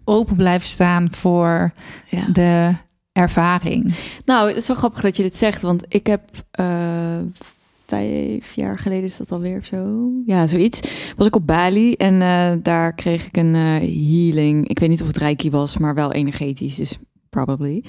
open 0.05 0.37
blijven 0.37 0.69
staan 0.69 1.09
voor 1.11 1.73
de 2.33 2.75
ervaring. 3.13 3.95
Nou, 4.25 4.49
het 4.49 4.57
is 4.57 4.67
wel 4.67 4.77
grappig 4.77 5.01
dat 5.03 5.17
je 5.17 5.23
dit 5.23 5.37
zegt, 5.37 5.63
want 5.63 5.85
ik 5.89 6.07
heb 6.07 6.23
eh, 6.51 6.67
vijf 7.93 8.55
jaar 8.55 8.79
geleden 8.79 9.05
is 9.05 9.17
dat 9.17 9.33
alweer 9.33 9.59
of 9.59 9.65
zo, 9.65 10.11
ja, 10.27 10.47
zoiets. 10.47 10.81
Was 11.17 11.27
ik 11.27 11.37
op 11.37 11.47
Bali 11.47 11.95
en 11.95 12.23
eh, 12.23 12.53
daar 12.63 12.95
kreeg 12.95 13.27
ik 13.27 13.37
een 13.37 13.55
eh, 13.55 13.63
healing. 14.11 14.69
Ik 14.69 14.79
weet 14.79 14.89
niet 14.89 15.01
of 15.01 15.07
het 15.07 15.17
reiki 15.17 15.51
was, 15.51 15.79
maar 15.79 15.95
wel 15.95 16.13
energetisch, 16.13 16.77
dus 16.77 16.99
probably. 17.31 17.85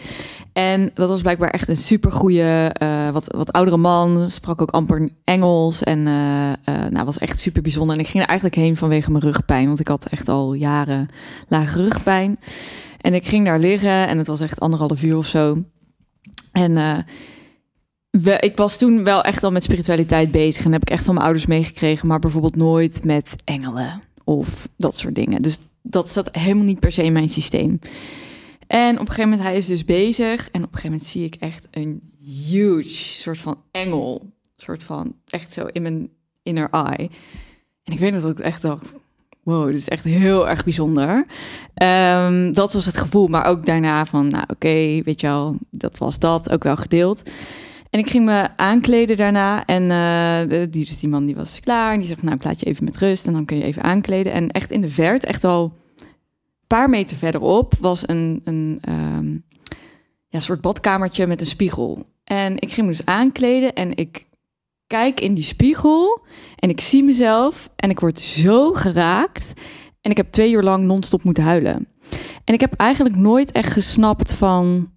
En 0.53 0.91
dat 0.93 1.09
was 1.09 1.21
blijkbaar 1.21 1.49
echt 1.49 1.67
een 1.67 1.77
super 1.77 2.11
goede, 2.11 2.75
wat, 3.13 3.35
wat 3.35 3.51
oudere 3.51 3.77
man, 3.77 4.29
sprak 4.29 4.61
ook 4.61 4.71
amper 4.71 5.09
Engels 5.23 5.83
en 5.83 6.03
nou, 6.03 7.05
was 7.05 7.17
echt 7.17 7.39
super 7.39 7.61
bijzonder. 7.61 7.95
En 7.95 8.01
ik 8.01 8.07
ging 8.07 8.23
er 8.23 8.29
eigenlijk 8.29 8.59
heen 8.59 8.77
vanwege 8.77 9.11
mijn 9.11 9.23
rugpijn, 9.23 9.65
want 9.65 9.79
ik 9.79 9.87
had 9.87 10.05
echt 10.05 10.27
al 10.29 10.53
jaren 10.53 11.07
lage 11.47 11.83
rugpijn. 11.83 12.39
En 13.01 13.13
ik 13.13 13.25
ging 13.25 13.45
daar 13.45 13.59
liggen 13.59 14.07
en 14.07 14.17
het 14.17 14.27
was 14.27 14.39
echt 14.39 14.59
anderhalf 14.59 15.03
uur 15.03 15.17
of 15.17 15.27
zo. 15.27 15.63
En 16.51 17.05
ik 18.21 18.57
was 18.57 18.77
toen 18.77 19.03
wel 19.03 19.21
echt 19.21 19.43
al 19.43 19.51
met 19.51 19.63
spiritualiteit 19.63 20.31
bezig. 20.31 20.65
En 20.65 20.71
heb 20.71 20.81
ik 20.81 20.89
echt 20.89 21.03
van 21.03 21.13
mijn 21.13 21.25
ouders 21.25 21.47
meegekregen. 21.47 22.07
Maar 22.07 22.19
bijvoorbeeld 22.19 22.55
nooit 22.55 23.03
met 23.03 23.35
engelen 23.43 24.01
of 24.23 24.69
dat 24.77 24.97
soort 24.97 25.15
dingen. 25.15 25.41
Dus 25.41 25.57
dat 25.81 26.09
zat 26.09 26.35
helemaal 26.35 26.63
niet 26.63 26.79
per 26.79 26.91
se 26.91 27.03
in 27.03 27.13
mijn 27.13 27.29
systeem. 27.29 27.79
En 28.67 28.93
op 28.93 28.99
een 28.99 29.07
gegeven 29.07 29.29
moment, 29.29 29.47
hij 29.47 29.57
is 29.57 29.65
dus 29.65 29.85
bezig. 29.85 30.49
En 30.51 30.63
op 30.63 30.73
een 30.73 30.79
gegeven 30.79 30.89
moment 30.89 31.03
zie 31.03 31.25
ik 31.25 31.35
echt 31.35 31.67
een 31.71 32.01
huge 32.49 32.93
soort 32.93 33.37
van 33.37 33.57
engel. 33.71 34.31
soort 34.55 34.83
van, 34.83 35.15
echt 35.27 35.53
zo 35.53 35.65
in 35.65 35.81
mijn 35.81 36.09
inner 36.43 36.69
eye. 36.69 37.09
En 37.83 37.93
ik 37.93 37.99
weet 37.99 38.13
nog 38.13 38.21
dat 38.21 38.31
ik 38.31 38.39
echt 38.39 38.61
dacht... 38.61 38.93
Wow, 39.43 39.65
dit 39.65 39.75
is 39.75 39.89
echt 39.89 40.03
heel 40.03 40.49
erg 40.49 40.63
bijzonder. 40.63 41.25
Ehm, 41.73 42.51
dat 42.51 42.73
was 42.73 42.85
het 42.85 42.97
gevoel, 42.97 43.27
maar 43.27 43.45
ook 43.45 43.65
daarna 43.65 44.05
van, 44.05 44.27
nou 44.27 44.43
oké, 44.47 45.01
weet 45.03 45.21
je 45.21 45.27
wel, 45.27 45.57
dat 45.69 45.97
was 45.97 46.19
dat, 46.19 46.51
ook 46.51 46.63
wel 46.63 46.75
gedeeld. 46.75 47.23
En 47.93 47.99
ik 47.99 48.09
ging 48.09 48.25
me 48.25 48.47
aankleden 48.55 49.17
daarna 49.17 49.65
en 49.65 49.91
eh, 49.91 50.69
die, 50.71 50.85
dus 50.85 50.99
die 50.99 51.09
man 51.09 51.25
die 51.25 51.35
was 51.35 51.59
klaar 51.59 51.93
en 51.93 51.99
die 51.99 52.07
zegt, 52.07 52.23
nou 52.23 52.35
ik 52.35 52.43
laat 52.43 52.59
je 52.59 52.65
even 52.65 52.83
met 52.83 52.97
rust 52.97 53.27
en 53.27 53.33
dan 53.33 53.45
kun 53.45 53.57
je 53.57 53.63
even 53.63 53.83
aankleden. 53.83 54.33
En 54.33 54.51
echt 54.51 54.71
in 54.71 54.81
de 54.81 54.89
verte, 54.89 55.27
echt 55.27 55.43
al 55.43 55.63
een 55.99 56.07
paar 56.67 56.89
meter 56.89 57.17
verderop, 57.17 57.73
was 57.79 58.07
een, 58.07 58.41
een 58.43 58.77
ehm, 58.81 59.37
ja, 60.27 60.39
soort 60.39 60.61
badkamertje 60.61 61.27
met 61.27 61.41
een 61.41 61.47
spiegel. 61.47 62.05
En 62.23 62.55
ik 62.55 62.71
ging 62.71 62.87
me 62.87 62.91
dus 62.93 63.05
aankleden 63.05 63.73
en 63.73 63.97
ik 63.97 64.25
kijk 64.87 65.19
in 65.19 65.33
die 65.33 65.43
spiegel 65.43 66.25
en 66.55 66.69
ik 66.69 66.81
zie 66.81 67.03
mezelf 67.03 67.69
en 67.75 67.89
ik 67.89 67.99
word 67.99 68.19
zo 68.19 68.71
geraakt. 68.71 69.53
En 70.01 70.11
ik 70.11 70.17
heb 70.17 70.31
twee 70.31 70.51
uur 70.51 70.63
lang 70.63 70.83
non-stop 70.83 71.23
moeten 71.23 71.43
huilen. 71.43 71.87
En 72.43 72.53
ik 72.53 72.59
heb 72.59 72.73
eigenlijk 72.73 73.15
nooit 73.15 73.51
echt 73.51 73.71
gesnapt 73.71 74.33
van... 74.33 74.92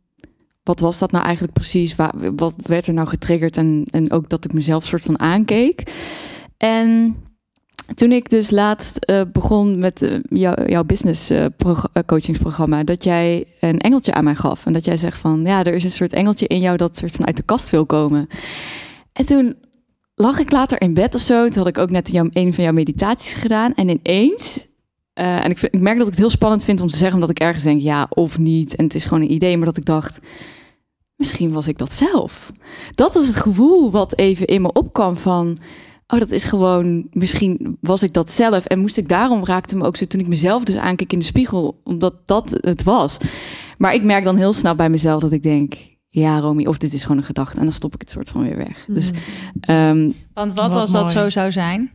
wat 0.66 0.80
was 0.80 0.98
dat 0.98 1.10
nou 1.10 1.24
eigenlijk 1.24 1.54
precies? 1.54 1.94
Wa- 1.94 2.12
Wat 2.36 2.54
werd 2.62 2.86
er 2.86 2.92
nou 2.92 3.08
getriggerd? 3.08 3.56
En, 3.56 3.82
en 3.90 4.12
ook 4.12 4.28
dat 4.28 4.44
ik 4.44 4.52
mezelf 4.52 4.86
soort 4.86 5.02
van 5.02 5.18
aankeek. 5.20 5.92
En 6.56 7.16
toen 7.94 8.12
ik 8.12 8.30
dus 8.30 8.50
laatst 8.50 8.96
eh, 8.96 9.20
begon 9.32 9.78
met 9.78 10.02
eh, 10.02 10.18
jou- 10.28 10.68
jouw 10.70 10.84
business 10.84 11.30
eh, 11.30 11.44
prog- 11.56 11.88
coachingsprogramma... 12.06 12.84
dat 12.84 13.04
jij 13.04 13.44
een 13.60 13.78
engeltje 13.78 14.12
aan 14.12 14.24
mij 14.24 14.34
gaf. 14.34 14.66
En 14.66 14.72
dat 14.72 14.84
jij 14.84 14.96
zegt 14.96 15.18
van... 15.18 15.44
ja, 15.44 15.64
er 15.64 15.74
is 15.74 15.84
een 15.84 15.90
soort 15.90 16.12
engeltje 16.12 16.46
in 16.46 16.60
jou 16.60 16.76
dat 16.76 16.96
soort 16.96 17.12
van 17.16 17.26
uit 17.26 17.36
de 17.36 17.42
kast 17.42 17.70
wil 17.70 17.86
komen. 17.86 18.26
En 19.12 19.26
toen 19.26 19.54
lag 20.14 20.38
ik 20.38 20.50
later 20.50 20.80
in 20.80 20.94
bed 20.94 21.14
of 21.14 21.20
zo. 21.20 21.48
Toen 21.48 21.58
had 21.58 21.66
ik 21.66 21.78
ook 21.78 21.90
net 21.90 22.14
een 22.14 22.54
van 22.54 22.64
jouw 22.64 22.72
meditaties 22.72 23.34
gedaan. 23.34 23.74
En 23.74 23.88
ineens... 23.88 24.65
eh, 25.16 25.44
en 25.44 25.50
ik, 25.50 25.58
vind- 25.58 25.74
ik 25.74 25.80
merk 25.80 25.96
dat 25.96 26.06
ik 26.06 26.12
het 26.12 26.20
heel 26.20 26.30
spannend 26.30 26.64
vind 26.64 26.80
om 26.80 26.88
te 26.88 26.96
zeggen... 26.96 27.14
omdat 27.14 27.30
ik 27.30 27.38
ergens 27.38 27.64
denk 27.64 27.80
ja 27.80 28.06
of 28.10 28.38
niet. 28.38 28.74
En 28.76 28.84
het 28.84 28.94
is 28.94 29.04
gewoon 29.04 29.22
een 29.22 29.32
idee. 29.32 29.56
Maar 29.56 29.66
dat 29.66 29.76
ik 29.76 29.84
dacht... 29.84 30.18
Misschien 31.16 31.52
was 31.52 31.66
ik 31.68 31.78
dat 31.78 31.92
zelf. 31.92 32.52
Dat 32.94 33.14
was 33.14 33.26
het 33.26 33.36
gevoel 33.36 33.90
wat 33.90 34.18
even 34.18 34.46
in 34.46 34.62
me 34.62 34.72
opkwam 34.72 35.16
van... 35.16 35.56
oh, 36.06 36.18
dat 36.18 36.30
is 36.30 36.44
gewoon, 36.44 37.06
misschien 37.10 37.76
was 37.80 38.02
ik 38.02 38.12
dat 38.12 38.30
zelf. 38.32 38.64
En 38.64 38.78
moest 38.78 38.96
ik 38.96 39.08
daarom, 39.08 39.44
raakte 39.44 39.76
me 39.76 39.84
ook 39.84 39.96
zo 39.96 40.04
toen 40.06 40.20
ik 40.20 40.28
mezelf 40.28 40.64
dus 40.64 40.76
aankeek 40.76 41.12
in 41.12 41.18
de 41.18 41.24
spiegel, 41.24 41.80
omdat 41.84 42.14
dat 42.24 42.58
het 42.60 42.82
was. 42.82 43.16
Maar 43.78 43.94
ik 43.94 44.02
merk 44.04 44.24
dan 44.24 44.36
heel 44.36 44.52
snel 44.52 44.74
bij 44.74 44.90
mezelf 44.90 45.20
dat 45.20 45.32
ik 45.32 45.42
denk, 45.42 45.74
ja, 46.08 46.38
Romy, 46.38 46.66
of 46.66 46.78
dit 46.78 46.92
is 46.92 47.02
gewoon 47.02 47.16
een 47.18 47.24
gedachte. 47.24 47.56
En 47.58 47.64
dan 47.64 47.72
stop 47.72 47.94
ik 47.94 48.00
het 48.00 48.10
soort 48.10 48.28
van 48.30 48.42
weer 48.42 48.56
weg. 48.56 48.84
Dus, 48.88 49.10
Mm. 49.10 49.18
ehm, 49.60 50.10
Want 50.34 50.52
wat, 50.52 50.68
Wat 50.68 50.74
als 50.76 50.90
dat 50.92 51.10
zo 51.10 51.28
zou 51.30 51.52
zijn? 51.52 51.90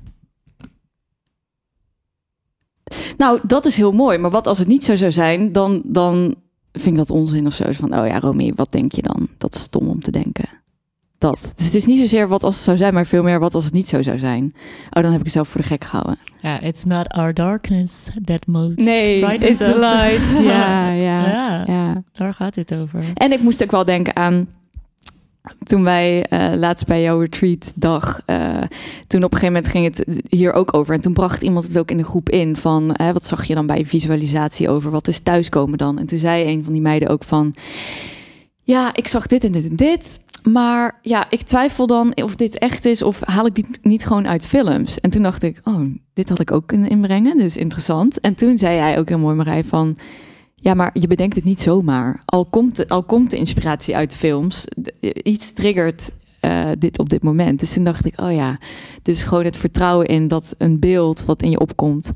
Nou, 3.18 3.40
dat 3.44 3.66
is 3.66 3.78
heel 3.78 3.92
mooi. 3.92 4.18
Maar 4.18 4.32
wat 4.32 4.48
als 4.48 4.58
het 4.58 4.68
niet 4.68 4.84
zo 4.84 4.96
zou 4.96 5.12
zijn, 5.12 5.52
dan, 5.52 5.82
dan 5.86 6.36
vind 6.72 6.88
ik 6.88 6.96
dat 6.96 7.10
onzin 7.10 7.46
of 7.46 7.54
zo. 7.54 7.66
Van, 7.72 7.98
oh 8.00 8.08
ja, 8.08 8.20
Romy, 8.20 8.52
wat 8.56 8.72
denk 8.72 8.92
je 8.92 9.02
dan? 9.02 9.28
Dat 9.38 9.56
is 9.56 9.62
stom 9.62 9.88
om 9.88 10.00
te 10.00 10.12
denken. 10.12 10.50
Dat. 11.18 11.52
Dus 11.56 11.66
het 11.66 11.76
is 11.76 11.86
niet 11.86 12.00
zozeer 12.00 12.28
wat 12.28 12.44
als 12.44 12.56
het 12.56 12.64
zou 12.64 12.78
zijn, 12.78 12.94
maar 12.94 13.06
veel 13.06 13.24
meer 13.24 13.40
wat 13.40 13.54
als 13.54 13.64
het 13.64 13.74
niet 13.74 13.88
zo 13.88 14.02
zou 14.02 14.20
zijn. 14.20 14.54
Oh, 14.90 15.02
dan 15.02 15.12
heb 15.12 15.20
ik 15.20 15.24
mezelf 15.24 15.48
voor 15.48 15.62
de 15.62 15.68
gek 15.68 15.84
gehouden. 15.84 16.18
Ja, 16.42 16.60
it's 16.62 16.84
not 16.84 17.08
our 17.10 17.34
darkness 17.34 18.08
that 18.26 18.48
most 18.48 18.76
Nee, 18.78 19.24
it's 19.36 19.58
the 19.58 19.80
light. 19.80 20.44
Ja, 20.52 20.90
ja, 20.92 21.28
Ja, 21.28 21.64
ja. 21.68 22.04
daar 22.14 22.34
gaat 22.34 22.54
dit 22.54 22.74
over. 22.74 23.04
En 23.14 23.32
ik 23.32 23.42
moest 23.42 23.64
ook 23.64 23.72
wel 23.72 23.86
denken 23.86 24.16
aan 24.16 24.48
toen 25.64 25.84
wij 25.84 26.24
eh, 26.24 26.54
laatst 26.56 26.86
bij 26.86 27.02
jouw 27.02 27.20
retreat 27.20 27.74
dag, 27.76 28.22
eh, 28.26 28.62
toen 29.08 29.24
op 29.24 29.34
een 29.34 29.40
gegeven 29.40 29.54
moment 29.54 29.68
ging 29.68 29.96
het 29.96 30.22
hier 30.30 30.54
ook 30.54 30.74
over. 30.74 30.94
En 30.94 31.02
toen 31.02 31.14
bracht 31.14 31.42
iemand 31.42 31.68
het 31.68 31.78
ook 31.78 31.92
in 31.92 31.98
de 31.98 32.04
groep 32.04 32.30
in 32.30 32.56
van, 32.56 32.96
wat 33.14 33.26
zag 33.26 33.46
je 33.46 33.56
dan 33.56 33.66
bij 33.66 33.86
visualisatie 33.86 34.70
over? 34.70 34.92
Wat 34.92 35.08
is 35.08 35.20
thuiskomen 35.20 35.78
dan? 35.78 36.00
En 36.00 36.06
toen 36.06 36.20
zei 36.20 36.46
een 36.48 36.64
van 36.64 36.74
die 36.74 36.82
meiden 36.82 37.10
ook 37.10 37.24
van, 37.24 37.54
ja, 38.64 38.90
ik 38.94 39.08
zag 39.08 39.28
dit 39.28 39.44
en 39.44 39.52
dit 39.52 39.70
en 39.70 39.76
dit. 39.76 40.20
Maar 40.44 41.00
ja, 41.02 41.26
ik 41.30 41.42
twijfel 41.42 41.88
dan 41.88 42.16
of 42.16 42.36
dit 42.36 42.58
echt 42.58 42.86
is 42.86 43.02
of 43.02 43.26
haal 43.26 43.46
ik 43.46 43.56
dit 43.56 43.80
niet 43.82 44.06
gewoon 44.06 44.28
uit 44.28 44.48
films. 44.48 45.00
En 45.00 45.10
toen 45.10 45.22
dacht 45.22 45.44
ik, 45.44 45.62
oh, 45.64 45.82
dit 46.14 46.30
had 46.30 46.40
ik 46.40 46.52
ook 46.52 46.68
kunnen 46.68 46.90
inbrengen, 46.90 47.38
dus 47.38 47.58
interessant. 47.58 48.20
En 48.20 48.36
toen 48.36 48.58
zei 48.58 48.78
hij 48.78 49.00
ook 49.00 49.10
heel 49.10 49.20
mooi, 49.20 49.36
Marij, 49.36 49.64
van... 49.64 49.98
Ja, 50.64 50.74
maar 50.74 50.90
je 50.94 51.08
bedenkt 51.08 51.36
het 51.36 51.44
niet 51.44 51.62
zomaar. 51.62 52.22
Al 52.26 52.46
komt 52.46 52.76
de, 52.76 52.88
al 52.88 53.04
komt 53.04 53.30
de 53.30 53.38
inspiratie 53.38 53.96
uit 53.96 54.16
films, 54.16 54.66
d- 54.82 54.92
iets 55.24 55.54
triggert 55.54 56.12
eh, 56.40 56.70
dit 56.80 57.00
op 57.00 57.10
dit 57.10 57.24
moment. 57.24 57.60
Dus 57.60 57.74
toen 57.74 57.84
dacht 57.84 58.06
ik, 58.06 58.20
oh 58.22 58.32
ja, 58.34 58.60
dus 59.02 59.24
gewoon 59.24 59.44
het 59.44 59.58
vertrouwen 59.58 60.06
in 60.08 60.28
dat 60.28 60.54
een 60.58 60.80
beeld 60.80 61.26
wat 61.26 61.42
in 61.42 61.50
je 61.50 61.60
opkomt, 61.60 62.12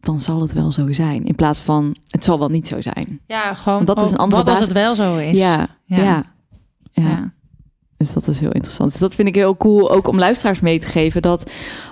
dan 0.00 0.20
zal 0.20 0.40
het 0.40 0.52
wel 0.52 0.72
zo 0.72 0.92
zijn. 0.92 1.24
In 1.24 1.34
plaats 1.34 1.58
van, 1.58 1.96
het 2.08 2.24
zal 2.24 2.38
wel 2.38 2.48
niet 2.48 2.68
zo 2.68 2.80
zijn. 2.80 3.20
Ja, 3.26 3.54
gewoon. 3.54 3.84
Want 3.84 3.98
dat 3.98 4.06
is 4.06 4.10
een 4.12 4.16
andere 4.18 4.42
Wat 4.44 4.50
als 4.54 4.60
het 4.64 4.72
wel 4.72 4.94
zo 4.94 5.16
is? 5.16 5.38
Ja, 5.38 5.68
ja, 5.84 5.96
Ja. 5.96 6.04
ja. 6.04 7.02
Ja. 7.04 7.32
Dus 7.96 8.12
dat 8.12 8.28
is 8.28 8.40
heel 8.40 8.52
interessant. 8.52 8.90
Dus 8.90 9.00
dat 9.00 9.14
vind 9.14 9.28
ik 9.28 9.34
heel 9.34 9.56
cool, 9.56 9.90
ook 9.90 10.08
om 10.08 10.18
luisteraars 10.18 10.60
mee 10.60 10.78
te 10.78 10.86
geven. 10.86 11.22
Dat 11.22 11.50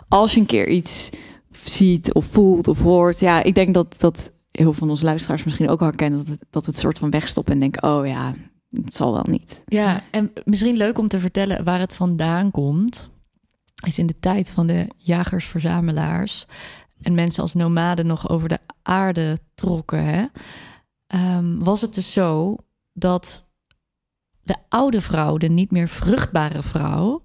als 0.09 0.35
je 0.35 0.41
een 0.41 0.47
keer 0.47 0.69
iets 0.69 1.11
ziet 1.63 2.13
of 2.15 2.25
voelt 2.25 2.69
of 2.69 2.83
hoort. 2.83 3.21
Ja, 3.21 3.43
ik 3.43 3.55
denk 3.55 3.75
dat, 3.75 3.95
dat 3.99 4.33
heel 4.51 4.65
veel 4.65 4.73
van 4.73 4.91
onze 4.91 5.05
luisteraars 5.05 5.45
misschien 5.45 5.69
ook 5.69 5.79
wel 5.79 5.89
herkennen. 5.89 6.19
Dat, 6.19 6.29
het, 6.29 6.45
dat 6.51 6.67
het 6.67 6.79
soort 6.79 6.99
van 6.99 7.11
wegstoppen 7.11 7.53
en 7.53 7.59
denken, 7.59 7.83
oh 7.83 8.07
ja, 8.07 8.35
het 8.69 8.97
zal 8.97 9.13
wel 9.13 9.27
niet. 9.29 9.63
Ja, 9.67 10.03
en 10.11 10.33
misschien 10.45 10.77
leuk 10.77 10.99
om 10.99 11.09
te 11.09 11.19
vertellen 11.19 11.65
waar 11.65 11.79
het 11.79 11.95
vandaan 11.95 12.51
komt. 12.51 13.09
Is 13.87 13.99
in 13.99 14.07
de 14.07 14.19
tijd 14.21 14.51
van 14.51 14.67
de 14.67 14.91
jagers-verzamelaars 14.97 16.47
en 17.03 17.15
mensen 17.15 17.43
als 17.43 17.55
nomaden 17.55 18.07
nog 18.07 18.29
over 18.29 18.49
de 18.49 18.59
aarde 18.83 19.39
trokken, 19.55 20.05
hè, 20.05 20.27
ehm, 21.07 21.59
was 21.59 21.81
het 21.81 21.95
dus 21.95 22.13
zo 22.13 22.57
dat 22.93 23.49
de 24.43 24.57
oude 24.69 25.01
vrouw, 25.01 25.37
de 25.37 25.49
niet 25.49 25.71
meer 25.71 25.89
vruchtbare 25.89 26.63
vrouw, 26.63 27.25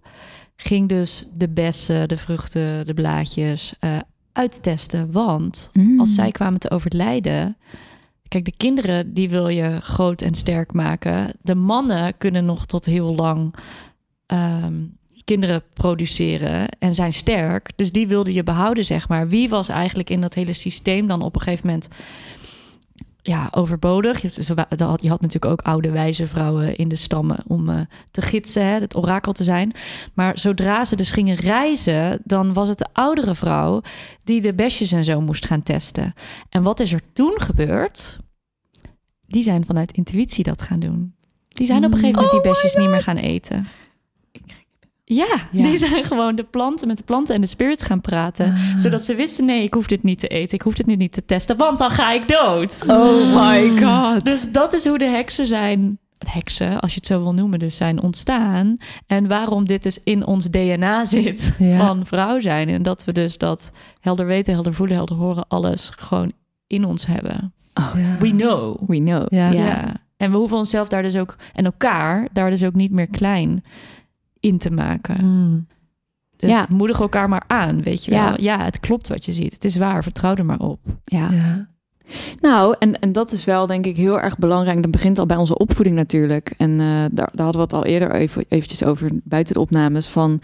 ging 0.56 0.90
dus 0.90 1.30
de 1.34 1.50
bessen, 1.50 2.08
de 2.08 2.18
vruchten, 2.18 2.86
de 2.86 2.94
blaadjes 2.94 3.74
eh, 3.80 4.00
uittesten. 4.36 5.12
Want 5.12 5.72
als 5.98 6.16
zij 6.16 6.32
kwamen 6.32 6.60
te 6.60 6.72
overlijden. 6.72 7.58
Kijk, 8.28 8.46
de 8.46 8.54
kinderen 8.58 9.14
die 9.14 9.30
wil 9.30 9.48
je 9.48 9.80
groot 9.82 10.22
en 10.22 10.34
sterk 10.34 10.74
maken. 10.74 11.34
De 11.42 11.56
mannen 11.56 12.18
kunnen 12.18 12.46
nog 12.46 12.66
tot 12.66 12.86
heel 12.86 13.16
lang 13.16 13.56
ehm, 14.26 14.84
kinderen 15.24 15.64
produceren 15.74 16.70
en 16.70 16.96
zijn 16.96 17.14
sterk. 17.14 17.72
Dus 17.76 17.92
die 17.92 18.08
wilde 18.08 18.34
je 18.34 18.44
behouden, 18.44 18.86
zeg 18.86 19.08
maar. 19.08 19.28
Wie 19.28 19.50
was 19.50 19.70
eigenlijk 19.70 20.10
in 20.10 20.22
dat 20.22 20.34
hele 20.34 20.54
systeem 20.54 21.08
dan 21.08 21.22
op 21.22 21.36
een 21.36 21.42
gegeven 21.42 21.68
moment 21.68 21.88
ja, 23.28 23.48
overbodig? 23.52 24.22
Je, 24.22 25.08
had, 25.10 25.22
natuurlijk 25.22 25.46
ook 25.46 25.62
oude 25.62 25.92
wijze 25.92 26.28
vrouwen 26.28 26.76
in 26.76 26.88
de 26.88 26.96
stammen 26.96 27.38
om 27.48 27.70
eh, 27.70 27.80
te 28.12 28.22
gidsen, 28.22 28.66
hè, 28.66 28.80
het 28.80 28.96
orakel 28.96 29.34
te 29.34 29.44
zijn. 29.44 29.72
Maar 30.14 30.38
zodra 30.38 30.84
ze 30.84 30.96
dus 30.96 31.12
gingen 31.12 31.36
reizen, 31.36 32.22
dan 32.24 32.54
was 32.54 32.68
het 32.68 32.78
de 32.78 32.88
oudere 32.94 33.36
vrouw 33.36 33.82
die 34.24 34.42
de 34.42 34.54
besjes 34.54 34.92
en 34.92 35.04
zo 35.04 35.22
moest 35.22 35.46
gaan 35.46 35.64
testen. 35.64 36.14
En 36.50 36.64
wat 36.64 36.80
is 36.80 36.94
er 36.94 37.02
toen 37.14 37.42
gebeurd? 37.42 38.18
Die 39.28 39.44
zijn 39.44 39.66
vanuit 39.66 39.92
intuïtie 39.92 40.44
dat 40.44 40.62
gaan 40.62 40.80
doen. 40.80 41.16
Die 41.48 41.66
zijn 41.66 41.86
op 41.86 41.94
een 41.94 42.00
gegeven 42.00 42.22
moment 42.22 42.44
die 42.44 42.52
besjes 42.52 42.76
niet 42.76 42.90
meer 42.90 43.02
gaan 43.02 43.18
eten. 43.18 43.68
Ja, 45.08 45.26
Ja. 45.52 45.62
die 45.64 45.78
zijn 45.78 46.04
gewoon 46.04 46.36
de 46.36 46.44
planten 46.44 46.88
met 46.88 46.98
de 46.98 47.04
planten 47.04 47.36
en 47.36 47.42
de 47.42 47.48
spirits 47.48 47.84
gaan 47.84 48.02
praten. 48.02 48.56
Zodat 48.78 49.04
ze 49.04 49.16
wisten, 49.16 49.46
nee, 49.46 49.64
ik 49.64 49.74
hoef 49.74 49.88
dit 49.88 50.04
niet 50.04 50.20
te 50.20 50.28
eten. 50.28 50.56
Ik 50.56 50.62
hoef 50.62 50.74
dit 50.74 50.86
nu 50.86 50.96
niet 50.96 51.12
te 51.12 51.26
testen, 51.26 51.58
want 51.58 51.80
dan 51.80 51.90
ga 51.90 52.12
ik 52.12 52.28
dood. 52.28 52.84
Oh 52.88 53.36
my 53.36 53.78
god. 53.84 54.26
Dus 54.26 54.52
dat 54.52 54.74
is 54.74 54.86
hoe 54.88 54.98
de 54.98 55.06
heksen 55.06 55.46
zijn, 55.46 55.98
heksen, 56.28 56.80
als 56.80 56.92
je 56.94 56.98
het 56.98 57.08
zo 57.08 57.22
wil 57.22 57.34
noemen, 57.34 57.60
dus 57.60 57.76
zijn 57.78 58.02
ontstaan. 58.02 58.78
En 59.08 59.28
waarom 59.28 59.66
dit 59.66 59.84
dus 59.84 60.04
in 60.04 60.26
ons 60.26 60.50
DNA 60.50 61.06
zit 61.06 61.56
Ja. 61.60 61.78
van 61.86 62.06
vrouw 62.06 62.40
zijn. 62.40 62.70
En 62.70 62.84
dat 62.84 63.04
we 63.06 63.12
dus 63.14 63.38
dat 63.38 63.72
helder 64.00 64.26
weten, 64.26 64.54
helder 64.54 64.74
voelen, 64.74 64.96
helder 64.96 65.16
horen, 65.18 65.46
alles 65.48 65.92
gewoon 65.96 66.32
in 66.68 66.86
ons 66.86 67.06
hebben. 67.06 67.54
Oh, 67.74 67.92
Ja. 67.98 68.18
We 68.20 68.30
know. 68.30 68.78
we 68.88 68.98
know. 68.98 69.26
Ja. 69.30 69.50
Ja. 69.52 69.94
En 70.18 70.32
we 70.32 70.38
hoeven 70.38 70.58
onszelf 70.58 70.88
daar 70.88 71.02
dus 71.02 71.16
ook, 71.16 71.36
en 71.54 71.66
elkaar, 71.66 72.28
daar 72.34 72.50
dus 72.50 72.64
ook 72.64 72.74
niet 72.76 72.92
meer 72.92 73.08
klein 73.10 73.64
in 74.46 74.58
te 74.58 74.72
maken. 74.72 75.26
Mm. 75.26 75.68
Dus 76.38 76.50
Ja. 76.50 76.66
moedig 76.70 77.00
elkaar 77.00 77.30
maar 77.30 77.44
aan, 77.48 77.84
weet 77.84 78.06
je 78.06 78.12
Ja. 78.12 78.30
wel. 78.30 78.42
Ja, 78.42 78.64
het 78.64 78.80
klopt 78.80 79.08
wat 79.08 79.26
je 79.26 79.34
ziet. 79.34 79.54
Het 79.54 79.64
is 79.66 79.76
waar, 79.76 80.04
vertrouw 80.04 80.36
er 80.36 80.46
maar 80.46 80.60
op. 80.60 80.80
ja. 81.06 81.32
Ja. 81.32 81.68
Nou, 82.40 82.76
en, 82.80 83.00
en 83.00 83.12
dat 83.12 83.32
is 83.32 83.46
wel 83.46 83.68
denk 83.68 83.86
ik 83.86 83.98
heel 83.98 84.20
erg 84.20 84.38
belangrijk. 84.38 84.82
Dat 84.82 84.92
begint 84.92 85.20
al 85.20 85.26
bij 85.26 85.38
onze 85.38 85.58
opvoeding 85.58 85.96
natuurlijk. 85.96 86.54
En 86.58 86.72
eh, 86.72 86.86
daar, 86.88 87.10
daar 87.12 87.46
hadden 87.46 87.54
we 87.56 87.60
het 87.62 87.74
al 87.74 87.86
eerder 87.86 88.12
even, 88.12 88.46
eventjes 88.50 88.84
over 88.84 89.10
buiten 89.24 89.54
de 89.54 89.60
opnames. 89.60 90.08
Van 90.08 90.40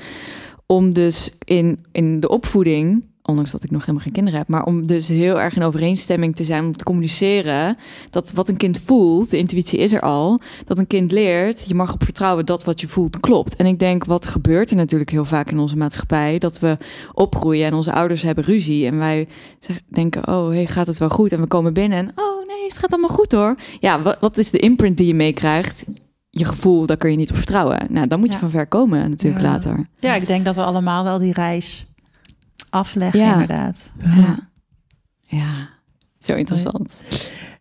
om 0.65 0.93
dus 0.93 1.31
in, 1.43 1.85
in 1.91 2.19
de 2.19 2.29
opvoeding, 2.29 3.05
ondanks 3.23 3.51
dat 3.51 3.63
ik 3.63 3.71
nog 3.71 3.79
helemaal 3.81 4.01
geen 4.03 4.13
kinderen 4.13 4.39
heb, 4.39 4.47
maar 4.47 4.65
om 4.65 4.85
dus 4.85 5.07
heel 5.07 5.41
erg 5.41 5.55
in 5.55 5.63
overeenstemming 5.63 6.35
te 6.35 6.43
zijn, 6.43 6.65
om 6.65 6.77
te 6.77 6.83
communiceren 6.83 7.77
dat 8.09 8.31
wat 8.31 8.47
een 8.47 8.57
kind 8.57 8.79
voelt, 8.79 9.29
de 9.29 9.37
intuïtie 9.37 9.79
is 9.79 9.93
er 9.93 10.01
al, 10.01 10.39
dat 10.65 10.77
een 10.77 10.87
kind 10.87 11.11
leert, 11.11 11.65
je 11.67 11.75
mag 11.75 11.93
op 11.93 12.03
vertrouwen 12.03 12.45
dat 12.45 12.63
wat 12.63 12.81
je 12.81 12.87
voelt 12.87 13.19
klopt. 13.19 13.55
En 13.55 13.65
ik 13.65 13.79
denk, 13.79 14.05
wat 14.05 14.25
gebeurt 14.27 14.69
er 14.69 14.75
natuurlijk 14.75 15.09
heel 15.11 15.25
vaak 15.25 15.51
in 15.51 15.59
onze 15.59 15.77
maatschappij, 15.77 16.37
dat 16.39 16.59
we 16.59 16.77
opgroeien 17.13 17.65
en 17.65 17.73
onze 17.73 17.93
ouders 17.93 18.21
hebben 18.21 18.43
ruzie 18.43 18.85
en 18.85 18.97
wij 18.97 19.27
denken, 19.87 20.27
oh, 20.27 20.47
hey, 20.49 20.65
gaat 20.67 20.87
het 20.87 20.97
wel 20.97 21.09
goed? 21.09 21.31
En 21.31 21.41
we 21.41 21.47
komen 21.47 21.73
binnen 21.73 21.97
en, 21.97 22.11
oh 22.15 22.47
nee, 22.47 22.63
het 22.67 22.77
gaat 22.77 22.91
allemaal 22.91 23.09
goed 23.17 23.31
hoor. 23.31 23.55
Ja, 23.79 24.01
wat, 24.01 24.17
wat 24.19 24.37
is 24.37 24.49
de 24.49 24.59
imprint 24.59 24.97
die 24.97 25.07
je 25.07 25.13
meekrijgt? 25.15 25.85
Je 26.29 26.45
gevoel, 26.45 26.85
daar 26.85 26.97
kun 26.97 27.11
je 27.11 27.17
niet 27.17 27.29
op 27.29 27.35
vertrouwen. 27.35 27.87
Nou, 27.89 28.07
dan 28.07 28.19
moet 28.19 28.27
je 28.27 28.33
Ja. 28.33 28.39
van 28.39 28.49
ver 28.49 28.67
komen 28.67 29.09
natuurlijk 29.09 29.41
Ja. 29.43 29.47
later. 29.51 29.85
Ja, 29.99 30.15
ik 30.15 30.27
denk 30.27 30.45
dat 30.45 30.55
we 30.55 30.63
allemaal 30.63 31.03
wel 31.03 31.17
die 31.19 31.33
reis 31.33 31.85
afleggen, 32.69 33.19
Ja. 33.19 33.31
inderdaad. 33.31 33.91
Ja. 34.15 34.35
ja, 35.21 35.69
zo 36.19 36.33
interessant. 36.35 37.01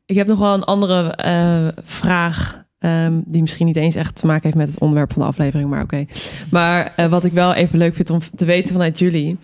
Ik 0.06 0.16
heb 0.16 0.26
nog 0.26 0.38
wel 0.38 0.54
een 0.54 0.64
andere 0.64 1.12
eh, 1.14 1.68
vraag. 1.84 2.58
ehm, 2.78 3.20
die 3.24 3.40
misschien 3.40 3.66
niet 3.66 3.76
eens 3.76 3.94
echt 3.94 4.14
te 4.16 4.26
maken 4.26 4.42
heeft 4.42 4.56
met 4.56 4.68
het 4.68 4.80
onderwerp 4.80 5.12
van 5.12 5.22
de 5.22 5.28
aflevering, 5.28 5.70
maar 5.70 5.82
oké. 5.82 6.04
Maar 6.50 6.92
eh, 6.96 7.06
wat 7.06 7.24
ik 7.24 7.32
wel 7.32 7.54
even 7.54 7.78
leuk 7.78 7.94
vind 7.94 8.10
om 8.10 8.18
te 8.36 8.44
weten 8.44 8.72
vanuit 8.72 8.98
jullie. 8.98 9.38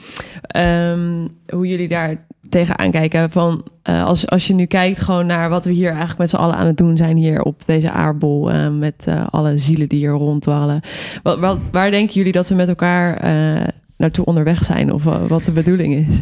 ehm, 0.46 1.26
hoe 1.48 1.66
jullie 1.66 1.88
daar 1.88 2.26
tegenaan 2.48 2.90
kijken. 2.90 3.30
Van, 3.30 3.64
eh, 3.82 4.04
als, 4.04 4.26
als 4.28 4.46
je 4.46 4.54
nu 4.54 4.66
kijkt 4.66 5.00
gewoon 5.00 5.26
naar 5.26 5.48
wat 5.48 5.64
we 5.64 5.72
hier 5.72 5.88
eigenlijk 5.88 6.18
met 6.18 6.30
z'n 6.30 6.36
allen 6.36 6.54
aan 6.56 6.66
het 6.66 6.76
doen 6.76 6.96
zijn 6.96 7.16
hier 7.16 7.42
op 7.42 7.62
deze 7.66 7.90
aardbol. 7.90 8.50
eh, 8.52 8.68
met 8.70 9.04
eh, 9.06 9.26
alle 9.30 9.58
zielen 9.58 9.88
die 9.88 9.98
hier 9.98 10.10
rondwallen. 10.10 10.80
Wat, 11.22 11.38
wat, 11.38 11.58
waar 11.72 11.90
denken 11.90 12.14
jullie 12.14 12.32
dat 12.32 12.48
we 12.48 12.54
met 12.54 12.68
elkaar 12.68 13.16
eh, 13.16 13.68
naartoe 13.96 14.24
onderweg 14.24 14.64
zijn? 14.64 14.92
Of 14.92 15.06
eh, 15.06 15.26
wat 15.26 15.44
de 15.44 15.52
bedoeling 15.52 16.08
is? 16.08 16.16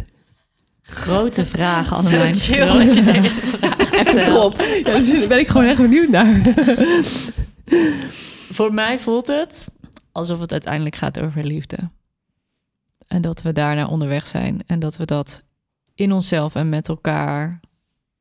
Grote 0.82 1.44
vraag, 1.44 1.86
Zo 1.88 1.94
Annemijn. 1.94 2.34
chill 2.34 2.66
dat 2.66 2.94
je 2.94 3.04
deze 3.04 3.40
vraag 3.46 3.86
stelt. 3.86 4.58
Ja, 4.58 4.82
daar 5.00 5.28
ben 5.28 5.38
ik 5.38 5.48
gewoon 5.48 5.66
echt 5.66 5.76
benieuwd 5.76 6.08
naar. 6.08 6.40
Voor 8.50 8.74
mij 8.74 8.98
voelt 8.98 9.26
het 9.26 9.68
alsof 10.12 10.40
het 10.40 10.52
uiteindelijk 10.52 10.96
gaat 10.96 11.20
over 11.20 11.44
liefde. 11.44 11.76
En 13.06 13.22
dat 13.22 13.42
we 13.42 13.52
daarna 13.52 13.86
onderweg 13.86 14.26
zijn. 14.26 14.62
En 14.66 14.78
dat 14.78 14.96
we 14.96 15.04
dat 15.04 15.42
in 15.94 16.12
onszelf 16.12 16.54
en 16.54 16.68
met 16.68 16.88
elkaar 16.88 17.60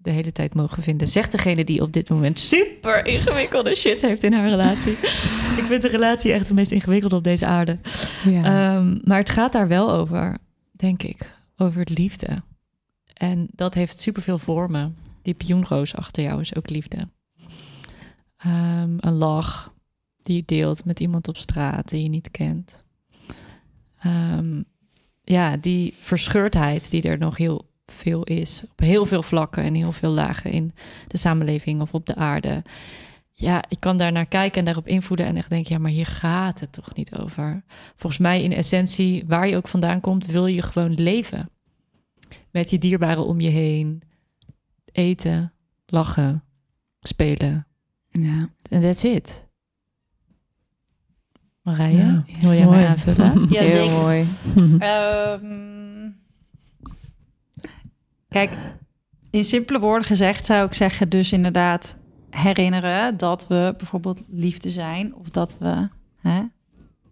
de 0.03 0.11
hele 0.11 0.31
tijd 0.31 0.53
mogen 0.53 0.83
vinden. 0.83 1.07
Zegt 1.07 1.31
degene 1.31 1.63
die 1.63 1.81
op 1.81 1.93
dit 1.93 2.09
moment 2.09 2.39
super 2.39 3.05
ingewikkelde 3.05 3.75
shit 3.75 4.01
heeft 4.01 4.23
in 4.23 4.33
haar 4.33 4.49
relatie. 4.49 4.91
ik 5.59 5.63
vind 5.65 5.81
de 5.81 5.87
relatie 5.87 6.31
echt 6.31 6.47
de 6.47 6.53
meest 6.53 6.71
ingewikkelde 6.71 7.15
op 7.15 7.23
deze 7.23 7.45
aarde. 7.45 7.79
Ja. 8.25 8.43
Ehm, 8.43 8.97
maar 9.03 9.17
het 9.17 9.29
gaat 9.29 9.51
daar 9.51 9.67
wel 9.67 9.91
over, 9.91 10.37
denk 10.71 11.03
ik. 11.03 11.31
Over 11.57 11.85
de 11.85 11.93
liefde. 11.93 12.43
En 13.13 13.47
dat 13.51 13.73
heeft 13.73 13.99
superveel 13.99 14.37
vormen. 14.37 14.95
Die 15.21 15.33
pioenroos 15.33 15.95
achter 15.95 16.23
jou 16.23 16.41
is 16.41 16.55
ook 16.55 16.69
liefde. 16.69 17.07
Ehm, 18.37 18.95
een 18.99 19.13
lach 19.13 19.73
die 20.23 20.35
je 20.35 20.43
deelt 20.45 20.85
met 20.85 20.99
iemand 20.99 21.27
op 21.27 21.37
straat 21.37 21.89
die 21.89 22.03
je 22.03 22.09
niet 22.09 22.31
kent. 22.31 22.83
Ehm, 23.99 24.61
ja, 25.23 25.57
die 25.57 25.93
verscheurdheid 25.99 26.91
die 26.91 27.01
er 27.01 27.17
nog 27.17 27.37
heel 27.37 27.71
veel 27.85 28.23
is. 28.23 28.63
Op 28.71 28.79
heel 28.79 29.05
veel 29.05 29.23
vlakken 29.23 29.63
en 29.63 29.73
heel 29.73 29.91
veel 29.91 30.11
lagen 30.11 30.51
in 30.51 30.71
de 31.07 31.17
samenleving 31.17 31.81
of 31.81 31.93
op 31.93 32.05
de 32.05 32.15
aarde. 32.15 32.63
Ja, 33.33 33.63
ik 33.67 33.79
kan 33.79 33.97
daar 33.97 34.11
naar 34.11 34.25
kijken 34.25 34.59
en 34.59 34.65
daarop 34.65 34.87
invoeden 34.87 35.25
en 35.25 35.35
echt 35.37 35.49
denken, 35.49 35.73
ja, 35.73 35.79
maar 35.81 35.91
hier 35.91 36.05
gaat 36.05 36.59
het 36.59 36.71
toch 36.71 36.95
niet 36.95 37.15
over. 37.15 37.63
Volgens 37.95 38.21
mij 38.21 38.43
in 38.43 38.53
essentie, 38.53 39.23
waar 39.27 39.47
je 39.47 39.55
ook 39.55 39.67
vandaan 39.67 39.99
komt, 39.99 40.25
wil 40.25 40.45
je 40.45 40.61
gewoon 40.61 40.93
leven. 40.93 41.49
Met 42.51 42.69
je 42.69 42.77
dierbaren 42.77 43.25
om 43.25 43.39
je 43.39 43.49
heen. 43.49 44.01
Eten, 44.91 45.53
lachen, 45.85 46.43
spelen. 47.01 47.67
ja. 48.11 48.49
En 48.69 48.81
that's 48.81 49.03
it. 49.03 49.47
Marije, 51.61 51.97
Ja, 51.97 52.23
wil 52.39 52.53
jij 52.53 52.67
mij 52.67 52.87
aanvullen? 52.87 53.45
Ja, 53.49 53.61
Heel 53.61 53.89
mooi. 53.89 54.25
Ehm, 54.79 55.72
kijk, 58.33 58.53
in 59.29 59.45
simpele 59.45 59.79
woorden 59.79 60.07
gezegd 60.07 60.45
zou 60.45 60.65
ik 60.65 60.73
zeggen, 60.73 61.09
dus 61.09 61.31
inderdaad 61.31 61.95
herinneren 62.29 63.17
dat 63.17 63.47
we 63.47 63.73
bijvoorbeeld 63.77 64.21
liefde 64.27 64.69
zijn, 64.69 65.15
of 65.15 65.29
dat 65.29 65.57
we 65.59 65.89
hè, 66.21 66.41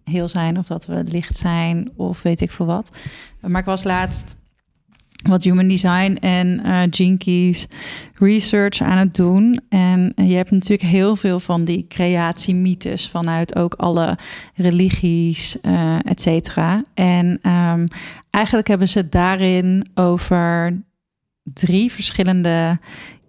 heel 0.03 0.27
zijn, 0.27 0.57
of 0.57 0.65
dat 0.65 0.85
we 0.85 1.03
licht 1.03 1.37
zijn, 1.37 1.91
of 1.95 2.21
weet 2.21 2.41
ik 2.41 2.51
veel 2.51 2.65
wat. 2.65 2.97
Maar 3.39 3.59
ik 3.59 3.65
was 3.65 3.83
laatst 3.83 4.35
wat 5.21 5.43
human 5.43 5.67
design 5.67 6.17
en 6.19 6.63
eh 6.63 6.81
Jinkies 6.89 7.67
research 8.13 8.81
aan 8.81 8.97
het 8.97 9.15
doen. 9.15 9.61
En 9.69 10.13
je 10.15 10.35
hebt 10.35 10.51
natuurlijk 10.51 10.89
heel 10.89 11.15
veel 11.15 11.39
van 11.39 11.63
die 11.63 11.85
creatiemythes 11.87 13.09
vanuit 13.09 13.55
ook 13.55 13.73
alle 13.73 14.17
religies, 14.55 15.61
eh 15.61 16.05
et 16.05 16.21
cetera. 16.21 16.83
En 16.93 17.39
ehm, 17.41 17.85
eigenlijk 18.29 18.67
hebben 18.67 18.87
ze 18.89 19.09
daarin 19.09 19.89
over 19.93 20.79
drie 21.43 21.91
verschillende 21.91 22.79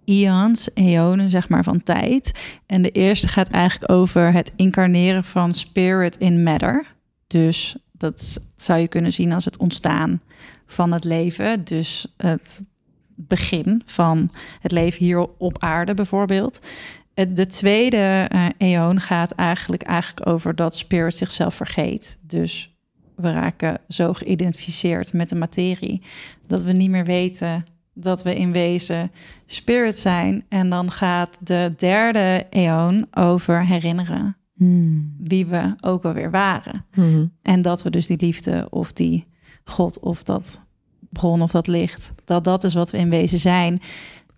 eons, 0.05 0.69
eonen 0.73 1.29
zeg 1.29 1.49
maar 1.49 1.63
van 1.63 1.83
tijd. 1.83 2.31
En 2.65 2.81
de 2.81 2.91
eerste 2.91 3.27
gaat 3.27 3.49
eigenlijk 3.49 3.91
over 3.91 4.33
het 4.33 4.51
incarneren 4.55 5.23
van 5.23 5.51
spirit 5.51 6.17
in 6.17 6.43
matter. 6.43 6.85
Dus 7.27 7.75
dat 7.91 8.41
zou 8.55 8.79
je 8.79 8.87
kunnen 8.87 9.13
zien 9.13 9.31
als 9.31 9.45
het 9.45 9.57
ontstaan 9.57 10.21
van 10.65 10.91
het 10.91 11.03
leven. 11.03 11.63
Dus 11.63 12.13
het 12.17 12.61
begin 13.15 13.81
van 13.85 14.29
het 14.59 14.71
leven 14.71 15.05
hier 15.05 15.27
op 15.37 15.59
aarde 15.59 15.93
bijvoorbeeld. 15.93 16.59
De 17.13 17.47
tweede 17.47 18.27
eh 18.29 18.45
eon 18.57 18.99
gaat 18.99 19.31
eigenlijk, 19.31 19.81
eigenlijk 19.81 20.27
over 20.27 20.55
dat 20.55 20.75
spirit 20.75 21.15
zichzelf 21.15 21.55
vergeet. 21.55 22.17
Dus 22.21 22.77
we 23.15 23.31
raken 23.31 23.77
zo 23.87 24.13
geïdentificeerd 24.13 25.13
met 25.13 25.29
de 25.29 25.35
materie 25.35 26.01
dat 26.47 26.63
we 26.63 26.71
niet 26.71 26.89
meer 26.89 27.05
weten 27.05 27.65
dat 27.93 28.23
we 28.23 28.35
in 28.35 28.51
wezen 28.51 29.11
spirit 29.45 29.97
zijn. 29.97 30.45
En 30.49 30.69
dan 30.69 30.91
gaat 30.91 31.37
de 31.39 31.73
derde 31.77 32.45
eon 32.49 33.07
over 33.11 33.65
herinneren 33.65 34.37
Hmm. 34.57 35.15
wie 35.19 35.45
we 35.45 35.75
ook 35.81 36.05
alweer 36.05 36.31
waren. 36.31 36.85
Mhm. 36.95 37.25
En 37.41 37.61
dat 37.61 37.83
we 37.83 37.89
dus 37.89 38.07
die 38.07 38.17
liefde 38.19 38.67
of 38.69 38.91
die 38.91 39.27
God 39.63 39.99
of 39.99 40.23
dat 40.23 40.61
bron 41.09 41.41
of 41.41 41.51
dat 41.51 41.67
licht, 41.67 42.11
dat 42.25 42.43
dat 42.43 42.63
is 42.63 42.73
wat 42.73 42.91
we 42.91 42.97
in 42.97 43.09
wezen 43.09 43.39
zijn. 43.39 43.81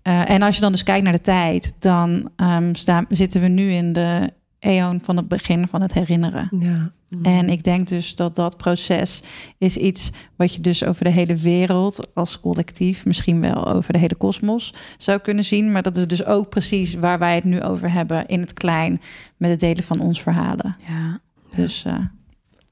Eh, 0.02 0.30
en 0.30 0.42
als 0.42 0.56
je 0.56 0.62
dan 0.62 0.72
dus 0.72 0.84
kijkt 0.84 1.04
naar 1.04 1.14
de 1.14 1.22
tijd, 1.22 1.74
dan 1.80 2.30
ehm, 2.36 2.74
staan, 2.74 3.06
zitten 3.10 3.42
we 3.42 3.48
nu 3.48 3.72
in 3.72 3.94
de 3.94 4.34
eon 4.60 5.00
van 5.04 5.18
het 5.18 5.28
begin 5.28 5.68
van 5.68 5.82
het 5.82 5.94
herinneren. 5.94 6.50
Ja. 6.60 6.92
En 7.24 7.50
ik 7.50 7.64
denk 7.64 7.88
dus 7.88 8.16
dat 8.16 8.36
dat 8.36 8.58
proces 8.58 9.22
is 9.58 9.78
iets 9.78 10.12
wat 10.36 10.54
je 10.54 10.62
dus 10.62 10.84
over 10.84 11.04
de 11.04 11.12
hele 11.12 11.36
wereld 11.36 12.08
als 12.14 12.40
collectief, 12.40 13.06
misschien 13.06 13.42
wel 13.42 13.68
over 13.68 13.94
de 13.94 14.00
hele 14.00 14.16
kosmos 14.16 14.74
zou 14.98 15.20
kunnen 15.20 15.44
zien. 15.44 15.72
Maar 15.72 15.82
dat 15.82 15.98
is 15.98 16.08
dus 16.08 16.26
ook 16.26 16.50
precies 16.50 16.94
waar 16.94 17.20
wij 17.20 17.36
het 17.36 17.44
nu 17.44 17.62
over 17.62 17.92
hebben 17.92 18.26
in 18.26 18.40
het 18.40 18.54
klein 18.54 19.02
met 19.38 19.50
het 19.50 19.60
delen 19.60 19.84
van 19.84 20.00
ons 20.00 20.22
verhalen. 20.22 20.76
Ja. 20.88 21.20
Dus 21.52 21.86
eh 21.86 21.94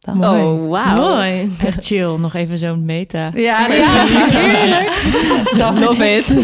dat. 0.04 0.16
Mooi. 0.16 0.42
Oh, 0.42 0.70
wauw. 0.70 0.96
Mooi. 0.96 1.52
Echt 1.60 1.86
chill, 1.86 2.16
nog 2.18 2.34
even 2.34 2.58
zo'n 2.58 2.86
meta. 2.86 3.30
Ja, 3.34 3.68
dat 3.68 3.78
Ja, 3.78 4.04
is 4.04 4.34
heerlijk. 4.34 5.58
Dat 5.58 5.80
Love 5.80 6.16
it. 6.16 6.28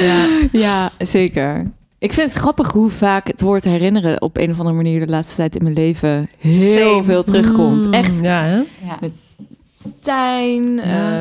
Ja. 0.00 0.26
ja, 0.52 0.90
zeker. 0.98 1.72
Ik 1.98 2.12
vind 2.12 2.30
het 2.32 2.40
grappig 2.40 2.72
hoe 2.72 2.90
vaak 2.90 3.26
het 3.26 3.40
woord 3.40 3.64
herinneren 3.64 4.22
op 4.22 4.36
een 4.36 4.50
of 4.50 4.58
andere 4.58 4.76
manier 4.76 5.00
de 5.06 5.12
laatste 5.12 5.34
tijd 5.36 5.56
in 5.56 5.62
mijn 5.62 5.74
leven 5.74 6.28
heel 6.38 6.78
Same. 6.92 7.04
veel 7.04 7.22
terugkomt. 7.24 7.86
Mm, 7.86 7.92
Echt 7.92 8.20
Ja, 8.22 8.42
hè? 8.42 8.56
Ja. 8.86 8.98
tuin, 10.00 10.76
Ja. 10.76 11.12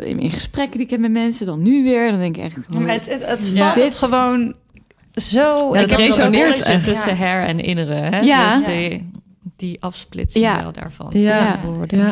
eh, 0.00 0.08
in, 0.08 0.18
in 0.18 0.30
gesprekken 0.30 0.72
die 0.76 0.84
ik 0.84 0.90
heb 0.90 1.00
met 1.00 1.10
mensen, 1.10 1.46
dan 1.46 1.62
nu 1.62 1.82
weer. 1.82 2.10
Dan 2.10 2.18
denk 2.20 2.36
ik 2.36 2.42
echt, 2.42 2.56
Maar 2.68 2.92
het, 2.92 3.06
het, 3.10 3.26
het 3.26 3.50
Ja. 3.54 3.62
valt 3.62 3.74
Dit- 3.74 3.84
het 3.84 3.94
gewoon 3.94 4.54
zo... 5.14 5.54
Ja, 5.54 5.74
ik 5.74 5.80
het 5.80 5.90
heb 5.90 5.98
resoneert 5.98 6.84
tussen 6.84 7.16
her 7.16 7.42
en 7.46 7.60
innere. 7.60 7.94
Hè? 7.94 8.20
Ja. 8.20 8.56
Dus 8.58 8.66
die, 8.66 9.10
die 9.56 9.76
afsplitsing 9.82 10.44
Ja. 10.44 10.62
wel 10.62 10.72
daarvan. 10.72 11.10
Ja. 11.12 11.58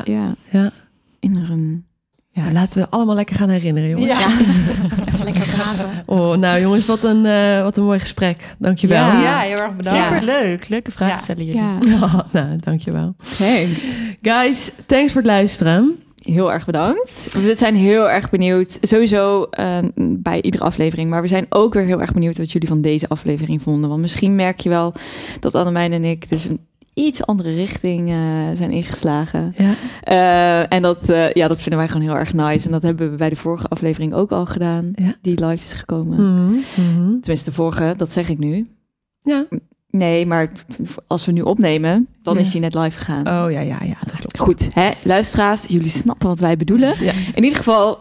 Ja. 0.05 0.35
Ja. 0.51 0.73
inneren. 1.21 1.87
Ja, 2.31 2.45
Ja, 2.45 2.53
laten 2.53 2.81
we 2.83 2.89
allemaal 2.91 3.15
lekker 3.15 3.37
gaan 3.37 3.49
herinneren, 3.49 3.89
jongens. 3.89 4.09
Ja. 4.11 4.29
graven. 5.55 6.03
Oh, 6.07 6.37
nou 6.37 6.61
jongens, 6.61 6.87
wat 6.87 7.05
een, 7.05 7.27
eh, 7.27 7.63
wat 7.63 7.77
een 7.77 7.85
mooi 7.85 7.99
gesprek. 7.99 8.55
Dankjewel. 8.59 8.99
Ja. 9.05 9.21
ja, 9.21 9.39
heel 9.39 9.57
erg 9.57 9.77
bedankt. 9.77 10.23
Superleuk. 10.23 10.69
Leuke 10.69 10.91
vraag 10.91 11.11
Ja. 11.11 11.19
stellen 11.19 11.45
jullie. 11.45 11.61
Ja, 11.61 11.79
Ja, 12.01 12.27
nou, 12.33 12.57
dankjewel. 12.61 13.15
thanks. 13.39 14.01
Guys, 14.21 14.71
thanks 14.87 15.13
voor 15.13 15.21
het 15.21 15.31
luisteren. 15.31 15.97
Heel 16.23 16.53
erg 16.53 16.65
bedankt. 16.65 17.13
We 17.33 17.55
zijn 17.55 17.75
heel 17.75 18.11
erg 18.11 18.31
benieuwd, 18.31 18.79
sowieso 18.81 19.43
eh, 19.43 19.79
bij 19.99 20.43
iedere 20.43 20.65
aflevering. 20.65 21.11
Maar 21.11 21.23
we 21.23 21.29
zijn 21.29 21.47
ook 21.49 21.75
weer 21.75 21.85
heel 21.85 22.01
erg 22.01 22.13
benieuwd 22.13 22.39
wat 22.39 22.53
jullie 22.53 22.69
van 22.69 22.81
deze 22.81 23.09
aflevering 23.09 23.63
vonden. 23.63 23.89
Want 23.91 24.01
misschien 24.01 24.35
merk 24.35 24.61
je 24.61 24.69
wel 24.69 24.95
dat 25.41 25.55
Annemijn 25.55 25.93
en 25.93 26.05
ik 26.05 26.29
dus 26.31 26.45
een 26.45 26.61
iets 26.95 27.27
andere 27.27 27.55
richting 27.55 28.11
eh, 28.11 28.17
zijn 28.55 28.71
ingeslagen. 28.71 29.55
Ja. 29.59 29.75
Eh, 30.03 30.73
en 30.73 30.83
dat, 30.83 31.09
eh, 31.09 31.33
ja, 31.33 31.49
dat 31.49 31.61
vinden 31.61 31.79
wij 31.79 31.89
gewoon 31.89 32.07
heel 32.07 32.17
erg 32.17 32.33
nice. 32.33 32.67
En 32.67 32.73
dat 32.73 32.83
hebben 32.83 33.11
we 33.11 33.17
bij 33.17 33.29
de 33.29 33.37
vorige 33.37 33.69
aflevering 33.69 34.15
ook 34.15 34.33
al 34.33 34.47
gedaan. 34.47 34.93
Ja. 34.95 35.15
Die 35.21 35.45
live 35.47 35.65
is 35.65 35.73
gekomen. 35.73 36.35
Mhm, 36.35 36.53
mhm. 36.53 37.21
Tenminste, 37.21 37.51
de 37.51 37.57
vorige, 37.57 37.95
dat 37.97 38.13
zeg 38.13 38.29
ik 38.29 38.39
nu. 38.39 38.67
Ja. 39.23 39.47
Nee, 39.91 40.27
maar 40.27 40.51
als 41.07 41.27
we 41.27 41.33
nu 41.33 41.41
opnemen, 41.41 42.07
dan 42.23 42.35
Ja. 42.35 42.41
is 42.41 42.53
hij 42.53 42.61
net 42.61 42.75
live 42.75 42.99
gegaan. 42.99 43.21
Oh 43.45 43.51
ja, 43.53 43.61
ja, 43.61 43.79
ja, 43.83 43.97
dat 44.05 44.17
klopt. 44.17 44.39
Goed, 44.39 44.75
hè? 44.75 44.91
luisteraars, 45.03 45.65
jullie 45.67 45.91
snappen 45.91 46.29
wat 46.29 46.39
wij 46.41 46.57
bedoelen. 46.57 46.95
Ja. 47.01 47.13
In 47.35 47.45
ieder 47.45 47.59
geval, 47.59 47.97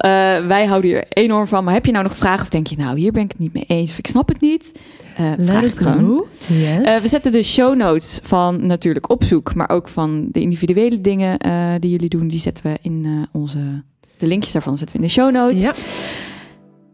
wij 0.48 0.66
houden 0.66 0.90
hier 0.90 1.06
enorm 1.10 1.48
van. 1.48 1.64
Maar 1.64 1.74
heb 1.74 1.86
je 1.86 1.92
nou 1.92 2.04
nog 2.04 2.16
vragen 2.18 2.42
of 2.42 2.50
denk 2.50 2.68
je, 2.68 2.76
nou, 2.78 2.98
hier 2.98 3.12
ben 3.12 3.24
ik 3.24 3.32
het 3.32 3.40
niet 3.40 3.54
mee 3.54 3.66
eens 3.68 3.92
of 3.92 3.98
ik 3.98 4.08
snap 4.08 4.28
het 4.28 4.42
niet? 4.42 4.72
Vraag 5.16 5.38
Let 5.38 5.62
het 5.62 5.78
gewoon. 5.78 6.26
Yes. 6.48 6.82
Eh, 6.84 6.98
we 6.98 7.08
zetten 7.08 7.32
de 7.32 7.44
show 7.44 7.76
notes 7.76 8.20
van 8.24 8.66
natuurlijk 8.66 9.10
opzoek, 9.10 9.56
maar 9.56 9.70
ook 9.70 9.88
van 9.88 10.28
de 10.32 10.40
individuele 10.40 11.02
dingen 11.02 11.38
eh, 11.38 11.74
die 11.80 11.92
jullie 11.92 12.10
doen, 12.10 12.28
die 12.28 12.40
zetten 12.40 12.64
we 12.64 12.78
in 12.82 13.28
onze. 13.32 13.84
De 14.18 14.28
linkjes 14.28 14.54
daarvan 14.54 14.78
zetten 14.78 14.96
we 14.96 15.02
in 15.02 15.08
de 15.08 15.14
show 15.14 15.32
notes. 15.32 15.62
Ja. 15.62 15.74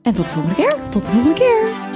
En 0.02 0.14
tot 0.14 0.26
de 0.26 0.32
volgende 0.32 0.56
keer. 0.56 0.76
Tot 0.90 1.06
de 1.06 1.12
volgende 1.12 1.34
keer. 1.34 1.89